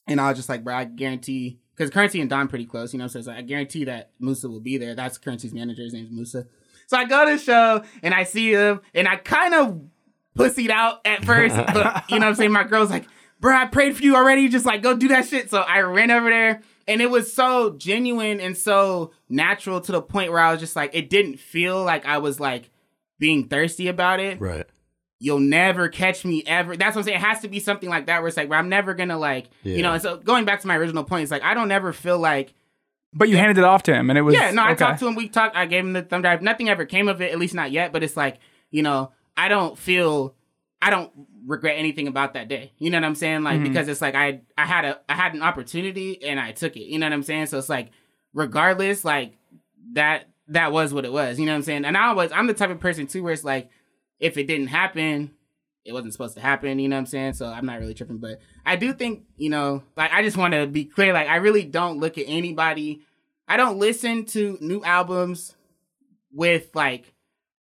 And 0.09 0.21
I 0.21 0.29
was 0.29 0.37
just 0.37 0.49
like, 0.49 0.63
bro, 0.63 0.75
I 0.75 0.85
guarantee 0.85 1.59
because 1.77 1.91
Currensy 1.91 2.21
and 2.21 2.31
Dom 2.31 2.49
pretty 2.49 2.67
close, 2.67 2.93
you 2.93 2.99
know. 2.99 3.07
So 3.07 3.19
it's 3.19 3.29
like, 3.29 3.39
I 3.39 3.43
guarantee 3.43 3.85
that 3.85 4.11
Musa 4.19 4.49
will 4.49 4.61
be 4.61 4.79
there. 4.79 4.95
That's 4.95 5.19
Currensy's 5.19 5.53
manager. 5.53 5.83
His 5.83 5.93
name's 5.93 6.11
Musa. 6.11 6.47
So 6.87 6.97
I 6.97 7.05
go 7.05 7.25
to 7.25 7.33
the 7.33 7.39
show 7.39 7.83
and 8.03 8.15
I 8.15 8.23
see 8.23 8.53
him, 8.53 8.81
and 8.95 9.09
I 9.09 9.17
kind 9.17 9.55
of 9.55 9.81
pussied 10.39 10.71
out 10.71 11.01
at 11.05 11.25
first, 11.25 11.57
but 11.57 12.05
you 12.11 12.19
know 12.19 12.27
what 12.27 12.31
I'm 12.31 12.35
saying. 12.37 12.53
My 12.53 12.65
girl's 12.65 12.91
like, 12.91 13.07
bro, 13.41 13.57
I 13.57 13.67
prayed 13.67 13.97
for 13.97 14.03
you 14.03 14.15
already. 14.15 14.49
Just 14.49 14.65
like 14.65 14.83
go 14.83 14.97
do 14.97 15.09
that 15.09 15.27
shit. 15.27 15.51
So 15.51 15.59
I 15.59 15.81
ran 15.81 16.11
over 16.11 16.31
there, 16.31 16.63
and 16.89 17.01
it 17.03 17.11
was 17.11 17.33
so 17.33 17.71
genuine 17.77 18.41
and 18.41 18.57
so 18.57 19.13
natural 19.29 19.81
to 19.81 19.93
the 19.93 20.03
point 20.03 20.31
where 20.31 20.41
I 20.41 20.51
was 20.53 20.61
just 20.61 20.77
like, 20.77 20.95
it 20.95 21.11
didn't 21.11 21.39
feel 21.39 21.83
like 21.83 22.07
I 22.07 22.19
was 22.19 22.39
like 22.41 22.71
being 23.19 23.49
thirsty 23.49 23.89
about 23.89 24.21
it 24.21 24.41
Right. 24.41 24.67
you'll 25.19 25.41
never 25.41 25.89
catch 25.89 26.25
me 26.25 26.43
ever. 26.47 26.77
That's 26.77 26.95
what 26.95 27.01
I'm 27.01 27.05
saying. 27.07 27.17
It 27.17 27.25
has 27.25 27.41
to 27.41 27.49
be 27.49 27.59
something 27.61 27.89
like 27.89 28.07
that 28.07 28.21
where 28.21 28.29
it's 28.29 28.37
like, 28.37 28.51
where 28.51 28.59
I'm 28.59 28.69
never 28.69 28.93
gonna 28.95 29.19
like, 29.19 29.47
you 29.63 29.83
know. 29.83 29.95
And 29.95 30.03
so 30.03 30.19
going 30.19 30.45
back 30.45 30.61
to 30.61 30.67
my 30.69 30.77
original 30.77 31.05
point, 31.05 31.23
it's 31.23 31.33
like 31.33 31.43
I 31.43 31.55
don't 31.55 31.73
ever 31.73 31.93
feel 31.93 32.19
like, 32.19 32.53
but 33.15 33.29
you 33.31 33.37
handed 33.39 33.57
it 33.57 33.65
off 33.65 33.83
to 33.85 33.95
him, 33.95 34.11
and 34.11 34.19
it 34.19 34.23
was 34.23 34.35
yeah, 34.35 34.51
no. 34.51 34.63
I 34.63 34.73
okay. 34.73 34.85
talked 34.85 34.99
to 35.01 35.07
him. 35.09 35.15
We 35.15 35.29
talked. 35.29 35.57
I 35.57 35.65
gave 35.65 35.85
him 35.85 35.95
the 35.95 36.03
thumb 36.03 36.21
drive. 36.21 36.43
Nothing 36.43 36.69
ever 36.69 36.85
came 36.85 37.09
of 37.09 37.23
it, 37.23 37.33
at 37.33 37.39
least 37.39 37.55
not 37.55 37.71
yet. 37.73 37.91
But 37.93 38.03
it's 38.03 38.17
like, 38.17 38.39
you 38.71 38.83
know, 38.83 39.11
I 39.39 39.49
don't 39.49 39.79
feel, 39.79 40.35
I 40.87 40.91
don't 40.91 41.11
regret 41.45 41.79
anything 41.79 42.07
about 42.07 42.35
that 42.35 42.47
day. 42.47 42.71
You 42.79 42.91
know 42.91 42.99
what 42.99 43.05
I'm 43.05 43.17
saying? 43.17 43.43
Like 43.43 43.57
mm-hmm. 43.57 43.65
because 43.65 43.89
it's 43.89 44.01
like 44.01 44.15
I, 44.15 44.43
I 44.57 44.67
had 44.67 44.85
a, 44.85 45.01
I 45.09 45.15
had 45.15 45.35
an 45.35 45.43
opportunity 45.43 46.23
and 46.23 46.39
I 46.39 46.53
took 46.53 46.77
it. 46.77 46.85
You 46.85 47.01
know 47.01 47.07
what 47.07 47.13
I'm 47.13 47.25
saying? 47.25 47.47
So 47.47 47.59
it's 47.59 47.69
like, 47.69 47.91
regardless, 48.33 49.05
like 49.05 49.37
that, 49.95 50.29
that 50.47 50.71
was 50.71 50.95
what 50.95 51.05
it 51.05 51.13
was. 51.13 51.41
You 51.41 51.47
know 51.47 51.51
what 51.51 51.57
I'm 51.57 51.63
saying? 51.65 51.87
And 51.87 51.97
I 51.97 52.13
was, 52.13 52.31
I'm 52.31 52.47
the 52.47 52.55
type 52.55 52.71
of 52.71 52.79
person 52.79 53.09
too 53.09 53.25
where 53.25 53.33
it's 53.33 53.43
like, 53.43 53.69
if 54.21 54.37
it 54.37 54.47
didn't 54.47 54.69
happen, 54.69 55.33
it 55.85 55.93
wasn't 55.93 56.13
supposed 56.13 56.37
to 56.37 56.41
happen, 56.41 56.79
you 56.79 56.89
know 56.89 56.95
what 56.95 57.01
I'm 57.01 57.07
saying? 57.07 57.33
So 57.33 57.47
I'm 57.47 57.67
not 57.67 57.81
really 57.81 57.95
tripping, 57.95 58.19
but 58.19 58.39
I 58.65 58.77
do 58.77 58.93
think, 58.93 59.25
you 59.37 59.51
know, 59.51 59.83
like 59.97 60.13
I 60.13 60.23
just 60.23 60.37
want 60.37 60.55
to 60.55 60.69
be 60.69 60.85
clear, 60.85 61.13
like 61.13 61.27
I 61.27 61.37
really 61.37 61.65
don't 61.65 61.99
look 61.99 62.17
at 62.17 62.27
anybody. 62.29 63.03
I 63.49 63.57
don't 63.57 63.81
listen 63.81 64.25
to 64.27 64.57
new 64.61 64.85
albums 64.85 65.57
with 66.33 66.71
like 66.75 67.13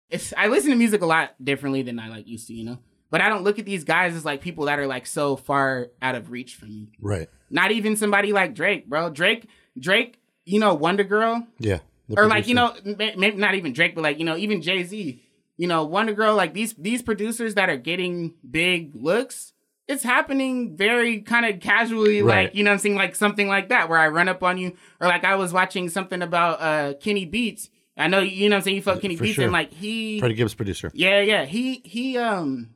it's 0.09 0.33
I 0.37 0.47
listen 0.47 0.69
to 0.71 0.77
music 0.77 1.01
a 1.01 1.05
lot 1.05 1.35
differently 1.43 1.81
than 1.81 1.99
I 1.99 2.07
like 2.07 2.25
used 2.25 2.47
to, 2.47 2.53
you 2.53 2.63
know. 2.63 2.77
But 3.11 3.21
I 3.21 3.29
don't 3.29 3.43
look 3.43 3.59
at 3.59 3.65
these 3.65 3.83
guys 3.83 4.15
as 4.15 4.25
like 4.25 4.41
people 4.41 4.65
that 4.65 4.79
are 4.79 4.87
like 4.87 5.05
so 5.05 5.35
far 5.35 5.89
out 6.01 6.15
of 6.15 6.31
reach 6.31 6.55
for 6.55 6.65
me. 6.65 6.87
Right. 6.99 7.29
Not 7.49 7.71
even 7.71 7.95
somebody 7.97 8.31
like 8.33 8.55
Drake, 8.55 8.87
bro. 8.87 9.09
Drake, 9.11 9.47
Drake, 9.77 10.17
you 10.45 10.59
know, 10.59 10.75
WondaGurl, 10.77 11.45
Yeah. 11.59 11.79
Or 12.17 12.25
like 12.27 12.47
you 12.47 12.55
know 12.55 12.73
maybe 12.83 13.37
not 13.37 13.55
even 13.55 13.71
Drake, 13.73 13.95
but 13.95 14.01
like 14.01 14.17
you 14.19 14.25
know 14.25 14.35
even 14.37 14.61
Jay 14.61 14.83
Z, 14.83 15.21
you 15.57 15.67
know 15.67 15.87
WondaGurl, 15.87 16.35
like 16.35 16.53
these 16.53 16.73
these 16.73 17.01
producers 17.01 17.55
that 17.55 17.69
are 17.69 17.77
getting 17.77 18.33
big 18.49 18.93
looks, 18.95 19.53
it's 19.87 20.03
happening 20.03 20.75
very 20.75 21.21
kind 21.21 21.45
of 21.45 21.61
casually, 21.61 22.21
Right. 22.21 22.45
like 22.47 22.55
you 22.55 22.63
know 22.65 22.71
what 22.71 22.75
I'm 22.75 22.79
saying 22.79 22.95
like 22.95 23.15
something 23.15 23.47
like 23.47 23.69
that 23.69 23.87
where 23.87 23.97
I 23.99 24.09
run 24.09 24.27
up 24.27 24.43
on 24.43 24.57
you, 24.57 24.75
or 24.99 25.07
like 25.07 25.23
I 25.23 25.35
was 25.35 25.53
watching 25.53 25.87
something 25.89 26.21
about 26.21 26.61
uh 26.61 26.93
Kenny 26.99 27.25
Beats. 27.25 27.69
I 27.97 28.07
know 28.07 28.19
you 28.19 28.49
know 28.49 28.55
what 28.55 28.59
I'm 28.59 28.63
saying 28.63 28.75
you 28.77 28.81
fuck 28.81 28.99
Kenny 29.01 29.15
For 29.15 29.23
Beats 29.23 29.35
sure. 29.35 29.43
and 29.45 29.53
like 29.53 29.71
he 29.71 30.19
Freddie 30.19 30.35
Gibbs 30.35 30.53
producer. 30.53 30.91
yeah, 30.93 31.21
yeah. 31.21 31.45
He 31.45 31.81
he 31.85 32.17
um 32.17 32.71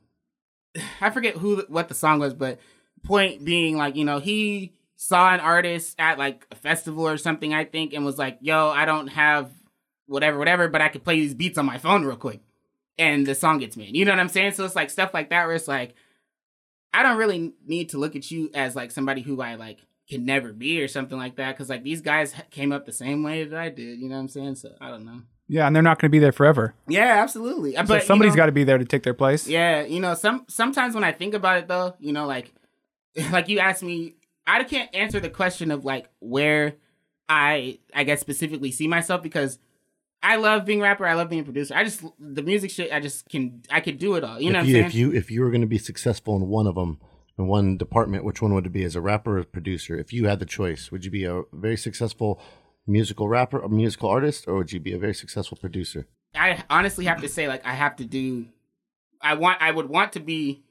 I 1.00 1.10
forget 1.10 1.36
who 1.36 1.64
what 1.68 1.88
the 1.88 1.94
song 1.94 2.18
was, 2.18 2.34
but 2.34 2.58
point 3.02 3.44
being 3.44 3.76
like, 3.76 3.96
you 3.96 4.04
know, 4.04 4.18
he 4.18 4.74
saw 4.96 5.32
an 5.32 5.40
artist 5.40 5.94
at 5.98 6.18
like 6.18 6.46
a 6.50 6.56
festival 6.56 7.06
or 7.06 7.16
something, 7.18 7.54
I 7.54 7.64
think, 7.64 7.92
and 7.92 8.04
was 8.04 8.18
like, 8.18 8.38
yo, 8.40 8.68
I 8.70 8.84
don't 8.84 9.08
have 9.08 9.50
whatever, 10.06 10.38
whatever, 10.38 10.68
but 10.68 10.80
I 10.80 10.88
could 10.88 11.04
play 11.04 11.16
these 11.20 11.34
beats 11.34 11.58
on 11.58 11.66
my 11.66 11.78
phone 11.78 12.04
real 12.04 12.16
quick. 12.16 12.40
And 12.98 13.26
the 13.26 13.34
song 13.34 13.58
gets 13.58 13.76
made. 13.76 13.94
You 13.94 14.06
know 14.06 14.12
what 14.12 14.20
I'm 14.20 14.28
saying? 14.28 14.52
So 14.52 14.64
it's 14.64 14.76
like 14.76 14.88
stuff 14.88 15.12
like 15.12 15.28
that 15.28 15.46
where 15.46 15.54
it's 15.54 15.68
like, 15.68 15.94
I 16.94 17.02
don't 17.02 17.18
really 17.18 17.52
need 17.66 17.90
to 17.90 17.98
look 17.98 18.16
at 18.16 18.30
you 18.30 18.50
as 18.54 18.74
like 18.74 18.90
somebody 18.90 19.20
who 19.20 19.42
I 19.42 19.56
like 19.56 19.80
can 20.08 20.24
never 20.24 20.52
be 20.52 20.80
or 20.80 20.88
something 20.88 21.18
like 21.18 21.36
that. 21.36 21.58
Cause 21.58 21.68
like 21.68 21.82
these 21.82 22.00
guys 22.00 22.34
came 22.50 22.72
up 22.72 22.86
the 22.86 22.92
same 22.92 23.22
way 23.22 23.44
that 23.44 23.58
I 23.58 23.68
did. 23.68 23.98
You 23.98 24.08
know 24.08 24.14
what 24.14 24.22
I'm 24.22 24.28
saying? 24.28 24.54
So 24.54 24.74
I 24.80 24.88
don't 24.88 25.04
know. 25.04 25.20
Yeah, 25.48 25.66
and 25.66 25.76
they're 25.76 25.82
not 25.82 26.00
going 26.00 26.08
to 26.08 26.12
be 26.12 26.18
there 26.18 26.32
forever. 26.32 26.74
Yeah, 26.88 27.22
absolutely. 27.22 27.74
So 27.74 27.84
but 27.84 28.02
somebody's 28.02 28.32
you 28.32 28.36
know, 28.36 28.42
got 28.42 28.46
to 28.46 28.52
be 28.52 28.64
there 28.64 28.78
to 28.78 28.84
take 28.84 29.04
their 29.04 29.14
place. 29.14 29.46
yeah, 29.46 29.82
you 29.82 30.00
know, 30.00 30.14
some 30.14 30.44
sometimes 30.48 30.94
when 30.94 31.04
I 31.04 31.12
think 31.12 31.34
about 31.34 31.58
it 31.58 31.68
though, 31.68 31.94
you 32.00 32.12
know, 32.12 32.26
like 32.26 32.52
like 33.30 33.48
you 33.48 33.58
asked 33.58 33.82
me, 33.82 34.16
I 34.46 34.62
can't 34.64 34.92
answer 34.94 35.20
the 35.20 35.30
question 35.30 35.70
of 35.70 35.84
like 35.84 36.08
where 36.20 36.74
I 37.28 37.78
I 37.94 38.04
guess 38.04 38.20
specifically 38.20 38.72
see 38.72 38.88
myself 38.88 39.22
because 39.22 39.58
I 40.22 40.36
love 40.36 40.64
being 40.64 40.80
rapper, 40.80 41.06
I 41.06 41.14
love 41.14 41.28
being 41.28 41.42
a 41.42 41.44
producer. 41.44 41.74
I 41.74 41.84
just 41.84 42.02
the 42.18 42.42
music 42.42 42.70
shit, 42.70 42.92
I 42.92 43.00
just 43.00 43.28
can 43.28 43.62
I 43.70 43.80
could 43.80 43.98
do 43.98 44.16
it 44.16 44.24
all. 44.24 44.40
You 44.40 44.50
know 44.50 44.60
if 44.60 44.64
what 44.64 44.70
you, 44.70 44.76
I'm 44.76 44.82
saying? 44.82 44.86
if 44.86 44.94
you 44.94 45.12
if 45.12 45.30
you 45.30 45.42
were 45.42 45.50
going 45.50 45.60
to 45.60 45.66
be 45.66 45.78
successful 45.78 46.36
in 46.36 46.48
one 46.48 46.66
of 46.66 46.74
them 46.74 46.98
in 47.38 47.46
one 47.46 47.76
department, 47.76 48.24
which 48.24 48.42
one 48.42 48.54
would 48.54 48.66
it 48.66 48.72
be? 48.72 48.82
As 48.82 48.96
a 48.96 49.00
rapper 49.00 49.38
or 49.38 49.44
producer? 49.44 49.96
If 49.96 50.12
you 50.12 50.26
had 50.26 50.40
the 50.40 50.46
choice, 50.46 50.90
would 50.90 51.04
you 51.04 51.10
be 51.10 51.24
a 51.24 51.42
very 51.52 51.76
successful 51.76 52.40
musical 52.86 53.28
rapper, 53.28 53.60
a 53.60 53.68
musical 53.68 54.08
artist, 54.08 54.46
or 54.46 54.56
would 54.56 54.72
you 54.72 54.80
be 54.80 54.92
a 54.92 54.98
very 54.98 55.14
successful 55.14 55.56
producer? 55.56 56.06
I 56.34 56.64
honestly 56.68 57.06
have 57.06 57.22
to 57.22 57.28
say 57.28 57.48
like 57.48 57.64
I 57.66 57.72
have 57.72 57.96
to 57.96 58.04
do 58.04 58.46
I 59.20 59.34
want 59.34 59.60
I 59.60 59.70
would 59.70 59.88
want 59.88 60.12
to 60.12 60.20
be 60.20 60.62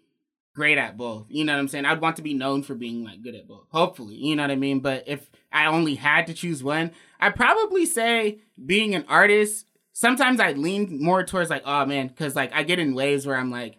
great 0.54 0.78
at 0.78 0.96
both. 0.96 1.26
You 1.30 1.44
know 1.44 1.54
what 1.54 1.60
I'm 1.60 1.68
saying? 1.68 1.86
I'd 1.86 2.02
want 2.02 2.16
to 2.16 2.22
be 2.22 2.34
known 2.34 2.64
for 2.64 2.76
being 2.76 3.04
like 3.04 3.22
good 3.22 3.36
at 3.36 3.48
both. 3.48 3.66
Hopefully, 3.70 4.16
you 4.16 4.36
know 4.36 4.44
what 4.44 4.52
I 4.52 4.56
mean? 4.56 4.80
But 4.80 5.04
if 5.08 5.30
I 5.52 5.66
only 5.66 5.96
had 5.96 6.28
to 6.28 6.34
choose 6.34 6.64
one, 6.64 6.92
I'd 7.20 7.36
probably 7.36 7.86
say 7.86 8.40
being 8.64 8.96
an 8.96 9.06
artist. 9.08 9.68
Sometimes 9.92 10.40
I 10.40 10.52
lean 10.54 11.02
more 11.02 11.24
towards 11.24 11.50
like, 11.50 11.64
oh 11.66 11.86
man, 11.86 12.08
because 12.08 12.36
like 12.36 12.54
I 12.54 12.64
get 12.64 12.80
in 12.80 12.96
waves 12.96 13.26
where 13.26 13.38
I'm 13.38 13.52
like, 13.52 13.78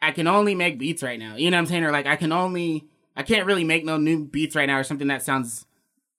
I 0.00 0.12
can 0.12 0.26
only 0.26 0.54
make 0.54 0.78
beats 0.78 1.02
right 1.02 1.18
now. 1.18 1.36
You 1.36 1.50
know 1.50 1.56
what 1.56 1.62
I'm 1.62 1.66
saying? 1.66 1.84
Or 1.84 1.92
like 1.92 2.06
I 2.06 2.16
can 2.16 2.32
only, 2.32 2.88
I 3.16 3.22
can't 3.22 3.46
really 3.46 3.64
make 3.64 3.84
no 3.84 3.96
new 3.96 4.24
beats 4.24 4.54
right 4.54 4.66
now 4.66 4.78
or 4.78 4.84
something 4.84 5.08
that 5.08 5.22
sounds 5.22 5.66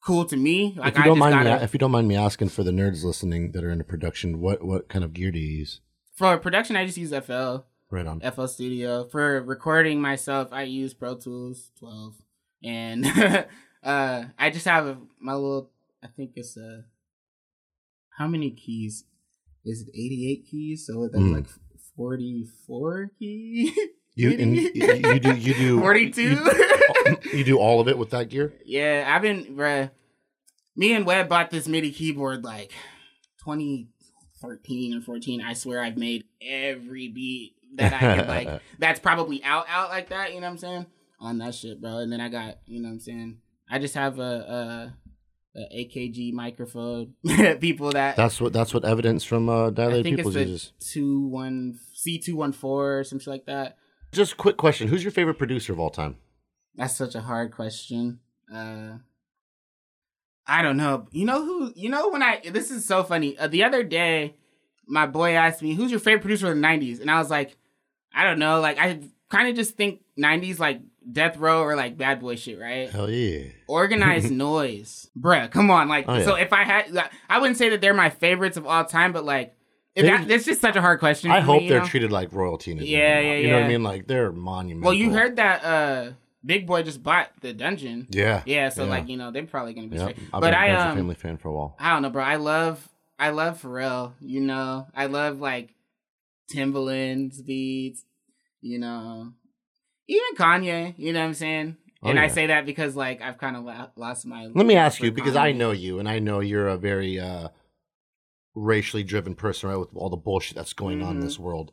cool 0.09 0.25
to 0.25 0.37
me. 0.37 0.73
Like 0.77 0.93
if 0.93 0.97
you 0.97 1.03
don't 1.05 1.17
just 1.17 1.19
mind 1.19 1.35
me, 1.39 1.43
gotta, 1.51 1.63
if 1.63 1.73
you 1.73 1.79
don't 1.79 1.91
mind 1.91 2.07
me 2.07 2.15
asking 2.17 2.49
for 2.49 2.63
the 2.63 2.71
nerds 2.71 3.03
listening 3.03 3.51
that 3.53 3.63
are 3.63 3.69
into 3.71 3.83
production, 3.85 4.39
what 4.41 4.63
what 4.63 4.89
kind 4.89 5.03
of 5.05 5.13
gear 5.13 5.31
do 5.31 5.39
you 5.39 5.57
use? 5.59 5.81
for 6.15 6.37
production, 6.37 6.75
I 6.75 6.85
just 6.85 6.97
use 6.97 7.11
FL. 7.11 7.57
Right 7.91 8.05
on. 8.05 8.19
FL 8.21 8.45
Studio. 8.47 9.07
For 9.09 9.41
recording 9.41 10.01
myself, 10.01 10.49
I 10.51 10.63
use 10.63 10.93
Pro 10.93 11.15
Tools 11.15 11.71
12. 11.79 12.15
And 12.63 13.05
uh 13.83 14.23
I 14.37 14.49
just 14.49 14.65
have 14.65 14.97
my 15.19 15.33
little 15.33 15.71
I 16.03 16.07
think 16.07 16.31
it's 16.35 16.57
a 16.57 16.83
how 18.17 18.27
many 18.27 18.51
keys? 18.51 19.05
Is 19.65 19.81
it 19.83 19.89
88 19.93 20.45
keys? 20.49 20.85
So 20.87 21.07
that's 21.11 21.23
Mm. 21.23 21.35
like 21.35 21.47
44 21.95 23.11
key? 23.19 23.73
You 24.15 24.31
and 24.31 24.55
you, 24.55 24.71
you 24.73 25.19
do 25.19 25.35
you 25.35 25.53
do 25.53 25.79
42? 25.81 26.21
You, 26.21 27.17
you 27.33 27.43
do 27.43 27.57
all 27.57 27.79
of 27.79 27.87
it 27.87 27.97
with 27.97 28.09
that 28.09 28.29
gear. 28.29 28.53
yeah, 28.65 29.05
I've 29.13 29.21
been 29.21 29.55
bruh. 29.55 29.91
Me 30.75 30.93
and 30.93 31.05
Webb 31.05 31.29
bought 31.29 31.51
this 31.51 31.67
MIDI 31.67 31.91
keyboard 31.91 32.43
like 32.43 32.71
2013 33.45 34.97
or 34.97 35.01
14. 35.01 35.41
I 35.41 35.53
swear 35.53 35.81
I've 35.81 35.97
made 35.97 36.25
every 36.41 37.07
beat 37.09 37.55
that 37.75 37.93
I 37.93 38.17
could 38.17 38.27
like 38.27 38.61
that's 38.79 38.99
probably 38.99 39.43
out 39.43 39.65
out 39.69 39.89
like 39.89 40.09
that, 40.09 40.33
you 40.33 40.41
know 40.41 40.47
what 40.47 40.53
I'm 40.53 40.57
saying? 40.57 40.85
On 41.19 41.37
that 41.39 41.55
shit, 41.55 41.81
bro. 41.81 41.97
And 41.97 42.11
then 42.11 42.21
I 42.21 42.29
got, 42.29 42.57
you 42.65 42.81
know 42.81 42.87
what 42.87 42.93
I'm 42.93 42.99
saying? 42.99 43.37
I 43.69 43.79
just 43.79 43.93
have 43.95 44.19
a 44.19 44.93
a, 45.55 45.59
a 45.59 45.75
AKG 45.85 46.31
microphone. 46.33 47.13
People 47.59 47.91
that 47.91 48.15
That's 48.15 48.39
what 48.41 48.53
that's 48.53 48.73
what 48.73 48.85
evidence 48.85 49.23
from 49.23 49.49
uh, 49.49 49.69
Dilated 49.69 50.15
Peoples 50.15 50.35
uses. 50.35 50.73
two 50.79 51.27
one 51.27 51.77
C 51.93 52.19
two 52.19 52.35
one 52.35 52.51
four 52.53 52.99
or 52.99 53.03
some 53.03 53.19
shit 53.19 53.27
like 53.27 53.45
that. 53.45 53.77
Just 54.11 54.33
a 54.33 54.35
quick 54.35 54.57
question: 54.57 54.87
Who's 54.87 55.03
your 55.03 55.11
favorite 55.11 55.37
producer 55.37 55.73
of 55.73 55.79
all 55.79 55.89
time? 55.89 56.17
That's 56.75 56.95
such 56.95 57.15
a 57.15 57.21
hard 57.21 57.51
question. 57.51 58.19
Uh 58.53 58.97
I 60.47 60.63
don't 60.63 60.77
know. 60.77 61.07
You 61.11 61.25
know 61.25 61.45
who? 61.45 61.71
You 61.75 61.89
know 61.89 62.09
when 62.09 62.23
I? 62.23 62.41
This 62.49 62.71
is 62.71 62.83
so 62.85 63.03
funny. 63.03 63.37
Uh, 63.37 63.47
the 63.47 63.63
other 63.63 63.83
day, 63.83 64.35
my 64.87 65.05
boy 65.05 65.33
asked 65.33 65.61
me, 65.61 65.75
"Who's 65.75 65.91
your 65.91 65.99
favorite 65.99 66.21
producer 66.21 66.49
of 66.49 66.55
the 66.55 66.61
'90s?" 66.61 66.99
And 67.01 67.11
I 67.11 67.19
was 67.19 67.29
like, 67.29 67.55
"I 68.15 68.23
don't 68.23 68.39
know. 68.39 68.59
Like 68.59 68.79
I 68.79 68.99
kind 69.29 69.47
of 69.47 69.55
just 69.55 69.75
think 69.75 70.01
'90s 70.17 70.57
like 70.57 70.81
Death 71.11 71.37
Row 71.37 71.61
or 71.61 71.75
like 71.75 71.97
Bad 71.97 72.19
Boy 72.19 72.35
shit, 72.35 72.59
right? 72.59 72.89
Hell 72.89 73.11
yeah! 73.11 73.49
Organized 73.67 74.31
noise, 74.49 75.11
bruh. 75.15 75.51
Come 75.51 75.69
on, 75.69 75.87
like 75.87 76.05
Oh, 76.07 76.15
yeah. 76.17 76.25
so. 76.25 76.33
If 76.35 76.51
I 76.51 76.63
had, 76.63 76.91
like, 76.91 77.11
I 77.29 77.37
wouldn't 77.37 77.57
say 77.59 77.69
that 77.69 77.81
they're 77.81 77.93
my 77.93 78.09
favorites 78.09 78.57
of 78.57 78.65
all 78.65 78.85
time, 78.85 79.13
but 79.13 79.25
like, 79.25 79.55
that, 80.01 80.27
that's 80.27 80.45
just 80.45 80.61
such 80.61 80.75
a 80.75 80.81
hard 80.81 80.99
question. 80.99 81.31
I 81.31 81.39
hope 81.39 81.63
me, 81.63 81.69
they're 81.69 81.79
know? 81.79 81.85
treated 81.85 82.11
like 82.11 82.31
royalty. 82.33 82.71
In 82.71 82.77
Yeah, 82.79 83.19
yeah, 83.19 83.33
You 83.37 83.49
know 83.49 83.55
what 83.57 83.65
I 83.65 83.67
mean? 83.67 83.83
Like 83.83 84.07
they're 84.07 84.31
monumental. 84.31 84.85
Well, 84.85 84.93
you 84.93 85.11
heard 85.11 85.35
that 85.37 85.63
uh 85.63 86.11
Big 86.45 86.65
Boi 86.67 86.83
just 86.83 87.03
bought 87.03 87.31
the 87.41 87.51
dungeon. 87.53 88.07
Yeah. 88.09 88.43
Yeah, 88.45 88.69
so 88.69 88.83
Yeah. 88.85 88.89
like 88.89 89.09
you 89.09 89.17
know 89.17 89.31
they're 89.31 89.45
probably 89.45 89.73
gonna 89.73 89.87
be 89.87 89.97
Yep. 89.97 90.09
straight. 90.11 90.17
I've 90.33 90.41
But 90.41 90.51
been 90.51 90.53
I 90.55 90.65
a 90.67 90.71
Dungeon 90.73 90.89
um 90.91 90.97
family 90.97 91.15
fan 91.15 91.37
for 91.37 91.49
a 91.49 91.53
while. 91.53 91.75
I 91.79 91.93
don't 91.93 92.01
know, 92.01 92.09
bro. 92.09 92.23
I 92.23 92.35
love 92.37 92.87
I 93.17 93.29
love 93.31 93.61
Pharrell. 93.61 94.13
You 94.21 94.41
know, 94.41 94.87
I 94.95 95.07
love 95.07 95.39
like 95.41 95.73
Timbaland's 96.53 97.41
beats. 97.41 98.03
You 98.61 98.79
know, 98.79 99.31
even 100.07 100.35
Kanye. 100.37 100.93
You 100.97 101.13
know 101.13 101.19
what 101.19 101.25
I'm 101.27 101.33
saying? 101.33 101.77
Oh, 102.01 102.09
and 102.09 102.19
I 102.19 102.27
say 102.27 102.47
that 102.47 102.65
because 102.65 102.95
like 102.95 103.21
I've 103.21 103.37
kind 103.37 103.55
of 103.57 103.63
la- 103.63 103.89
lost 103.95 104.25
my. 104.25 104.47
Let 104.53 104.65
me 104.65 104.75
ask 104.75 105.01
you 105.01 105.11
because 105.11 105.35
I 105.35 105.51
know 105.51 105.71
you, 105.71 105.99
and 105.99 106.07
I 106.07 106.19
know 106.19 106.39
you're 106.39 106.67
a 106.69 106.77
very 106.77 107.19
uh, 107.19 107.49
racially 108.59 109.03
driven 109.03 109.35
person, 109.35 109.69
right? 109.69 109.77
With 109.77 109.89
all 109.95 110.09
the 110.09 110.17
bullshit 110.17 110.55
that's 110.55 110.73
going 110.73 111.01
on 111.01 111.17
in 111.17 111.19
this 111.21 111.35
mm-hmm. 111.35 111.43
world. 111.43 111.71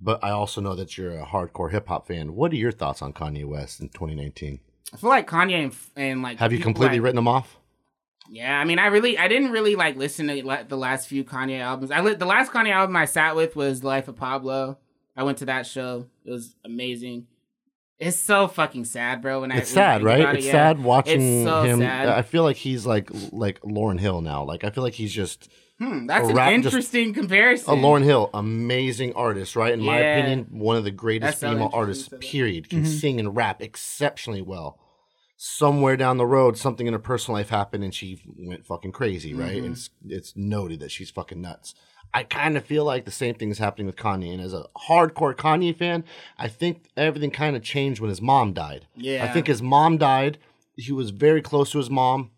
But 0.00 0.22
I 0.22 0.30
also 0.30 0.60
know 0.60 0.74
that 0.76 0.96
you're 0.96 1.18
a 1.18 1.26
hardcore 1.26 1.70
hip 1.70 1.88
hop 1.88 2.06
fan. 2.06 2.34
What 2.34 2.52
are 2.52 2.56
your 2.56 2.70
thoughts 2.72 3.02
on 3.02 3.12
Kanye 3.12 3.44
West 3.44 3.80
in 3.80 3.88
2019? 3.88 4.60
I 4.92 4.96
feel 4.96 5.10
like 5.10 5.28
Kanye 5.28 5.64
and, 5.64 5.76
and 5.96 6.22
like 6.22 6.38
Have 6.38 6.52
you 6.52 6.60
completely 6.60 6.98
like- 6.98 7.04
written 7.04 7.16
them 7.16 7.28
off? 7.28 7.56
Yeah, 8.30 8.58
I 8.58 8.64
mean, 8.64 8.78
I 8.78 8.88
really, 8.88 9.16
I 9.16 9.26
didn't 9.26 9.52
really 9.52 9.74
like 9.74 9.96
listen 9.96 10.28
to 10.28 10.44
la- 10.44 10.62
the 10.62 10.76
last 10.76 11.08
few 11.08 11.24
Kanye 11.24 11.60
albums. 11.60 11.90
I 11.90 12.02
li- 12.02 12.14
the 12.14 12.26
last 12.26 12.52
Kanye 12.52 12.72
album 12.72 12.94
I 12.94 13.06
sat 13.06 13.34
with 13.34 13.56
was 13.56 13.82
Life 13.82 14.06
of 14.06 14.16
Pablo. 14.16 14.76
I 15.16 15.22
went 15.22 15.38
to 15.38 15.46
that 15.46 15.66
show. 15.66 16.06
It 16.26 16.30
was 16.30 16.54
amazing. 16.62 17.26
It's 17.98 18.18
so 18.18 18.46
fucking 18.46 18.84
sad, 18.84 19.22
bro. 19.22 19.40
When 19.40 19.50
I 19.50 19.56
It's 19.56 19.72
I 19.72 19.74
sad, 19.74 20.02
right? 20.04 20.20
it, 20.20 20.36
It's 20.36 20.46
yeah. 20.46 20.52
sad 20.52 20.84
watching 20.84 21.44
so 21.44 21.62
him. 21.62 21.80
sad. 21.80 22.08
I 22.08 22.22
feel 22.22 22.42
like 22.44 22.56
he's 22.56 22.86
like 22.86 23.10
like 23.32 23.60
Lauryn 23.62 23.98
Hill 23.98 24.20
now. 24.20 24.44
Like 24.44 24.62
I 24.62 24.70
feel 24.70 24.84
like 24.84 24.94
he's 24.94 25.12
just 25.12 25.50
Hmm, 25.78 26.06
that's 26.06 26.28
an 26.28 26.38
interesting 26.52 27.14
comparison. 27.14 27.72
a 27.72 27.76
Lauryn 27.76 28.02
Hill, 28.02 28.30
amazing 28.34 29.12
artist, 29.14 29.54
right? 29.54 29.72
In 29.72 29.80
my 29.80 29.98
opinion, 29.98 30.46
one 30.50 30.76
of 30.76 30.82
the 30.84 30.90
greatest 30.90 31.40
That's 31.40 31.52
female 31.52 31.70
artists. 31.72 32.04
you 32.04 32.10
said 32.10 32.20
that. 32.20 32.26
Period. 32.26 32.68
Can 32.68 32.82
Mhm. 32.82 33.00
sing 33.00 33.20
and 33.20 33.36
rap 33.36 33.62
exceptionally 33.62 34.42
well. 34.42 34.78
Somewhere 35.36 35.96
down 35.96 36.16
the 36.16 36.26
road, 36.26 36.58
something 36.58 36.88
in 36.88 36.92
her 36.94 36.98
personal 36.98 37.38
life 37.38 37.50
happened, 37.50 37.84
and 37.84 37.94
she 37.94 38.20
went 38.36 38.66
fucking 38.66 38.90
crazy, 38.90 39.34
right? 39.34 39.52
Mm-hmm. 39.56 39.64
And 39.66 39.72
it's, 39.74 39.90
it's 40.08 40.36
noted 40.36 40.80
that 40.80 40.90
she's 40.90 41.10
fucking 41.10 41.40
nuts. 41.40 41.76
I 42.12 42.24
kind 42.24 42.56
of 42.56 42.64
feel 42.64 42.84
like 42.84 43.04
the 43.04 43.12
same 43.12 43.34
thing 43.36 43.50
is 43.50 43.58
happening 43.58 43.86
with 43.86 43.94
Kanye. 43.94 44.32
And 44.32 44.40
as 44.42 44.52
a 44.54 44.66
hardcore 44.88 45.34
Kanye 45.36 45.76
fan, 45.76 46.02
I 46.38 46.48
think 46.48 46.88
everything 46.96 47.30
kind 47.30 47.54
of 47.54 47.62
changed 47.62 48.00
when 48.00 48.08
his 48.08 48.20
mom 48.22 48.52
died. 48.52 48.86
Yeah. 48.96 49.22
I 49.24 49.28
think 49.28 49.46
his 49.46 49.62
mom 49.62 49.98
died. 49.98 50.38
He 50.74 50.90
was 50.90 51.10
very 51.10 51.42
close 51.42 51.70
to 51.72 51.78
his 51.78 51.90
mom. 51.90 52.30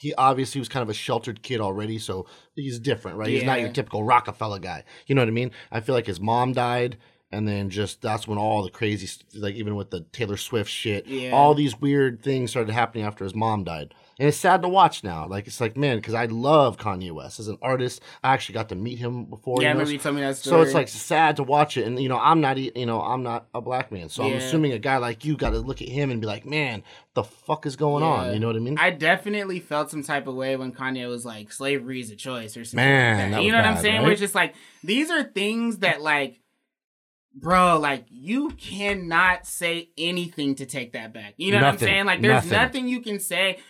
He 0.00 0.14
obviously 0.14 0.58
was 0.58 0.68
kind 0.70 0.82
of 0.82 0.88
a 0.88 0.94
sheltered 0.94 1.42
kid 1.42 1.60
already, 1.60 1.98
so 1.98 2.26
he's 2.56 2.78
different, 2.78 3.18
right? 3.18 3.28
He's 3.28 3.44
not 3.44 3.60
your 3.60 3.68
typical 3.68 4.02
Roc-A-Fella 4.02 4.60
guy. 4.60 4.84
You 5.06 5.14
know 5.14 5.20
what 5.20 5.28
I 5.28 5.32
mean? 5.32 5.50
I 5.70 5.80
feel 5.80 5.94
like 5.94 6.06
his 6.06 6.18
mom 6.20 6.54
died, 6.54 6.96
and 7.30 7.46
then 7.46 7.68
just 7.68 8.00
that's 8.00 8.26
when 8.26 8.38
all 8.38 8.62
the 8.62 8.70
crazy, 8.70 9.06
like 9.34 9.54
even 9.56 9.76
with 9.76 9.90
the 9.90 10.00
Taylor 10.10 10.38
Swift 10.38 10.70
shit, 10.70 11.06
Yeah. 11.06 11.32
all 11.32 11.54
these 11.54 11.78
weird 11.78 12.22
things 12.22 12.50
started 12.50 12.72
happening 12.72 13.04
after 13.04 13.24
his 13.24 13.34
mom 13.34 13.62
died. 13.64 13.94
And 14.20 14.28
it's 14.28 14.36
sad 14.36 14.60
to 14.60 14.68
watch 14.68 15.02
now. 15.02 15.26
Like 15.26 15.46
it's 15.46 15.62
like, 15.62 15.78
man, 15.78 15.96
because 15.96 16.12
I 16.12 16.26
love 16.26 16.76
Kanye 16.76 17.10
West 17.10 17.40
as 17.40 17.48
an 17.48 17.56
artist. 17.62 18.02
I 18.22 18.34
actually 18.34 18.52
got 18.52 18.68
to 18.68 18.74
meet 18.74 18.98
him 18.98 19.24
before. 19.24 19.62
yeah, 19.62 19.68
you 19.68 19.78
know, 19.78 19.84
maybe 19.86 19.96
told 19.96 20.16
me 20.16 20.20
that 20.20 20.36
so 20.36 20.60
it's 20.60 20.74
like 20.74 20.88
sad 20.88 21.36
to 21.36 21.42
watch 21.42 21.78
it, 21.78 21.86
and 21.86 21.98
you 21.98 22.10
know 22.10 22.18
I'm 22.18 22.42
not, 22.42 22.58
you 22.58 22.84
know 22.84 23.00
I'm 23.00 23.22
not 23.22 23.46
a 23.54 23.62
black 23.62 23.90
man, 23.90 24.10
so 24.10 24.24
I'm 24.24 24.34
assuming 24.34 24.72
a 24.72 24.78
guy 24.78 24.98
like 24.98 25.24
you 25.24 25.38
got 25.38 25.50
to 25.50 25.60
look 25.60 25.80
at 25.80 25.88
him 25.88 26.10
and 26.10 26.20
be 26.20 26.26
like, 26.26 26.44
man, 26.44 26.82
what 26.82 27.14
the 27.14 27.24
fuck 27.24 27.64
is 27.64 27.76
going 27.76 28.04
on? 28.04 28.34
You 28.34 28.40
know 28.40 28.48
what 28.48 28.56
I 28.56 28.58
mean? 28.58 28.76
I 28.78 28.90
definitely 28.90 29.58
felt 29.58 29.90
some 29.90 30.02
type 30.02 30.26
of 30.26 30.34
way 30.34 30.54
when 30.54 30.72
Kanye 30.72 31.08
was 31.08 31.24
like, 31.24 31.50
"Slavery 31.50 32.00
is 32.00 32.10
a 32.10 32.16
choice" 32.16 32.58
or 32.58 32.64
something. 32.66 32.76
Man, 32.76 33.32
like 33.32 33.42
you 33.42 33.52
know 33.52 33.56
what 33.56 33.64
I'm 33.66 33.78
saying? 33.78 33.96
right? 33.96 34.02
Where 34.02 34.12
it's 34.12 34.20
just 34.20 34.34
like 34.34 34.54
these 34.84 35.10
are 35.10 35.22
things 35.22 35.78
that 35.78 36.02
like, 36.02 36.40
bro, 37.34 37.78
like 37.78 38.04
you 38.10 38.50
cannot 38.50 39.46
say 39.46 39.88
anything 39.96 40.56
to 40.56 40.66
take 40.66 40.92
that 40.92 41.14
back. 41.14 41.32
You 41.38 41.52
know 41.52 41.62
what 41.62 41.68
I'm 41.68 41.78
saying? 41.78 42.04
Like, 42.04 42.20
there's 42.20 42.44
Nothing. 42.44 42.50
nothing, 42.50 42.88
you 42.88 43.00
can 43.00 43.18
say. 43.18 43.60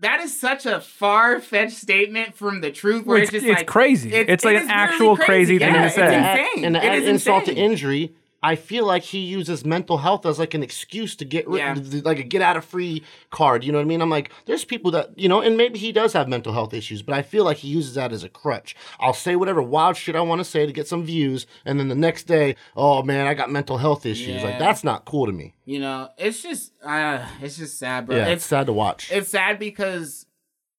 That 0.00 0.20
is 0.20 0.38
such 0.38 0.66
a 0.66 0.80
far 0.80 1.40
fetched 1.40 1.76
statement 1.78 2.36
from 2.36 2.60
the 2.60 2.70
truth. 2.70 3.06
Where 3.06 3.14
Well, 3.14 3.22
it's, 3.22 3.32
it's, 3.32 3.42
just 3.44 3.46
it's 3.46 3.60
like 3.60 3.66
crazy. 3.66 4.12
it- 4.12 4.28
it's 4.28 4.44
like 4.44 4.56
is 4.56 4.62
an 4.62 4.68
really 4.68 4.78
actual 4.78 5.16
crazy. 5.16 5.26
crazy 5.26 5.58
thing 5.58 5.74
Yeah, 5.74 5.80
to 5.80 5.86
it's 5.86 5.94
say. 5.94 6.16
insane. 6.50 6.64
And 6.66 6.76
It 6.76 6.84
add 6.84 6.98
is 6.98 7.08
insult 7.08 7.44
to 7.46 7.54
injury. 7.54 8.12
I 8.52 8.54
feel 8.54 8.86
like 8.86 9.02
he 9.02 9.18
uses 9.18 9.64
mental 9.64 9.98
health 9.98 10.24
as 10.24 10.38
like 10.38 10.54
an 10.54 10.62
excuse 10.62 11.16
to 11.16 11.24
get 11.24 11.46
rid, 11.48 11.58
Yeah. 11.58 12.00
like 12.04 12.18
a 12.18 12.22
get 12.22 12.42
out 12.42 12.56
of 12.56 12.64
free 12.64 13.02
card. 13.30 13.64
You 13.64 13.72
know 13.72 13.78
what 13.78 13.84
I 13.84 13.92
mean? 13.92 14.00
I'm 14.00 14.10
like, 14.10 14.30
there's 14.46 14.64
people 14.64 14.90
that 14.92 15.18
you 15.18 15.28
know, 15.28 15.40
and 15.40 15.56
maybe 15.56 15.78
he 15.78 15.90
does 15.92 16.12
have 16.12 16.28
mental 16.28 16.52
health 16.52 16.72
issues, 16.72 17.02
but 17.02 17.14
I 17.14 17.22
feel 17.22 17.44
like 17.44 17.58
he 17.58 17.68
uses 17.68 17.94
that 17.94 18.12
as 18.12 18.22
a 18.24 18.28
crutch. 18.28 18.76
I'll 19.00 19.14
say 19.14 19.34
whatever 19.36 19.60
wild 19.60 19.96
shit 19.96 20.14
I 20.16 20.20
want 20.20 20.40
to 20.40 20.44
say 20.44 20.64
to 20.66 20.72
get 20.72 20.86
some 20.86 21.04
views, 21.04 21.46
and 21.64 21.78
then 21.80 21.88
the 21.88 21.94
next 21.94 22.24
day, 22.24 22.56
oh 22.76 23.02
man, 23.02 23.26
I 23.26 23.34
got 23.34 23.50
mental 23.50 23.78
health 23.78 24.06
issues. 24.06 24.42
Like 24.42 24.58
that's 24.58 24.84
not 24.84 25.04
cool 25.04 25.26
to 25.26 25.32
me. 25.32 25.54
you 25.64 25.80
know, 25.80 26.08
it's 26.16 26.42
just, 26.42 26.72
uh, 26.84 27.26
it's 27.42 27.56
just 27.56 27.78
sad, 27.78 28.06
bro. 28.06 28.16
yeah, 28.16 28.26
it's 28.26 28.42
it's 28.42 28.46
sad 28.46 28.66
to 28.66 28.72
watch. 28.72 29.10
it's 29.10 29.30
sad 29.30 29.58
because 29.58 30.26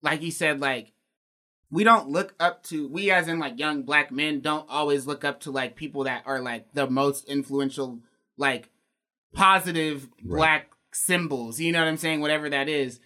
like 0.01 0.21
you 0.21 0.31
said 0.31 0.61
like 0.61 0.93
we 1.69 1.83
don't 1.83 2.09
look 2.09 2.33
up 2.39 2.63
to 2.63 2.87
we 2.87 3.11
as 3.11 3.27
in 3.27 3.39
like 3.39 3.59
young 3.59 3.83
black 3.83 4.11
men 4.11 4.39
don't 4.39 4.65
always 4.69 5.05
look 5.05 5.23
up 5.25 5.41
to 5.41 5.51
like 5.51 5.75
people 5.75 6.05
that 6.05 6.23
are 6.25 6.39
like 6.39 6.71
the 6.73 6.89
most 6.89 7.25
influential 7.27 7.99
like 8.37 8.69
positive 9.33 10.07
Right. 10.23 10.37
black 10.37 10.71
symbols. 10.93 11.59
You 11.59 11.71
know 11.71 11.79
what 11.79 11.87
i'm 11.87 11.97
saying? 11.97 12.21
Whatever 12.21 12.49
that 12.49 12.69
is. 12.69 12.99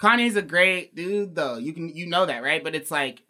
Kanye's 0.00 0.36
a 0.36 0.42
great 0.42 0.94
dude 0.94 1.34
though. 1.34 1.56
You 1.58 1.72
can 1.72 1.88
you 1.94 2.06
know 2.06 2.26
that 2.26 2.42
right? 2.42 2.62
But 2.64 2.74
it's 2.74 2.90
like 2.90 3.22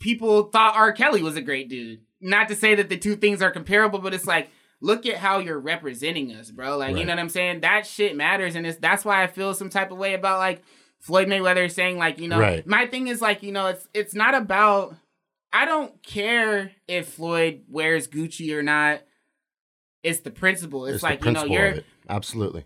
people 0.00 0.44
thought 0.44 0.76
r. 0.76 0.92
Kelly 0.92 1.22
was 1.22 1.36
a 1.36 1.42
great 1.42 1.68
dude. 1.68 2.00
Not 2.20 2.48
to 2.48 2.56
say 2.56 2.74
that 2.74 2.88
the 2.88 2.98
two 2.98 3.16
things 3.16 3.40
are 3.42 3.50
comparable 3.50 3.98
but 4.00 4.14
it's 4.14 4.26
like 4.26 4.50
look 4.82 5.04
at 5.06 5.16
how 5.18 5.38
you're 5.38 5.58
representing 5.60 6.32
us 6.32 6.50
bro. 6.50 6.76
Like 6.76 6.96
you 6.96 7.04
know 7.04 7.12
what 7.12 7.18
i'm 7.20 7.28
saying? 7.28 7.60
That 7.60 7.86
shit 7.86 8.16
matters 8.16 8.56
and 8.56 8.66
it's 8.66 8.78
that's 8.78 9.04
why 9.04 9.22
i 9.22 9.26
feel 9.26 9.54
some 9.54 9.70
type 9.70 9.90
of 9.92 9.98
way 9.98 10.14
about 10.14 10.38
like 10.38 10.62
Floyd 11.00 11.26
Mayweather 11.28 11.70
saying 11.70 11.98
like, 11.98 12.18
you 12.20 12.28
know, 12.28 12.38
Right. 12.38 12.66
my 12.66 12.86
thing 12.86 13.08
is 13.08 13.20
like, 13.20 13.42
you 13.42 13.52
know, 13.52 13.66
it's 13.68 13.88
it's 13.94 14.14
not 14.14 14.34
about 14.34 14.94
I 15.52 15.64
don't 15.64 16.00
care 16.02 16.70
if 16.86 17.08
Floyd 17.08 17.62
wears 17.68 18.06
Gucci 18.06 18.52
or 18.54 18.62
not. 18.62 19.00
It's 20.02 20.20
the 20.20 20.30
principle. 20.30 20.86
It's, 20.86 20.96
It's 20.96 21.02
like 21.02 21.20
the 21.20 21.26
you 21.28 21.32
know 21.32 21.44
you're. 21.44 21.74
Absolutely. 22.08 22.64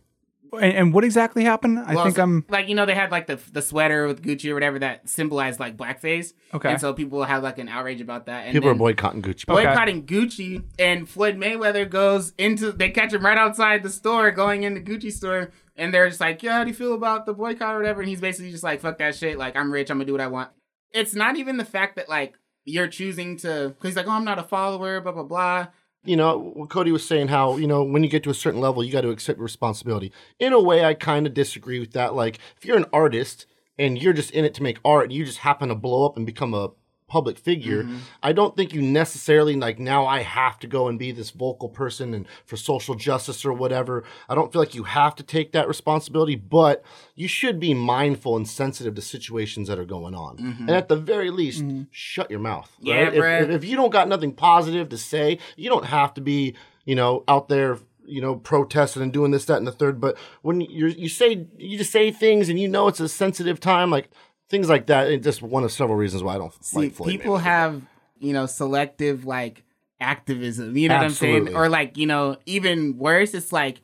And, 0.53 0.73
and 0.73 0.95
what 0.95 1.03
exactly 1.03 1.43
happened? 1.43 1.81
I 1.81 1.95
Well, 1.97 2.05
think 2.05 2.15
so- 2.17 2.23
I'm 2.23 2.45
like 2.49 2.69
you 2.69 2.77
know 2.77 2.87
they 2.87 2.95
had 2.95 3.11
like 3.11 3.27
the 3.27 3.41
the 3.53 3.61
sweater 3.63 4.07
with 4.07 4.23
Gucci 4.23 4.51
or 4.51 4.55
whatever 4.55 4.79
that 4.79 5.09
symbolized 5.09 5.59
like 5.59 5.77
blackface. 5.77 6.33
Okay. 6.53 6.71
And 6.71 6.81
so 6.81 6.93
people 6.93 7.25
had 7.25 7.43
like 7.43 7.59
an 7.59 7.69
outrage 7.69 8.01
about 8.01 8.27
that. 8.27 8.45
And 8.45 8.53
People 8.53 8.69
are 8.71 8.75
boycotting 8.75 9.21
Gucci. 9.23 9.49
Okay. 9.49 9.65
boycotting 9.65 10.07
Gucci, 10.07 10.63
and 10.79 11.09
Floyd 11.09 11.37
Mayweather 11.37 11.89
goes 11.91 12.33
into 12.39 12.71
they 12.71 12.91
catch 12.91 13.13
him 13.13 13.25
right 13.25 13.39
outside 13.39 13.83
the 13.83 13.91
store 13.91 14.31
going 14.31 14.63
into 14.63 14.81
Gucci 14.81 15.11
store, 15.11 15.51
and 15.77 15.93
they're 15.93 16.09
just 16.09 16.21
like, 16.21 16.43
"Yeah, 16.43 16.59
how 16.59 16.65
do 16.65 16.71
you 16.71 16.75
feel 16.75 16.95
about 16.95 17.27
the 17.27 17.35
boycott 17.35 17.75
or 17.75 17.79
whatever?" 17.79 18.01
And 18.01 18.09
he's 18.09 18.21
basically 18.21 18.51
just 18.51 18.65
like, 18.65 18.81
"Fuck 18.81 18.99
that 18.99 19.15
shit! 19.15 19.39
Like 19.39 19.57
I'm 19.57 19.73
rich, 19.73 19.91
I'm 19.91 19.99
gonna 19.99 20.07
do 20.07 20.13
what 20.13 20.21
I 20.21 20.29
want." 20.29 20.51
It's 20.93 21.15
not 21.15 21.37
even 21.37 21.57
the 21.57 21.65
fact 21.65 21.97
that 21.97 22.09
like 22.09 22.35
you're 22.65 22.89
choosing 22.89 23.37
to 23.39 23.75
he's 23.83 23.97
like, 23.97 24.07
"Oh, 24.07 24.13
I'm 24.13 24.25
not 24.25 24.39
a 24.39 24.43
follower," 24.45 25.01
blah 25.01 25.13
blah 25.13 25.23
blah. 25.25 25.67
you 26.07 26.17
know, 26.17 26.37
what 26.39 26.69
Cody 26.69 26.93
was 26.93 27.07
saying 27.07 27.29
how, 27.29 27.57
you 27.57 27.67
know, 27.67 27.83
when 27.83 28.05
you 28.05 28.11
get 28.11 28.23
to 28.25 28.31
a 28.31 28.35
certain 28.35 28.61
level, 28.61 28.85
you 28.85 28.93
got 28.93 29.01
to 29.03 29.11
accept 29.11 29.39
responsibility. 29.39 30.13
In 30.39 30.53
a 30.53 30.61
way, 30.61 30.85
I 30.85 30.93
kind 30.93 31.27
of 31.27 31.33
disagree 31.33 31.81
with 31.81 31.93
that. 31.93 32.15
Like, 32.15 32.39
if 32.59 32.65
you're 32.67 32.77
an 32.77 32.85
artist 32.93 33.47
and 33.79 34.01
you're 34.01 34.13
just 34.13 34.31
in 34.33 34.45
it 34.45 34.53
to 34.55 34.63
make 34.63 34.79
art 34.85 35.05
and 35.05 35.13
you 35.15 35.25
just 35.25 35.39
happen 35.39 35.71
to 35.71 35.75
blow 35.75 36.05
up 36.05 36.17
and 36.19 36.27
become 36.27 36.53
a 36.53 36.71
public 37.07 37.39
figure, 37.39 37.85
mm-hmm. 37.85 37.99
I 38.23 38.33
don't 38.33 38.57
think 38.57 38.73
you 38.73 38.83
necessarily, 38.83 39.55
like, 39.57 39.79
now 39.79 40.07
I 40.07 40.21
have 40.21 40.59
to 40.61 40.67
go 40.67 40.89
and 40.89 40.99
be 40.99 41.13
this 41.13 41.31
vocal 41.31 41.69
person 41.69 42.15
and 42.15 42.27
for 42.47 42.57
social 42.57 42.95
justice 42.95 43.45
or 43.45 43.53
whatever. 43.53 44.05
I 44.29 44.35
don't 44.35 44.53
feel 44.53 44.63
like 44.63 44.75
you 44.75 44.85
have 44.85 45.15
to 45.17 45.23
take 45.23 45.53
that 45.53 45.69
responsibility, 45.69 46.35
but 46.35 46.83
you 47.15 47.29
should 47.29 47.61
be 47.61 47.75
mindful 47.75 48.37
and 48.37 48.49
sensitive 48.49 48.95
to 48.95 49.03
situations 49.03 49.69
that 49.69 49.79
are 49.79 49.85
going 49.85 50.15
on. 50.15 50.39
Mm-hmm. 50.39 50.69
And 50.69 50.71
at 50.71 50.89
the 50.89 50.97
very 50.97 51.31
least, 51.31 51.63
mm-hmm. 51.63 51.83
shut 51.91 52.31
your 52.31 52.41
mouth. 52.41 52.71
Yeah, 52.81 53.05
right? 53.05 53.15
If- 53.15 53.23
bruh. 53.23 53.43
if, 53.43 53.51
if 53.51 53.65
you 53.65 53.77
don't 53.77 53.91
got 53.91 54.09
nothing 54.09 54.33
positive 54.33 54.89
to 54.89 54.99
say, 54.99 55.39
you 55.57 55.69
don't 55.69 55.87
have 55.87 56.15
to 56.15 56.21
be, 56.21 56.55
you 56.85 56.95
know, 56.95 57.25
out 57.29 57.49
there, 57.49 57.79
you 58.07 58.21
know, 58.21 58.37
protesting 58.37 59.03
and 59.03 59.13
doing 59.13 59.31
this, 59.31 59.45
that, 59.47 59.59
and 59.59 59.67
the 59.67 59.73
third. 59.73 60.01
But 60.01 60.19
when 60.43 60.61
you 60.61 60.89
you 60.89 61.09
say 61.09 61.47
you 61.57 61.79
just 61.79 61.91
say 61.91 62.11
things 62.11 62.49
and 62.49 62.59
you 62.59 62.69
know 62.69 62.89
it's 62.89 63.01
a 63.01 63.09
sensitive 63.09 63.61
time, 63.61 63.91
like 63.91 64.11
things 64.49 64.69
like 64.69 64.87
that, 64.87 65.11
it's 65.11 65.25
just 65.25 65.43
one 65.43 65.65
of 65.65 65.73
several 65.73 65.97
reasons 65.97 66.23
why 66.23 66.35
I 66.35 66.39
don't 66.39 66.65
See, 66.65 66.79
like 66.79 66.93
Floyd 66.93 67.11
people 67.11 67.39
Mayweather. 67.39 67.43
have 67.43 67.83
you 68.19 68.33
know 68.33 68.47
selective 68.47 69.25
like 69.25 69.65
activism. 70.01 70.77
You 70.77 70.89
know 70.89 70.97
what 70.97 71.05
I'm 71.05 71.11
saying? 71.11 71.55
Or 71.55 71.69
like 71.69 71.97
you 71.97 72.07
know 72.07 72.37
even 72.47 72.99
worse, 72.99 73.35
it's 73.35 73.53
like 73.53 73.81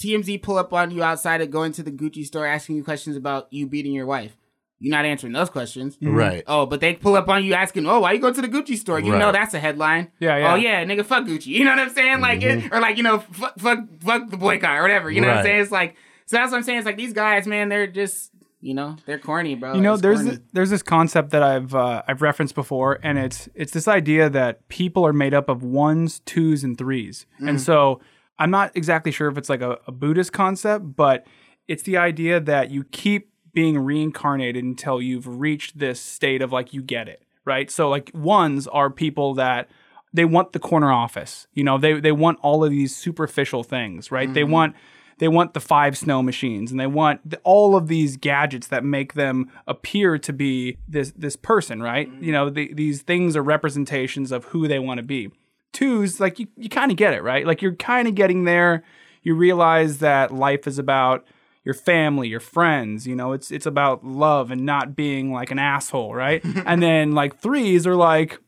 TMZ 0.00 0.42
pull 0.42 0.58
up 0.58 0.72
on 0.72 0.90
you 0.90 1.02
outside 1.02 1.40
of 1.40 1.50
going 1.50 1.72
to 1.72 1.82
the 1.82 1.92
Gucci 1.92 2.24
store 2.24 2.46
asking 2.46 2.76
you 2.76 2.84
questions 2.84 3.16
about 3.16 3.48
you 3.50 3.66
beating 3.66 3.92
your 3.92 4.06
wife. 4.06 4.36
You're 4.82 4.90
not 4.90 5.04
answering 5.04 5.32
those 5.32 5.48
questions. 5.48 5.96
Mm-hmm. 5.96 6.14
right. 6.14 6.44
Oh, 6.48 6.66
but 6.66 6.80
they 6.80 6.94
pull 6.94 7.14
up 7.14 7.28
on 7.28 7.44
you 7.44 7.54
asking, 7.54 7.86
"Oh, 7.86 8.00
why 8.00 8.10
are 8.10 8.14
you 8.14 8.20
go 8.20 8.32
to 8.32 8.42
the 8.42 8.48
Gucci 8.48 8.76
store?" 8.76 8.98
You 8.98 9.16
know 9.16 9.30
that's 9.30 9.54
a 9.54 9.60
headline. 9.60 10.10
Yeah, 10.18 10.38
yeah. 10.38 10.52
Oh 10.52 10.56
yeah, 10.56 10.84
nigga, 10.84 11.04
fuck 11.04 11.24
Gucci. 11.24 11.46
You 11.46 11.64
know 11.64 11.70
what 11.70 11.78
I'm 11.78 11.90
saying? 11.90 12.20
Like, 12.20 12.42
it, 12.42 12.58
mm-hmm. 12.58 12.74
or 12.74 12.80
like 12.80 12.96
you 12.96 13.04
know, 13.04 13.20
fuck, 13.20 13.56
fuck, 13.60 13.78
fuck 14.00 14.28
the 14.28 14.36
boycott 14.36 14.78
or 14.78 14.82
whatever. 14.82 15.08
You 15.08 15.20
know 15.20 15.28
what 15.28 15.36
I'm 15.36 15.44
saying? 15.44 15.60
It's 15.60 15.70
like, 15.70 15.94
so 16.26 16.36
that's 16.36 16.50
what 16.50 16.58
I'm 16.58 16.64
saying. 16.64 16.78
It's 16.78 16.86
like 16.86 16.96
these 16.96 17.12
guys, 17.12 17.46
man, 17.46 17.68
they're 17.68 17.86
just, 17.86 18.32
you 18.62 18.72
know, 18.74 18.96
they're 19.06 19.18
corny, 19.18 19.54
bro. 19.56 19.74
you 19.74 19.80
know 19.82 19.92
It's 19.94 20.02
there's 20.02 20.18
corny. 20.18 20.30
th- 20.30 20.42
there's 20.52 20.70
this 20.70 20.82
concept 20.82 21.30
that 21.30 21.42
I've 21.42 21.74
uh, 21.74 22.02
I've 22.08 22.22
referenced 22.22 22.54
before, 22.54 22.98
and 23.02 23.18
it's 23.18 23.48
it's 23.54 23.72
this 23.72 23.86
idea 23.88 24.30
that 24.30 24.66
people 24.68 25.04
are 25.06 25.12
made 25.12 25.34
up 25.34 25.48
of 25.50 25.62
ones, 25.62 26.20
twos, 26.24 26.64
and 26.64 26.78
threes, 26.78 27.26
and 27.40 27.60
so 27.60 28.00
I'm 28.38 28.50
not 28.50 28.70
exactly 28.74 29.12
sure 29.12 29.28
if 29.28 29.36
it's 29.36 29.48
like 29.48 29.60
a, 29.60 29.78
a 29.86 29.92
Buddhist 29.92 30.32
concept, 30.32 30.96
but 30.96 31.26
it's 31.68 31.82
the 31.82 31.96
idea 31.96 32.40
that 32.40 32.70
you 32.70 32.84
keep 32.84 33.30
being 33.52 33.78
reincarnated 33.78 34.64
until 34.64 35.02
you've 35.02 35.26
reached 35.40 35.78
this 35.78 36.00
state 36.00 36.40
of 36.40 36.52
like 36.52 36.72
you 36.72 36.82
get 36.82 37.06
it, 37.08 37.22
right? 37.44 37.70
So 37.70 37.88
like 37.90 38.10
ones 38.14 38.66
are 38.68 38.88
people 38.90 39.34
that 39.34 39.68
they 40.14 40.24
want 40.24 40.52
the 40.52 40.58
corner 40.58 40.90
office, 40.92 41.46
you 41.52 41.64
know, 41.64 41.78
they 41.78 41.98
they 42.00 42.12
want 42.12 42.38
all 42.42 42.64
of 42.64 42.70
these 42.70 42.94
superficial 42.96 43.62
things, 43.62 44.10
right? 44.10 44.32
They 44.32 44.44
want 44.44 44.74
they 45.22 45.28
want 45.28 45.54
the 45.54 45.60
five 45.60 45.96
snow 45.96 46.20
machines 46.20 46.72
and 46.72 46.80
they 46.80 46.86
want 46.88 47.20
the, 47.30 47.38
all 47.44 47.76
of 47.76 47.86
these 47.86 48.16
gadgets 48.16 48.66
that 48.66 48.82
make 48.82 49.14
them 49.14 49.48
appear 49.68 50.18
to 50.18 50.32
be 50.32 50.76
this 50.88 51.12
this 51.12 51.36
person 51.36 51.80
right? 51.80 52.10
Mm-hmm. 52.10 52.24
You 52.24 52.32
know 52.32 52.50
the, 52.50 52.74
these 52.74 53.02
things 53.02 53.36
are 53.36 53.42
representations 53.42 54.32
of 54.32 54.46
who 54.46 54.66
they 54.66 54.80
want 54.80 54.98
to 54.98 55.04
be. 55.04 55.30
Twos 55.72 56.18
like 56.18 56.40
you, 56.40 56.48
you 56.56 56.68
kind 56.68 56.90
of 56.90 56.96
get 56.96 57.14
it 57.14 57.22
right? 57.22 57.46
Like 57.46 57.62
you're 57.62 57.76
kind 57.76 58.08
of 58.08 58.16
getting 58.16 58.42
there. 58.42 58.82
You 59.22 59.36
realize 59.36 59.98
that 59.98 60.34
life 60.34 60.66
is 60.66 60.76
about 60.80 61.24
your 61.62 61.74
family 61.74 62.26
your 62.26 62.40
friends 62.40 63.06
you 63.06 63.14
know? 63.14 63.30
It's 63.30 63.52
it's 63.52 63.66
about 63.66 64.04
love 64.04 64.50
and 64.50 64.66
not 64.66 64.96
being 64.96 65.32
like 65.32 65.52
an 65.52 65.60
asshole 65.60 66.16
right? 66.16 66.44
And 66.66 66.82
then 66.82 67.12
like 67.12 67.38
threes 67.38 67.86
are 67.86 67.94
like 67.94 68.40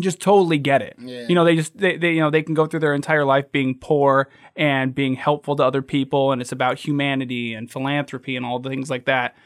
just 0.00 0.20
totally 0.20 0.58
get 0.58 0.82
it. 0.82 0.96
Yeah. 0.98 1.26
You 1.28 1.34
know, 1.34 1.44
they 1.44 1.56
just 1.56 1.76
they, 1.76 1.96
they 1.96 2.12
you 2.12 2.20
know 2.20 2.30
they 2.30 2.42
can 2.42 2.54
go 2.54 2.66
through 2.66 2.80
their 2.80 2.94
entire 2.94 3.24
life 3.24 3.50
being 3.52 3.78
poor 3.78 4.28
and 4.56 4.94
being 4.94 5.14
helpful 5.14 5.56
to 5.56 5.64
other 5.64 5.82
people, 5.82 6.32
and 6.32 6.40
it's 6.40 6.52
about 6.52 6.78
humanity 6.78 7.54
and 7.54 7.70
philanthropy 7.70 8.36
and 8.36 8.46
all 8.46 8.58
the 8.58 8.70
things 8.70 8.90
like 8.90 9.04
that. 9.06 9.36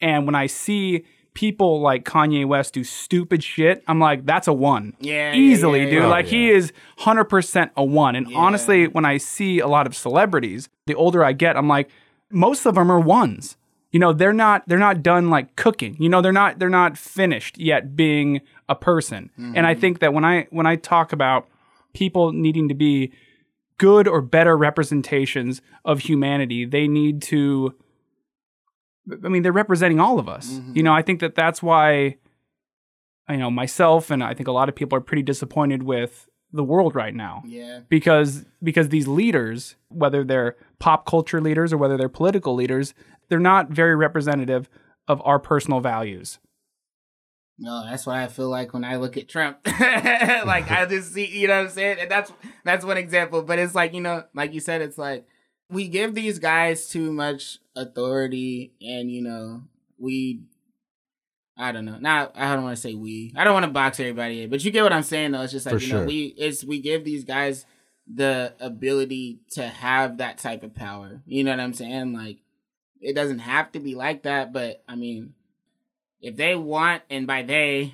And 0.00 0.26
when 0.26 0.34
I 0.34 0.46
see 0.46 1.04
people 1.34 1.80
like 1.80 2.04
Kanye 2.04 2.46
West 2.46 2.74
do 2.74 2.84
stupid 2.84 3.42
shit, 3.42 3.82
I'm 3.88 3.98
like, 3.98 4.24
that's 4.24 4.46
a 4.46 4.52
one. 4.52 4.94
Yeah, 5.00 5.32
yeah, 5.32 5.38
easily, 5.38 5.80
yeah, 5.84 5.90
dude. 5.90 6.02
yeah. 6.02 6.06
like 6.06 6.26
he 6.26 6.50
is 6.50 6.72
hundred 6.98 7.24
percent 7.24 7.72
a 7.76 7.84
one. 7.84 8.14
And 8.14 8.34
honestly, 8.34 8.86
when 8.88 9.04
I 9.04 9.16
see 9.16 9.58
a 9.58 9.66
lot 9.66 9.86
of 9.86 9.96
celebrities, 9.96 10.68
the 10.86 10.94
older 10.94 11.24
I 11.24 11.32
get, 11.32 11.56
I'm 11.56 11.68
like, 11.68 11.90
most 12.30 12.66
of 12.66 12.74
them 12.74 12.90
are 12.90 13.00
ones 13.00 13.56
you 13.94 14.00
know 14.00 14.12
they're 14.12 14.32
not 14.32 14.66
they're 14.66 14.76
not 14.76 15.04
done 15.04 15.30
like 15.30 15.54
cooking. 15.54 15.96
You 16.00 16.08
know 16.08 16.20
they're 16.20 16.32
not 16.32 16.58
they're 16.58 16.68
not 16.68 16.98
finished 16.98 17.58
yet 17.58 17.94
being 17.94 18.40
a 18.68 18.74
person. 18.74 19.30
And 19.36 19.64
i 19.66 19.72
mm-hmm. 19.72 19.80
think 19.80 19.98
that 20.00 20.12
when 20.12 20.24
i 20.24 20.48
when 20.50 20.66
i 20.66 20.74
talk 20.74 21.12
about 21.12 21.46
people 21.94 22.32
needing 22.32 22.68
to 22.68 22.74
be 22.74 23.12
good 23.78 24.08
or 24.08 24.20
better 24.20 24.56
representations 24.56 25.62
of 25.84 26.00
humanity 26.00 26.64
they 26.64 26.88
need 26.88 27.22
to 27.22 27.72
i 29.24 29.28
mean 29.28 29.42
they're 29.44 29.52
representing 29.52 30.00
all 30.00 30.18
of 30.18 30.28
us. 30.28 30.54
Mm-hmm. 30.54 30.76
You 30.76 30.82
know 30.82 30.92
i 30.92 31.02
think 31.02 31.20
that 31.20 31.36
that's 31.36 31.62
why 31.62 32.16
you 33.28 33.36
know 33.36 33.50
myself 33.50 34.10
and 34.10 34.24
i 34.24 34.34
think 34.34 34.48
a 34.48 34.52
lot 34.52 34.68
of 34.68 34.74
people 34.74 34.98
are 34.98 35.02
pretty 35.02 35.22
disappointed 35.22 35.84
with 35.84 36.28
the 36.54 36.64
world 36.64 36.94
right 36.94 37.14
now 37.14 37.42
yeah. 37.44 37.80
because 37.88 38.44
because 38.62 38.88
these 38.88 39.08
leaders, 39.08 39.74
whether 39.88 40.22
they're 40.22 40.56
pop 40.78 41.04
culture 41.04 41.40
leaders 41.40 41.72
or 41.72 41.76
whether 41.76 41.96
they're 41.96 42.08
political 42.08 42.54
leaders, 42.54 42.94
they're 43.28 43.40
not 43.40 43.70
very 43.70 43.96
representative 43.96 44.70
of 45.08 45.20
our 45.24 45.40
personal 45.40 45.80
values. 45.80 46.38
No, 47.58 47.84
that's 47.84 48.06
what 48.06 48.16
I 48.16 48.28
feel 48.28 48.48
like 48.48 48.72
when 48.72 48.84
I 48.84 48.96
look 48.96 49.16
at 49.16 49.28
Trump. 49.28 49.58
like 49.66 50.70
I 50.70 50.86
just 50.88 51.12
see, 51.12 51.26
you 51.26 51.48
know 51.48 51.58
what 51.58 51.66
I'm 51.66 51.70
saying? 51.70 51.98
And 52.00 52.10
that's 52.10 52.32
that's 52.64 52.84
one 52.84 52.98
example. 52.98 53.42
But 53.42 53.58
it's 53.58 53.74
like, 53.74 53.92
you 53.92 54.00
know, 54.00 54.24
like 54.32 54.54
you 54.54 54.60
said, 54.60 54.80
it's 54.80 54.98
like 54.98 55.26
we 55.68 55.88
give 55.88 56.14
these 56.14 56.38
guys 56.38 56.88
too 56.88 57.12
much 57.12 57.58
authority 57.74 58.72
and 58.80 59.10
you 59.10 59.22
know, 59.22 59.62
we 59.98 60.42
I 61.56 61.70
don't 61.72 61.84
know. 61.84 61.98
Not 61.98 62.32
I 62.36 62.54
don't 62.54 62.64
want 62.64 62.76
to 62.76 62.80
say 62.82 62.94
we. 62.94 63.32
I 63.36 63.44
don't 63.44 63.52
want 63.54 63.64
to 63.64 63.70
box 63.70 64.00
everybody 64.00 64.42
in, 64.42 64.50
but 64.50 64.64
you 64.64 64.70
get 64.70 64.82
what 64.82 64.92
I'm 64.92 65.02
saying 65.04 65.32
though. 65.32 65.42
It's 65.42 65.52
just 65.52 65.66
like, 65.66 65.76
For 65.76 65.80
you 65.80 65.92
know, 65.92 65.98
sure. 66.00 66.06
we 66.06 66.34
it's 66.36 66.64
we 66.64 66.80
give 66.80 67.04
these 67.04 67.24
guys 67.24 67.64
the 68.12 68.52
ability 68.60 69.38
to 69.52 69.66
have 69.66 70.18
that 70.18 70.38
type 70.38 70.62
of 70.62 70.74
power. 70.74 71.22
You 71.26 71.44
know 71.44 71.52
what 71.52 71.60
I'm 71.60 71.72
saying? 71.74 72.12
Like 72.12 72.38
it 73.00 73.14
doesn't 73.14 73.38
have 73.40 73.70
to 73.72 73.80
be 73.80 73.94
like 73.94 74.24
that, 74.24 74.52
but 74.52 74.82
I 74.88 74.96
mean 74.96 75.34
if 76.20 76.36
they 76.36 76.54
want, 76.56 77.02
and 77.10 77.26
by 77.26 77.42
they, 77.42 77.92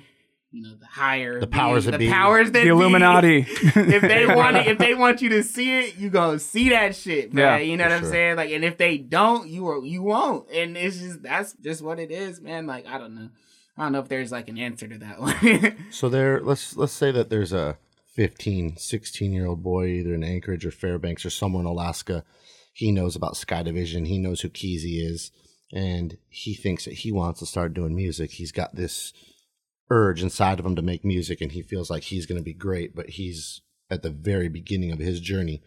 you 0.51 0.63
know, 0.63 0.73
the 0.79 0.85
higher 0.85 1.39
The 1.41 1.47
powers 1.47 1.83
being- 1.83 1.91
that 1.91 1.97
the 1.97 2.05
be. 2.07 2.11
powers 2.11 2.47
that 2.51 2.59
The 2.59 2.63
be, 2.63 2.69
Illuminati. 2.69 3.37
if 3.49 4.01
they 4.01 4.25
want 4.25 4.55
it, 4.57 4.67
if 4.67 4.77
they 4.77 4.93
want 4.95 5.21
you 5.21 5.29
to 5.29 5.43
see 5.43 5.79
it, 5.79 5.97
you 5.97 6.09
go 6.09 6.37
see 6.37 6.69
that 6.69 6.95
shit, 6.95 7.31
bro. 7.33 7.43
Yeah, 7.43 7.57
you 7.57 7.75
know 7.77 7.83
what 7.83 7.91
I'm 7.93 8.01
sure. 8.03 8.09
saying? 8.11 8.35
Like, 8.37 8.51
and 8.51 8.63
if 8.63 8.77
they 8.77 8.97
don't, 8.97 9.47
you 9.49 9.67
are 9.67 9.83
you 9.85 10.01
won't, 10.01 10.49
and 10.49 10.75
it's 10.77 10.97
just 10.97 11.21
that's 11.21 11.53
just 11.61 11.81
what 11.83 11.99
it 11.99 12.09
is, 12.09 12.39
man. 12.41 12.67
Like, 12.67 12.87
I 12.87 12.97
don't 12.97 13.15
know, 13.15 13.29
I 13.77 13.83
don't 13.83 13.93
know 13.93 13.99
if 13.99 14.09
there's 14.09 14.31
like 14.31 14.49
an 14.49 14.57
answer 14.57 14.87
to 14.87 14.97
that 14.99 15.19
one. 15.19 15.85
So 15.91 16.09
there, 16.09 16.41
let's 16.41 16.75
let's 16.75 16.93
say 16.93 17.11
that 17.11 17.29
there's 17.29 17.53
a 17.53 17.77
15, 18.15 18.77
16 18.77 19.31
year 19.31 19.47
old 19.47 19.63
boy 19.63 19.87
either 19.87 20.13
in 20.13 20.23
Anchorage 20.23 20.65
or 20.65 20.71
Fairbanks 20.71 21.25
or 21.25 21.29
somewhere 21.29 21.61
in 21.61 21.67
Alaska. 21.67 22.23
He 22.73 22.91
knows 22.91 23.15
about 23.15 23.37
Sky 23.37 23.63
Division. 23.63 24.05
He 24.05 24.17
knows 24.17 24.41
who 24.41 24.49
Keezy 24.49 25.05
is, 25.05 25.31
and 25.73 26.17
he 26.29 26.53
thinks 26.53 26.85
that 26.85 26.95
he 26.95 27.11
wants 27.11 27.39
to 27.39 27.45
start 27.45 27.73
doing 27.73 27.95
music. 27.95 28.31
He's 28.31 28.51
got 28.51 28.75
this 28.75 29.13
urge 29.89 30.23
inside 30.23 30.59
of 30.59 30.65
him 30.65 30.75
to 30.75 30.81
make 30.81 31.03
music, 31.03 31.41
and 31.41 31.51
he 31.51 31.61
feels 31.61 31.89
like 31.89 32.03
he's 32.03 32.25
going 32.25 32.39
to 32.39 32.43
be 32.43 32.53
great. 32.53 32.95
But 32.95 33.11
he's 33.11 33.61
at 33.89 34.03
the 34.03 34.09
very 34.09 34.47
beginning 34.47 34.91
of 34.91 34.99
his 34.99 35.19
journey, 35.19 35.61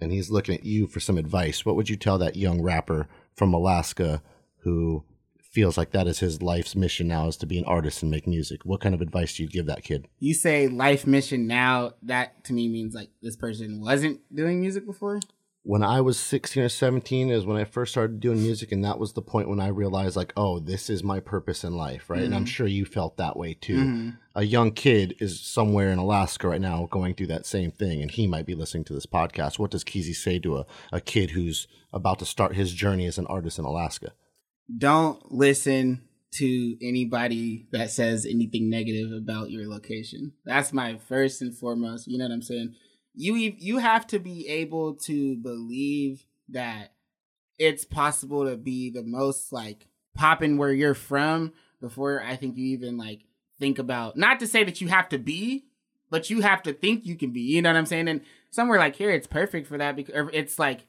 and 0.00 0.12
he's 0.12 0.30
looking 0.30 0.54
at 0.54 0.64
you 0.64 0.86
for 0.86 1.00
some 1.00 1.18
advice. 1.18 1.64
What 1.64 1.76
would 1.76 1.88
you 1.88 1.96
tell 1.96 2.18
that 2.18 2.36
young 2.36 2.60
rapper 2.60 3.08
from 3.34 3.54
Alaska 3.54 4.22
who 4.62 5.04
feels 5.52 5.76
like 5.76 5.92
that 5.92 6.06
is 6.06 6.18
his 6.20 6.42
life's 6.42 6.74
mission 6.74 7.06
now 7.06 7.28
is 7.28 7.36
to 7.36 7.46
be 7.46 7.58
an 7.58 7.64
artist 7.66 8.02
and 8.02 8.10
make 8.10 8.26
music? 8.26 8.64
What 8.64 8.80
kind 8.80 8.94
of 8.94 9.00
advice 9.00 9.36
do 9.36 9.42
you 9.42 9.48
give 9.48 9.66
that 9.66 9.84
kid? 9.84 10.08
you 10.18 10.34
say 10.34 10.68
life 10.68 11.06
mission 11.06 11.46
now. 11.46 11.92
That 12.02 12.44
to 12.44 12.52
me 12.52 12.68
means 12.68 12.94
like 12.94 13.10
this 13.20 13.36
person 13.36 13.80
wasn't 13.80 14.20
doing 14.34 14.60
music 14.60 14.86
before. 14.86 15.20
when 15.64 15.82
I 15.84 16.00
was 16.00 16.18
16 16.18 16.64
or 16.64 16.68
17 16.68 17.30
is 17.30 17.46
when 17.46 17.56
I 17.56 17.64
first 17.64 17.92
started 17.92 18.18
doing 18.18 18.42
music, 18.42 18.72
and 18.72 18.84
that 18.84 18.98
was 18.98 19.12
the 19.12 19.22
point 19.22 19.48
when 19.48 19.60
I 19.60 19.68
realized, 19.68 20.16
like, 20.16 20.32
oh, 20.36 20.58
this 20.58 20.90
is 20.90 21.04
my 21.04 21.20
purpose 21.20 21.62
in 21.62 21.76
life, 21.76 22.10
right? 22.10 22.22
And 22.22 22.34
I'm 22.34 22.42
mm-hmm. 22.42 22.46
sure 22.46 22.66
you 22.66 22.84
felt 22.84 23.16
that 23.18 23.36
way 23.36 23.54
too. 23.54 23.76
Mm-hmm. 23.76 24.10
A 24.34 24.42
young 24.42 24.72
kid 24.72 25.14
is 25.20 25.40
somewhere 25.40 25.90
in 25.90 25.98
Alaska 25.98 26.48
right 26.48 26.60
now 26.60 26.88
going 26.90 27.14
through 27.14 27.28
that 27.28 27.46
same 27.46 27.70
thing, 27.70 28.02
and 28.02 28.10
he 28.10 28.26
might 28.26 28.46
be 28.46 28.56
listening 28.56 28.84
to 28.84 28.92
this 28.92 29.06
podcast. 29.06 29.58
What 29.58 29.70
does 29.70 29.84
Keezy 29.84 30.16
say 30.16 30.40
to 30.40 30.58
a, 30.58 30.66
a 30.90 31.00
kid 31.00 31.30
who's 31.30 31.68
about 31.92 32.18
to 32.18 32.24
start 32.24 32.56
his 32.56 32.72
journey 32.72 33.06
as 33.06 33.18
an 33.18 33.26
artist 33.26 33.58
in 33.58 33.64
Alaska? 33.64 34.12
Don't 34.78 35.32
listen 35.32 36.02
to 36.32 36.76
anybody 36.82 37.66
that 37.72 37.90
says 37.90 38.24
anything 38.26 38.70
negative 38.70 39.12
about 39.12 39.50
your 39.50 39.68
location. 39.68 40.32
That's 40.44 40.72
my 40.72 40.96
first 40.96 41.42
and 41.42 41.54
foremost. 41.54 42.08
You 42.08 42.18
know 42.18 42.24
what 42.24 42.32
I'm 42.32 42.42
saying? 42.42 42.74
You 43.14 43.34
you 43.34 43.78
have 43.78 44.06
to 44.08 44.18
be 44.18 44.48
able 44.48 44.94
to 44.94 45.36
believe 45.36 46.24
that 46.48 46.92
it's 47.58 47.84
possible 47.84 48.46
to 48.48 48.56
be 48.56 48.90
the 48.90 49.02
most 49.02 49.52
like 49.52 49.86
popping 50.14 50.56
where 50.56 50.72
you're 50.72 50.94
from 50.94 51.52
before 51.80 52.22
I 52.22 52.36
think 52.36 52.56
you 52.56 52.66
even 52.68 52.96
like 52.96 53.26
think 53.60 53.78
about 53.78 54.16
not 54.16 54.40
to 54.40 54.46
say 54.46 54.64
that 54.64 54.80
you 54.80 54.88
have 54.88 55.10
to 55.10 55.18
be, 55.18 55.66
but 56.10 56.30
you 56.30 56.40
have 56.40 56.62
to 56.62 56.72
think 56.72 57.04
you 57.04 57.16
can 57.16 57.30
be. 57.30 57.42
You 57.42 57.60
know 57.60 57.70
what 57.70 57.76
I'm 57.76 57.86
saying? 57.86 58.08
And 58.08 58.22
somewhere 58.50 58.78
like 58.78 58.96
here, 58.96 59.10
it's 59.10 59.26
perfect 59.26 59.66
for 59.66 59.76
that 59.76 59.96
because 59.96 60.14
er, 60.14 60.30
it's 60.32 60.58
like 60.58 60.86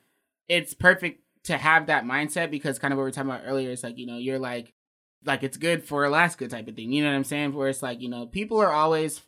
it's 0.47 0.73
perfect 0.73 1.22
to 1.43 1.57
have 1.57 1.87
that 1.87 2.05
mindset 2.05 2.49
because 2.51 2.79
kind 2.79 2.93
of 2.93 2.97
what 2.97 3.03
we 3.03 3.07
were 3.07 3.11
talking 3.11 3.29
about 3.31 3.43
earlier. 3.45 3.69
is 3.71 3.83
like 3.83 3.97
you 3.97 4.05
know 4.05 4.17
you're 4.17 4.39
like 4.39 4.73
like 5.25 5.43
it's 5.43 5.57
good 5.57 5.83
for 5.83 6.05
Alaska 6.05 6.47
type 6.47 6.67
of 6.67 6.75
thing. 6.75 6.91
You 6.91 7.03
know 7.03 7.09
what 7.09 7.15
I'm 7.15 7.23
saying? 7.23 7.53
Where 7.53 7.69
it's 7.69 7.81
like 7.83 8.01
you 8.01 8.09
know 8.09 8.25
people 8.25 8.59
are 8.59 8.71
always. 8.71 9.21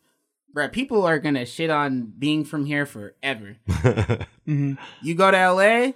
Bruh, 0.56 0.72
people 0.72 1.04
are 1.06 1.20
gonna 1.20 1.46
shit 1.46 1.70
on 1.70 2.14
being 2.18 2.46
from 2.46 2.66
here 2.66 2.86
forever. 2.86 3.58
Mm-hmm. 4.48 4.74
You 5.02 5.16
go 5.16 5.32
to 5.32 5.52
LA, 5.52 5.94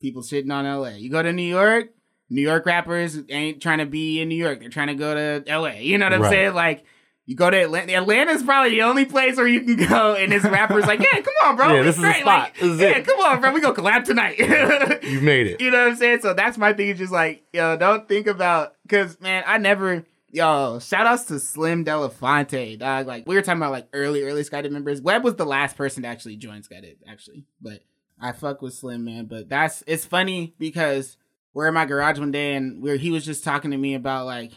people 0.00 0.22
shitting 0.22 0.50
on 0.50 0.64
LA. 0.64 0.92
You 0.96 1.10
go 1.10 1.22
to 1.22 1.30
New 1.30 1.42
York, 1.42 1.90
New 2.30 2.40
York 2.40 2.64
rappers 2.64 3.18
ain't 3.28 3.60
trying 3.60 3.78
to 3.78 3.84
be 3.86 4.20
in 4.22 4.28
New 4.30 4.34
York. 4.34 4.60
They're 4.60 4.70
trying 4.70 4.86
to 4.86 4.94
go 4.94 5.14
to 5.44 5.44
LA. 5.58 5.72
You 5.80 5.98
know 5.98 6.06
what 6.06 6.14
I'm 6.14 6.22
Right. 6.22 6.30
saying? 6.30 6.54
Like, 6.54 6.84
you 7.26 7.34
go 7.34 7.50
to 7.50 7.56
Atlanta. 7.56 7.92
Atlanta's 7.94 8.44
probably 8.44 8.70
the 8.70 8.82
only 8.82 9.04
place 9.04 9.36
where 9.36 9.48
you 9.48 9.60
can 9.62 9.88
go, 9.88 10.14
and 10.14 10.30
this 10.30 10.44
rapper's 10.44 10.86
like, 10.86 11.00
"Yeah, 11.00 11.20
come 11.20 11.34
on, 11.44 11.56
bro. 11.56 11.74
Yeah, 11.74 11.82
this 11.82 11.96
is 11.96 12.02
the 12.02 12.12
spot. 12.14 12.24
Like, 12.24 12.54
This 12.54 12.72
is 12.72 12.80
yeah, 12.80 12.88
it." 12.88 13.04
come 13.04 13.18
on, 13.18 13.40
bro. 13.40 13.52
We 13.52 13.60
go 13.60 13.74
collab 13.74 14.04
tonight." 14.04 14.38
you 15.02 15.20
made 15.20 15.48
it. 15.48 15.60
You 15.60 15.72
know 15.72 15.80
what 15.80 15.88
I'm 15.88 15.96
saying? 15.96 16.20
So 16.22 16.34
that's 16.34 16.56
my 16.56 16.72
thing. 16.72 16.88
Is 16.88 16.98
just 16.98 17.12
like, 17.12 17.44
yo, 17.52 17.76
don't 17.76 18.08
think 18.08 18.28
about 18.28 18.74
because 18.82 19.20
man, 19.20 19.42
I 19.46 19.58
never. 19.58 20.04
Yo, 20.30 20.78
shout 20.80 21.06
outs 21.06 21.24
to 21.24 21.40
Slim 21.40 21.84
Delafonte, 21.84 22.78
dog. 22.78 23.06
Like 23.06 23.26
we 23.26 23.34
were 23.34 23.42
talking 23.42 23.60
about 23.60 23.72
like 23.72 23.88
early, 23.92 24.22
early 24.22 24.42
Skydiv 24.42 24.70
members. 24.70 25.00
Webb 25.00 25.24
was 25.24 25.34
the 25.34 25.46
last 25.46 25.76
person 25.76 26.02
to 26.02 26.08
actually 26.08 26.36
join 26.36 26.62
Skydiv, 26.62 26.96
actually. 27.08 27.44
But 27.60 27.80
I 28.20 28.32
fuck 28.32 28.62
with 28.62 28.74
Slim, 28.74 29.04
man. 29.04 29.26
But 29.26 29.48
that's 29.48 29.82
it's 29.86 30.04
funny 30.04 30.54
because 30.58 31.16
we're 31.54 31.68
in 31.68 31.74
my 31.74 31.86
garage 31.86 32.18
one 32.18 32.32
day 32.32 32.54
and 32.54 32.82
where 32.82 32.96
he 32.96 33.10
was 33.10 33.24
just 33.24 33.42
talking 33.42 33.70
to 33.70 33.76
me 33.76 33.94
about 33.94 34.26
like 34.26 34.52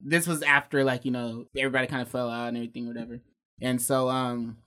this 0.00 0.26
was 0.26 0.42
after 0.42 0.84
like, 0.84 1.04
you 1.04 1.10
know, 1.10 1.46
everybody 1.56 1.86
kind 1.86 2.02
of 2.02 2.08
fell 2.08 2.30
out 2.30 2.48
and 2.48 2.56
everything, 2.56 2.86
whatever. 2.86 3.20
And 3.60 3.80
so 3.80 4.08
um 4.08 4.58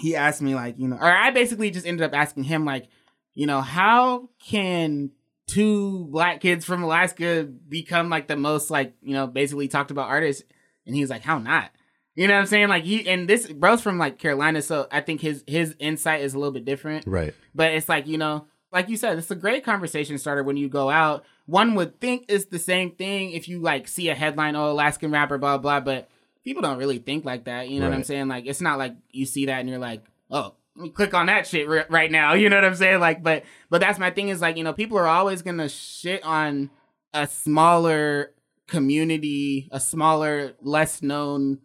he 0.00 0.16
asked 0.16 0.42
me 0.42 0.54
like, 0.54 0.78
you 0.78 0.88
know, 0.88 0.96
or 0.96 1.10
I 1.10 1.30
basically 1.30 1.70
just 1.70 1.86
ended 1.86 2.04
up 2.04 2.14
asking 2.14 2.44
him 2.44 2.64
like, 2.64 2.88
you 3.34 3.46
know, 3.46 3.60
how 3.60 4.30
can 4.44 5.10
two 5.46 6.06
black 6.06 6.40
kids 6.40 6.64
from 6.64 6.82
Alaska 6.82 7.44
become 7.44 8.08
like 8.08 8.26
the 8.26 8.36
most 8.36 8.70
like, 8.70 8.94
you 9.02 9.12
know, 9.12 9.26
basically 9.26 9.68
talked 9.68 9.90
about 9.90 10.08
artists? 10.08 10.42
And 10.86 10.94
he 10.94 11.00
was 11.00 11.10
like, 11.10 11.22
how 11.22 11.38
not? 11.38 11.70
You 12.14 12.28
know 12.28 12.34
what 12.34 12.40
I'm 12.40 12.46
saying? 12.46 12.68
Like 12.68 12.84
he 12.84 13.08
and 13.08 13.28
this 13.28 13.50
bro's 13.50 13.80
from 13.80 13.98
like 13.98 14.18
Carolina, 14.18 14.62
so 14.62 14.86
I 14.92 15.00
think 15.00 15.20
his 15.20 15.42
his 15.46 15.74
insight 15.78 16.22
is 16.22 16.34
a 16.34 16.38
little 16.38 16.52
bit 16.52 16.64
different. 16.64 17.06
Right. 17.06 17.34
But 17.54 17.72
it's 17.72 17.88
like, 17.88 18.06
you 18.06 18.18
know, 18.18 18.46
like 18.70 18.88
you 18.88 18.96
said, 18.96 19.18
it's 19.18 19.30
a 19.30 19.36
great 19.36 19.64
conversation 19.64 20.18
starter 20.18 20.44
when 20.44 20.56
you 20.56 20.68
go 20.68 20.90
out. 20.90 21.24
One 21.46 21.74
would 21.74 22.00
think 22.00 22.24
it's 22.28 22.46
the 22.46 22.58
same 22.58 22.92
thing 22.92 23.32
if 23.32 23.48
you 23.48 23.60
like 23.60 23.86
see 23.88 24.08
a 24.08 24.14
headline, 24.14 24.56
oh, 24.56 24.70
Alaskan 24.70 25.10
rapper, 25.10 25.36
blah, 25.38 25.58
blah, 25.58 25.80
but 25.80 26.08
people 26.42 26.62
don't 26.62 26.78
really 26.78 26.98
think 26.98 27.24
like 27.24 27.44
that. 27.44 27.68
You 27.68 27.80
know 27.80 27.88
what 27.88 27.94
I'm 27.94 28.04
saying? 28.04 28.28
Like, 28.28 28.46
it's 28.46 28.60
not 28.60 28.78
like 28.78 28.94
you 29.10 29.26
see 29.26 29.46
that 29.46 29.60
and 29.60 29.68
you're 29.68 29.78
like, 29.78 30.02
oh, 30.30 30.54
let 30.76 30.84
me 30.84 30.90
click 30.90 31.12
on 31.14 31.26
that 31.26 31.46
shit 31.46 31.68
r- 31.68 31.86
right 31.90 32.10
now. 32.10 32.32
You 32.34 32.48
know 32.48 32.56
what 32.56 32.64
I'm 32.64 32.74
saying? 32.74 33.00
Like, 33.00 33.22
but, 33.22 33.44
but 33.70 33.80
that's 33.80 33.98
my 33.98 34.10
thing 34.10 34.28
is 34.30 34.40
like, 34.40 34.56
you 34.56 34.64
know, 34.64 34.72
people 34.72 34.96
are 34.98 35.06
always 35.06 35.42
to 35.42 35.68
shit 35.68 36.24
on 36.24 36.70
a 37.12 37.26
smaller 37.26 38.32
community, 38.66 39.68
a 39.70 39.80
smaller, 39.80 40.54
less 40.62 41.02
known 41.02 41.58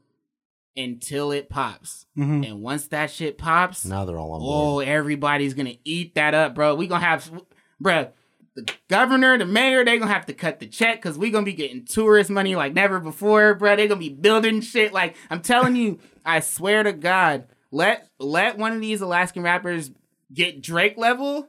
until 0.78 1.32
it 1.32 1.50
pops. 1.50 2.06
Mhm. 2.18 2.48
And 2.48 2.62
once 2.62 2.88
that 2.88 3.12
shit 3.12 3.38
pops, 3.38 3.86
Now 3.86 4.06
they're 4.06 4.18
all 4.18 4.32
on 4.34 4.42
Oh, 4.44 4.80
everybody's 4.80 5.54
gonna 5.54 5.76
eat 5.84 6.16
that 6.16 6.34
up, 6.34 6.56
bro. 6.56 6.76
We 6.76 6.88
gonna 6.88 7.04
have, 7.06 7.30
bro. 7.80 8.10
The 8.66 8.74
governor, 8.88 9.38
the 9.38 9.46
mayor, 9.46 9.86
they 9.86 9.98
gonna 9.98 10.12
have 10.12 10.26
to 10.28 10.34
cut 10.34 10.60
the 10.60 10.68
check 10.68 11.02
because 11.02 11.18
we 11.18 11.32
gonna 11.32 11.46
be 11.46 11.54
getting 11.54 11.86
tourist 11.86 12.30
money 12.30 12.56
like 12.56 12.74
never 12.74 13.00
before, 13.00 13.54
bro. 13.56 13.76
They 13.76 13.88
gonna 13.88 14.00
be 14.00 14.10
building 14.10 14.62
shit. 14.62 14.94
Like 14.94 15.16
I'm 15.30 15.42
telling 15.42 15.76
you, 15.76 16.00
I 16.26 16.40
swear 16.40 16.84
to 16.84 16.94
God, 16.94 17.46
let 17.72 18.08
let 18.20 18.58
one 18.58 18.72
of 18.74 18.82
these 18.82 19.02
Alaskan 19.02 19.44
rappers 19.44 19.92
get 20.34 20.62
Drake 20.62 20.98
level. 20.98 21.48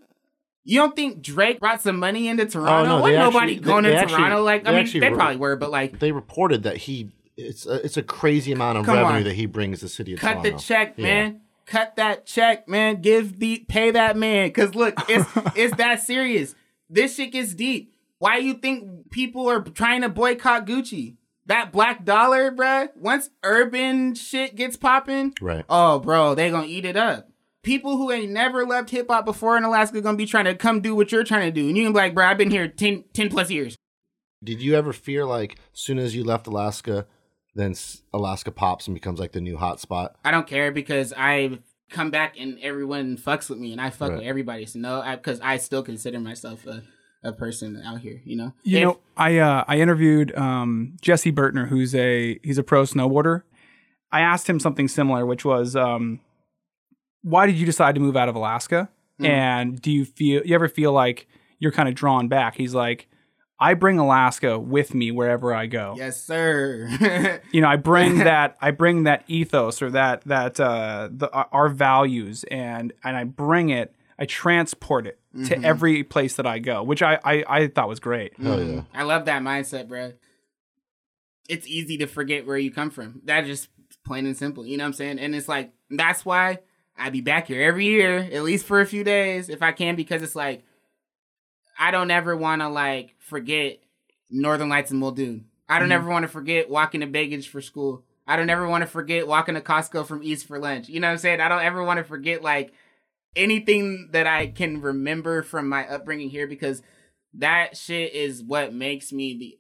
You 0.65 0.79
don't 0.79 0.95
think 0.95 1.23
Drake 1.23 1.59
brought 1.59 1.81
some 1.83 1.99
money 1.99 2.29
into 2.29 2.43
oh, 2.45 2.47
Toronto? 2.47 2.97
no, 2.97 3.01
Wasn't 3.01 3.19
nobody 3.19 3.53
actually- 3.55 3.57
going 3.67 3.85
they- 3.85 3.91
to 3.91 3.97
they 3.97 4.01
actually- 4.03 4.17
Toronto? 4.19 4.43
like, 4.43 4.69
I 4.69 4.73
mean, 4.83 5.01
they 5.01 5.11
were- 5.11 5.17
probably 5.17 5.37
were, 5.37 5.57
but 5.57 5.71
like, 5.71 5.99
They 5.99 6.13
reported 6.13 6.65
that 6.65 6.77
he 6.77 7.11
it's 7.37 7.65
a, 7.67 7.83
it's 7.85 7.97
a 7.97 8.03
crazy 8.03 8.53
amount 8.53 8.77
of 8.77 8.87
revenue 8.87 9.05
on. 9.07 9.25
that 9.25 9.33
he 9.35 9.47
brings 9.47 9.81
the 9.81 9.89
city 9.89 10.13
of 10.13 10.19
cut 10.21 10.33
Toronto. 10.33 10.51
Cut 10.51 10.59
the 10.59 10.63
check, 10.63 10.95
Yeah. 10.99 11.03
man. 11.05 11.41
Cut 11.65 11.97
that 11.97 12.27
check, 12.27 12.69
man. 12.69 13.01
Give 13.01 13.39
the 13.39 13.65
pay 13.69 13.91
that 13.93 14.17
man. 14.17 14.51
Cause 14.51 14.75
look, 14.75 14.95
it's 15.09 15.29
it's 15.57 15.77
that 15.77 16.03
serious. 16.03 16.55
This 16.91 17.15
shit 17.15 17.33
gets 17.33 17.55
deep. 17.55 17.95
Why 18.19 18.37
you 18.39 18.55
think 18.55 19.11
people 19.11 19.49
are 19.49 19.63
trying 19.63 20.03
to 20.03 20.09
boycott 20.09 20.67
Gucci? 20.67 21.17
That 21.47 21.73
black 21.73 22.05
dollar, 22.05 22.53
bruh. 22.53 22.89
Once 22.97 23.31
urban 23.43 24.15
shit 24.15 24.57
gets 24.57 24.77
popping, 24.77 25.33
Right. 25.41 25.65
oh, 25.69 25.99
bro, 26.01 26.35
they 26.35 26.51
gonna 26.51 26.67
eat 26.67 26.85
it 26.85 26.97
up. 26.97 27.29
People 27.63 27.97
who 27.97 28.11
ain't 28.11 28.33
never 28.33 28.65
left 28.67 28.91
hip 28.91 29.07
hop 29.09 29.25
before 29.25 29.57
in 29.57 29.65
Alaska 29.65 30.01
gonna 30.01 30.17
be 30.17 30.27
trying 30.27 30.45
to 30.47 30.55
come 30.55 30.81
do 30.81 30.95
what 30.95 31.13
you're 31.13 31.25
trying 31.25 31.53
to 31.53 31.61
do, 31.61 31.67
and 31.69 31.77
you 31.77 31.85
can 31.85 31.93
be 31.93 31.99
like, 31.99 32.15
bro, 32.15 32.27
I've 32.27 32.39
been 32.39 32.51
here 32.51 32.69
10, 32.69 33.05
10 33.13 33.31
plus 33.31 33.51
years. 33.51 33.77
Did 34.43 34.61
you 34.61 34.75
ever 34.75 34.93
fear 34.93 35.25
like 35.27 35.57
soon 35.73 35.99
as 35.99 36.15
you 36.15 36.25
left 36.25 36.47
Alaska, 36.47 37.07
then 37.55 37.75
Alaska 38.13 38.51
pops 38.51 38.87
and 38.87 38.95
becomes 38.95 39.19
like 39.21 39.33
the 39.33 39.41
new 39.41 39.57
hot 39.57 39.81
spot? 39.81 40.17
I 40.25 40.31
don't 40.31 40.47
care 40.47 40.71
because 40.73 41.13
I 41.17 41.59
come 41.91 42.11
back 42.11 42.37
and 42.39 42.59
everyone 42.63 43.17
fucks 43.17 43.51
with 43.51 43.59
me 43.59 43.73
and 43.73 43.81
I 43.81 43.91
fuck 43.91 44.11
Right. 44.11 44.19
with 44.19 44.27
everybody. 44.27 44.65
So 44.67 44.79
no, 44.79 45.03
because 45.17 45.41
I, 45.41 45.57
still 45.59 45.83
consider 45.83 46.21
myself 46.21 46.67
a, 46.67 46.83
a 47.23 47.33
person 47.33 47.83
out 47.85 48.01
here. 48.01 48.21
You 48.25 48.37
know, 48.37 48.53
You 48.63 48.79
If- 48.79 48.83
know, 48.85 48.99
I 49.17 49.39
uh, 49.39 49.65
I 49.69 49.81
interviewed 49.81 50.35
um, 50.37 50.97
Jesse 51.03 51.33
Burtner, 51.33 51.67
who's 51.69 51.95
a 51.95 52.39
he's 52.43 52.59
a 52.59 52.63
pro 52.63 52.83
snowboarder. 52.85 53.43
I 54.13 54.21
asked 54.21 54.49
him 54.49 54.59
something 54.59 54.89
similar, 54.89 55.25
which 55.27 55.45
was, 55.45 55.77
um, 55.77 56.19
why 57.23 57.47
did 57.47 57.55
you 57.57 57.67
decide 57.67 57.95
to 57.95 58.01
move 58.01 58.17
out 58.17 58.29
of 58.29 58.35
Alaska? 58.35 58.89
And 59.23 59.81
do 59.83 59.93
you 59.93 60.07
feel 60.07 60.43
you 60.47 60.55
ever 60.55 60.67
feel 60.69 60.93
like 60.93 61.29
you're 61.59 61.73
kind 61.73 61.89
of 61.91 61.95
drawn 61.95 62.29
back? 62.29 62.55
He's 62.57 62.75
like, 62.75 63.07
I 63.61 63.75
bring 63.75 63.99
Alaska 63.99 64.59
with 64.59 64.95
me 64.95 65.11
wherever 65.11 65.53
I 65.55 65.67
go. 65.67 65.95
yes, 65.97 66.23
sir. 66.23 67.41
You 67.53 67.61
know, 67.61 67.69
I 67.69 67.77
bring 67.77 68.19
that 68.25 68.57
I 68.61 68.71
bring 68.71 69.05
that 69.05 69.25
ethos 69.29 69.83
or 69.83 69.91
that 69.91 70.23
that 70.25 70.59
uh, 70.59 71.09
the 71.13 71.31
our 71.31 71.69
values 71.69 72.45
and 72.51 72.93
and 73.05 73.17
I 73.17 73.25
bring 73.25 73.69
it. 73.71 73.95
I 74.19 74.27
transport 74.27 75.07
it 75.07 75.19
to 75.47 75.63
every 75.65 76.03
place 76.05 76.37
that 76.37 76.47
I 76.47 76.59
go, 76.59 76.83
which 76.83 77.03
I 77.03 77.19
I, 77.25 77.45
I 77.49 77.67
thought 77.69 77.89
was 77.89 78.01
great. 78.01 78.39
Hell 78.41 78.63
yeah. 78.63 78.83
I 78.95 79.03
love 79.05 79.27
that 79.27 79.43
mindset, 79.43 79.89
bro. 79.89 80.13
It's 81.49 81.67
easy 81.67 81.99
to 81.99 82.07
forget 82.07 82.47
where 82.47 82.59
you 82.59 82.71
come 82.71 82.91
from. 82.91 83.23
That 83.25 83.45
just 83.47 83.69
plain 84.05 84.27
and 84.27 84.37
simple. 84.37 84.65
You 84.65 84.77
know 84.77 84.85
what 84.85 84.89
I'm 84.89 84.93
saying? 84.95 85.19
And 85.19 85.35
it's 85.35 85.49
like 85.49 85.73
that's 85.91 86.25
why 86.25 86.61
I 86.97 87.11
be 87.11 87.21
back 87.23 87.47
here 87.47 87.63
every 87.63 87.87
year, 87.87 88.19
at 88.19 88.43
least 88.43 88.67
for 88.67 88.81
a 88.81 88.87
few 88.87 89.05
days, 89.05 89.49
if 89.49 89.63
I 89.63 89.73
can, 89.73 89.97
because 89.97 90.23
it's 90.23 90.37
like 90.37 90.63
I 91.79 91.91
don't 91.91 92.11
ever 92.11 92.37
want 92.37 92.61
to 92.61 92.69
like 92.69 93.17
forget 93.31 93.79
Northern 94.29 94.69
Lights 94.69 94.91
and 94.91 95.01
Muldoon. 95.01 95.47
I 95.69 95.79
don't 95.79 95.89
mm-hmm. 95.89 95.93
ever 95.93 96.11
want 96.11 96.25
to 96.25 96.29
forget 96.29 96.69
walking 96.69 97.01
to 97.01 97.07
Begich 97.07 97.47
for 97.47 97.63
school. 97.63 98.05
I 98.27 98.37
don't 98.37 98.51
ever 98.51 98.69
want 98.69 98.83
to 98.83 98.87
forget 98.87 99.27
walking 99.27 99.55
to 99.55 99.61
Costco 99.61 100.07
from 100.07 100.23
East 100.23 100.47
for 100.47 100.59
lunch. 100.59 100.89
You 100.89 101.01
know 101.01 101.09
what 101.09 101.13
I'm 101.13 101.19
saying? 101.19 101.41
I 101.41 101.49
don't 101.49 101.65
ever 101.65 101.83
want 101.83 101.99
to 101.99 102.05
forget 102.05 102.43
like 102.43 102.73
anything 103.35 104.11
that 104.13 104.27
I 104.27 104.49
can 104.49 104.81
remember 104.81 105.43
from 105.43 105.69
my 105.69 105.87
upbringing 105.89 106.31
here 106.31 106.47
because 106.47 106.83
that 107.35 107.77
shit 107.77 108.13
is 108.13 108.43
what 108.43 108.75
makes 108.75 109.13
me 109.13 109.37
the 109.39 109.59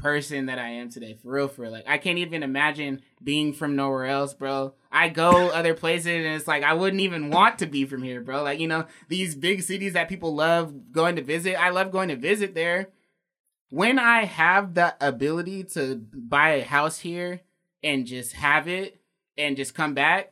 person 0.00 0.46
that 0.46 0.58
I 0.58 0.68
am 0.68 0.90
today. 0.90 1.14
For 1.14 1.32
real, 1.32 1.48
for 1.48 1.62
real. 1.62 1.72
Like 1.72 1.88
I 1.88 1.98
can't 1.98 2.18
even 2.18 2.42
imagine 2.42 3.02
being 3.22 3.52
from 3.52 3.76
nowhere 3.76 4.06
else, 4.06 4.34
bro. 4.34 4.74
I 4.90 5.08
go 5.08 5.48
other 5.50 5.74
places 5.74 6.06
and 6.06 6.26
it's 6.26 6.48
like 6.48 6.62
I 6.62 6.74
wouldn't 6.74 7.02
even 7.02 7.30
want 7.30 7.58
to 7.58 7.66
be 7.66 7.84
from 7.84 8.02
here, 8.02 8.20
bro. 8.20 8.42
Like, 8.42 8.60
you 8.60 8.68
know, 8.68 8.86
these 9.08 9.34
big 9.34 9.62
cities 9.62 9.92
that 9.92 10.08
people 10.08 10.34
love 10.34 10.92
going 10.92 11.16
to 11.16 11.22
visit. 11.22 11.60
I 11.60 11.70
love 11.70 11.92
going 11.92 12.08
to 12.08 12.16
visit 12.16 12.54
there. 12.54 12.88
When 13.70 13.98
I 13.98 14.24
have 14.24 14.74
the 14.74 14.94
ability 15.00 15.64
to 15.74 15.96
buy 16.12 16.50
a 16.50 16.64
house 16.64 16.98
here 16.98 17.40
and 17.82 18.06
just 18.06 18.32
have 18.34 18.68
it 18.68 19.00
and 19.38 19.56
just 19.56 19.74
come 19.74 19.94
back, 19.94 20.30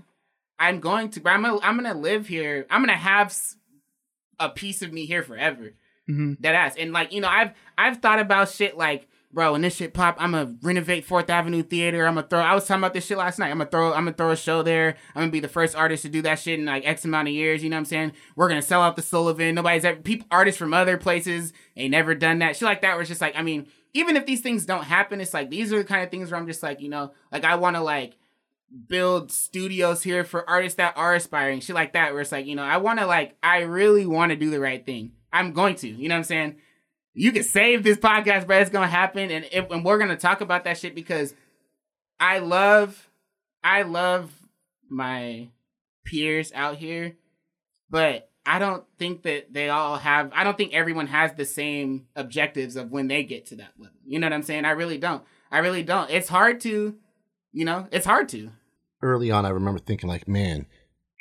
I'm 0.59 0.81
going 0.81 1.10
to 1.10 1.23
I'm 1.24 1.43
gonna, 1.43 1.59
I'm 1.62 1.77
gonna 1.77 1.94
live 1.98 2.27
here. 2.27 2.66
I'm 2.69 2.82
gonna 2.82 2.94
have 2.97 3.35
a 4.40 4.48
piece 4.48 4.82
of 4.82 4.93
me 4.93 5.06
here 5.06 5.23
forever. 5.23 5.70
Mhm. 6.09 6.36
That 6.40 6.55
ass. 6.55 6.74
And 6.77 6.93
like, 6.93 7.12
you 7.12 7.20
know, 7.20 7.28
I've 7.28 7.52
I've 7.77 7.98
thought 7.98 8.19
about 8.19 8.48
shit 8.48 8.77
like, 8.77 9.06
bro, 9.33 9.53
when 9.53 9.61
this 9.61 9.77
shit 9.77 9.95
pop, 9.95 10.17
I'm 10.19 10.33
gonna 10.33 10.57
renovate 10.63 11.05
Fourth 11.05 11.29
Avenue 11.31 11.63
Theater. 11.63 12.07
I'm 12.07 12.15
gonna 12.15 12.27
throw 12.27 12.41
I 12.41 12.55
was 12.55 12.67
talking 12.67 12.81
about 12.81 12.95
this 12.95 13.07
shit 13.07 13.19
last 13.19 13.39
night. 13.39 13.51
I'm 13.51 13.59
gonna 13.59 13.71
throw 13.71 13.93
I'm 13.93 14.05
gonna 14.05 14.13
throw 14.15 14.31
a 14.31 14.37
show 14.37 14.63
there. 14.63 14.97
I'm 15.15 15.23
gonna 15.23 15.33
be 15.33 15.41
the 15.41 15.49
first 15.49 15.77
artist 15.77 16.03
to 16.03 16.09
do 16.09 16.23
that 16.23 16.39
shit 16.39 16.59
in 16.59 16.65
like 16.65 16.87
X 16.87 17.05
amount 17.05 17.29
of 17.29 17.35
years, 17.35 17.63
you 17.63 17.71
know 17.71 17.77
what 17.77 17.81
I'm 17.81 17.85
saying? 17.87 18.13
We're 18.37 18.49
gonna 18.49 18.63
sell 18.63 18.83
out 18.83 18.97
the 18.97 19.03
Sullivan. 19.03 19.55
Nobody's 19.55 19.85
ever 19.85 20.01
people 20.01 20.27
artists 20.31 20.59
from 20.59 20.73
other 20.73 20.97
places 20.97 21.53
ain't 21.77 21.91
never 21.91 22.15
done 22.15 22.39
that. 22.41 22.57
Shit 22.57 22.67
like 22.67 22.83
that 22.83 22.93
where 22.93 23.03
it's 23.03 23.09
just 23.09 23.21
like, 23.21 23.37
I 23.37 23.43
mean, 23.43 23.67
even 23.95 24.17
if 24.17 24.27
these 24.27 24.41
things 24.41 24.67
don't 24.67 24.85
happen, 24.85 25.21
it's 25.21 25.35
like 25.35 25.51
these 25.51 25.73
are 25.73 25.79
the 25.79 25.85
kind 25.85 26.03
of 26.03 26.11
things 26.11 26.31
where 26.31 26.41
I'm 26.41 26.47
just 26.47 26.63
like, 26.63 26.81
you 26.81 26.89
know, 26.89 27.13
like 27.31 27.45
I 27.45 27.57
wanna 27.57 27.83
like 27.83 28.17
build 28.87 29.31
studios 29.31 30.03
here 30.03 30.25
for 30.25 30.49
artists 30.49 30.77
that 30.77 30.97
are 30.97 31.15
aspiring, 31.15 31.61
shit 31.61 31.75
like 31.75 31.93
that, 31.93 32.13
where 32.13 32.23
it's 32.23 32.33
like, 32.33 32.47
you 32.47 32.55
know, 32.55 32.65
I 32.65 32.79
wanna 32.79 33.07
like 33.07 33.37
I 33.43 33.61
really 33.61 34.07
wanna 34.07 34.37
do 34.37 34.51
the 34.51 34.61
right 34.61 34.85
thing. 34.85 35.13
I'm 35.33 35.53
going 35.53 35.75
to, 35.77 35.89
you 35.89 36.09
know 36.09 36.15
what 36.15 36.21
I'm 36.21 36.25
saying? 36.25 36.57
You 37.14 37.32
can 37.32 37.43
save 37.43 37.82
this 37.82 37.98
podcast, 37.98 38.47
bro. 38.47 38.59
It's 38.59 38.70
gonna 38.70 38.86
happen, 38.86 39.30
and, 39.30 39.44
it, 39.51 39.70
and 39.70 39.85
we're 39.85 39.98
gonna 39.98 40.16
talk 40.16 40.40
about 40.40 40.64
that 40.64 40.78
shit 40.78 40.94
because 40.94 41.35
I 42.20 42.39
love, 42.39 43.09
I 43.64 43.82
love 43.82 44.32
my 44.89 45.48
peers 46.05 46.52
out 46.55 46.76
here, 46.76 47.16
but 47.90 48.30
I 48.47 48.59
don't 48.59 48.85
think 48.98 49.22
that 49.22 49.52
they 49.52 49.68
all 49.68 49.97
have. 49.97 50.30
I 50.35 50.44
don't 50.44 50.56
think 50.56 50.72
everyone 50.74 51.06
has 51.09 51.32
the 51.35 51.44
same 51.44 52.06
objectives 52.16 52.76
of 52.76 52.90
when 52.90 53.09
they 53.09 53.22
get 53.24 53.47
to 53.47 53.56
that 53.56 53.72
level. 53.78 53.97
You 54.06 54.18
know 54.18 54.26
what 54.26 54.32
I'm 54.32 54.43
saying? 54.43 54.64
I 54.64 54.70
really 54.70 54.98
don't. 54.98 55.22
I 55.51 55.59
really 55.59 55.82
don't. 55.82 56.10
It's 56.10 56.28
hard 56.28 56.60
to, 56.62 56.94
you 57.52 57.64
know, 57.64 57.89
it's 57.90 58.06
hard 58.06 58.28
to. 58.30 58.51
Early 59.02 59.30
on, 59.30 59.44
I 59.44 59.51
remember 59.51 59.80
thinking 59.80 60.09
like, 60.09 60.26
man, 60.28 60.66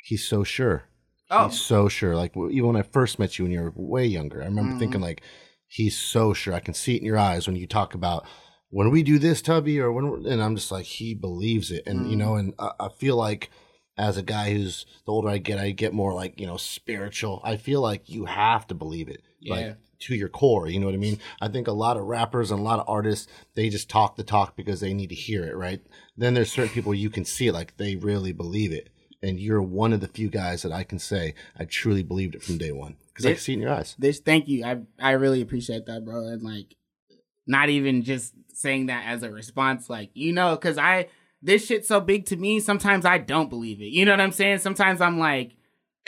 he's 0.02 0.26
so 0.26 0.42
sure. 0.44 0.84
Oh, 1.30 1.48
He's 1.48 1.60
so 1.60 1.88
sure. 1.90 2.16
Like 2.16 2.34
even 2.36 2.66
when 2.68 2.76
I 2.76 2.82
first 2.82 3.18
met 3.18 3.38
you 3.38 3.44
when 3.44 3.52
you 3.52 3.60
were 3.60 3.72
way 3.76 4.06
younger, 4.06 4.40
I 4.42 4.46
remember 4.46 4.70
Mm-hmm. 4.70 4.78
thinking 4.78 5.00
like, 5.02 5.22
he's 5.68 5.96
so 5.96 6.32
sure. 6.32 6.54
I 6.54 6.60
can 6.60 6.74
see 6.74 6.96
it 6.96 7.00
in 7.00 7.04
your 7.06 7.18
eyes 7.18 7.46
when 7.46 7.56
you 7.56 7.66
talk 7.66 7.94
about 7.94 8.26
when 8.70 8.90
we 8.90 9.02
do 9.02 9.18
this, 9.18 9.40
Tubby, 9.40 9.80
or 9.80 9.90
when, 9.92 10.10
we're, 10.10 10.30
and 10.30 10.42
I'm 10.42 10.54
just 10.56 10.70
like, 10.70 10.84
he 10.84 11.14
believes 11.14 11.70
it, 11.70 11.84
and 11.86 12.06
you 12.06 12.16
Mm. 12.16 12.18
know, 12.18 12.34
and 12.34 12.54
I, 12.58 12.72
I 12.80 12.88
feel 12.90 13.16
like 13.16 13.50
as 13.96 14.16
a 14.16 14.22
guy 14.22 14.52
who's 14.52 14.84
the 15.06 15.12
older 15.12 15.28
I 15.28 15.38
get, 15.38 15.58
I 15.58 15.70
get 15.70 15.92
more 15.94 16.12
like 16.14 16.38
you 16.40 16.46
know 16.46 16.56
spiritual. 16.56 17.40
I 17.44 17.56
feel 17.56 17.80
like 17.80 18.08
you 18.08 18.26
have 18.26 18.66
to 18.68 18.74
believe 18.74 19.08
it, 19.08 19.22
Yeah. 19.40 19.54
like 19.54 19.76
to 20.00 20.14
your 20.14 20.28
core. 20.28 20.68
You 20.68 20.78
know 20.78 20.86
what 20.86 20.94
I 20.94 20.98
mean? 20.98 21.18
I 21.40 21.48
think 21.48 21.66
a 21.66 21.72
lot 21.72 21.96
of 21.96 22.04
rappers 22.04 22.50
and 22.52 22.60
a 22.60 22.62
lot 22.62 22.78
of 22.78 22.88
artists 22.88 23.26
they 23.54 23.68
just 23.68 23.88
talk 23.90 24.16
the 24.16 24.22
talk 24.22 24.54
because 24.56 24.80
they 24.80 24.94
need 24.94 25.08
to 25.08 25.14
hear 25.16 25.44
it, 25.44 25.56
right? 25.56 25.80
Then 26.16 26.34
there's 26.34 26.52
certain 26.52 26.72
people 26.72 26.94
you 26.94 27.10
can 27.10 27.24
see 27.24 27.50
like 27.50 27.76
they 27.78 27.96
really 27.96 28.32
believe 28.32 28.72
it. 28.72 28.90
And 29.22 29.40
you're 29.40 29.60
one 29.62 29.92
of 29.92 30.00
the 30.00 30.06
few 30.06 30.28
guys 30.28 30.62
that 30.62 30.70
I 30.70 30.84
can 30.84 31.00
say 31.00 31.34
I 31.58 31.64
truly 31.64 32.04
believed 32.04 32.36
it 32.36 32.42
from 32.44 32.58
day 32.58 32.70
one 32.70 32.96
because 33.18 33.26
I 33.26 33.32
can 33.34 33.40
see 33.40 33.52
in 33.54 33.60
your 33.60 33.72
eyes. 33.72 33.96
this 33.98 34.20
thank 34.20 34.48
you 34.48 34.64
i 34.64 34.78
i 35.00 35.12
really 35.12 35.40
appreciate 35.40 35.86
that 35.86 36.04
bro 36.04 36.26
and 36.28 36.42
like 36.42 36.76
not 37.46 37.68
even 37.68 38.02
just 38.02 38.34
saying 38.52 38.86
that 38.86 39.04
as 39.06 39.22
a 39.22 39.30
response 39.30 39.88
like 39.90 40.10
you 40.14 40.32
know 40.32 40.54
because 40.54 40.78
i 40.78 41.08
this 41.42 41.66
shit's 41.66 41.88
so 41.88 42.00
big 42.00 42.26
to 42.26 42.36
me 42.36 42.60
sometimes 42.60 43.04
i 43.04 43.18
don't 43.18 43.50
believe 43.50 43.80
it 43.80 43.86
you 43.86 44.04
know 44.04 44.12
what 44.12 44.20
i'm 44.20 44.32
saying 44.32 44.58
sometimes 44.58 45.00
i'm 45.00 45.18
like 45.18 45.54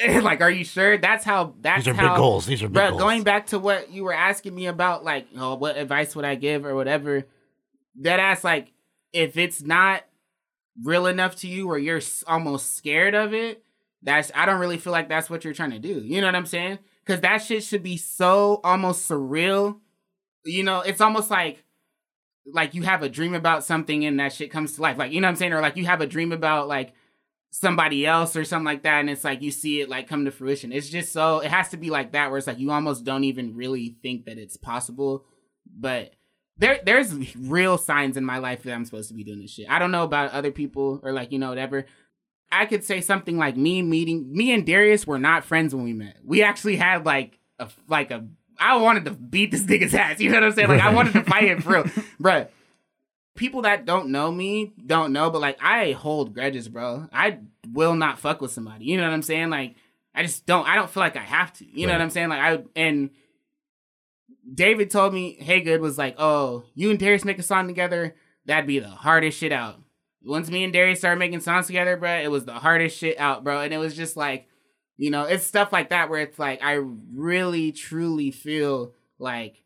like 0.23 0.41
are 0.41 0.51
you 0.51 0.65
sure 0.65 0.97
that's 0.99 1.25
how 1.25 1.55
that's 1.61 1.85
These 1.85 1.89
are 1.89 1.95
how 1.95 2.15
big 2.15 2.17
goals. 2.17 2.47
These 2.47 2.63
are 2.63 2.69
big 2.69 2.75
bro 2.75 2.91
goals. 2.91 3.03
going 3.03 3.23
back 3.23 3.49
to 3.49 3.59
what 3.59 3.91
you 3.91 4.03
were 4.05 4.15
asking 4.15 4.55
me 4.55 4.67
about 4.67 5.05
like 5.05 5.27
oh 5.37 5.55
what 5.57 5.77
advice 5.77 6.17
would 6.17 6.25
i 6.25 6.35
give 6.37 6.65
or 6.65 6.75
whatever 6.75 7.27
that 8.01 8.19
ass 8.19 8.43
like 8.43 8.73
if 9.13 9.37
it's 9.37 9.63
not 9.63 10.03
real 10.83 11.07
enough 11.07 11.37
to 11.37 11.49
you 11.49 11.69
or 11.69 11.79
you're 11.79 12.01
almost 12.27 12.77
scared 12.77 13.15
of 13.15 13.35
it 13.35 13.63
that's 14.03 14.33
i 14.35 14.47
don't 14.47 14.61
really 14.61 14.79
feel 14.79 14.93
like 14.93 15.09
that's 15.09 15.29
what 15.29 15.45
you're 15.45 15.53
trying 15.53 15.73
to 15.73 15.79
do 15.79 16.01
you 16.01 16.21
know 16.21 16.27
what 16.27 16.35
i'm 16.35 16.47
saying 16.47 16.79
because 17.05 17.21
that 17.21 17.39
shit 17.39 17.63
should 17.63 17.83
be 17.83 17.97
so 17.97 18.61
almost 18.65 19.09
surreal. 19.09 19.81
You 20.45 20.63
know 20.63 20.81
it's 20.81 21.01
almost 21.01 21.31
like 21.31 21.65
like 22.47 22.75
you 22.75 22.83
have 22.83 23.03
a 23.03 23.09
dream 23.09 23.35
about 23.35 23.65
something 23.65 24.05
and 24.05 24.19
that 24.21 24.33
shit 24.33 24.51
comes 24.51 24.75
to 24.75 24.83
life. 24.83 24.99
Like 24.99 25.13
you 25.13 25.21
know 25.21 25.27
what 25.27 25.31
i'm 25.31 25.37
saying? 25.37 25.53
Or 25.53 25.61
like 25.61 25.77
you 25.77 25.87
have 25.87 26.01
a 26.01 26.07
dream 26.07 26.33
about 26.33 26.69
like 26.69 26.93
somebody 27.53 28.07
else 28.07 28.37
or 28.37 28.45
something 28.45 28.65
like 28.65 28.85
that 28.85 29.01
and 29.01 29.11
it's 29.11 29.25
like 29.25 29.43
you 29.43 29.51
see 29.51 29.81
it 29.81 29.89
like 29.89 30.09
come 30.09 30.25
to 30.25 30.31
fruition. 30.31 30.73
It's 30.73 30.89
just 30.89 31.13
so 31.13 31.41
it 31.41 31.51
has 31.51 31.71
to 31.71 31.77
be 31.77 31.91
like 31.91 32.13
that 32.13 32.31
where 32.31 32.39
it's 32.39 32.47
like 32.47 32.59
you 32.59 32.71
almost 32.71 33.05
don't 33.05 33.25
even 33.25 33.57
really 33.57 33.97
think 34.03 34.25
that 34.27 34.39
it's 34.39 34.57
possible. 34.57 35.25
But 35.67 36.15
there 36.57 36.79
there's 36.85 37.37
real 37.37 37.79
signs 37.79 38.17
in 38.17 38.25
my 38.25 38.39
life 38.39 38.63
that 38.63 38.73
I'm 38.73 38.85
supposed 38.85 39.09
to 39.09 39.15
be 39.15 39.25
doing 39.25 39.41
this 39.41 39.51
shit. 39.51 39.69
I 39.69 39.79
don't 39.79 39.91
know 39.91 40.05
about 40.05 40.33
other 40.33 40.53
people 40.53 41.01
or 41.03 41.13
like 41.13 41.33
you 41.33 41.39
know 41.39 41.49
whatever. 41.49 41.87
I 42.53 42.67
could 42.67 42.85
say 42.85 43.01
something 43.01 43.39
like 43.39 43.57
me 43.57 43.83
meeting 43.83 44.33
me 44.33 44.53
and 44.53 44.67
Darius 44.67 45.07
were 45.07 45.19
not 45.19 45.45
friends 45.45 45.75
when 45.75 45.85
we 45.85 45.93
met. 45.93 46.17
We 46.25 46.43
actually 46.43 46.77
had 46.77 47.07
like 47.07 47.39
a 47.59 47.69
like 47.89 48.11
a 48.11 48.27
I 48.59 48.77
wanted 48.77 49.07
to 49.07 49.13
beat 49.13 49.51
this 49.51 49.63
nigga's 49.63 49.95
ass. 49.95 50.21
You 50.21 50.31
know 50.31 50.37
what 50.37 50.45
I'm 50.45 50.53
saying? 50.53 50.69
Like 50.69 50.83
I 50.83 50.93
wanted 50.93 51.13
to 51.15 51.23
fight 51.23 51.45
him 51.45 51.61
for 51.61 51.83
real, 51.83 51.85
bro. 52.21 52.47
People 53.37 53.63
that 53.63 53.87
don't 53.87 54.11
know 54.11 54.31
me 54.31 54.73
don't 54.85 55.13
know, 55.13 55.31
but 55.31 55.41
like 55.41 55.59
I 55.63 55.93
hold 55.93 56.35
grudges, 56.35 56.69
bro. 56.69 57.09
I 57.13 57.39
will 57.73 57.95
not 57.95 58.19
fuck 58.19 58.41
with 58.41 58.51
somebody. 58.51 58.85
You 58.85 58.97
know 58.97 59.05
what 59.05 59.15
I'm 59.15 59.23
saying? 59.23 59.51
Like 59.51 59.77
I 60.15 60.23
just 60.23 60.45
don't. 60.45 60.69
I 60.69 60.75
don't 60.75 60.91
feel 60.91 61.03
like 61.03 61.17
I 61.17 61.23
have 61.23 61.53
to. 61.55 61.65
You 61.65 61.87
know 61.87 61.93
what 61.93 62.03
I'm 62.03 62.11
saying? 62.11 62.29
Like 62.29 62.41
I 62.41 62.63
and 62.77 63.11
David 64.53 64.91
told 64.91 65.15
me 65.15 65.39
Haygood 65.41 65.81
was 65.81 65.97
like, 65.97 66.17
"Oh, 66.19 66.65
you 66.75 66.91
and 66.91 66.99
Darius 66.99 67.25
make 67.25 67.39
a 67.39 67.45
song 67.45 67.69
together. 67.69 68.17
That'd 68.45 68.67
be 68.67 68.81
the 68.81 68.89
hardest 68.89 69.39
shit 69.39 69.53
out." 69.53 69.80
Once 70.25 70.51
me 70.51 70.65
and 70.65 70.73
Darius 70.73 70.99
started 70.99 71.19
making 71.19 71.41
songs 71.41 71.67
together, 71.67 71.97
bro, 71.97 72.21
it 72.21 72.31
was 72.31 72.45
the 72.45 72.53
hardest 72.53 72.99
shit 72.99 73.19
out, 73.19 73.43
bro. 73.43 73.61
And 73.61 73.73
it 73.73 73.79
was 73.79 73.97
just 73.97 74.17
like, 74.17 74.49
you 74.97 75.11
know, 75.11 75.25
it's 75.25 75.47
stuff 75.47 75.73
like 75.73 75.91
that 75.91 76.11
where 76.11 76.21
it's 76.21 76.39
like 76.39 76.63
I 76.63 76.75
really 77.15 77.73
truly 77.73 78.31
feel 78.31 78.93
like 79.19 79.65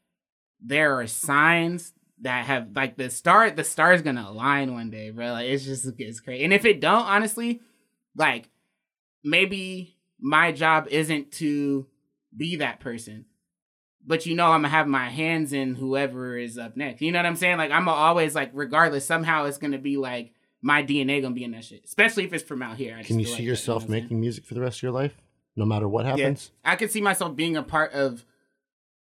there 0.60 0.98
are 0.98 1.06
signs 1.06 1.92
that 2.20 2.46
have 2.46 2.68
like 2.74 2.96
the 2.96 3.10
star 3.10 3.50
the 3.50 3.64
star's 3.64 4.02
gonna 4.02 4.26
align 4.28 4.72
one 4.72 4.90
day, 4.90 5.10
bro. 5.10 5.32
Like 5.32 5.46
it's 5.46 5.64
just 5.64 5.86
it's 5.98 6.20
crazy. 6.20 6.44
And 6.44 6.52
if 6.52 6.64
it 6.64 6.80
don't, 6.80 7.06
honestly, 7.06 7.60
like 8.16 8.48
maybe 9.24 9.96
my 10.20 10.52
job 10.52 10.86
isn't 10.90 11.32
to 11.32 11.86
be 12.36 12.56
that 12.56 12.80
person 12.80 13.24
but 14.06 14.26
you 14.26 14.34
know 14.34 14.46
I'm 14.46 14.62
gonna 14.62 14.68
have 14.68 14.86
my 14.86 15.08
hands 15.08 15.52
in 15.52 15.74
whoever 15.74 16.36
is 16.36 16.58
up 16.58 16.76
next. 16.76 17.00
You 17.00 17.12
know 17.12 17.18
what 17.18 17.26
I'm 17.26 17.36
saying? 17.36 17.58
Like 17.58 17.70
I'm 17.70 17.88
always 17.88 18.34
like, 18.34 18.50
regardless, 18.52 19.06
somehow 19.06 19.44
it's 19.44 19.58
gonna 19.58 19.78
be 19.78 19.96
like 19.96 20.33
my 20.66 20.82
DNA 20.82 21.20
gonna 21.20 21.34
be 21.34 21.44
in 21.44 21.50
that 21.50 21.62
shit. 21.64 21.84
Especially 21.84 22.24
if 22.24 22.32
it's 22.32 22.42
from 22.42 22.62
out 22.62 22.78
here. 22.78 22.96
I 22.98 23.02
Can 23.02 23.18
you 23.18 23.26
see 23.26 23.32
like 23.32 23.38
that, 23.38 23.44
yourself 23.44 23.68
know 23.68 23.74
what 23.74 23.84
I'm 23.84 23.90
saying? 23.92 24.04
making 24.04 24.20
music 24.20 24.44
for 24.46 24.54
the 24.54 24.60
rest 24.62 24.78
of 24.78 24.82
your 24.84 24.92
life, 24.92 25.14
no 25.56 25.66
matter 25.66 25.86
what 25.86 26.06
Yeah. 26.06 26.12
happens? 26.16 26.50
I 26.64 26.76
could 26.76 26.90
see 26.90 27.02
myself 27.02 27.36
being 27.36 27.54
a 27.56 27.62
part 27.62 27.92
of 27.92 28.24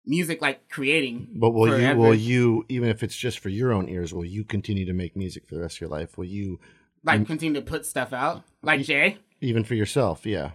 music, 0.05 0.43
like 0.43 0.69
creating. 0.69 1.29
But 1.35 1.51
will 1.51 1.79
you? 1.81 1.97
Will 1.97 2.15
you? 2.15 2.65
Even 2.69 2.89
if 2.89 3.03
it's 3.05 3.17
just 3.17 3.39
for 3.39 3.49
your 3.49 3.73
own 3.73 3.89
ears, 3.89 4.13
will 4.13 4.25
you 4.25 4.43
continue 4.45 4.85
to 4.87 4.93
make 4.93 5.15
music 5.17 5.47
for 5.47 5.55
the 5.55 5.61
rest 5.61 5.77
of 5.77 5.83
your 5.83 5.91
life? 5.91 6.19
Will 6.19 6.25
you? 6.27 6.59
like 7.05 7.27
continue 7.27 7.61
to 7.61 7.67
put 7.67 7.85
stuff 7.87 8.13
out, 8.13 8.43
like 8.63 8.83
Jay? 8.83 9.19
Even 9.41 9.65
for 9.65 9.75
yourself? 9.75 10.25
Yeah. 10.27 10.53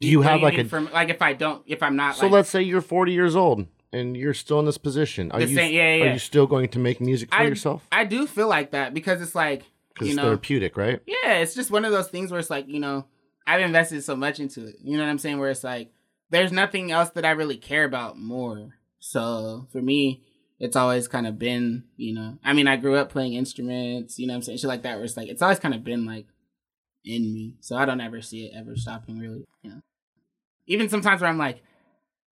Do 0.00 0.08
you 0.08 0.18
What 0.20 0.28
have 0.28 0.42
like 0.42 0.58
a? 0.58 0.78
like 0.92 1.08
if 1.10 1.20
I 1.20 1.32
don't, 1.34 1.62
if 1.66 1.82
I'm 1.82 1.96
not 1.96 2.16
so 2.16 2.26
like, 2.26 2.32
let's 2.32 2.48
say 2.50 2.62
you're 2.62 2.80
40 2.80 3.12
years 3.12 3.36
old 3.36 3.66
and 3.92 4.16
you're 4.16 4.32
still 4.32 4.58
in 4.60 4.64
this 4.66 4.78
position. 4.78 5.30
Are 5.32 5.40
you? 5.40 5.54
same- 5.54 5.74
yeah, 5.74 5.96
yeah, 5.96 6.02
Are 6.02 6.06
yeah. 6.06 6.12
you 6.14 6.18
still 6.18 6.46
going 6.46 6.68
to 6.70 6.78
make 6.78 7.00
music 7.00 7.28
for 7.30 7.40
I, 7.40 7.46
yourself? 7.46 7.86
I 7.92 8.04
do 8.04 8.26
feel 8.26 8.48
like 8.48 8.70
that 8.70 8.94
because 8.94 9.20
it's 9.20 9.34
like 9.34 9.64
you 10.08 10.12
it's 10.12 10.16
know, 10.16 10.24
therapeutic, 10.24 10.76
right? 10.76 11.00
yeah, 11.06 11.34
it's 11.34 11.54
just 11.54 11.70
one 11.70 11.84
of 11.84 11.92
those 11.92 12.08
things 12.08 12.30
where 12.30 12.40
it's 12.40 12.50
like, 12.50 12.68
you 12.68 12.80
know, 12.80 13.06
I've 13.46 13.60
invested 13.60 14.02
so 14.04 14.16
much 14.16 14.40
into 14.40 14.66
it. 14.66 14.76
You 14.82 14.96
know 14.96 15.04
what 15.04 15.10
I'm 15.10 15.18
saying? 15.18 15.38
Where 15.38 15.50
it's 15.50 15.64
like, 15.64 15.92
there's 16.30 16.52
nothing 16.52 16.92
else 16.92 17.10
that 17.10 17.24
I 17.24 17.30
really 17.30 17.56
care 17.56 17.84
about 17.84 18.18
more. 18.18 18.74
So 18.98 19.66
for 19.72 19.80
me, 19.82 20.22
it's 20.58 20.76
always 20.76 21.08
kind 21.08 21.26
of 21.26 21.38
been, 21.38 21.84
you 21.96 22.14
know, 22.14 22.38
I 22.44 22.52
mean, 22.52 22.68
I 22.68 22.76
grew 22.76 22.96
up 22.96 23.10
playing 23.10 23.34
instruments, 23.34 24.18
you 24.18 24.26
know 24.26 24.34
what 24.34 24.36
I'm 24.36 24.42
saying? 24.42 24.58
Shit 24.58 24.68
like 24.68 24.82
that, 24.82 24.96
where 24.96 25.04
it's 25.04 25.16
like, 25.16 25.28
it's 25.28 25.42
always 25.42 25.58
kind 25.58 25.74
of 25.74 25.82
been 25.82 26.04
like 26.04 26.26
in 27.04 27.32
me. 27.32 27.54
So 27.60 27.76
I 27.76 27.86
don't 27.86 28.00
ever 28.00 28.20
see 28.20 28.44
it 28.44 28.52
ever 28.54 28.76
stopping, 28.76 29.18
really, 29.18 29.44
you 29.62 29.70
know. 29.70 29.80
Even 30.66 30.88
sometimes 30.88 31.20
where 31.20 31.30
I'm 31.30 31.38
like, 31.38 31.62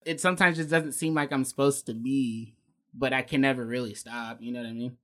it 0.06 0.20
sometimes 0.20 0.58
just 0.58 0.70
doesn't 0.70 0.94
seem 0.94 1.14
like 1.14 1.32
I'm 1.32 1.46
supposed 1.46 1.86
to 1.86 1.94
be, 1.94 2.56
but 2.94 3.14
I 3.14 3.22
can 3.22 3.42
never 3.42 3.66
really 3.66 3.94
stop. 3.94 4.42
You 4.42 4.52
know 4.52 4.60
what 4.60 4.70
I 4.70 4.74
mean? 4.74 4.98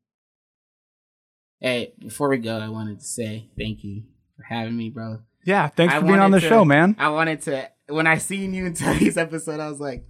Hey, 1.61 1.93
before 1.99 2.29
we 2.29 2.38
go, 2.39 2.57
I 2.57 2.69
wanted 2.69 2.99
to 2.99 3.05
say 3.05 3.49
thank 3.57 3.83
you 3.83 4.03
for 4.35 4.43
having 4.43 4.75
me, 4.75 4.89
bro. 4.89 5.19
Yeah, 5.45 5.67
thanks 5.67 5.93
I 5.93 5.99
for 5.99 6.05
being 6.07 6.19
on 6.19 6.31
the 6.31 6.39
to- 6.39 6.47
show, 6.49 6.65
man. 6.65 6.95
I 6.97 7.09
wanted 7.09 7.41
to 7.43 7.69
when 7.88 8.07
I 8.07 8.17
seen 8.17 8.53
you 8.53 8.65
in 8.65 8.73
today's 8.75 9.17
episode, 9.17 9.59
I 9.59 9.69
was 9.69 9.79
like, 9.79 10.03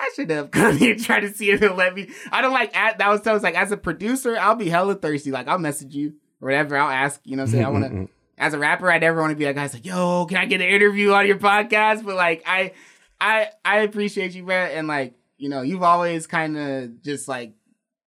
I 0.00 0.10
should 0.14 0.28
have 0.30 0.50
come 0.50 0.76
here 0.76 0.94
and 0.94 1.02
tried 1.02 1.20
to 1.20 1.32
see 1.32 1.50
if 1.50 1.60
he'll 1.60 1.74
let 1.74 1.94
me. 1.94 2.10
I 2.32 2.42
don't 2.42 2.52
like 2.52 2.76
at 2.76 2.98
that 2.98 3.08
was 3.08 3.22
so 3.22 3.30
I 3.30 3.34
was 3.34 3.42
like 3.42 3.54
as 3.54 3.70
a 3.70 3.76
producer, 3.76 4.36
I'll 4.36 4.56
be 4.56 4.68
hella 4.68 4.96
thirsty. 4.96 5.30
Like 5.30 5.46
I'll 5.48 5.58
message 5.58 5.94
you 5.94 6.14
or 6.40 6.46
whatever. 6.48 6.76
I'll 6.76 6.90
ask, 6.90 7.20
you 7.24 7.36
know 7.36 7.44
what 7.44 7.48
I'm 7.48 7.52
saying? 7.52 7.64
I 7.64 7.68
wanna 7.68 8.06
as 8.38 8.52
a 8.52 8.58
rapper, 8.58 8.90
I 8.90 8.98
never 8.98 9.20
want 9.20 9.30
to 9.30 9.36
be 9.36 9.46
like 9.46 9.54
guys 9.56 9.72
like, 9.72 9.86
yo, 9.86 10.26
can 10.26 10.36
I 10.38 10.46
get 10.46 10.60
an 10.60 10.66
interview 10.68 11.12
on 11.12 11.26
your 11.26 11.38
podcast? 11.38 12.04
But 12.04 12.16
like 12.16 12.42
I 12.44 12.72
I 13.20 13.50
I 13.64 13.78
appreciate 13.78 14.34
you, 14.34 14.44
bro, 14.44 14.56
and 14.56 14.88
like, 14.88 15.14
you 15.38 15.48
know, 15.48 15.62
you've 15.62 15.82
always 15.84 16.26
kind 16.26 16.56
of 16.58 17.02
just 17.02 17.28
like 17.28 17.54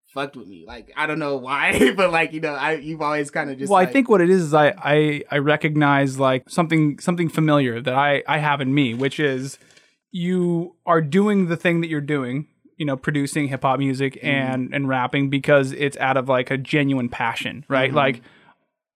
fucked 0.09 0.35
with 0.35 0.47
me. 0.47 0.65
Like 0.67 0.91
I 0.95 1.07
don't 1.07 1.19
know 1.19 1.37
why, 1.37 1.93
but 1.97 2.11
like, 2.11 2.33
you 2.33 2.41
know, 2.41 2.53
I 2.53 2.73
you've 2.73 3.01
always 3.01 3.31
kind 3.31 3.49
of 3.49 3.57
just 3.57 3.69
well, 3.69 3.79
like, 3.79 3.89
I 3.89 3.91
think 3.91 4.09
what 4.09 4.21
it 4.21 4.29
is 4.29 4.41
is 4.41 4.53
I, 4.53 4.73
I 4.77 5.23
I 5.31 5.37
recognize 5.37 6.19
like 6.19 6.49
something 6.49 6.99
something 6.99 7.29
familiar 7.29 7.81
that 7.81 7.93
I 7.93 8.23
I 8.27 8.39
have 8.39 8.61
in 8.61 8.73
me, 8.73 8.93
which 8.93 9.19
is 9.19 9.57
you 10.11 10.75
are 10.85 11.01
doing 11.01 11.47
the 11.47 11.57
thing 11.57 11.81
that 11.81 11.87
you're 11.87 12.01
doing, 12.01 12.47
you 12.77 12.85
know, 12.85 12.97
producing 12.97 13.47
hip 13.47 13.61
hop 13.61 13.79
music 13.79 14.15
mm-hmm. 14.15 14.27
and 14.27 14.73
and 14.73 14.87
rapping 14.87 15.29
because 15.29 15.71
it's 15.73 15.97
out 15.97 16.17
of 16.17 16.27
like 16.27 16.51
a 16.51 16.57
genuine 16.57 17.09
passion, 17.09 17.65
right? 17.67 17.89
Mm-hmm. 17.89 17.97
Like 17.97 18.21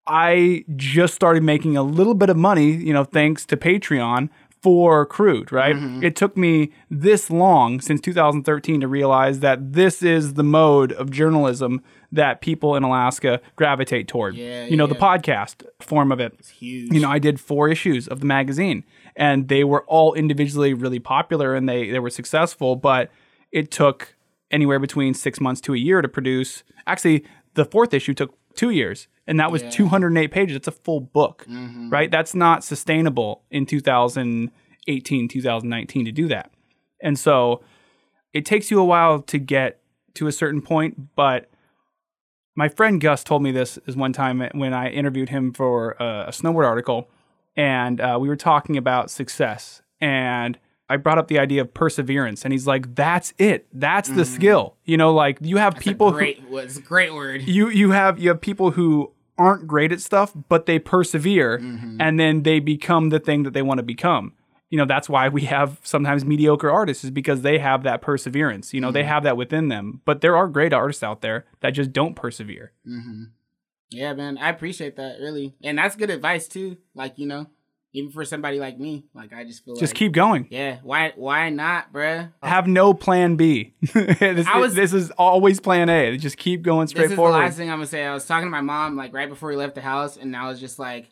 I 0.05 0.65
just 0.75 1.13
started 1.13 1.43
making 1.43 1.77
a 1.77 1.83
little 1.83 2.13
bit 2.13 2.29
of 2.29 2.35
money, 2.35 2.71
you 2.71 2.91
know, 2.91 3.05
thanks 3.05 3.45
to 3.45 3.57
Patreon 3.57 4.29
for 4.63 5.05
Crude, 5.05 5.51
right? 5.51 5.75
Mm-hmm. 5.75 6.03
It 6.03 6.15
took 6.15 6.37
me 6.37 6.71
this 6.89 7.29
long 7.29 7.81
since 7.81 7.99
2013 7.99 8.79
to 8.79 8.87
realize 8.87 9.41
that 9.41 9.73
this 9.73 10.01
is 10.01 10.35
the 10.35 10.43
mode 10.43 10.93
of 10.93 11.11
journalism 11.11 11.83
that 12.13 12.39
people 12.39 12.75
in 12.75 12.83
Alaska 12.83 13.41
gravitate 13.57 14.07
toward. 14.07 14.35
Yeah, 14.35 14.65
you 14.65 14.77
know, 14.77 14.85
yeah, 14.85 14.93
the 14.93 14.99
podcast 14.99 15.65
form 15.81 16.11
of 16.13 16.21
it 16.21 16.33
It's 16.39 16.49
huge. 16.49 16.93
you 16.93 17.01
know, 17.01 17.09
I 17.09 17.19
did 17.19 17.39
four 17.41 17.67
issues 17.67 18.07
of 18.07 18.21
the 18.21 18.25
magazine, 18.25 18.85
and 19.17 19.49
they 19.49 19.65
were 19.65 19.83
all 19.83 20.13
individually 20.13 20.73
really 20.73 20.99
popular 20.99 21.53
and 21.55 21.67
they 21.67 21.91
they 21.91 21.99
were 21.99 22.09
successful. 22.09 22.77
But 22.77 23.11
it 23.51 23.69
took 23.69 24.15
anywhere 24.49 24.79
between 24.79 25.13
six 25.13 25.41
months 25.41 25.59
to 25.61 25.73
a 25.73 25.77
year 25.77 26.01
to 26.01 26.07
produce. 26.07 26.63
Actually, 26.87 27.25
the 27.55 27.65
fourth 27.65 27.93
issue 27.93 28.13
took 28.13 28.33
two 28.55 28.69
years, 28.69 29.07
and 29.27 29.39
that 29.39 29.51
was 29.51 29.61
208 29.71 30.31
pages. 30.31 30.55
It's 30.55 30.67
a 30.67 30.71
full 30.71 30.99
book, 30.99 31.45
right? 31.89 32.09
That's 32.11 32.33
not 32.35 32.63
sustainable 32.63 33.43
in 33.51 33.65
2018, 33.65 35.27
2019 35.27 36.05
to 36.05 36.11
do 36.11 36.27
that. 36.27 36.51
And 37.01 37.17
so 37.19 37.61
it 38.33 38.45
takes 38.45 38.71
you 38.71 38.79
a 38.79 38.85
while 38.85 39.21
to 39.21 39.37
get 39.37 39.81
to 40.15 40.27
a 40.27 40.31
certain 40.31 40.61
point, 40.61 41.15
but 41.15 41.49
my 42.55 42.69
friend 42.69 43.01
Gus 43.01 43.23
told 43.23 43.41
me 43.41 43.51
this 43.51 43.79
is 43.87 43.95
one 43.95 44.13
time 44.13 44.47
when 44.53 44.73
I 44.73 44.89
interviewed 44.89 45.29
him 45.29 45.53
for 45.53 45.95
a, 45.99 46.25
a 46.27 46.31
snowboard 46.31 46.67
article, 46.67 47.09
and 47.55 47.99
uh, 47.99 48.17
we 48.21 48.27
were 48.27 48.35
talking 48.35 48.77
about 48.77 49.09
success, 49.09 49.81
and 49.99 50.59
I 50.89 50.97
brought 50.97 51.17
up 51.17 51.27
the 51.27 51.39
idea 51.39 51.61
of 51.61 51.73
perseverance, 51.73 52.43
and 52.43 52.51
he's 52.51 52.67
like, 52.67 52.95
"That's 52.95 53.33
it. 53.37 53.67
That's 53.73 54.09
the 54.09 54.23
mm-hmm. 54.23 54.35
skill." 54.35 54.77
You 54.85 54.97
know, 54.97 55.13
like 55.13 55.37
you 55.41 55.57
have 55.57 55.77
people 55.77 56.11
who 56.11 56.17
great, 56.17 56.49
was 56.49 56.77
a 56.77 56.81
great 56.81 57.13
word. 57.13 57.43
you 57.43 57.69
you 57.69 57.91
have 57.91 58.19
you 58.19 58.29
have 58.29 58.41
people 58.41 58.71
who 58.71 59.11
aren't 59.37 59.67
great 59.67 59.91
at 59.91 60.01
stuff, 60.01 60.33
but 60.49 60.65
they 60.65 60.79
persevere, 60.79 61.59
mm-hmm. 61.59 61.99
and 61.99 62.19
then 62.19 62.43
they 62.43 62.59
become 62.59 63.09
the 63.09 63.19
thing 63.19 63.43
that 63.43 63.53
they 63.53 63.61
want 63.61 63.79
to 63.79 63.83
become. 63.83 64.33
You 64.69 64.77
know, 64.77 64.85
that's 64.85 65.07
why 65.07 65.29
we 65.29 65.43
have 65.43 65.79
sometimes 65.83 66.25
mediocre 66.25 66.69
artists 66.69 67.03
is 67.03 67.11
because 67.11 67.43
they 67.43 67.59
have 67.59 67.83
that 67.83 68.01
perseverance. 68.01 68.73
You 68.73 68.81
know, 68.81 68.91
they 68.91 69.01
mm-hmm. 69.01 69.09
have 69.09 69.23
that 69.23 69.37
within 69.37 69.67
them. 69.67 70.01
But 70.03 70.21
there 70.21 70.35
are 70.35 70.47
great 70.47 70.73
artists 70.73 71.03
out 71.03 71.21
there 71.21 71.45
that 71.59 71.71
just 71.71 71.93
don't 71.93 72.15
persevere. 72.15 72.71
Yeah, 73.91 74.13
man, 74.13 74.39
I 74.39 74.49
appreciate 74.49 74.95
that 74.95 75.19
really, 75.19 75.53
and 75.63 75.77
that's 75.77 75.95
good 75.95 76.09
advice 76.09 76.47
too. 76.47 76.77
Like 76.95 77.17
you 77.17 77.27
know, 77.27 77.47
even 77.95 78.11
for 78.11 78.25
somebody 78.25 78.59
like 78.59 78.79
me, 78.79 79.05
like 79.13 79.31
I 79.33 79.43
just 79.43 79.63
feel 79.63 79.75
Just 79.75 79.93
like, 79.93 79.97
keep 79.99 80.11
going. 80.13 80.47
Yeah, 80.49 80.79
why 80.83 81.13
why 81.15 81.49
not, 81.49 81.93
bruh? 81.93 82.31
Have 82.41 82.67
no 82.67 82.93
plan 82.93 83.35
B. 83.35 83.73
this, 83.93 84.47
I 84.47 84.57
was- 84.59 84.73
this 84.75 84.93
is 84.93 85.11
always 85.11 85.59
plan 85.59 85.89
A. 85.89 86.17
Just 86.17 86.37
keep 86.37 86.63
going 86.63 86.87
straight 86.87 87.03
This 87.03 87.11
is 87.11 87.15
forward. 87.15 87.33
the 87.33 87.37
last 87.39 87.57
thing 87.57 87.69
I'm 87.69 87.77
gonna 87.77 87.87
say. 87.87 88.03
I 88.03 88.13
was 88.13 88.25
talking 88.25 88.47
to 88.47 88.51
my 88.51 88.61
mom 88.61 88.95
like 88.97 89.13
right 89.13 89.29
before 89.29 89.49
we 89.49 89.55
left 89.55 89.75
the 89.75 89.81
house, 89.81 90.17
and 90.17 90.35
I 90.35 90.47
was 90.47 90.59
just 90.59 90.79
like, 90.79 91.07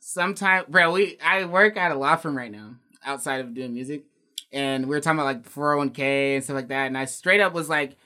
sometime, 0.00 0.64
bro. 0.68 0.92
We 0.92 1.18
I 1.24 1.44
work 1.44 1.76
at 1.76 1.92
a 1.92 1.94
law 1.96 2.16
firm 2.16 2.36
right 2.36 2.50
now 2.50 2.76
outside 3.04 3.40
of 3.40 3.54
doing 3.54 3.74
music, 3.74 4.04
and 4.52 4.86
we 4.86 4.94
were 4.96 5.00
talking 5.00 5.18
about 5.18 5.26
like 5.26 5.48
401k 5.48 6.36
and 6.36 6.44
stuff 6.44 6.54
like 6.56 6.68
that. 6.68 6.86
And 6.86 6.96
I 6.98 7.04
straight 7.04 7.40
up 7.40 7.52
was 7.52 7.68
like, 7.68 7.96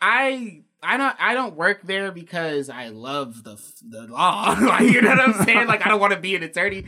I 0.00 0.62
I 0.82 0.96
don't 0.96 1.16
I 1.18 1.34
don't 1.34 1.56
work 1.56 1.80
there 1.82 2.12
because 2.12 2.70
I 2.70 2.88
love 2.88 3.42
the 3.44 3.60
the 3.86 4.06
law. 4.06 4.56
like 4.60 4.82
you 4.92 5.02
know 5.02 5.10
what 5.10 5.20
I'm 5.20 5.44
saying? 5.44 5.66
Like 5.66 5.84
I 5.84 5.88
don't 5.88 6.00
want 6.00 6.12
to 6.12 6.20
be 6.20 6.36
an 6.36 6.42
attorney. 6.42 6.84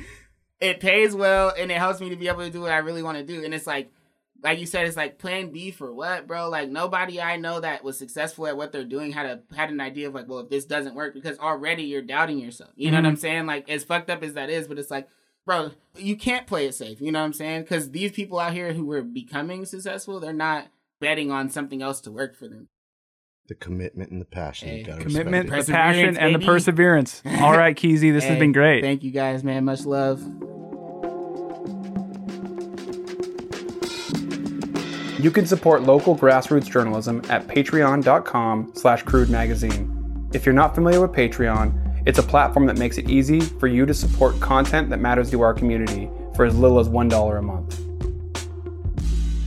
It 0.60 0.80
pays 0.80 1.14
well 1.14 1.52
and 1.56 1.70
it 1.70 1.78
helps 1.78 2.00
me 2.00 2.10
to 2.10 2.16
be 2.16 2.28
able 2.28 2.44
to 2.44 2.50
do 2.50 2.60
what 2.60 2.72
I 2.72 2.78
really 2.78 3.02
want 3.02 3.18
to 3.18 3.24
do. 3.24 3.44
And 3.44 3.54
it's 3.54 3.66
like 3.66 3.90
like 4.42 4.58
you 4.58 4.66
said, 4.66 4.86
it's 4.86 4.96
like 4.96 5.18
plan 5.18 5.50
B 5.50 5.70
for 5.70 5.92
what, 5.92 6.26
bro? 6.26 6.48
Like 6.48 6.70
nobody 6.70 7.20
I 7.20 7.36
know 7.36 7.60
that 7.60 7.84
was 7.84 7.98
successful 7.98 8.46
at 8.46 8.56
what 8.56 8.72
they're 8.72 8.84
doing 8.84 9.12
had 9.12 9.26
a 9.26 9.54
had 9.54 9.70
an 9.70 9.80
idea 9.80 10.08
of 10.08 10.14
like, 10.14 10.28
well, 10.28 10.40
if 10.40 10.48
this 10.48 10.64
doesn't 10.64 10.94
work, 10.94 11.14
because 11.14 11.38
already 11.38 11.84
you're 11.84 12.02
doubting 12.02 12.38
yourself. 12.38 12.70
You 12.74 12.90
know 12.90 12.98
what 12.98 13.02
mm-hmm. 13.02 13.10
I'm 13.10 13.16
saying? 13.16 13.46
Like 13.46 13.68
as 13.68 13.84
fucked 13.84 14.10
up 14.10 14.22
as 14.22 14.34
that 14.34 14.50
is, 14.50 14.66
but 14.66 14.78
it's 14.78 14.90
like, 14.90 15.08
bro, 15.44 15.72
you 15.96 16.16
can't 16.16 16.46
play 16.46 16.66
it 16.66 16.74
safe. 16.74 17.00
You 17.00 17.12
know 17.12 17.20
what 17.20 17.26
I'm 17.26 17.32
saying? 17.32 17.62
Because 17.62 17.90
these 17.90 18.12
people 18.12 18.38
out 18.38 18.52
here 18.52 18.72
who 18.72 18.86
were 18.86 19.02
becoming 19.02 19.64
successful, 19.64 20.20
they're 20.20 20.32
not 20.32 20.68
betting 21.00 21.30
on 21.30 21.50
something 21.50 21.82
else 21.82 22.00
to 22.02 22.10
work 22.10 22.36
for 22.36 22.48
them. 22.48 22.68
The 23.50 23.56
commitment 23.56 24.12
and 24.12 24.20
the 24.20 24.26
passion. 24.26 24.68
Hey, 24.68 24.78
you 24.78 24.84
gotta 24.84 25.02
Commitment, 25.02 25.46
the 25.46 25.56
passion, 25.56 26.14
Perseverance, 26.14 26.18
and 26.18 26.34
the 26.36 26.38
perseverance. 26.38 27.22
All 27.40 27.50
right, 27.50 27.76
Keezy, 27.76 28.12
this 28.12 28.22
has 28.22 28.38
been 28.38 28.52
great. 28.52 28.80
Thank 28.80 29.02
you 29.02 29.10
guys, 29.10 29.42
man. 29.42 29.64
Much 29.64 29.84
love. 29.84 30.22
You 35.18 35.32
can 35.32 35.46
support 35.46 35.82
local 35.82 36.16
grassroots 36.16 36.70
journalism 36.70 37.22
at 37.28 37.48
patreon.com 37.48 38.70
slash 38.76 39.02
crude 39.02 39.30
magazine. 39.30 40.28
If 40.32 40.46
you're 40.46 40.52
not 40.52 40.76
familiar 40.76 41.00
with 41.00 41.10
Patreon, 41.10 42.04
it's 42.06 42.20
a 42.20 42.22
platform 42.22 42.66
that 42.66 42.78
makes 42.78 42.98
it 42.98 43.10
easy 43.10 43.40
for 43.40 43.66
you 43.66 43.84
to 43.84 43.92
support 43.92 44.38
content 44.38 44.90
that 44.90 45.00
matters 45.00 45.28
to 45.32 45.40
our 45.40 45.54
community 45.54 46.08
for 46.36 46.44
as 46.44 46.56
little 46.56 46.78
as 46.78 46.88
$1 46.88 47.38
a 47.38 47.42
month. 47.42 47.80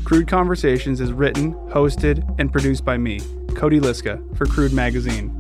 Crude 0.04 0.28
Conversations 0.28 1.00
is 1.00 1.14
written, 1.14 1.54
hosted, 1.70 2.36
and 2.38 2.52
produced 2.52 2.84
by 2.84 2.98
me, 2.98 3.22
Cody 3.64 3.80
Liska, 3.80 4.20
for 4.36 4.46
Crude 4.46 4.74
Magazine. 4.74 5.32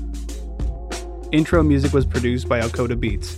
Intro 1.34 1.62
music 1.62 1.91
was 1.91 2.06
produced 2.06 2.48
by 2.48 2.62
Alcoda 2.62 2.98
Beats. 2.98 3.36